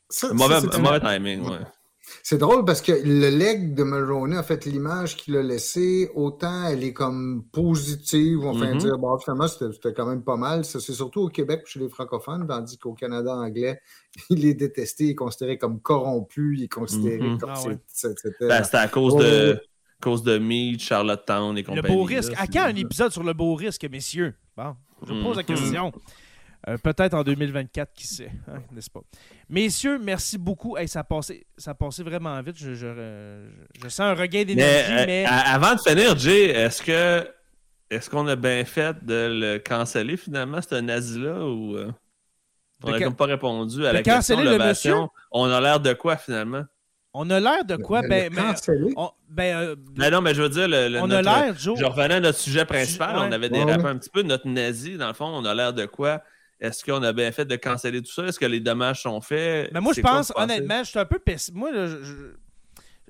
Ça, 0.08 0.26
un 0.26 0.30
ça, 0.30 0.34
mauvais, 0.34 0.60
c'est 0.60 0.74
un 0.74 0.78
mauvais 0.80 1.00
timing. 1.00 1.48
Ouais. 1.48 1.58
C'est 2.24 2.38
drôle 2.38 2.64
parce 2.64 2.82
que 2.82 2.92
le 2.92 3.30
leg 3.30 3.74
de 3.74 3.84
Mulroney, 3.84 4.36
en 4.36 4.42
fait, 4.42 4.64
l'image 4.64 5.16
qu'il 5.16 5.36
a 5.36 5.42
laissée, 5.42 6.10
autant 6.14 6.66
elle 6.66 6.82
est 6.82 6.92
comme 6.92 7.44
positive, 7.52 8.40
on 8.44 8.54
fait 8.54 8.72
Mhm. 8.72 8.78
dire, 8.78 8.98
bon, 8.98 9.16
finalement, 9.18 9.46
c'était 9.46 9.72
c'était 9.72 9.92
quand 9.94 10.06
même 10.06 10.22
pas 10.22 10.36
mal. 10.36 10.64
Ça, 10.64 10.80
C'est 10.80 10.92
surtout 10.94 11.20
au 11.22 11.28
Québec 11.28 11.62
chez 11.66 11.78
les 11.78 11.88
francophones, 11.88 12.46
tandis 12.46 12.76
qu'au 12.76 12.92
Canada 12.94 13.34
anglais, 13.36 13.80
il 14.30 14.44
est 14.44 14.54
détesté, 14.54 15.04
il 15.04 15.10
est 15.10 15.14
considéré 15.14 15.58
comme 15.58 15.80
corrompu, 15.80 16.56
il 16.58 16.64
est 16.64 16.68
considéré 16.72 17.20
Mhm. 17.20 17.38
comme 17.38 17.50
Ah 17.50 17.62
ouais. 17.68 17.78
Ben, 18.40 18.64
c'était 18.64 18.76
à 18.78 18.88
cause 18.88 19.16
de, 19.16 19.60
cause 20.00 20.22
de 20.24 20.38
Meade, 20.38 20.80
Charlottetown 20.80 21.56
et 21.56 21.62
le 21.62 21.66
compagnie. 21.68 21.94
beau 21.96 22.06
là, 22.06 22.16
risque. 22.16 22.32
À 22.36 22.46
quand 22.48 22.64
un 22.64 22.74
épisode 22.74 23.12
sur 23.12 23.22
le 23.22 23.32
beau 23.32 23.54
risque, 23.54 23.84
messieurs? 23.90 24.34
Bon, 24.56 24.74
je 25.06 25.12
vous 25.12 25.22
pose 25.22 25.36
la 25.36 25.42
Mhm. 25.42 25.46
question. 25.46 25.92
Euh, 26.68 26.76
Peut-être 26.78 27.14
en 27.14 27.24
2024, 27.24 27.92
qui 27.92 28.06
sait, 28.06 28.30
hein, 28.48 28.62
n'est-ce 28.70 28.88
pas? 28.90 29.00
Messieurs, 29.48 29.98
merci 29.98 30.38
beaucoup. 30.38 30.76
Hey, 30.76 30.86
ça, 30.86 31.00
a 31.00 31.04
passé, 31.04 31.44
ça 31.56 31.72
a 31.72 31.74
passé 31.74 32.02
vraiment 32.04 32.40
vite. 32.40 32.56
Je, 32.56 32.74
je, 32.74 32.86
je- 32.94 33.80
je 33.82 33.88
sens 33.88 34.00
un 34.00 34.14
regain 34.14 34.44
d'énergie, 34.44 34.92
euh, 34.92 35.04
mais. 35.06 35.24
a- 35.24 35.54
avant 35.54 35.74
de 35.74 35.80
finir, 35.80 36.16
Jay, 36.16 36.50
est-ce 36.50 36.80
que 36.82 37.28
est-ce 37.90 38.08
qu'on 38.08 38.26
a 38.28 38.36
bien 38.36 38.64
fait 38.64 39.04
de 39.04 39.28
le 39.30 39.58
canceller 39.58 40.16
finalement, 40.16 40.60
ce 40.62 40.76
nazi-là, 40.76 41.44
ou 41.44 41.76
euh, 41.76 41.90
on 42.84 42.90
n'a 42.92 42.98
ca- 42.98 43.04
comme 43.06 43.16
pas 43.16 43.26
répondu 43.26 43.84
à 43.84 43.90
de 43.90 43.94
la 43.96 44.02
question 44.02 44.36
de 44.38 44.44
le 44.44 44.50
l'ovation? 44.52 45.10
On 45.32 45.50
a 45.50 45.60
l'air 45.60 45.80
de 45.80 45.92
quoi 45.94 46.16
finalement? 46.16 46.62
On 47.12 47.28
a 47.28 47.40
l'air 47.40 47.64
de 47.66 47.76
quoi? 47.76 48.00
Ben, 48.02 48.30
on- 48.96 49.10
ben, 49.28 49.56
euh, 49.56 49.76
Ben 49.96 50.10
non, 50.10 50.22
mais 50.22 50.32
je 50.32 50.40
veux 50.42 50.48
dire, 50.48 50.66
le, 50.68 50.88
le- 50.88 51.00
on 51.00 51.10
a 51.10 51.20
notre- 51.22 51.38
l'air, 51.44 51.58
Joe. 51.58 51.78
Je 51.78 51.84
revenais 51.84 52.14
à 52.14 52.20
notre 52.20 52.38
sujet 52.38 52.64
principal, 52.64 53.16
Ouais. 53.18 53.24
on 53.28 53.32
avait 53.32 53.50
dérapé 53.50 53.82
ouais. 53.82 53.90
un 53.90 53.98
petit 53.98 54.08
peu. 54.08 54.22
Notre 54.22 54.46
nazi, 54.48 54.96
dans 54.96 55.08
le 55.08 55.12
fond, 55.12 55.26
on 55.26 55.44
a 55.44 55.54
l'air 55.54 55.72
de 55.74 55.84
quoi? 55.86 56.22
Est-ce 56.62 56.84
qu'on 56.84 57.02
a 57.02 57.12
bien 57.12 57.32
fait 57.32 57.44
de 57.44 57.56
canceller 57.56 58.00
tout 58.00 58.12
ça? 58.12 58.24
Est-ce 58.24 58.38
que 58.38 58.46
les 58.46 58.60
dommages 58.60 59.02
sont 59.02 59.20
faits? 59.20 59.70
Mais 59.72 59.80
moi, 59.80 59.92
je 59.94 60.00
pense, 60.00 60.32
honnêtement, 60.36 60.84
je 60.84 60.90
suis 60.90 60.98
un 60.98 61.04
peu 61.04 61.18
pessimiste. 61.18 61.58
Moi, 61.58 61.72
là, 61.72 61.88
je, 61.88 62.04
je, 62.04 62.14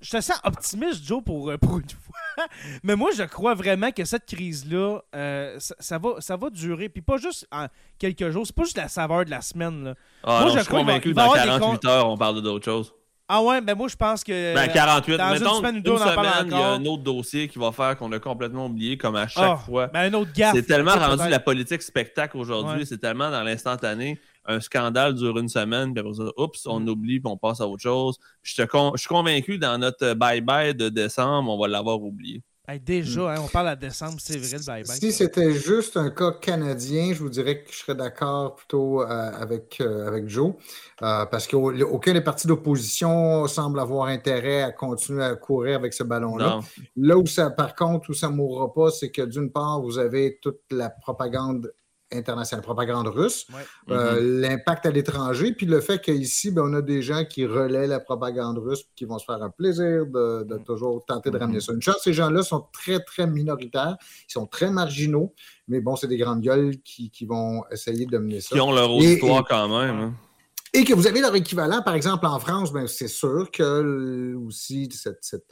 je 0.00 0.11
te 0.11 0.20
sens 0.22 0.40
optimiste, 0.42 1.05
Joe, 1.05 1.22
pour, 1.22 1.50
euh, 1.50 1.59
pour 1.61 1.78
une 1.78 1.84
fois. 1.84 2.46
Mais 2.82 2.96
moi, 2.96 3.11
je 3.14 3.24
crois 3.24 3.55
vraiment 3.55 3.92
que 3.92 4.07
cette 4.07 4.24
crise-là, 4.24 5.00
euh, 5.14 5.57
ça, 5.59 5.74
ça 5.78 5.98
va, 5.98 6.14
ça 6.20 6.36
va 6.38 6.48
durer. 6.48 6.88
Puis 6.88 7.03
pas 7.03 7.18
juste 7.18 7.46
en 7.53 7.66
quelques 7.98 8.30
jours. 8.30 8.46
C'est 8.46 8.57
pas 8.57 8.64
juste 8.64 8.78
la 8.78 8.88
saveur 8.88 9.26
de 9.26 9.30
la 9.30 9.42
semaine. 9.42 9.84
Là. 9.84 9.94
Ah, 10.22 10.40
Moi, 10.40 10.40
non, 10.40 10.48
je 10.48 10.53
je 10.55 10.59
suis 10.61 10.68
crois 10.68 10.80
convaincu 10.80 11.11
que 11.11 11.14
dans 11.14 11.22
avoir 11.24 11.42
des 11.42 11.48
48 11.50 11.84
heures, 11.84 12.09
on 12.09 12.16
parle 12.16 12.40
d'autre 12.40 12.64
chose. 12.64 12.94
Ah 13.29 13.43
ouais, 13.43 13.61
ben 13.62 13.75
moi, 13.75 13.89
je 13.89 13.97
pense 13.97 14.23
que. 14.25 14.55
Ben, 14.55 14.68
48, 14.68 15.17
dans 15.17 15.26
une 15.34 15.41
mettons, 15.41 15.55
semaine 15.57 15.76
ou 15.76 15.80
deux, 15.80 15.92
on 15.92 15.95
en 15.95 15.99
parle 16.14 16.26
semaine, 16.26 16.46
il 16.49 16.59
y 16.59 16.63
a 16.63 16.68
un 16.72 16.84
autre 16.84 17.03
dossier 17.03 17.49
qui 17.49 17.59
va 17.59 17.72
faire 17.72 17.96
qu'on 17.96 18.13
a 18.13 18.18
complètement 18.18 18.67
oublié, 18.67 18.99
comme 18.99 19.17
à 19.17 19.26
chaque 19.29 19.42
Ah, 19.45 19.57
fois. 19.57 19.87
Ben, 19.87 20.13
un 20.13 20.14
autre 20.18 20.33
gaffe. 20.34 20.55
C'est 20.55 20.64
tellement 20.67 20.92
rendu 20.96 21.29
la 21.29 21.38
politique 21.41 21.80
spectacle 21.83 22.37
aujourd'hui, 22.37 22.80
Ouais. 22.80 22.84
c'est 22.84 22.99
tellement 22.99 23.30
dans 23.30 23.42
l'instantané. 23.42 24.21
Un 24.45 24.61
scandale 24.61 25.14
dure 25.14 25.38
une 25.38 25.49
semaine, 25.49 25.95
puis 25.95 26.01
après 26.01 26.14
ça, 26.14 26.25
oups, 26.37 26.67
Mm. 26.67 26.71
on 26.71 26.87
oublie, 26.88 27.21
puis 27.21 27.33
on 27.33 27.37
passe 27.38 27.61
à 27.61 27.67
autre 27.68 27.83
chose. 27.83 28.18
Puis 28.42 28.53
je, 28.57 28.63
te 28.63 28.68
con- 28.68 28.92
je 28.96 29.01
suis 29.01 29.09
convaincu, 29.09 29.57
dans 29.57 29.79
notre 29.79 30.14
bye-bye 30.14 30.75
de 30.75 30.88
décembre, 30.88 31.49
on 31.51 31.59
va 31.59 31.68
l'avoir 31.68 32.03
oublié. 32.03 32.42
Hey, 32.68 32.79
déjà, 32.79 33.33
hein, 33.33 33.41
on 33.45 33.49
parle 33.49 33.71
à 33.71 33.75
décembre, 33.75 34.18
c'est 34.21 34.39
vrai, 34.39 34.53
le 34.53 34.59
bye-bye. 34.59 35.01
Si 35.01 35.11
c'était 35.11 35.51
juste 35.53 35.97
un 35.97 36.11
cas 36.11 36.30
canadien, 36.30 37.13
je 37.13 37.18
vous 37.18 37.29
dirais 37.29 37.64
que 37.64 37.72
je 37.72 37.79
serais 37.79 37.97
d'accord 37.97 38.55
plutôt 38.55 39.03
euh, 39.03 39.07
avec, 39.07 39.80
euh, 39.80 40.07
avec 40.07 40.29
Joe, 40.29 40.55
euh, 41.03 41.26
parce 41.26 41.49
qu'aucun 41.49 42.13
des 42.13 42.21
partis 42.21 42.47
d'opposition 42.47 43.49
semble 43.49 43.80
avoir 43.80 44.07
intérêt 44.07 44.63
à 44.63 44.71
continuer 44.71 45.25
à 45.25 45.34
courir 45.34 45.75
avec 45.75 45.93
ce 45.93 46.05
ballon-là. 46.05 46.61
Là 46.95 47.18
où 47.18 47.26
ça, 47.26 47.51
par 47.51 47.75
contre, 47.75 48.11
où 48.11 48.14
ça 48.14 48.29
ne 48.29 48.37
mourra 48.37 48.72
pas, 48.72 48.93
c'est 48.93 49.11
que 49.11 49.22
d'une 49.22 49.51
part, 49.51 49.83
vous 49.83 49.99
avez 49.99 50.39
toute 50.41 50.61
la 50.71 50.89
propagande 50.89 51.72
internationale, 52.13 52.63
propagande 52.63 53.09
russe, 53.09 53.47
Ouais. 53.53 53.95
euh, 53.95 54.41
l'impact 54.41 54.87
à 54.87 54.91
l'étranger, 54.91 55.53
puis 55.53 55.67
le 55.67 55.80
fait 55.80 56.01
qu'ici, 56.01 56.51
ben, 56.51 56.63
on 56.67 56.75
a 56.75 56.83
des 56.83 57.03
gens 57.03 57.25
qui 57.25 57.47
relaient 57.47 57.87
la 57.87 58.01
propagande 58.01 58.59
russe, 58.59 58.84
qui 58.95 59.05
vont 59.05 59.18
se 59.18 59.25
faire 59.25 59.43
un 59.43 59.51
plaisir 59.51 60.07
de, 60.07 60.45
de 60.45 60.59
toujours 60.59 61.05
tenter 61.07 61.30
de 61.30 61.39
ramener 61.39 61.61
ça. 61.61 61.72
Une 61.72 61.83
chance, 61.83 62.01
ces 62.05 62.13
gens-là 62.13 62.43
sont 62.43 62.67
très, 62.72 63.01
très 63.01 63.26
minoritaires, 63.26 63.97
ils 64.29 64.33
sont 64.33 64.47
très 64.47 64.71
marginaux, 64.71 65.33
mais 65.68 65.80
bon, 65.80 65.97
c'est 65.97 66.09
des 66.09 66.18
grandes 66.18 66.41
gueules 66.43 66.76
qui, 66.84 67.11
qui 67.11 67.25
vont 67.26 67.63
essayer 67.71 68.07
de 68.07 68.18
mener 68.18 68.41
ça. 68.41 68.55
Qui 68.55 68.61
ont 68.61 68.72
leur 68.72 68.91
Et- 68.91 69.14
histoire 69.14 69.41
et- 69.41 69.45
quand 69.49 69.68
même. 69.80 69.97
hein. 69.99 70.14
Et 70.75 70.84
que 70.84 70.95
vous 70.95 71.07
avez 71.07 71.21
leur 71.21 71.34
équivalent, 71.34 71.83
par 71.83 71.95
exemple, 71.95 72.25
en 72.26 72.39
France, 72.39 72.72
ben, 72.72 72.87
c'est 72.87 73.07
sûr 73.09 73.51
que 73.51 74.34
aussi 74.47 74.89
cette, 74.91 75.18
cette 75.21 75.45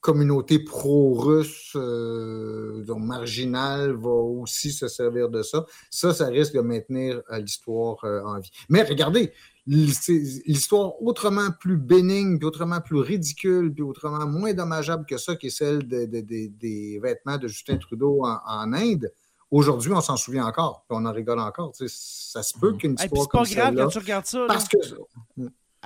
communauté 0.00 0.60
pro-russe, 0.60 1.72
euh, 1.74 2.82
donc 2.84 3.00
marginale, 3.02 3.92
va 3.96 4.10
aussi 4.10 4.70
se 4.72 4.86
servir 4.88 5.28
de 5.28 5.42
ça. 5.42 5.66
Ça, 5.90 6.14
ça 6.14 6.26
risque 6.26 6.54
de 6.54 6.60
maintenir 6.60 7.20
euh, 7.30 7.38
l'histoire 7.40 8.04
euh, 8.04 8.22
en 8.22 8.38
vie. 8.38 8.50
Mais 8.68 8.82
regardez, 8.84 9.32
l'histoire 9.66 11.00
autrement 11.02 11.50
plus 11.60 11.76
bénigne, 11.76 12.38
puis 12.38 12.46
autrement 12.46 12.80
plus 12.80 12.98
ridicule, 13.00 13.72
puis 13.72 13.82
autrement 13.82 14.26
moins 14.26 14.54
dommageable 14.54 15.04
que 15.06 15.18
ça, 15.18 15.36
qui 15.36 15.48
est 15.48 15.50
celle 15.50 15.86
de- 15.86 16.06
de- 16.06 16.20
de- 16.20 16.48
des 16.58 16.98
vêtements 17.02 17.36
de 17.38 17.48
Justin 17.48 17.76
Trudeau 17.78 18.20
en, 18.24 18.38
en 18.46 18.72
Inde. 18.72 19.10
Aujourd'hui, 19.50 19.92
on 19.92 20.00
s'en 20.00 20.16
souvient 20.16 20.46
encore, 20.46 20.84
puis 20.88 20.96
on 21.00 21.06
en 21.06 21.12
rigole 21.12 21.38
encore. 21.40 21.72
Ça 21.74 22.42
se 22.42 22.58
peut 22.58 22.74
qu'une 22.74 22.92
Hey, 22.92 23.08
puis 23.08 23.18
histoire 23.18 23.46
c'est 23.46 23.56
pas 23.56 23.62
comme 23.66 23.74
grave 23.74 23.84
quand 23.86 23.88
tu 23.90 23.98
regardes 23.98 24.26
ça. 24.26 24.38
là. 24.40 24.46
parce 24.46 24.68
que 24.68 24.76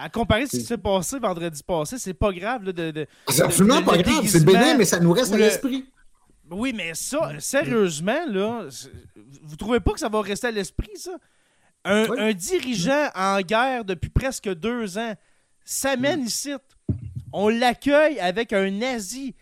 À 0.05 0.09
comparer 0.09 0.47
ce 0.47 0.57
qui 0.57 0.65
s'est 0.65 0.79
passé 0.79 1.19
vendredi 1.21 1.63
passé, 1.63 1.97
c'est 1.99 2.15
pas 2.15 2.33
grave 2.33 2.65
là, 2.65 2.73
de, 2.73 2.91
de- 2.91 3.07
C'est 3.29 3.43
absolument 3.43 3.83
pas 3.83 3.99
grave, 3.99 4.27
c'est 4.27 4.45
bénin, 4.45 4.77
mais 4.77 4.85
ça 4.85 4.99
nous 4.99 5.13
reste 5.13 5.33
à 5.33 5.37
le- 5.37 5.45
l'esprit. 5.45 5.85
Oui, 6.51 6.73
mais 6.77 6.91
ça, 6.95 7.31
sérieusement, 7.39 8.27
là, 8.29 8.67
vous 9.45 9.57
trouvez 9.57 9.81
pas 9.81 9.93
que 9.93 10.01
ça 10.01 10.09
va 10.09 10.21
rester 10.21 10.49
à 10.49 10.51
l'esprit, 10.51 10.91
ça? 10.97 11.13
Un, 11.85 12.09
Oui. 12.09 12.17
un 12.21 12.33
dirigeant 12.33 13.09
en 13.15 13.41
guerre 13.43 13.85
depuis 13.85 14.11
presque 14.11 14.53
deux 14.55 14.99
ans 14.99 15.15
s'amène 15.65 16.23
ici. 16.25 16.53
On 17.33 17.49
l'accueille 17.49 18.19
avec 18.21 18.53
un 18.53 18.71
nazi. 18.71 19.35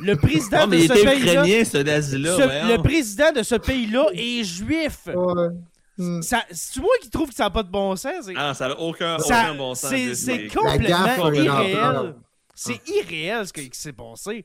Le 0.00 0.14
président 0.16 0.60
Non, 0.60 0.66
mais 0.68 0.76
de 0.78 0.82
il 0.82 0.88
ce 0.88 0.92
était 0.94 1.04
pays-là. 1.10 1.32
ukrainien, 1.34 1.64
ce 1.64 1.76
nazi-là. 1.78 2.36
ce- 2.36 2.42
voyons. 2.42 2.68
le 2.76 2.82
président 2.82 3.32
de 3.32 3.42
ce 3.42 3.54
pays-là 3.56 4.06
est 4.14 4.44
juif. 4.44 4.98
Ouais. 5.06 5.48
Ça- 6.22 6.44
C'est 6.50 6.80
moi 6.80 6.90
qui 7.00 7.08
trouve 7.10 7.28
que 7.28 7.34
ça 7.34 7.44
n'a 7.44 7.50
pas 7.50 7.62
de 7.62 7.70
bon 7.70 7.94
sens. 7.96 8.12
c'est- 8.26 8.34
Ah, 8.36 8.52
ça 8.54 8.68
n'a 8.68 8.78
aucun, 8.80 9.18
ça- 9.18 9.42
aucun 9.44 9.54
bon 9.54 9.74
sens. 9.74 9.90
c'est- 10.14 10.48
complètement 10.48 11.30
irréel. 11.44 12.14
C'est 12.54 12.88
irréel 12.88 13.46
ce 13.46 13.52
qui 13.52 13.70
qui 13.70 13.78
s'est 13.80 13.92
passé. 13.92 14.44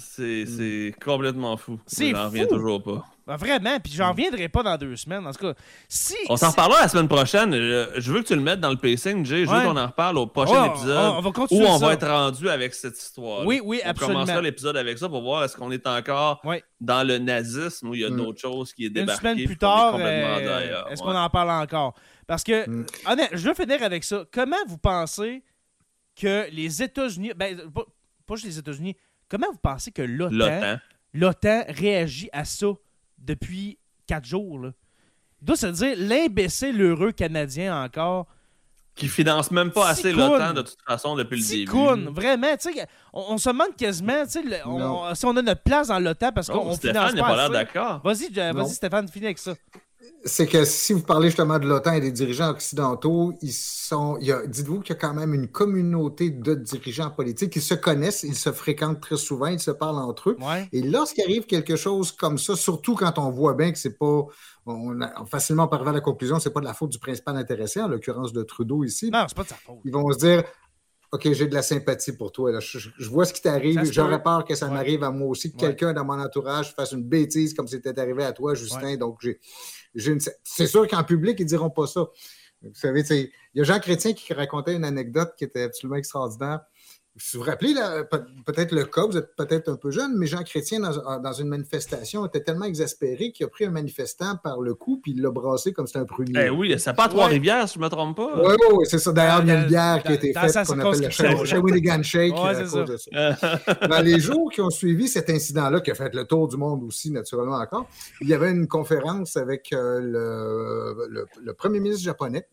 C'est 0.00 0.46
c'est 0.46 0.94
complètement 1.04 1.56
fou. 1.56 1.78
C'est 1.86 2.10
J'en 2.12 2.26
reviens 2.26 2.44
fou. 2.44 2.54
toujours 2.54 2.82
pas. 2.82 3.04
Ben, 3.26 3.36
vraiment, 3.36 3.78
puis 3.78 3.92
j'en 3.92 4.12
reviendrai 4.12 4.48
pas 4.48 4.62
dans 4.62 4.78
deux 4.78 4.96
semaines. 4.96 5.26
En 5.26 5.32
tout 5.32 5.40
cas, 5.48 5.54
si. 5.86 6.14
On 6.30 6.36
s'en 6.36 6.46
si- 6.46 6.52
reparlera 6.52 6.80
la 6.82 6.88
semaine 6.88 7.08
prochaine. 7.08 7.52
Je, 7.52 7.90
je 8.00 8.12
veux 8.12 8.22
que 8.22 8.28
tu 8.28 8.34
le 8.34 8.40
mettes 8.40 8.60
dans 8.60 8.70
le 8.70 8.76
pacing, 8.76 9.26
Jay. 9.26 9.44
Je 9.44 9.50
veux 9.50 9.60
qu'on 9.62 9.76
en 9.76 9.86
reparle 9.88 10.16
au 10.18 10.26
prochain 10.26 10.62
Ouais, 10.62 10.68
épisode. 10.68 10.96
on- 10.96 11.18
on 11.18 11.20
va 11.20 11.28
où 11.30 11.62
on 11.62 11.78
ça. 11.78 11.86
va 11.86 11.92
être 11.92 12.06
rendu 12.08 12.48
avec 12.48 12.72
cette 12.74 12.96
histoire. 12.96 13.44
Oui, 13.44 13.60
oui, 13.62 13.80
On 13.84 13.88
absolument. 13.90 14.20
commencera 14.20 14.40
l'épisode 14.40 14.76
avec 14.78 14.96
ça 14.98 15.08
pour 15.10 15.20
voir 15.20 15.44
est-ce 15.44 15.56
qu'on 15.56 15.70
est 15.72 15.86
encore 15.86 16.40
Ouais. 16.44 16.62
dans 16.80 17.06
le 17.06 17.18
nazisme 17.18 17.88
ou 17.88 17.94
il 17.94 18.00
y 18.00 18.04
a 18.06 18.10
Mm. 18.10 18.16
d'autres 18.16 18.40
choses 18.40 18.72
qui 18.72 18.84
est 18.84 18.88
Une 18.88 18.94
débarqué. 18.94 19.20
semaine 19.20 19.36
puis 19.36 19.46
plus 19.46 19.56
qu'on 19.58 19.66
est 19.66 19.68
tard, 19.68 19.92
complètement 19.92 20.36
euh, 20.36 20.46
d'ailleurs. 20.46 20.90
est-ce 20.90 21.02
Ouais. 21.02 21.08
qu'on 21.12 21.18
en 21.18 21.28
parle 21.28 21.50
encore? 21.50 21.94
Parce 22.26 22.44
que, 22.44 22.66
Mm. 22.70 22.86
honnête, 23.08 23.30
je 23.32 23.46
veux 23.48 23.54
finir 23.54 23.82
avec 23.82 24.04
ça. 24.04 24.24
Comment 24.32 24.56
vous 24.68 24.78
pensez 24.78 25.42
que 26.16 26.46
les 26.50 26.82
États-Unis, 26.82 27.32
ben, 27.36 27.58
pas, 27.74 27.82
pas 28.26 28.34
juste 28.36 28.46
les 28.46 28.58
États-Unis, 28.58 28.96
comment 29.28 29.50
vous 29.50 29.58
pensez 29.58 29.90
que 29.92 30.02
l'OTAN, 30.02 30.78
L'OTAN. 31.14 31.64
réagit 31.68 32.28
à 32.32 32.44
ça 32.44 32.66
depuis 33.18 33.78
quatre 34.06 34.24
jours? 34.26 34.58
Là? 34.60 34.70
Il 35.40 35.44
doit 35.46 35.56
se 35.56 35.66
dire 35.66 35.94
l'imbécile 35.96 36.80
heureux 36.82 37.12
canadien 37.12 37.82
encore. 37.84 38.26
Qui 38.94 39.06
finance 39.06 39.52
même 39.52 39.70
pas 39.70 39.90
assez 39.90 40.12
l'OTAN 40.12 40.54
de 40.54 40.62
toute 40.62 40.82
façon 40.84 41.14
depuis 41.14 41.40
le 41.40 41.46
début. 41.48 42.10
Vraiment, 42.10 42.56
tu 42.56 42.72
sais, 42.72 42.86
on, 43.12 43.34
on 43.34 43.38
se 43.38 43.48
demande 43.48 43.76
quasiment, 43.76 44.24
tu 44.24 44.30
sais, 44.32 44.42
le- 44.42 44.66
on- 44.66 44.78
Non. 44.80 45.14
si 45.14 45.24
on 45.24 45.36
a 45.36 45.42
notre 45.42 45.62
place 45.62 45.86
dans 45.86 46.00
l'OTAN 46.00 46.32
parce 46.32 46.48
qu'on 46.48 46.58
Oh, 46.58 46.62
on 46.70 46.74
Stéphane 46.74 46.96
finance 46.96 47.14
n'est 47.14 47.20
pas 47.20 47.36
pas 47.36 47.48
d'accord. 47.48 48.00
Vas-y, 48.02 48.28
vas-y 48.32 48.70
Stéphane, 48.70 49.06
finis 49.08 49.26
avec 49.26 49.38
ça. 49.38 49.54
C'est 50.24 50.46
que 50.46 50.64
si 50.64 50.92
vous 50.92 51.02
parlez 51.02 51.28
justement 51.28 51.58
de 51.58 51.66
l'OTAN 51.66 51.94
et 51.94 52.00
des 52.00 52.12
dirigeants 52.12 52.50
occidentaux, 52.50 53.32
ils 53.40 53.52
sont. 53.52 54.18
Dites-vous 54.46 54.80
qu'il 54.80 54.94
y 54.94 54.98
a 54.98 55.00
quand 55.00 55.14
même 55.14 55.32
une 55.34 55.48
communauté 55.48 56.30
de 56.30 56.54
dirigeants 56.54 57.10
politiques. 57.10 57.54
Ils 57.56 57.62
se 57.62 57.74
connaissent, 57.74 58.22
ils 58.24 58.34
se 58.34 58.52
fréquentent 58.52 59.00
très 59.00 59.16
souvent, 59.16 59.46
ils 59.46 59.60
se 59.60 59.70
parlent 59.70 59.98
entre 59.98 60.30
eux. 60.30 60.36
Ouais. 60.40 60.68
Et 60.72 60.82
lorsqu'il 60.82 61.24
arrive 61.24 61.46
quelque 61.46 61.76
chose 61.76 62.12
comme 62.12 62.38
ça, 62.38 62.56
surtout 62.56 62.94
quand 62.94 63.18
on 63.18 63.30
voit 63.30 63.54
bien 63.54 63.72
que 63.72 63.78
c'est 63.78 63.96
pas. 63.96 64.24
On 64.66 65.00
a 65.00 65.24
facilement 65.26 65.66
parvient 65.66 65.92
à 65.92 65.94
la 65.94 66.00
conclusion, 66.00 66.38
c'est 66.38 66.52
pas 66.52 66.60
de 66.60 66.66
la 66.66 66.74
faute 66.74 66.90
du 66.90 66.98
principal 66.98 67.36
intéressé, 67.36 67.80
en 67.80 67.88
l'occurrence 67.88 68.32
de 68.32 68.42
Trudeau 68.42 68.84
ici. 68.84 69.10
Non, 69.10 69.24
c'est 69.28 69.36
pas 69.36 69.44
de 69.44 69.48
sa 69.48 69.54
faute. 69.54 69.78
Ils 69.84 69.92
vont 69.92 70.12
se 70.12 70.18
dire 70.18 70.42
OK, 71.10 71.32
j'ai 71.32 71.46
de 71.46 71.54
la 71.54 71.62
sympathie 71.62 72.12
pour 72.12 72.32
toi. 72.32 72.52
là. 72.52 72.60
Je, 72.60 73.08
vois 73.08 73.24
ce 73.24 73.32
qui 73.32 73.40
t'arrive. 73.40 73.82
J'aurais 73.90 74.22
peur 74.22 74.44
que 74.44 74.54
ça 74.54 74.66
Ouais. 74.66 74.72
m'arrive 74.74 75.02
à 75.04 75.10
moi 75.10 75.28
aussi, 75.28 75.50
que 75.50 75.56
Ouais. 75.56 75.68
quelqu'un 75.68 75.94
dans 75.94 76.04
mon 76.04 76.20
entourage 76.20 76.74
fasse 76.74 76.92
une 76.92 77.02
bêtise 77.04 77.54
comme 77.54 77.66
c'était 77.66 77.98
arrivé 77.98 78.24
à 78.24 78.32
toi, 78.32 78.54
Justin. 78.54 78.96
Donc, 78.96 79.16
j'ai 79.22 79.40
c'est 79.94 80.66
sûr 80.66 80.86
qu'en 80.88 81.04
public, 81.04 81.38
ils 81.38 81.44
ne 81.44 81.48
diront 81.48 81.70
pas 81.70 81.86
ça. 81.86 82.08
Vous 82.62 82.74
savez, 82.74 83.02
il 83.10 83.30
y 83.54 83.60
a 83.60 83.64
Jean 83.64 83.78
Chrétien 83.78 84.12
qui 84.12 84.32
racontait 84.34 84.74
une 84.74 84.84
anecdote 84.84 85.32
qui 85.36 85.44
était 85.44 85.62
absolument 85.62 85.96
extraordinaire. 85.96 86.60
Si 87.20 87.36
vous 87.36 87.42
vous 87.42 87.48
rappelez, 87.50 87.74
peut-être 88.46 88.72
le 88.72 88.84
cas, 88.84 89.06
vous 89.06 89.16
êtes 89.16 89.34
peut-être 89.36 89.68
un 89.68 89.76
peu 89.76 89.90
jeune, 89.90 90.16
mais 90.16 90.26
Jean 90.26 90.42
Chrétien, 90.44 90.80
dans, 90.80 91.20
dans 91.20 91.32
une 91.32 91.48
manifestation, 91.48 92.24
était 92.26 92.42
tellement 92.42 92.64
exaspéré 92.66 93.32
qu'il 93.32 93.44
a 93.46 93.48
pris 93.48 93.64
un 93.64 93.70
manifestant 93.70 94.36
par 94.42 94.60
le 94.60 94.74
cou 94.74 95.00
puis 95.02 95.12
il 95.16 95.22
l'a 95.22 95.30
brassé 95.30 95.72
comme 95.72 95.86
c'était 95.86 95.98
un 95.98 96.04
prunier. 96.04 96.40
Eh 96.46 96.50
oui, 96.50 96.74
c'est 96.78 96.94
pas 96.94 97.04
à 97.04 97.08
Trois-Rivières, 97.08 97.68
si 97.68 97.74
je 97.74 97.80
me 97.80 97.88
trompe 97.88 98.16
pas. 98.16 98.40
Oui, 98.42 98.54
oui, 98.72 98.84
c'est 98.88 98.98
ça. 98.98 99.12
D'ailleurs, 99.12 99.40
il 99.42 99.48
y 99.48 99.50
a 99.50 99.60
une 99.62 99.66
bière 99.66 100.02
qui 100.02 100.08
a 100.08 100.14
été 100.14 100.32
faite 100.32 100.66
qu'on 100.66 100.78
appelle 100.80 101.00
le 101.40 101.44
Shawinigan 101.46 102.02
Shake 102.02 102.32
Ouais, 102.34 102.40
à 102.50 102.54
c'est 102.54 102.62
cause 102.62 102.72
ça. 102.72 102.84
de 102.84 102.96
ça. 103.66 103.86
Dans 103.88 104.00
les 104.04 104.20
jours 104.20 104.50
qui 104.52 104.60
ont 104.60 104.70
suivi 104.70 105.08
cet 105.08 105.28
incident-là, 105.30 105.80
qui 105.80 105.90
a 105.90 105.94
fait 105.94 106.14
le 106.14 106.24
tour 106.24 106.48
du 106.48 106.56
monde 106.56 106.82
aussi, 106.84 107.10
naturellement 107.10 107.56
encore, 107.58 107.88
il 108.20 108.28
y 108.28 108.34
avait 108.34 108.50
une 108.50 108.66
conférence 108.68 109.36
avec 109.36 109.72
euh, 109.72 110.00
le, 110.00 111.06
le- 111.08 111.26
le 111.42 111.52
premier 111.54 111.80
ministre 111.80 112.04
japonais. 112.04 112.46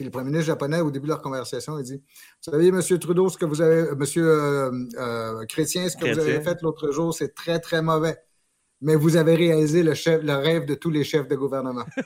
Puis 0.00 0.06
le 0.06 0.10
premier 0.10 0.30
ministre 0.30 0.46
japonais, 0.46 0.80
au 0.80 0.90
début 0.90 1.02
de 1.04 1.10
leur 1.10 1.20
conversation, 1.20 1.78
il 1.78 1.84
dit 1.84 1.96
Vous 1.98 2.50
savez, 2.52 2.68
M. 2.68 2.80
Trudeau, 2.98 3.28
ce 3.28 3.36
que 3.36 3.44
vous 3.44 3.60
avez, 3.60 3.80
M. 3.90 4.02
euh, 4.16 4.70
euh, 4.96 5.44
Chrétien, 5.44 5.90
ce 5.90 5.96
que 5.98 6.10
vous 6.10 6.18
avez 6.18 6.40
fait 6.40 6.56
l'autre 6.62 6.90
jour, 6.90 7.12
c'est 7.14 7.34
très, 7.34 7.58
très 7.60 7.82
mauvais. 7.82 8.16
Mais 8.80 8.96
vous 8.96 9.16
avez 9.18 9.34
réalisé 9.34 9.82
le, 9.82 9.92
chef, 9.92 10.22
le 10.22 10.32
rêve 10.36 10.64
de 10.64 10.74
tous 10.74 10.88
les 10.88 11.04
chefs 11.04 11.28
de 11.28 11.36
gouvernement. 11.36 11.84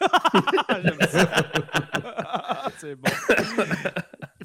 c'est 2.79 2.97
bon. 2.97 3.11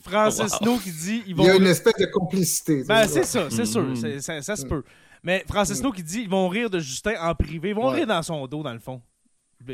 Francis 0.02 0.54
Wow. 0.62 0.66
No 0.68 0.78
qui 0.78 0.92
dit 0.92 1.24
ils 1.26 1.30
Il 1.32 1.36
vont. 1.36 1.46
y 1.46 1.50
a 1.50 1.56
une 1.56 1.66
espèce 1.66 1.96
de 2.00 2.06
complicité. 2.06 2.84
Ben, 2.88 3.08
c'est 3.08 3.24
ça, 3.24 3.48
c'est 3.50 3.66
sûr. 3.66 3.82
Mhm. 3.82 3.96
c'est- 3.96 4.22
Ça, 4.22 4.42
ça 4.44 4.56
se 4.58 4.66
peut. 4.68 4.84
Mais 5.24 5.44
Francis 5.48 5.82
No 5.82 5.92
qui 5.92 6.04
dit 6.04 6.22
ils 6.22 6.30
vont 6.30 6.48
rire 6.50 6.70
de 6.70 6.78
Justin 6.78 7.16
en 7.20 7.34
privé. 7.34 7.70
Ils 7.70 7.76
vont 7.76 7.90
Ouais. 7.90 7.96
rire 7.98 8.06
dans 8.08 8.22
son 8.22 8.46
dos, 8.46 8.62
dans 8.62 8.74
le 8.74 8.80
fond. 8.80 9.02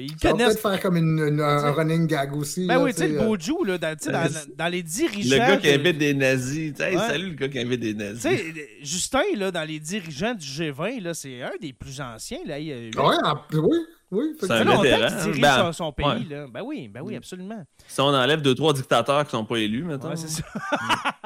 Ils 0.01 0.11
Ça 0.22 0.31
connaissent. 0.31 0.47
peut-être 0.47 0.61
faire 0.61 0.80
comme 0.81 0.97
une, 0.97 1.19
une- 1.19 1.41
un 1.41 1.72
running 1.72 2.07
gag 2.07 2.35
aussi. 2.35 2.67
Ben 2.67 2.76
là, 2.77 2.84
oui, 2.84 2.93
tu 2.93 2.99
sais, 2.99 3.07
le 3.07 3.19
euh, 3.19 3.26
beau 3.26 3.38
Joe, 3.39 3.65
là, 3.67 3.77
dans, 3.77 3.95
sais, 3.99 4.11
dans, 4.11 4.27
dans 4.57 4.67
les 4.67 4.84
dirigeants. 4.84 5.35
Le 5.35 5.38
gars 5.38 5.57
qui 5.57 5.67
de- 5.67 5.73
invite 5.80 5.97
des 5.97 6.13
nazis. 6.13 6.80
Hey, 6.80 6.95
Ouais. 6.95 7.07
Salut 7.07 7.30
le 7.30 7.35
gars 7.35 7.47
qui 7.49 7.59
invite 7.59 7.80
des 7.80 7.93
nazis. 7.93 8.41
Justin, 8.81 9.22
là, 9.35 9.51
dans 9.51 9.67
les 9.67 9.80
dirigeants 9.80 10.34
du 10.34 10.45
G20, 10.45 11.01
là, 11.01 11.13
c'est 11.13 11.41
un 11.41 11.51
des 11.61 11.73
plus 11.73 11.99
anciens. 12.01 12.39
Là, 12.45 12.59
il, 12.59 12.67
il- 12.67 12.99
Ouais, 12.99 13.15
en- 13.23 13.39
oui, 13.53 13.77
oui. 14.11 14.26
C'est 14.39 14.47
ça 14.47 14.55
un 14.57 14.63
vétéran. 14.81 15.07
qu'il 15.07 15.17
dirige 15.23 15.41
Ben, 15.41 15.57
son, 15.65 15.73
son 15.73 15.91
pays. 15.91 16.05
ouais. 16.05 16.26
Là. 16.30 16.45
Ben 16.51 16.61
oui, 16.63 16.88
ben 16.88 17.01
oui, 17.03 17.15
absolument. 17.15 17.63
Si 17.88 17.99
on 18.01 18.05
enlève 18.05 18.41
deux, 18.41 18.55
trois 18.55 18.73
dictateurs 18.73 19.26
qui 19.26 19.31
sont 19.31 19.45
pas 19.45 19.57
élus, 19.57 19.84
maintenant. 19.84 20.09
Ouais, 20.11 20.15
c'est 20.15 20.30
ça. 20.30 20.43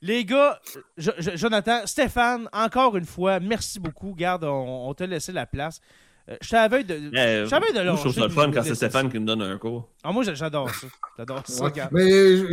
Les 0.00 0.24
gars, 0.24 0.58
Jo- 0.96 1.12
Jo- 1.18 1.32
Jonathan, 1.36 1.80
Stéphane, 1.86 2.48
encore 2.52 2.96
une 2.96 3.04
fois, 3.04 3.40
merci 3.40 3.78
beaucoup. 3.80 4.14
Garde, 4.14 4.44
on, 4.44 4.88
on 4.88 4.94
t'a 4.94 5.06
laissé 5.06 5.32
la 5.32 5.46
place. 5.46 5.80
Euh, 6.28 6.36
je 6.40 6.50
t'avais 6.50 6.84
de. 6.84 6.94
Eh, 6.94 7.44
je 7.44 7.46
savais 7.48 7.72
de 7.72 7.82
moi, 7.82 7.94
je 7.96 8.00
trouve 8.00 8.14
ça 8.14 8.20
le 8.22 8.28
fun 8.28 8.50
quand 8.52 8.62
c'est 8.62 8.76
Stéphane 8.76 9.10
qui 9.10 9.18
me 9.18 9.26
donne 9.26 9.42
un 9.42 9.58
cours. 9.58 9.88
Ah, 10.04 10.12
moi, 10.12 10.22
j'adore 10.22 10.70
ça. 10.70 10.86
J'adore 11.18 11.42
ça, 11.44 11.64
Ouais. 11.64 11.70
regarde. 11.70 11.90
Mais 11.92 12.52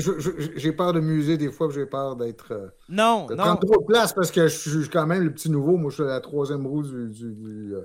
j'ai 0.58 0.72
peur 0.72 0.92
de 0.94 1.00
muser 1.00 1.38
des 1.38 1.52
fois, 1.52 1.68
puis 1.70 1.78
j'ai 1.80 1.86
peur 1.86 2.16
d'être. 2.16 2.52
euh, 2.52 2.68
Non, 2.90 3.28
de 3.28 3.36
non. 3.36 3.44
prendre 3.44 3.60
trop 3.60 3.82
de 3.82 3.86
place 3.86 4.12
parce 4.14 4.32
que 4.32 4.48
je 4.48 4.56
suis 4.82 4.90
quand 4.90 5.06
même 5.06 5.24
le 5.24 5.32
petit 5.32 5.52
nouveau. 5.52 5.78
Moi, 5.78 5.92
je 5.92 5.96
suis 5.96 6.04
la 6.04 6.20
troisième 6.20 6.66
roue 6.66 6.82
du, 6.84 7.10
du, 7.10 7.32
du, 7.34 7.76
euh, 7.76 7.82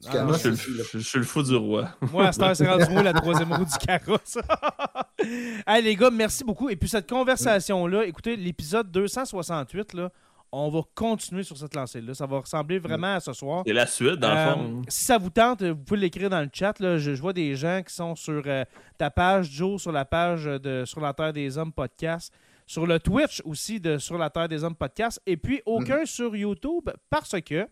du 0.00 0.08
Ah, 0.12 0.24
Moi, 0.24 0.32
je 0.34 0.38
suis, 0.38 0.48
le, 0.48 0.54
ici, 0.54 0.70
là. 0.76 0.84
je- 0.92 0.98
je 0.98 1.04
suis 1.08 1.18
le 1.18 1.24
fou 1.24 1.42
du 1.44 1.54
roi. 1.54 1.88
Moi, 2.12 2.26
à 2.26 2.32
cette 2.32 2.42
heure, 2.42 2.56
c'est 2.56 2.68
rendu 2.68 3.02
la 3.02 3.12
troisième 3.12 3.52
roue 3.52 3.64
du 3.64 3.78
carrosse. 3.86 4.38
hey, 5.66 5.82
les 5.82 5.94
gars, 5.96 6.10
merci 6.10 6.44
beaucoup. 6.44 6.68
Et 6.68 6.76
puis, 6.76 6.88
cette 6.88 7.08
conversation-là, 7.08 8.04
écoutez, 8.06 8.36
l'épisode 8.36 8.90
268, 8.90 9.94
là, 9.94 10.10
on 10.52 10.70
va 10.70 10.80
continuer 10.94 11.42
sur 11.42 11.56
cette 11.56 11.74
lancée-là. 11.74 12.14
Ça 12.14 12.26
va 12.26 12.38
ressembler 12.40 12.78
vraiment 12.78 13.14
à 13.14 13.20
ce 13.20 13.32
soir. 13.32 13.62
C'est 13.66 13.72
la 13.72 13.86
suite, 13.86 14.16
dans 14.16 14.28
Euh, 14.30 14.46
le 14.46 14.52
fond. 14.52 14.82
si 14.88 15.04
ça 15.04 15.18
vous 15.18 15.30
tente, 15.30 15.62
vous 15.62 15.76
pouvez 15.76 16.00
l'écrire 16.00 16.30
dans 16.30 16.40
le 16.40 16.48
chat. 16.52 16.78
là. 16.80 16.98
Je, 16.98 17.14
je 17.14 17.20
vois 17.20 17.32
des 17.32 17.54
gens 17.54 17.82
qui 17.86 17.94
sont 17.94 18.14
sur 18.16 18.42
euh, 18.46 18.64
ta 18.96 19.10
page, 19.10 19.50
Joe, 19.50 19.80
sur 19.80 19.92
la 19.92 20.04
page 20.04 20.44
de 20.44 20.84
Sur 20.86 21.00
la 21.00 21.12
Terre 21.12 21.32
des 21.32 21.58
Hommes 21.58 21.72
podcast, 21.72 22.32
sur 22.66 22.86
le 22.86 22.98
Twitch 22.98 23.42
aussi 23.44 23.78
de 23.80 23.98
Sur 23.98 24.16
la 24.18 24.30
Terre 24.30 24.48
des 24.48 24.64
Hommes 24.64 24.74
podcast, 24.76 25.20
et 25.26 25.36
puis 25.36 25.60
aucun 25.66 26.04
sur 26.06 26.34
YouTube 26.36 26.88
parce 27.10 27.34
que 27.42 27.66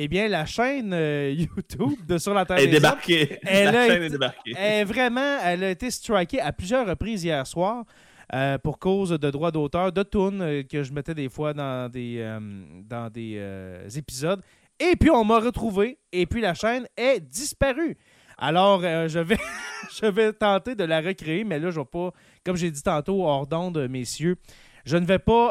eh 0.00 0.06
bien, 0.06 0.28
la 0.28 0.46
chaîne 0.46 0.92
euh, 0.92 1.30
YouTube 1.36 2.06
de 2.06 2.18
Sur 2.18 2.32
la 2.32 2.44
Terre 2.46 2.58
Elle 2.58 2.64
est 2.64 2.66
des 2.68 2.76
Hommes 2.76 2.82
débarquée. 2.82 3.38
Elle 3.42 3.72
La 3.72 3.80
a 3.82 3.86
chaîne 3.86 3.96
été- 3.96 4.04
est 4.06 4.10
débarquée. 4.10 4.52
est 4.56 4.84
vraiment, 4.84 5.38
elle 5.44 5.64
a 5.64 5.70
été 5.70 5.90
strikée 5.90 6.40
à 6.40 6.52
plusieurs 6.52 6.86
reprises 6.86 7.24
hier 7.24 7.44
soir 7.46 7.84
euh, 8.34 8.58
pour 8.58 8.78
cause 8.78 9.10
de 9.10 9.30
droits 9.30 9.50
d'auteur, 9.50 9.90
de 9.90 10.02
tunes 10.02 10.42
euh, 10.42 10.62
que 10.62 10.82
je 10.82 10.92
mettais 10.92 11.14
des 11.14 11.30
fois 11.30 11.54
dans 11.54 11.90
des, 11.90 12.18
euh, 12.18 12.38
dans 12.84 13.08
des 13.10 13.40
épisodes. 13.96 14.42
Et 14.78 14.96
puis, 14.96 15.10
on 15.10 15.24
m'a 15.24 15.40
retrouvé, 15.40 15.98
et 16.12 16.26
puis 16.26 16.40
la 16.40 16.54
chaîne 16.54 16.86
est 16.96 17.20
disparue. 17.20 17.96
Alors, 18.36 18.82
je, 18.82 19.18
vais, 19.18 19.38
je 20.00 20.06
vais 20.06 20.32
tenter 20.32 20.76
de 20.76 20.84
la 20.84 21.00
recréer, 21.00 21.42
mais 21.42 21.58
là, 21.58 21.70
je 21.70 21.80
vais 21.80 21.86
pas, 21.86 22.12
comme 22.44 22.56
j'ai 22.56 22.70
dit 22.70 22.82
tantôt, 22.82 23.24
hors 23.24 23.46
d'onde, 23.46 23.88
messieurs, 23.88 24.36
je 24.84 24.96
ne 24.96 25.04
vais 25.04 25.18
pas 25.18 25.48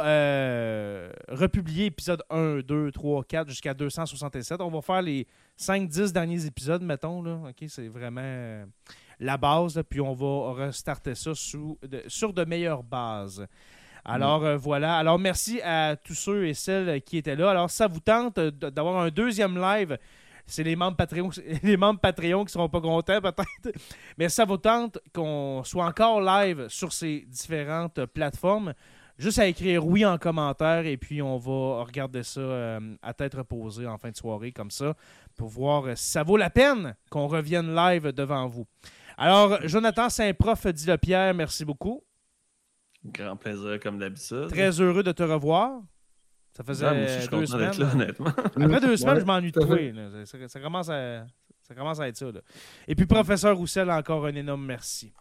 republier 1.27 1.87
épisode 1.87 2.23
1, 2.29 2.59
2, 2.59 2.91
3, 2.91 3.23
4 3.25 3.49
jusqu'à 3.49 3.73
267. 3.73 4.61
On 4.61 4.69
va 4.69 4.81
faire 4.81 5.01
les 5.01 5.27
5-10 5.59 6.13
derniers 6.13 6.45
épisodes, 6.45 6.81
mettons. 6.81 7.21
Là. 7.21 7.41
OK, 7.49 7.65
c'est 7.67 7.89
vraiment 7.89 8.63
la 9.19 9.37
base. 9.37 9.81
puis 9.89 10.01
on 10.01 10.13
va 10.13 10.65
restarter 10.65 11.15
ça 11.15 11.31
sur 11.35 12.33
de 12.33 12.45
meilleures 12.45 12.83
bases. 12.83 13.47
Alors 14.07 14.45
euh, 14.45 14.57
voilà. 14.57 14.97
Alors 14.97 15.19
merci 15.19 15.61
à 15.61 15.97
tous 15.97 16.15
ceux 16.15 16.47
et 16.47 16.53
celles 16.53 17.01
qui 17.01 17.17
étaient 17.17 17.35
là. 17.35 17.51
Alors 17.51 17.69
ça 17.69 17.87
vous 17.87 17.99
tente 17.99 18.39
d'avoir 18.39 19.01
un 19.01 19.09
deuxième 19.09 19.59
live? 19.59 19.97
C'est 20.45 20.63
les 20.63 20.77
membres 20.77 20.95
Patreon, 20.95 21.29
les 21.63 21.75
membres 21.75 21.99
qui 22.45 22.53
seront 22.53 22.69
pas 22.69 22.79
contents 22.79 23.21
peut-être. 23.21 23.77
Mais 24.17 24.29
ça 24.29 24.45
vous 24.45 24.57
tente 24.57 24.97
qu'on 25.13 25.61
soit 25.65 25.85
encore 25.85 26.21
live 26.21 26.67
sur 26.69 26.93
ces 26.93 27.25
différentes 27.27 28.05
plateformes? 28.05 28.73
Juste 29.17 29.39
à 29.39 29.47
écrire 29.47 29.85
oui 29.85 30.05
en 30.05 30.17
commentaire 30.19 30.85
et 30.85 30.95
puis 30.95 31.23
on 31.23 31.37
va 31.37 31.83
regarder 31.83 32.21
ça 32.21 32.39
euh, 32.39 32.95
à 33.01 33.13
tête 33.13 33.33
reposée 33.33 33.87
en 33.87 33.97
fin 33.97 34.11
de 34.11 34.15
soirée 34.15 34.51
comme 34.51 34.69
ça 34.69 34.95
pour 35.35 35.49
voir 35.49 35.97
si 35.97 36.11
ça 36.11 36.21
vaut 36.21 36.37
la 36.37 36.51
peine 36.51 36.95
qu'on 37.09 37.27
revienne 37.27 37.75
live 37.75 38.13
devant 38.13 38.47
vous. 38.47 38.67
Alors, 39.17 39.57
Jonathan 39.67 40.09
Saint-Prof 40.09 40.67
dit 40.67 40.85
le 40.87 40.97
Pierre, 40.97 41.33
merci 41.33 41.65
beaucoup. 41.65 42.03
Grand 43.05 43.35
plaisir, 43.35 43.79
comme 43.81 43.97
d'habitude. 43.99 44.47
Très 44.49 44.79
heureux 44.81 45.03
de 45.03 45.11
te 45.11 45.23
revoir. 45.23 45.81
Ça 46.55 46.63
faisait 46.63 46.85
Ah, 46.87 46.93
moi 46.93 47.03
aussi, 47.03 47.13
je 47.13 47.19
suis 47.21 47.29
deux 47.29 47.45
content 47.45 47.57
d'être 47.57 47.73
semaines. 47.75 47.87
là, 47.87 47.93
honnêtement. 47.93 48.27
Après 48.27 48.79
deux 48.79 48.97
semaines, 48.97 49.13
Ouais, 49.15 49.19
je 49.21 49.25
m'ennuie 49.25 49.51
de 49.51 49.59
toi. 49.59 49.75
là. 49.79 50.25
Ça, 50.47 50.59
commence 50.59 50.89
à, 50.89 51.25
ça 51.61 51.75
commence 51.75 51.99
à 51.99 52.07
être 52.07 52.17
ça. 52.17 52.31
là. 52.31 52.41
Et 52.87 52.95
puis, 52.95 53.05
professeur 53.05 53.55
Roussel, 53.57 53.89
encore 53.91 54.25
un 54.25 54.35
énorme 54.35 54.65
merci. 54.65 55.13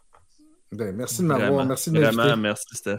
Ben, 0.71 0.95
merci 0.95 1.21
de 1.21 1.27
m'avoir. 1.27 1.65
Merci 1.65 1.91
de 1.91 1.99
vraiment, 1.99 2.35
merci, 2.37 2.65
Steph. 2.75 2.97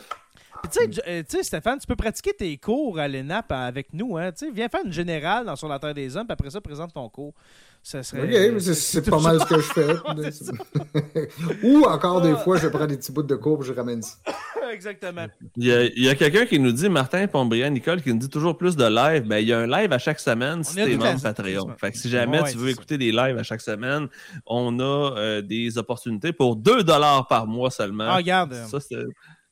Tu 0.64 0.70
sais, 0.72 0.90
euh, 1.06 1.22
tu 1.28 1.36
sais, 1.36 1.42
Stéphane, 1.44 1.78
tu 1.78 1.86
peux 1.86 1.94
pratiquer 1.96 2.32
tes 2.32 2.56
cours 2.58 2.98
à 2.98 3.06
l'ENAP 3.06 3.52
avec 3.52 3.92
nous. 3.92 4.16
Hein? 4.16 4.30
Viens 4.52 4.68
faire 4.68 4.84
une 4.84 4.92
générale 4.92 5.46
dans 5.46 5.54
Sur 5.54 5.68
la 5.68 5.78
Terre 5.78 5.94
des 5.94 6.16
Hommes, 6.16 6.26
puis 6.26 6.32
après 6.32 6.50
ça, 6.50 6.60
présente 6.60 6.92
ton 6.94 7.08
cours. 7.08 7.34
Ça 7.82 8.02
serait, 8.02 8.22
OK, 8.22 8.54
mais 8.54 8.60
c'est- 8.60 9.08
pas 9.08 9.20
mal 9.20 9.40
ce 9.40 9.46
que 9.46 9.56
je 9.56 9.72
fais. 9.72 11.26
Ou 11.62 11.84
encore 11.84 12.20
des 12.20 12.34
fois, 12.36 12.58
je 12.58 12.68
prends 12.68 12.86
des 12.86 12.96
petits 12.96 13.12
bouts 13.12 13.22
de 13.22 13.34
courbe, 13.34 13.62
je 13.62 13.72
ramène 13.72 14.02
ça. 14.02 14.16
Exactement. 14.72 15.26
Il 15.56 15.64
y 15.96 16.08
a, 16.08 16.14
quelqu'un 16.14 16.44
qui 16.44 16.58
nous 16.58 16.72
dit, 16.72 16.88
Martin 16.90 17.26
Pombriand, 17.26 17.70
Nicole, 17.70 18.02
qui 18.02 18.12
nous 18.12 18.18
dit 18.18 18.28
toujours 18.28 18.58
plus 18.58 18.76
de 18.76 18.84
live. 18.84 19.26
Ben, 19.26 19.38
il 19.38 19.48
y 19.48 19.52
a 19.52 19.60
un 19.60 19.66
live 19.66 19.92
à 19.92 19.98
chaque 19.98 20.20
semaine 20.20 20.62
si 20.62 20.78
On 20.78 20.82
a 20.82 20.86
t'es 20.86 20.96
membre 20.96 21.22
Patreon. 21.22 21.74
Fait 21.78 21.92
que 21.92 21.96
si 21.98 22.10
jamais 22.10 22.42
Ouais, 22.42 22.52
tu 22.52 22.58
veux 22.58 22.68
écouter 22.68 22.98
des 22.98 23.10
lives 23.10 23.38
à 23.38 23.42
chaque 23.42 23.62
semaine, 23.62 24.08
on 24.44 24.78
a 24.78 25.16
euh, 25.16 25.42
des 25.42 25.78
opportunités 25.78 26.32
pour 26.32 26.56
2 26.56 26.84
par 27.28 27.46
mois 27.46 27.70
seulement. 27.70 28.04
Ah, 28.08 28.16
regarde. 28.16 28.54
Ça, 28.70 28.78
c'est... 28.80 28.96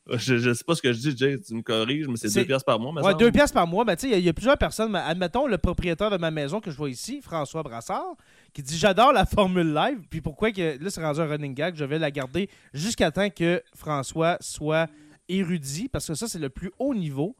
Je, 0.08 0.36
je 0.38 0.52
sais 0.52 0.62
pas 0.64 0.74
ce 0.76 0.82
que 0.82 0.92
je 0.92 0.98
dis, 1.00 1.16
Jay, 1.16 1.36
tu 1.40 1.52
me 1.54 1.62
corriges, 1.62 2.06
mais 2.06 2.16
c'est 2.16 2.32
2 2.32 2.44
piastres 2.44 2.64
par 2.64 2.78
mois. 2.78 2.92
semble. 3.02 3.16
deux 3.18 3.32
pièces 3.32 3.50
par 3.50 3.66
mois. 3.66 3.84
Ben, 3.84 3.96
tu 3.96 4.02
sais, 4.02 4.06
il 4.08 4.12
y 4.12 4.14
a- 4.14 4.18
il 4.18 4.24
y, 4.24 4.28
a 4.28 4.32
plusieurs 4.32 4.56
personnes. 4.56 4.92
mais 4.92 5.00
Admettons 5.00 5.46
le 5.48 5.58
propriétaire 5.58 6.10
de 6.10 6.16
ma 6.16 6.30
maison 6.30 6.60
que 6.60 6.70
je 6.70 6.76
vois 6.76 6.90
ici, 6.90 7.20
François 7.20 7.62
Brassard, 7.64 8.14
qui 8.52 8.62
dit 8.62 8.78
J'adore 8.78 9.12
la 9.12 9.26
formule 9.26 9.74
live. 9.74 9.98
Puis 10.08 10.20
pourquoi 10.20 10.52
que 10.52 10.82
là, 10.82 10.90
c'est 10.90 11.02
rendu 11.02 11.20
un 11.20 11.26
running 11.26 11.54
gag 11.54 11.74
Je 11.74 11.84
vais 11.84 11.98
la 11.98 12.10
garder 12.12 12.48
jusqu'à 12.72 13.10
temps 13.10 13.30
que 13.30 13.60
François 13.74 14.36
soit 14.40 14.88
érudit, 15.28 15.88
parce 15.88 16.06
que 16.06 16.14
ça, 16.14 16.28
c'est 16.28 16.38
le 16.38 16.50
plus 16.50 16.70
haut 16.78 16.94
niveau 16.94 17.34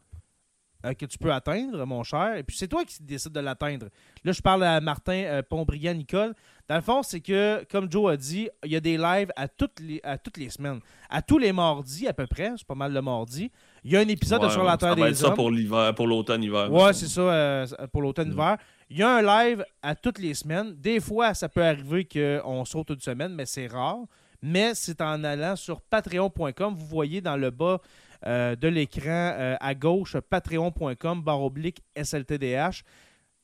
euh, 0.86 0.94
que 0.94 1.04
tu 1.06 1.18
peux 1.18 1.32
atteindre, 1.32 1.84
mon 1.84 2.02
cher. 2.02 2.36
Et 2.36 2.42
puis 2.42 2.56
c'est 2.56 2.68
toi 2.68 2.84
qui 2.84 3.02
décides 3.02 3.32
de 3.32 3.40
l'atteindre. 3.40 3.86
Là, 4.24 4.32
je 4.32 4.40
parle 4.40 4.64
à 4.64 4.80
Martin 4.80 5.24
euh, 5.24 5.42
Pombriand, 5.42 5.94
Nicole. 5.94 6.34
Dans 6.68 6.76
le 6.76 6.80
fond, 6.82 7.02
c'est 7.02 7.20
que, 7.20 7.64
comme 7.70 7.90
Joe 7.90 8.12
a 8.12 8.16
dit, 8.16 8.48
il 8.64 8.72
y 8.72 8.76
a 8.76 8.80
des 8.80 8.96
lives 8.96 9.30
à 9.36 9.46
toutes 9.48 9.78
les, 9.80 10.00
à 10.02 10.18
toutes 10.18 10.36
les 10.36 10.50
semaines. 10.50 10.80
À 11.10 11.22
tous 11.22 11.38
les 11.38 11.52
mardis, 11.52 12.08
à 12.08 12.12
peu 12.12 12.26
près. 12.26 12.52
C'est 12.56 12.66
pas 12.66 12.74
mal 12.74 12.92
le 12.92 13.02
mardi. 13.02 13.50
Il 13.84 13.92
y 13.92 13.96
a 13.96 14.00
un 14.00 14.08
épisode 14.08 14.42
de 14.42 14.48
Sur 14.48 14.64
la 14.64 14.76
Terre 14.76 14.96
des 14.96 15.02
être 15.02 15.16
ça 15.16 15.28
Hommes. 15.28 15.34
pour 15.34 15.50
l'hiver, 15.50 15.94
pour 15.94 16.08
l'automne-hiver. 16.08 16.72
Ouais, 16.72 16.92
c'est 16.92 17.06
ça, 17.06 17.20
euh, 17.20 17.66
pour 17.92 18.02
l'automne-hiver. 18.02 18.56
Il 18.90 18.98
y 18.98 19.02
a 19.02 19.16
un 19.16 19.22
live 19.22 19.64
à 19.82 19.94
toutes 19.94 20.18
les 20.18 20.34
semaines. 20.34 20.74
Des 20.76 20.98
fois, 21.00 21.34
ça 21.34 21.48
peut 21.48 21.62
arriver 21.64 22.04
qu'on 22.04 22.64
saute 22.64 22.90
une 22.90 23.00
semaine, 23.00 23.32
mais 23.34 23.46
c'est 23.46 23.66
rare. 23.68 23.98
Mais 24.42 24.74
c'est 24.74 25.00
en 25.00 25.22
allant 25.24 25.56
sur 25.56 25.80
patreon.com. 25.80 26.74
Vous 26.76 26.86
voyez 26.86 27.20
dans 27.20 27.36
le 27.36 27.50
bas 27.50 27.80
euh, 28.24 28.56
de 28.56 28.68
l'écran 28.68 29.34
euh, 29.36 29.56
à 29.60 29.74
gauche, 29.74 30.16
patreon.com, 30.16 31.22
barre 31.22 31.42
oblique 31.42 31.82
SLTDH. 31.96 32.82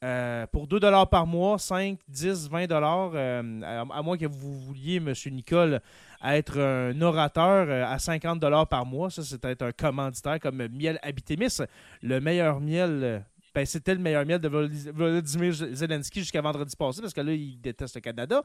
Euh, 0.05 0.47
pour 0.49 0.67
2 0.67 0.81
par 1.11 1.27
mois, 1.27 1.59
5, 1.59 1.97
10, 2.09 2.51
20 2.51 2.73
euh, 2.73 3.61
à, 3.63 3.99
à 3.99 4.03
moins 4.03 4.19
que 4.19 4.27
vous 4.27 4.59
vouliez, 4.61 4.97
M. 4.97 5.13
Nicole, 5.31 5.81
être 6.25 6.59
un 6.59 7.01
orateur 7.01 7.89
à 7.89 7.99
50 8.01 8.41
par 8.69 8.85
mois. 8.85 9.11
Ça, 9.11 9.23
c'est 9.23 9.45
être 9.45 9.63
un 9.63 9.73
commanditaire 9.73 10.41
comme 10.41 10.67
Miel 10.73 10.99
Habitémis, 11.03 11.59
le 12.03 12.21
meilleur 12.21 12.61
miel. 12.61 13.25
ben, 13.55 13.65
c'était 13.65 13.95
le 13.95 14.01
meilleur 14.01 14.27
miel 14.27 14.41
de 14.41 14.49
Volodymyr 14.49 15.53
Zelensky 15.53 16.21
jusqu'à 16.21 16.41
vendredi 16.41 16.75
passé, 16.75 17.01
parce 17.01 17.13
que 17.15 17.21
là, 17.21 17.33
il 17.33 17.61
déteste 17.61 17.95
le 17.95 18.01
Canada. 18.01 18.43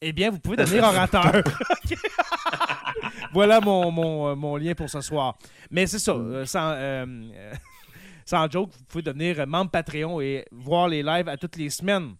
Eh 0.00 0.12
bien, 0.12 0.30
vous 0.30 0.38
pouvez 0.38 0.56
devenir 0.56 0.84
orateur. 0.88 1.42
voilà 3.32 3.60
mon, 3.60 3.90
mon, 3.90 4.28
euh, 4.28 4.34
mon 4.34 4.56
lien 4.56 4.74
pour 4.74 4.88
ce 4.90 5.00
soir. 5.00 5.36
Mais 5.70 5.86
c'est 5.86 5.98
ça, 5.98 6.12
euh, 6.12 6.44
sans, 6.46 6.72
euh, 6.76 7.04
sans 8.24 8.50
joke, 8.50 8.70
vous 8.78 8.84
pouvez 8.88 9.02
devenir 9.02 9.46
membre 9.46 9.70
Patreon 9.70 10.20
et 10.20 10.44
voir 10.52 10.88
les 10.88 11.02
lives 11.02 11.28
à 11.28 11.36
toutes 11.36 11.56
les 11.56 11.70
semaines. 11.70 12.14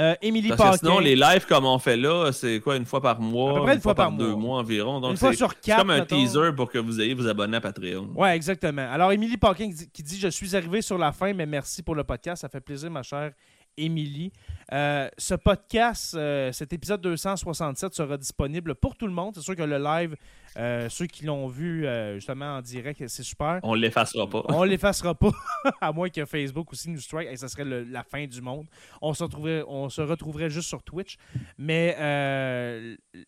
Euh, 0.00 0.14
Émilie 0.22 0.50
Parce 0.50 0.78
que 0.78 0.86
sinon, 0.86 1.00
les 1.00 1.16
lives 1.16 1.44
comme 1.46 1.64
on 1.64 1.78
fait 1.80 1.96
là, 1.96 2.30
c'est 2.30 2.60
quoi, 2.60 2.76
une 2.76 2.84
fois 2.84 3.00
par 3.00 3.20
mois? 3.20 3.50
À 3.50 3.54
peu 3.56 3.62
près 3.62 3.74
une 3.74 3.80
fois 3.80 3.96
par 3.96 4.12
deux 4.12 4.28
mois. 4.30 4.36
mois 4.36 4.58
environ. 4.60 5.00
Donc, 5.00 5.10
une 5.12 5.16
fois 5.16 5.32
c'est 5.32 5.38
sur 5.38 5.50
c'est 5.50 5.60
quatre, 5.60 5.78
comme 5.80 5.90
un 5.90 5.98
mettons. 5.98 6.16
teaser 6.16 6.52
pour 6.54 6.70
que 6.70 6.78
vous 6.78 7.00
ayez 7.00 7.14
vous 7.14 7.26
abonner 7.26 7.56
à 7.56 7.60
Patreon. 7.60 8.12
Ouais, 8.14 8.36
exactement. 8.36 8.88
Alors, 8.92 9.10
Émilie 9.10 9.36
Paquin 9.36 9.70
qui 9.92 10.02
dit 10.04 10.20
Je 10.20 10.28
suis 10.28 10.54
arrivé 10.54 10.82
sur 10.82 10.98
la 10.98 11.10
fin, 11.10 11.32
mais 11.34 11.46
merci 11.46 11.82
pour 11.82 11.96
le 11.96 12.04
podcast. 12.04 12.42
Ça 12.42 12.48
fait 12.48 12.60
plaisir, 12.60 12.92
ma 12.92 13.02
chère 13.02 13.32
Émilie. 13.78 14.32
Euh, 14.72 15.08
ce 15.16 15.34
podcast, 15.34 16.14
euh, 16.14 16.52
cet 16.52 16.72
épisode 16.74 17.00
267 17.00 17.94
sera 17.94 18.18
disponible 18.18 18.74
pour 18.74 18.96
tout 18.96 19.06
le 19.06 19.12
monde. 19.12 19.34
C'est 19.34 19.40
sûr 19.40 19.56
que 19.56 19.62
le 19.62 19.78
live, 19.78 20.14
euh, 20.58 20.88
ceux 20.90 21.06
qui 21.06 21.24
l'ont 21.24 21.48
vu 21.48 21.86
justement 22.16 22.56
en 22.56 22.60
direct, 22.60 23.06
c'est 23.08 23.22
super. 23.22 23.60
On 23.62 23.72
l'effacera 23.74 24.28
pas. 24.28 24.42
On 24.48 24.62
l'effacera 24.64 25.14
pas, 25.14 25.30
à 25.80 25.90
moins 25.92 26.10
que 26.10 26.24
Facebook 26.26 26.70
aussi 26.72 26.90
nous 26.90 27.00
strike. 27.00 27.28
Et 27.30 27.36
ça 27.36 27.48
serait 27.48 27.64
le- 27.64 27.84
la 27.84 28.02
fin 28.02 28.26
du 28.26 28.42
monde. 28.42 28.66
On 29.00 29.14
se, 29.14 29.22
retrouverait, 29.22 29.64
on 29.66 29.88
se 29.88 30.02
retrouverait 30.02 30.50
juste 30.50 30.68
sur 30.68 30.82
Twitch. 30.82 31.16
Mais 31.56 31.96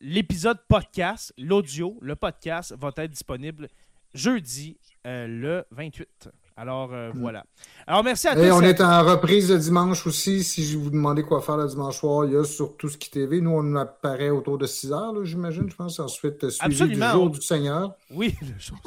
l'épisode 0.01 0.59
podcast, 0.69 1.33
l'audio, 1.39 1.97
le 2.03 2.17
podcast 2.17 2.75
va 2.79 2.91
être 2.97 3.11
disponible 3.11 3.69
jeudi, 4.13 4.77
le 5.05 5.65
28. 5.71 6.29
Alors 6.57 6.91
euh, 6.93 7.11
voilà. 7.15 7.45
Alors 7.87 8.05
merci 8.05 8.29
à 8.29 8.35
tous. 8.35 8.41
Et 8.43 8.53
on 8.53 8.61
est 8.61 8.81
en 8.83 9.03
reprise 9.05 9.51
le 9.51 9.59
dimanche 9.59 10.07
aussi. 10.07 10.45
Si 10.45 10.65
je 10.65 10.77
vous 10.77 10.91
demandez 10.91 11.23
quoi 11.23 11.41
faire 11.41 11.57
le 11.57 11.67
dimanche 11.67 11.99
soir, 11.99 12.27
il 12.27 12.33
y 12.33 12.37
a 12.37 12.45
sur 12.45 12.77
tout 12.77 12.89
ce 12.91 12.99
qui 12.99 13.11
TV. 13.11 13.41
Nous, 13.41 13.51
on 13.51 13.77
apparaît 13.77 14.29
autour 14.29 14.59
de 14.59 14.67
6 14.67 14.93
heures, 14.93 15.13
là, 15.15 15.25
j'imagine, 15.25 15.71
je 15.71 15.75
pense. 15.75 15.99
Ensuite, 16.01 16.45
euh, 16.45 16.51
suivi 16.51 16.75
Absolument. 16.75 17.07
du 17.07 17.13
jour 17.13 17.31
du 17.31 17.41
Seigneur. 17.41 17.95
Oui, 18.11 18.35
le 18.43 18.49
jour- 18.59 18.79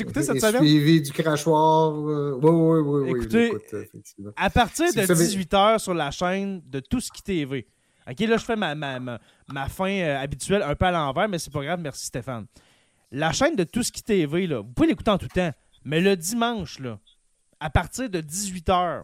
écouté 0.00 0.22
cette 0.22 0.36
Et 0.36 0.40
semaine? 0.40 0.60
Suivi 0.62 1.00
du 1.00 1.12
crachoir. 1.12 1.92
euh, 1.92 2.38
Oui, 2.42 2.50
oui, 2.50 2.80
oui. 2.80 3.10
oui, 3.12 3.18
Écoutez, 3.20 3.52
euh. 3.74 4.32
À 4.36 4.50
partir 4.50 4.86
de 4.92 5.00
vous 5.00 5.06
savez- 5.06 5.24
18h 5.24 5.78
sur 5.78 5.94
la 5.94 6.10
chaîne 6.10 6.60
de 6.66 6.80
Tout 6.80 7.00
ce 7.00 7.10
qui 7.10 7.22
TV. 7.22 7.66
OK, 8.10 8.20
là, 8.20 8.36
je 8.36 8.44
fais 8.44 8.56
ma, 8.56 8.74
ma, 8.74 8.98
ma, 9.00 9.18
ma 9.48 9.68
fin 9.68 9.90
euh, 9.90 10.18
habituelle 10.18 10.62
un 10.62 10.74
peu 10.74 10.86
à 10.86 10.90
l'envers, 10.90 11.28
mais 11.28 11.38
c'est 11.38 11.52
pas 11.52 11.62
grave. 11.62 11.80
Merci, 11.82 12.06
Stéphane. 12.06 12.46
La 13.10 13.32
chaîne 13.32 13.56
de 13.56 13.64
Tout 13.64 13.82
ce 13.82 13.90
qui 13.92 14.02
TV, 14.02 14.46
là, 14.46 14.58
vous 14.60 14.72
pouvez 14.74 14.88
l'écouter 14.88 15.10
en 15.10 15.16
tout 15.18 15.28
temps. 15.28 15.52
Mais 15.84 16.00
le 16.00 16.16
dimanche, 16.16 16.78
là, 16.80 16.98
à 17.60 17.70
partir 17.70 18.08
de 18.10 18.20
18h, 18.20 19.02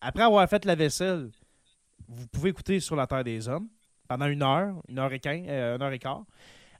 après 0.00 0.22
avoir 0.22 0.48
fait 0.48 0.64
la 0.64 0.74
vaisselle, 0.74 1.30
vous 2.08 2.26
pouvez 2.28 2.50
écouter 2.50 2.80
Sur 2.80 2.96
la 2.96 3.06
Terre 3.06 3.24
des 3.24 3.48
Hommes 3.48 3.68
pendant 4.08 4.26
une 4.26 4.42
heure, 4.42 4.74
une 4.88 4.98
heure 4.98 5.12
et 5.12 5.18
quinze, 5.18 5.44
euh, 5.48 5.76
une 5.76 5.82
heure 5.82 5.92
et 5.92 5.98
quart. 5.98 6.24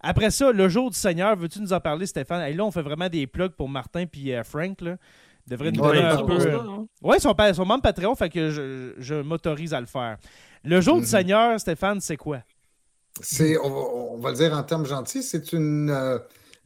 Après 0.00 0.30
ça, 0.30 0.52
le 0.52 0.68
jour 0.68 0.90
du 0.90 0.96
Seigneur, 0.96 1.34
veux-tu 1.36 1.60
nous 1.60 1.72
en 1.72 1.80
parler, 1.80 2.06
Stéphane? 2.06 2.42
Et 2.48 2.52
là, 2.52 2.64
on 2.64 2.70
fait 2.70 2.82
vraiment 2.82 3.08
des 3.08 3.26
plugs 3.26 3.52
pour 3.52 3.68
Martin 3.68 4.06
puis 4.06 4.32
euh, 4.32 4.44
Frank. 4.44 4.80
Là. 4.82 4.96
Devrait 5.46 5.72
nous 5.72 5.80
donner 5.80 5.98
ouais, 6.00 6.04
un 6.04 6.24
peu. 6.24 6.40
euh, 6.40 6.58
oui, 7.02 7.20
sont 7.20 7.34
membres 7.64 7.82
Patreon, 7.82 8.14
fait 8.14 8.28
que 8.30 8.50
je, 8.50 8.94
je 8.98 9.14
m'autorise 9.14 9.74
à 9.74 9.80
le 9.80 9.86
faire. 9.86 10.18
Le 10.64 10.80
jour 10.80 10.96
du 10.96 11.02
Mhm. 11.02 11.06
Seigneur, 11.06 11.60
Stéphane, 11.60 12.00
c'est 12.00 12.16
quoi? 12.16 12.40
C'est, 13.20 13.56
on, 13.58 13.70
va- 13.70 13.76
on 14.14 14.18
va 14.18 14.30
le 14.30 14.36
dire 14.36 14.52
en 14.52 14.62
termes 14.62 14.84
gentils, 14.86 15.22
c'est 15.22 15.52
une, 15.52 15.90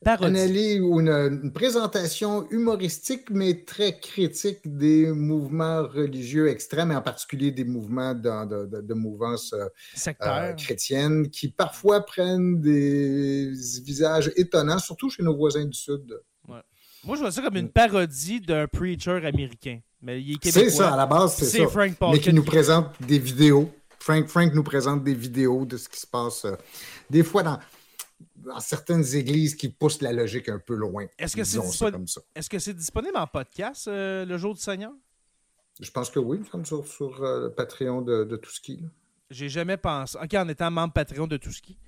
analyse 0.06 0.80
ou 0.80 1.00
une, 1.00 1.08
une, 1.08 1.52
présentation 1.52 2.48
humoristique, 2.50 3.30
mais 3.30 3.64
très 3.64 3.98
critique 3.98 4.60
des 4.64 5.12
mouvements 5.12 5.82
religieux 5.86 6.48
extrêmes, 6.48 6.92
et 6.92 6.96
en 6.96 7.02
particulier 7.02 7.50
des 7.50 7.64
mouvements 7.64 8.14
de, 8.14 8.66
de, 8.66 8.80
de 8.80 8.94
mouvance 8.94 9.52
euh, 9.52 9.66
euh, 10.22 10.52
chrétienne, 10.54 11.28
qui 11.30 11.48
parfois 11.48 12.04
prennent 12.04 12.60
des 12.60 13.52
visages 13.84 14.32
étonnants, 14.36 14.78
surtout 14.78 15.10
chez 15.10 15.22
nos 15.22 15.36
voisins 15.36 15.64
du 15.64 15.76
Sud. 15.76 16.20
Ouais. 16.48 16.60
Moi, 17.04 17.16
je 17.16 17.20
vois 17.20 17.32
ça 17.32 17.42
comme 17.42 17.56
une 17.56 17.70
parodie 17.70 18.40
d'un 18.40 18.66
preacher 18.66 19.24
américain. 19.24 19.80
Mais 20.02 20.22
il 20.22 20.32
est 20.32 20.50
C'est 20.50 20.70
ça, 20.70 20.94
à 20.94 20.96
la 20.96 21.06
base, 21.06 21.34
c'est 21.34 21.58
ça. 21.58 21.68
Frank 21.68 21.94
mais 22.00 22.20
qui 22.20 22.32
nous 22.32 22.42
présente 22.42 22.86
des 23.02 23.18
vidéos. 23.18 23.70
Frank, 23.98 24.26
Frank 24.28 24.54
nous 24.54 24.62
présente 24.62 25.04
des 25.04 25.12
vidéos 25.14 25.66
de 25.66 25.76
ce 25.76 25.88
qui 25.88 26.00
se 26.00 26.06
passe. 26.06 26.46
Euh, 26.46 26.56
des 27.10 27.22
fois, 27.22 27.42
dans, 27.42 27.58
dans 28.44 28.60
certaines 28.60 29.04
églises 29.14 29.54
qui 29.54 29.68
poussent 29.68 30.02
la 30.02 30.12
logique 30.12 30.48
un 30.48 30.58
peu 30.58 30.74
loin. 30.74 31.06
Est-ce 31.18 31.36
que 31.36 31.44
c'est 31.44 31.60
disponible... 31.60 32.04
Est 32.34 32.70
disponible 32.70 33.16
en 33.16 33.26
podcast 33.26 33.88
euh, 33.88 34.24
le 34.24 34.38
jour 34.38 34.54
du 34.54 34.60
Seigneur? 34.60 34.92
Je 35.80 35.90
pense 35.90 36.10
que 36.10 36.18
oui, 36.18 36.40
sur, 36.64 36.86
sur 36.86 37.22
euh, 37.22 37.44
le 37.44 37.50
Patreon 37.52 38.02
de, 38.02 38.24
de 38.24 38.36
Touski. 38.36 38.84
J'ai 39.30 39.48
jamais 39.48 39.76
pensé. 39.76 40.18
Ok, 40.22 40.34
en 40.34 40.48
étant 40.48 40.70
membre 40.70 40.92
Patreon 40.92 41.26
de 41.26 41.36
Touski. 41.36 41.78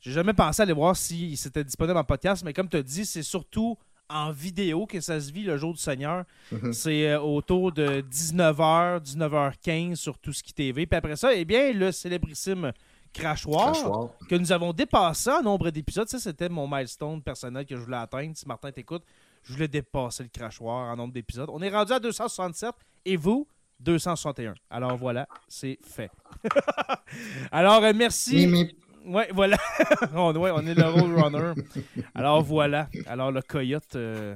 J'ai 0.00 0.12
jamais 0.12 0.34
pensé 0.34 0.62
aller 0.62 0.72
voir 0.72 0.96
si 0.96 1.36
c'était 1.36 1.64
disponible 1.64 1.98
en 1.98 2.04
podcast, 2.04 2.42
mais 2.44 2.52
comme 2.52 2.68
tu 2.68 2.76
as 2.76 2.82
dit, 2.82 3.04
c'est 3.04 3.22
surtout 3.22 3.76
en 4.08 4.30
vidéo 4.30 4.86
que 4.86 5.00
ça 5.00 5.20
se 5.20 5.32
vit 5.32 5.42
le 5.42 5.56
jour 5.56 5.72
du 5.72 5.80
Seigneur. 5.80 6.24
Mm-hmm. 6.52 6.72
C'est 6.72 7.10
euh, 7.10 7.20
autour 7.20 7.72
de 7.72 8.02
19h, 8.02 9.02
19h15 9.02 9.96
sur 9.96 10.18
Touski 10.18 10.52
TV. 10.52 10.86
Puis 10.86 10.96
après 10.96 11.16
ça, 11.16 11.34
eh 11.34 11.44
bien, 11.44 11.72
le 11.72 11.92
célébrissime 11.92 12.72
crachoir, 13.16 14.10
que 14.28 14.34
nous 14.34 14.52
avons 14.52 14.72
dépassé 14.72 15.30
en 15.30 15.42
nombre 15.42 15.70
d'épisodes. 15.70 16.08
Ça, 16.08 16.18
c'était 16.18 16.48
mon 16.48 16.68
milestone 16.68 17.22
personnel 17.22 17.64
que 17.64 17.76
je 17.76 17.80
voulais 17.80 17.96
atteindre. 17.96 18.36
Si 18.36 18.46
Martin 18.46 18.70
t'écoute, 18.70 19.02
je 19.42 19.52
voulais 19.52 19.68
dépasser 19.68 20.22
le 20.22 20.28
crachoir 20.28 20.92
en 20.92 20.96
nombre 20.96 21.12
d'épisodes. 21.12 21.48
On 21.52 21.60
est 21.62 21.70
rendu 21.70 21.92
à 21.92 22.00
267 22.00 22.70
et 23.04 23.16
vous, 23.16 23.46
261. 23.80 24.54
Alors 24.70 24.96
voilà, 24.96 25.26
c'est 25.48 25.78
fait. 25.84 26.10
Alors, 27.52 27.82
euh, 27.82 27.92
merci. 27.94 28.74
Ouais, 29.06 29.28
voilà. 29.32 29.56
on, 30.14 30.36
on 30.36 30.66
est 30.66 30.74
le 30.74 30.88
Roadrunner. 30.88 31.62
Alors 32.14 32.42
voilà. 32.42 32.88
Alors 33.06 33.30
le 33.30 33.40
coyote 33.40 33.94
euh, 33.94 34.34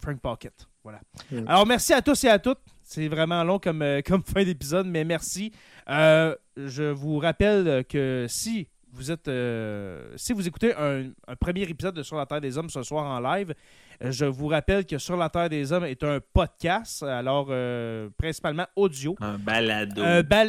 Frank 0.00 0.20
Pocket. 0.20 0.68
Voilà. 0.84 1.00
Alors 1.46 1.66
merci 1.66 1.92
à 1.92 2.02
tous 2.02 2.22
et 2.24 2.28
à 2.28 2.38
toutes. 2.38 2.60
C'est 2.84 3.08
vraiment 3.08 3.42
long 3.42 3.58
comme, 3.58 3.82
euh, 3.82 4.02
comme 4.06 4.22
fin 4.34 4.44
d'épisode, 4.44 4.86
mais 4.86 5.04
merci. 5.04 5.50
Euh, 5.88 6.34
je 6.56 6.84
vous 6.84 7.18
rappelle 7.18 7.84
que 7.84 8.26
si 8.28 8.68
vous 8.92 9.10
êtes 9.10 9.26
euh, 9.28 10.12
si 10.16 10.32
vous 10.32 10.46
écoutez 10.46 10.72
un, 10.74 11.10
premier 11.40 11.62
épisode 11.62 11.94
de 11.96 12.02
Sur 12.02 12.16
la 12.16 12.26
Terre 12.26 12.40
des 12.40 12.56
Hommes 12.56 12.70
ce 12.70 12.82
soir 12.82 13.04
en 13.04 13.20
live, 13.20 13.54
je 14.00 14.24
vous 14.24 14.46
rappelle 14.46 14.86
que 14.86 14.98
Sur 14.98 15.16
la 15.16 15.28
Terre 15.28 15.48
des 15.48 15.72
Hommes 15.72 15.84
est 15.84 16.02
un 16.04 16.20
podcast, 16.32 17.02
alors 17.02 17.52
principalement 18.16 18.66
audio. 18.76 19.16
Un 19.20 19.38
balado. 19.38 20.02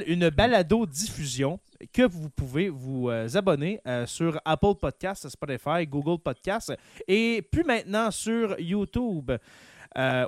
une 0.07 0.29
balado 0.29 0.85
diffusion 0.85 1.59
que 1.91 2.03
vous 2.03 2.29
pouvez 2.29 2.69
vous 2.69 3.09
abonner 3.33 3.81
sur 4.05 4.39
Apple 4.45 4.75
Podcasts, 4.79 5.27
Spotify, 5.27 5.85
Google 5.87 6.21
Podcasts 6.21 6.73
et 7.07 7.45
puis 7.51 7.63
maintenant 7.63 8.11
sur 8.11 8.59
YouTube. 8.59 9.31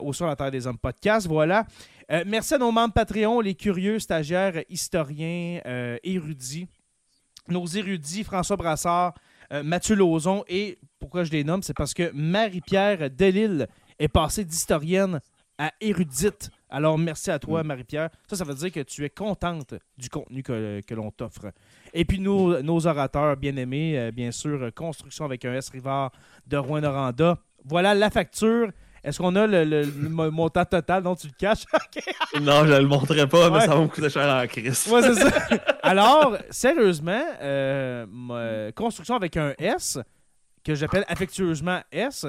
Au 0.01 0.13
Sur 0.13 0.27
la 0.27 0.35
Terre 0.35 0.51
des 0.51 0.65
Hommes 0.67 0.77
podcast. 0.77 1.27
Voilà. 1.27 1.65
Euh, 2.09 2.23
merci 2.25 2.53
à 2.53 2.57
nos 2.57 2.71
membres 2.71 2.93
Patreon, 2.93 3.41
les 3.41 3.55
curieux, 3.55 3.99
stagiaires, 3.99 4.63
historiens, 4.69 5.59
euh, 5.65 5.97
érudits. 6.03 6.67
Nos 7.49 7.65
érudits, 7.65 8.23
François 8.23 8.55
Brassard, 8.55 9.13
euh, 9.51 9.61
Mathieu 9.61 9.95
Lauzon. 9.95 10.43
Et 10.47 10.77
pourquoi 10.99 11.25
je 11.25 11.31
les 11.31 11.43
nomme, 11.43 11.63
c'est 11.63 11.75
parce 11.75 11.93
que 11.93 12.11
Marie-Pierre 12.13 13.09
Delille 13.09 13.67
est 13.99 14.07
passée 14.07 14.45
d'historienne 14.45 15.19
à 15.57 15.73
érudite. 15.81 16.49
Alors, 16.69 16.97
merci 16.97 17.29
à 17.29 17.39
toi, 17.39 17.61
mm. 17.61 17.67
Marie-Pierre. 17.67 18.09
Ça, 18.29 18.37
ça 18.37 18.45
veut 18.45 18.53
dire 18.53 18.71
que 18.71 18.81
tu 18.81 19.03
es 19.03 19.09
contente 19.09 19.73
du 19.97 20.09
contenu 20.09 20.43
que, 20.43 20.93
l'on 20.93 21.11
t'offre. 21.11 21.51
Et 21.93 22.05
puis, 22.05 22.19
nos, 22.19 22.61
nos 22.61 22.87
orateurs 22.87 23.35
bien-aimés, 23.35 24.11
bien 24.13 24.31
sûr, 24.31 24.71
Construction 24.73 25.25
avec 25.25 25.43
un 25.43 25.53
S 25.55 25.69
Rivard 25.69 26.11
de 26.45 26.55
Rouen-Noranda. 26.55 27.37
Voilà 27.65 27.93
la 27.93 28.09
facture. 28.09 28.71
Est-ce 29.07 29.19
qu'on 29.19 29.33
a 29.37 29.47
le, 29.47 30.29
montant 30.29 30.65
total 30.65 31.01
dont 31.01 31.15
tu 31.15 31.27
le 31.27 31.33
caches? 31.39 31.63
non, 32.41 32.65
je 32.65 32.73
ne 32.73 32.79
le 32.79 32.87
montrerai 32.87 33.25
pas, 33.25 33.49
mais 33.49 33.61
ça 33.61 33.67
va 33.67 33.79
me 33.79 33.87
coûter 33.87 34.09
cher 34.09 34.27
en 34.27 34.45
crise. 34.47 34.85
ouais, 34.91 35.01
c'est 35.01 35.15
ça. 35.15 35.29
Alors, 35.81 36.37
sérieusement, 36.49 37.23
euh, 37.41 38.69
construction 38.73 39.15
avec 39.15 39.37
un 39.37 39.53
S, 39.59 39.97
que 40.61 40.75
j'appelle 40.75 41.05
affectueusement 41.07 41.79
S, 41.89 42.25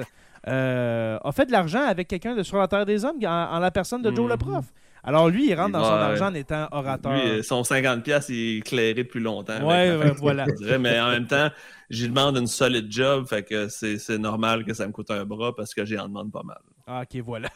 euh, 0.47 1.17
a 1.21 1.31
fait 1.33 1.47
de 1.47 1.51
l'argent 1.51 1.83
avec 1.85 2.07
quelqu'un 2.07 2.33
de 2.33 2.43
Sur 2.43 2.59
la 2.59 2.69
Terre 2.69 2.85
des 2.85 3.03
Hommes, 3.03 3.19
en, 3.25 3.59
la 3.59 3.71
personne 3.71 4.01
de 4.01 4.15
Joe 4.15 4.23
mhm. 4.23 4.29
le 4.29 4.37
prof. 4.37 4.65
Alors 5.03 5.27
lui, 5.27 5.49
il 5.49 5.55
rentre 5.55 5.73
dans 5.73 5.83
son 5.83 5.91
argent 5.91 6.27
en 6.27 6.33
étant 6.33 6.67
orateur. 6.71 7.13
Lui, 7.13 7.43
son 7.43 7.61
50$, 7.61 8.25
il 8.29 8.35
est 8.35 8.57
éclairé 8.59 8.93
depuis 8.93 9.19
longtemps. 9.19 9.65
Ouais, 9.67 9.97
voilà. 10.17 10.45
mais 10.79 10.97
en 10.99 11.09
même 11.09 11.27
temps, 11.27 11.49
j'y 11.89 12.07
demande 12.07 12.37
une 12.37 12.47
solide 12.47 12.87
job, 12.89 13.27
fait 13.27 13.43
que 13.43 13.67
c'est 13.67 14.17
normal 14.17 14.63
que 14.63 14.73
ça 14.73 14.87
me 14.87 14.93
coûte 14.93 15.11
un 15.11 15.25
bras 15.25 15.53
parce 15.55 15.73
que 15.73 15.83
j'y 15.83 15.97
en 15.99 16.07
demande 16.07 16.31
pas 16.31 16.43
mal. 16.43 16.59
Ah, 16.91 17.03
ok, 17.03 17.21
voilà. 17.23 17.49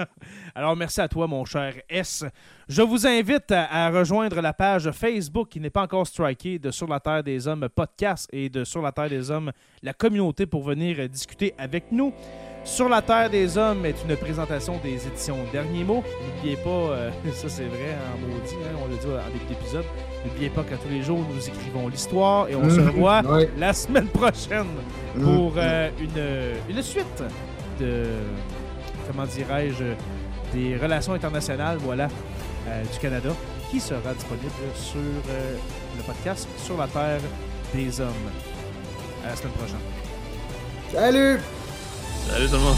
Alors, 0.56 0.74
merci 0.74 1.00
à 1.00 1.06
toi, 1.06 1.28
mon 1.28 1.44
cher 1.44 1.74
S. 1.88 2.24
Je 2.68 2.82
vous 2.82 3.06
invite 3.06 3.52
à, 3.52 3.88
rejoindre 3.88 4.40
la 4.40 4.52
page 4.52 4.90
Facebook 4.90 5.48
qui 5.48 5.60
n'est 5.60 5.70
pas 5.70 5.82
encore 5.82 6.04
strikée 6.08 6.58
de 6.58 6.72
Sur 6.72 6.88
la 6.88 6.98
Terre 6.98 7.22
des 7.22 7.46
Hommes 7.46 7.68
podcast 7.72 8.28
et 8.32 8.48
de 8.48 8.64
Sur 8.64 8.82
la 8.82 8.90
Terre 8.90 9.08
des 9.08 9.30
Hommes, 9.30 9.52
la 9.84 9.92
communauté, 9.92 10.44
pour 10.44 10.64
venir 10.64 11.08
discuter 11.08 11.54
avec 11.56 11.92
nous. 11.92 12.12
Sur 12.64 12.88
la 12.88 13.00
Terre 13.00 13.30
des 13.30 13.56
Hommes 13.56 13.86
est 13.86 13.94
une 14.08 14.16
présentation 14.16 14.80
des 14.82 15.06
éditions 15.06 15.38
Derniers 15.52 15.84
Mots. 15.84 16.02
N'oubliez 16.26 16.56
pas, 16.56 16.68
euh, 16.70 17.10
ça 17.32 17.48
c'est 17.48 17.66
vrai 17.66 17.96
en 18.12 18.18
maudit, 18.18 18.56
hein, 18.56 18.76
on 18.84 18.88
l'a 18.88 18.96
dit 18.96 19.06
en 19.06 19.32
début 19.32 19.54
d'épisode, 19.54 19.84
n'oubliez 20.26 20.50
pas 20.50 20.64
qu'à 20.64 20.76
tous 20.76 20.88
les 20.88 21.02
jours 21.02 21.20
nous 21.32 21.48
écrivons 21.48 21.86
l'histoire 21.86 22.48
et 22.48 22.56
on 22.56 22.68
se 22.68 22.80
mhm. 22.80 22.88
revoit 22.88 23.22
la 23.56 23.72
semaine 23.72 24.08
prochaine 24.08 24.66
mhm. 25.14 25.22
pour 25.22 25.52
euh, 25.56 25.90
une, 26.00 26.74
une 26.76 26.82
suite 26.82 27.22
de 27.78 28.04
comment 29.10 29.26
dirais-je, 29.26 29.84
des 30.52 30.76
relations 30.76 31.14
internationales, 31.14 31.78
voilà, 31.80 32.08
euh, 32.68 32.82
du 32.84 32.98
Canada, 32.98 33.30
qui 33.70 33.80
sera 33.80 34.14
disponible 34.14 34.50
sur 34.74 34.98
euh, 34.98 35.56
le 35.96 36.02
podcast 36.02 36.48
Sur 36.58 36.76
la 36.76 36.86
Terre 36.86 37.20
des 37.74 38.00
Hommes. 38.00 38.30
À 39.24 39.30
la 39.30 39.36
semaine 39.36 39.52
prochaine. 39.52 39.76
Salut! 40.92 41.40
Salut 42.28 42.46
tout 42.46 42.54
le 42.54 42.60
monde! 42.60 42.76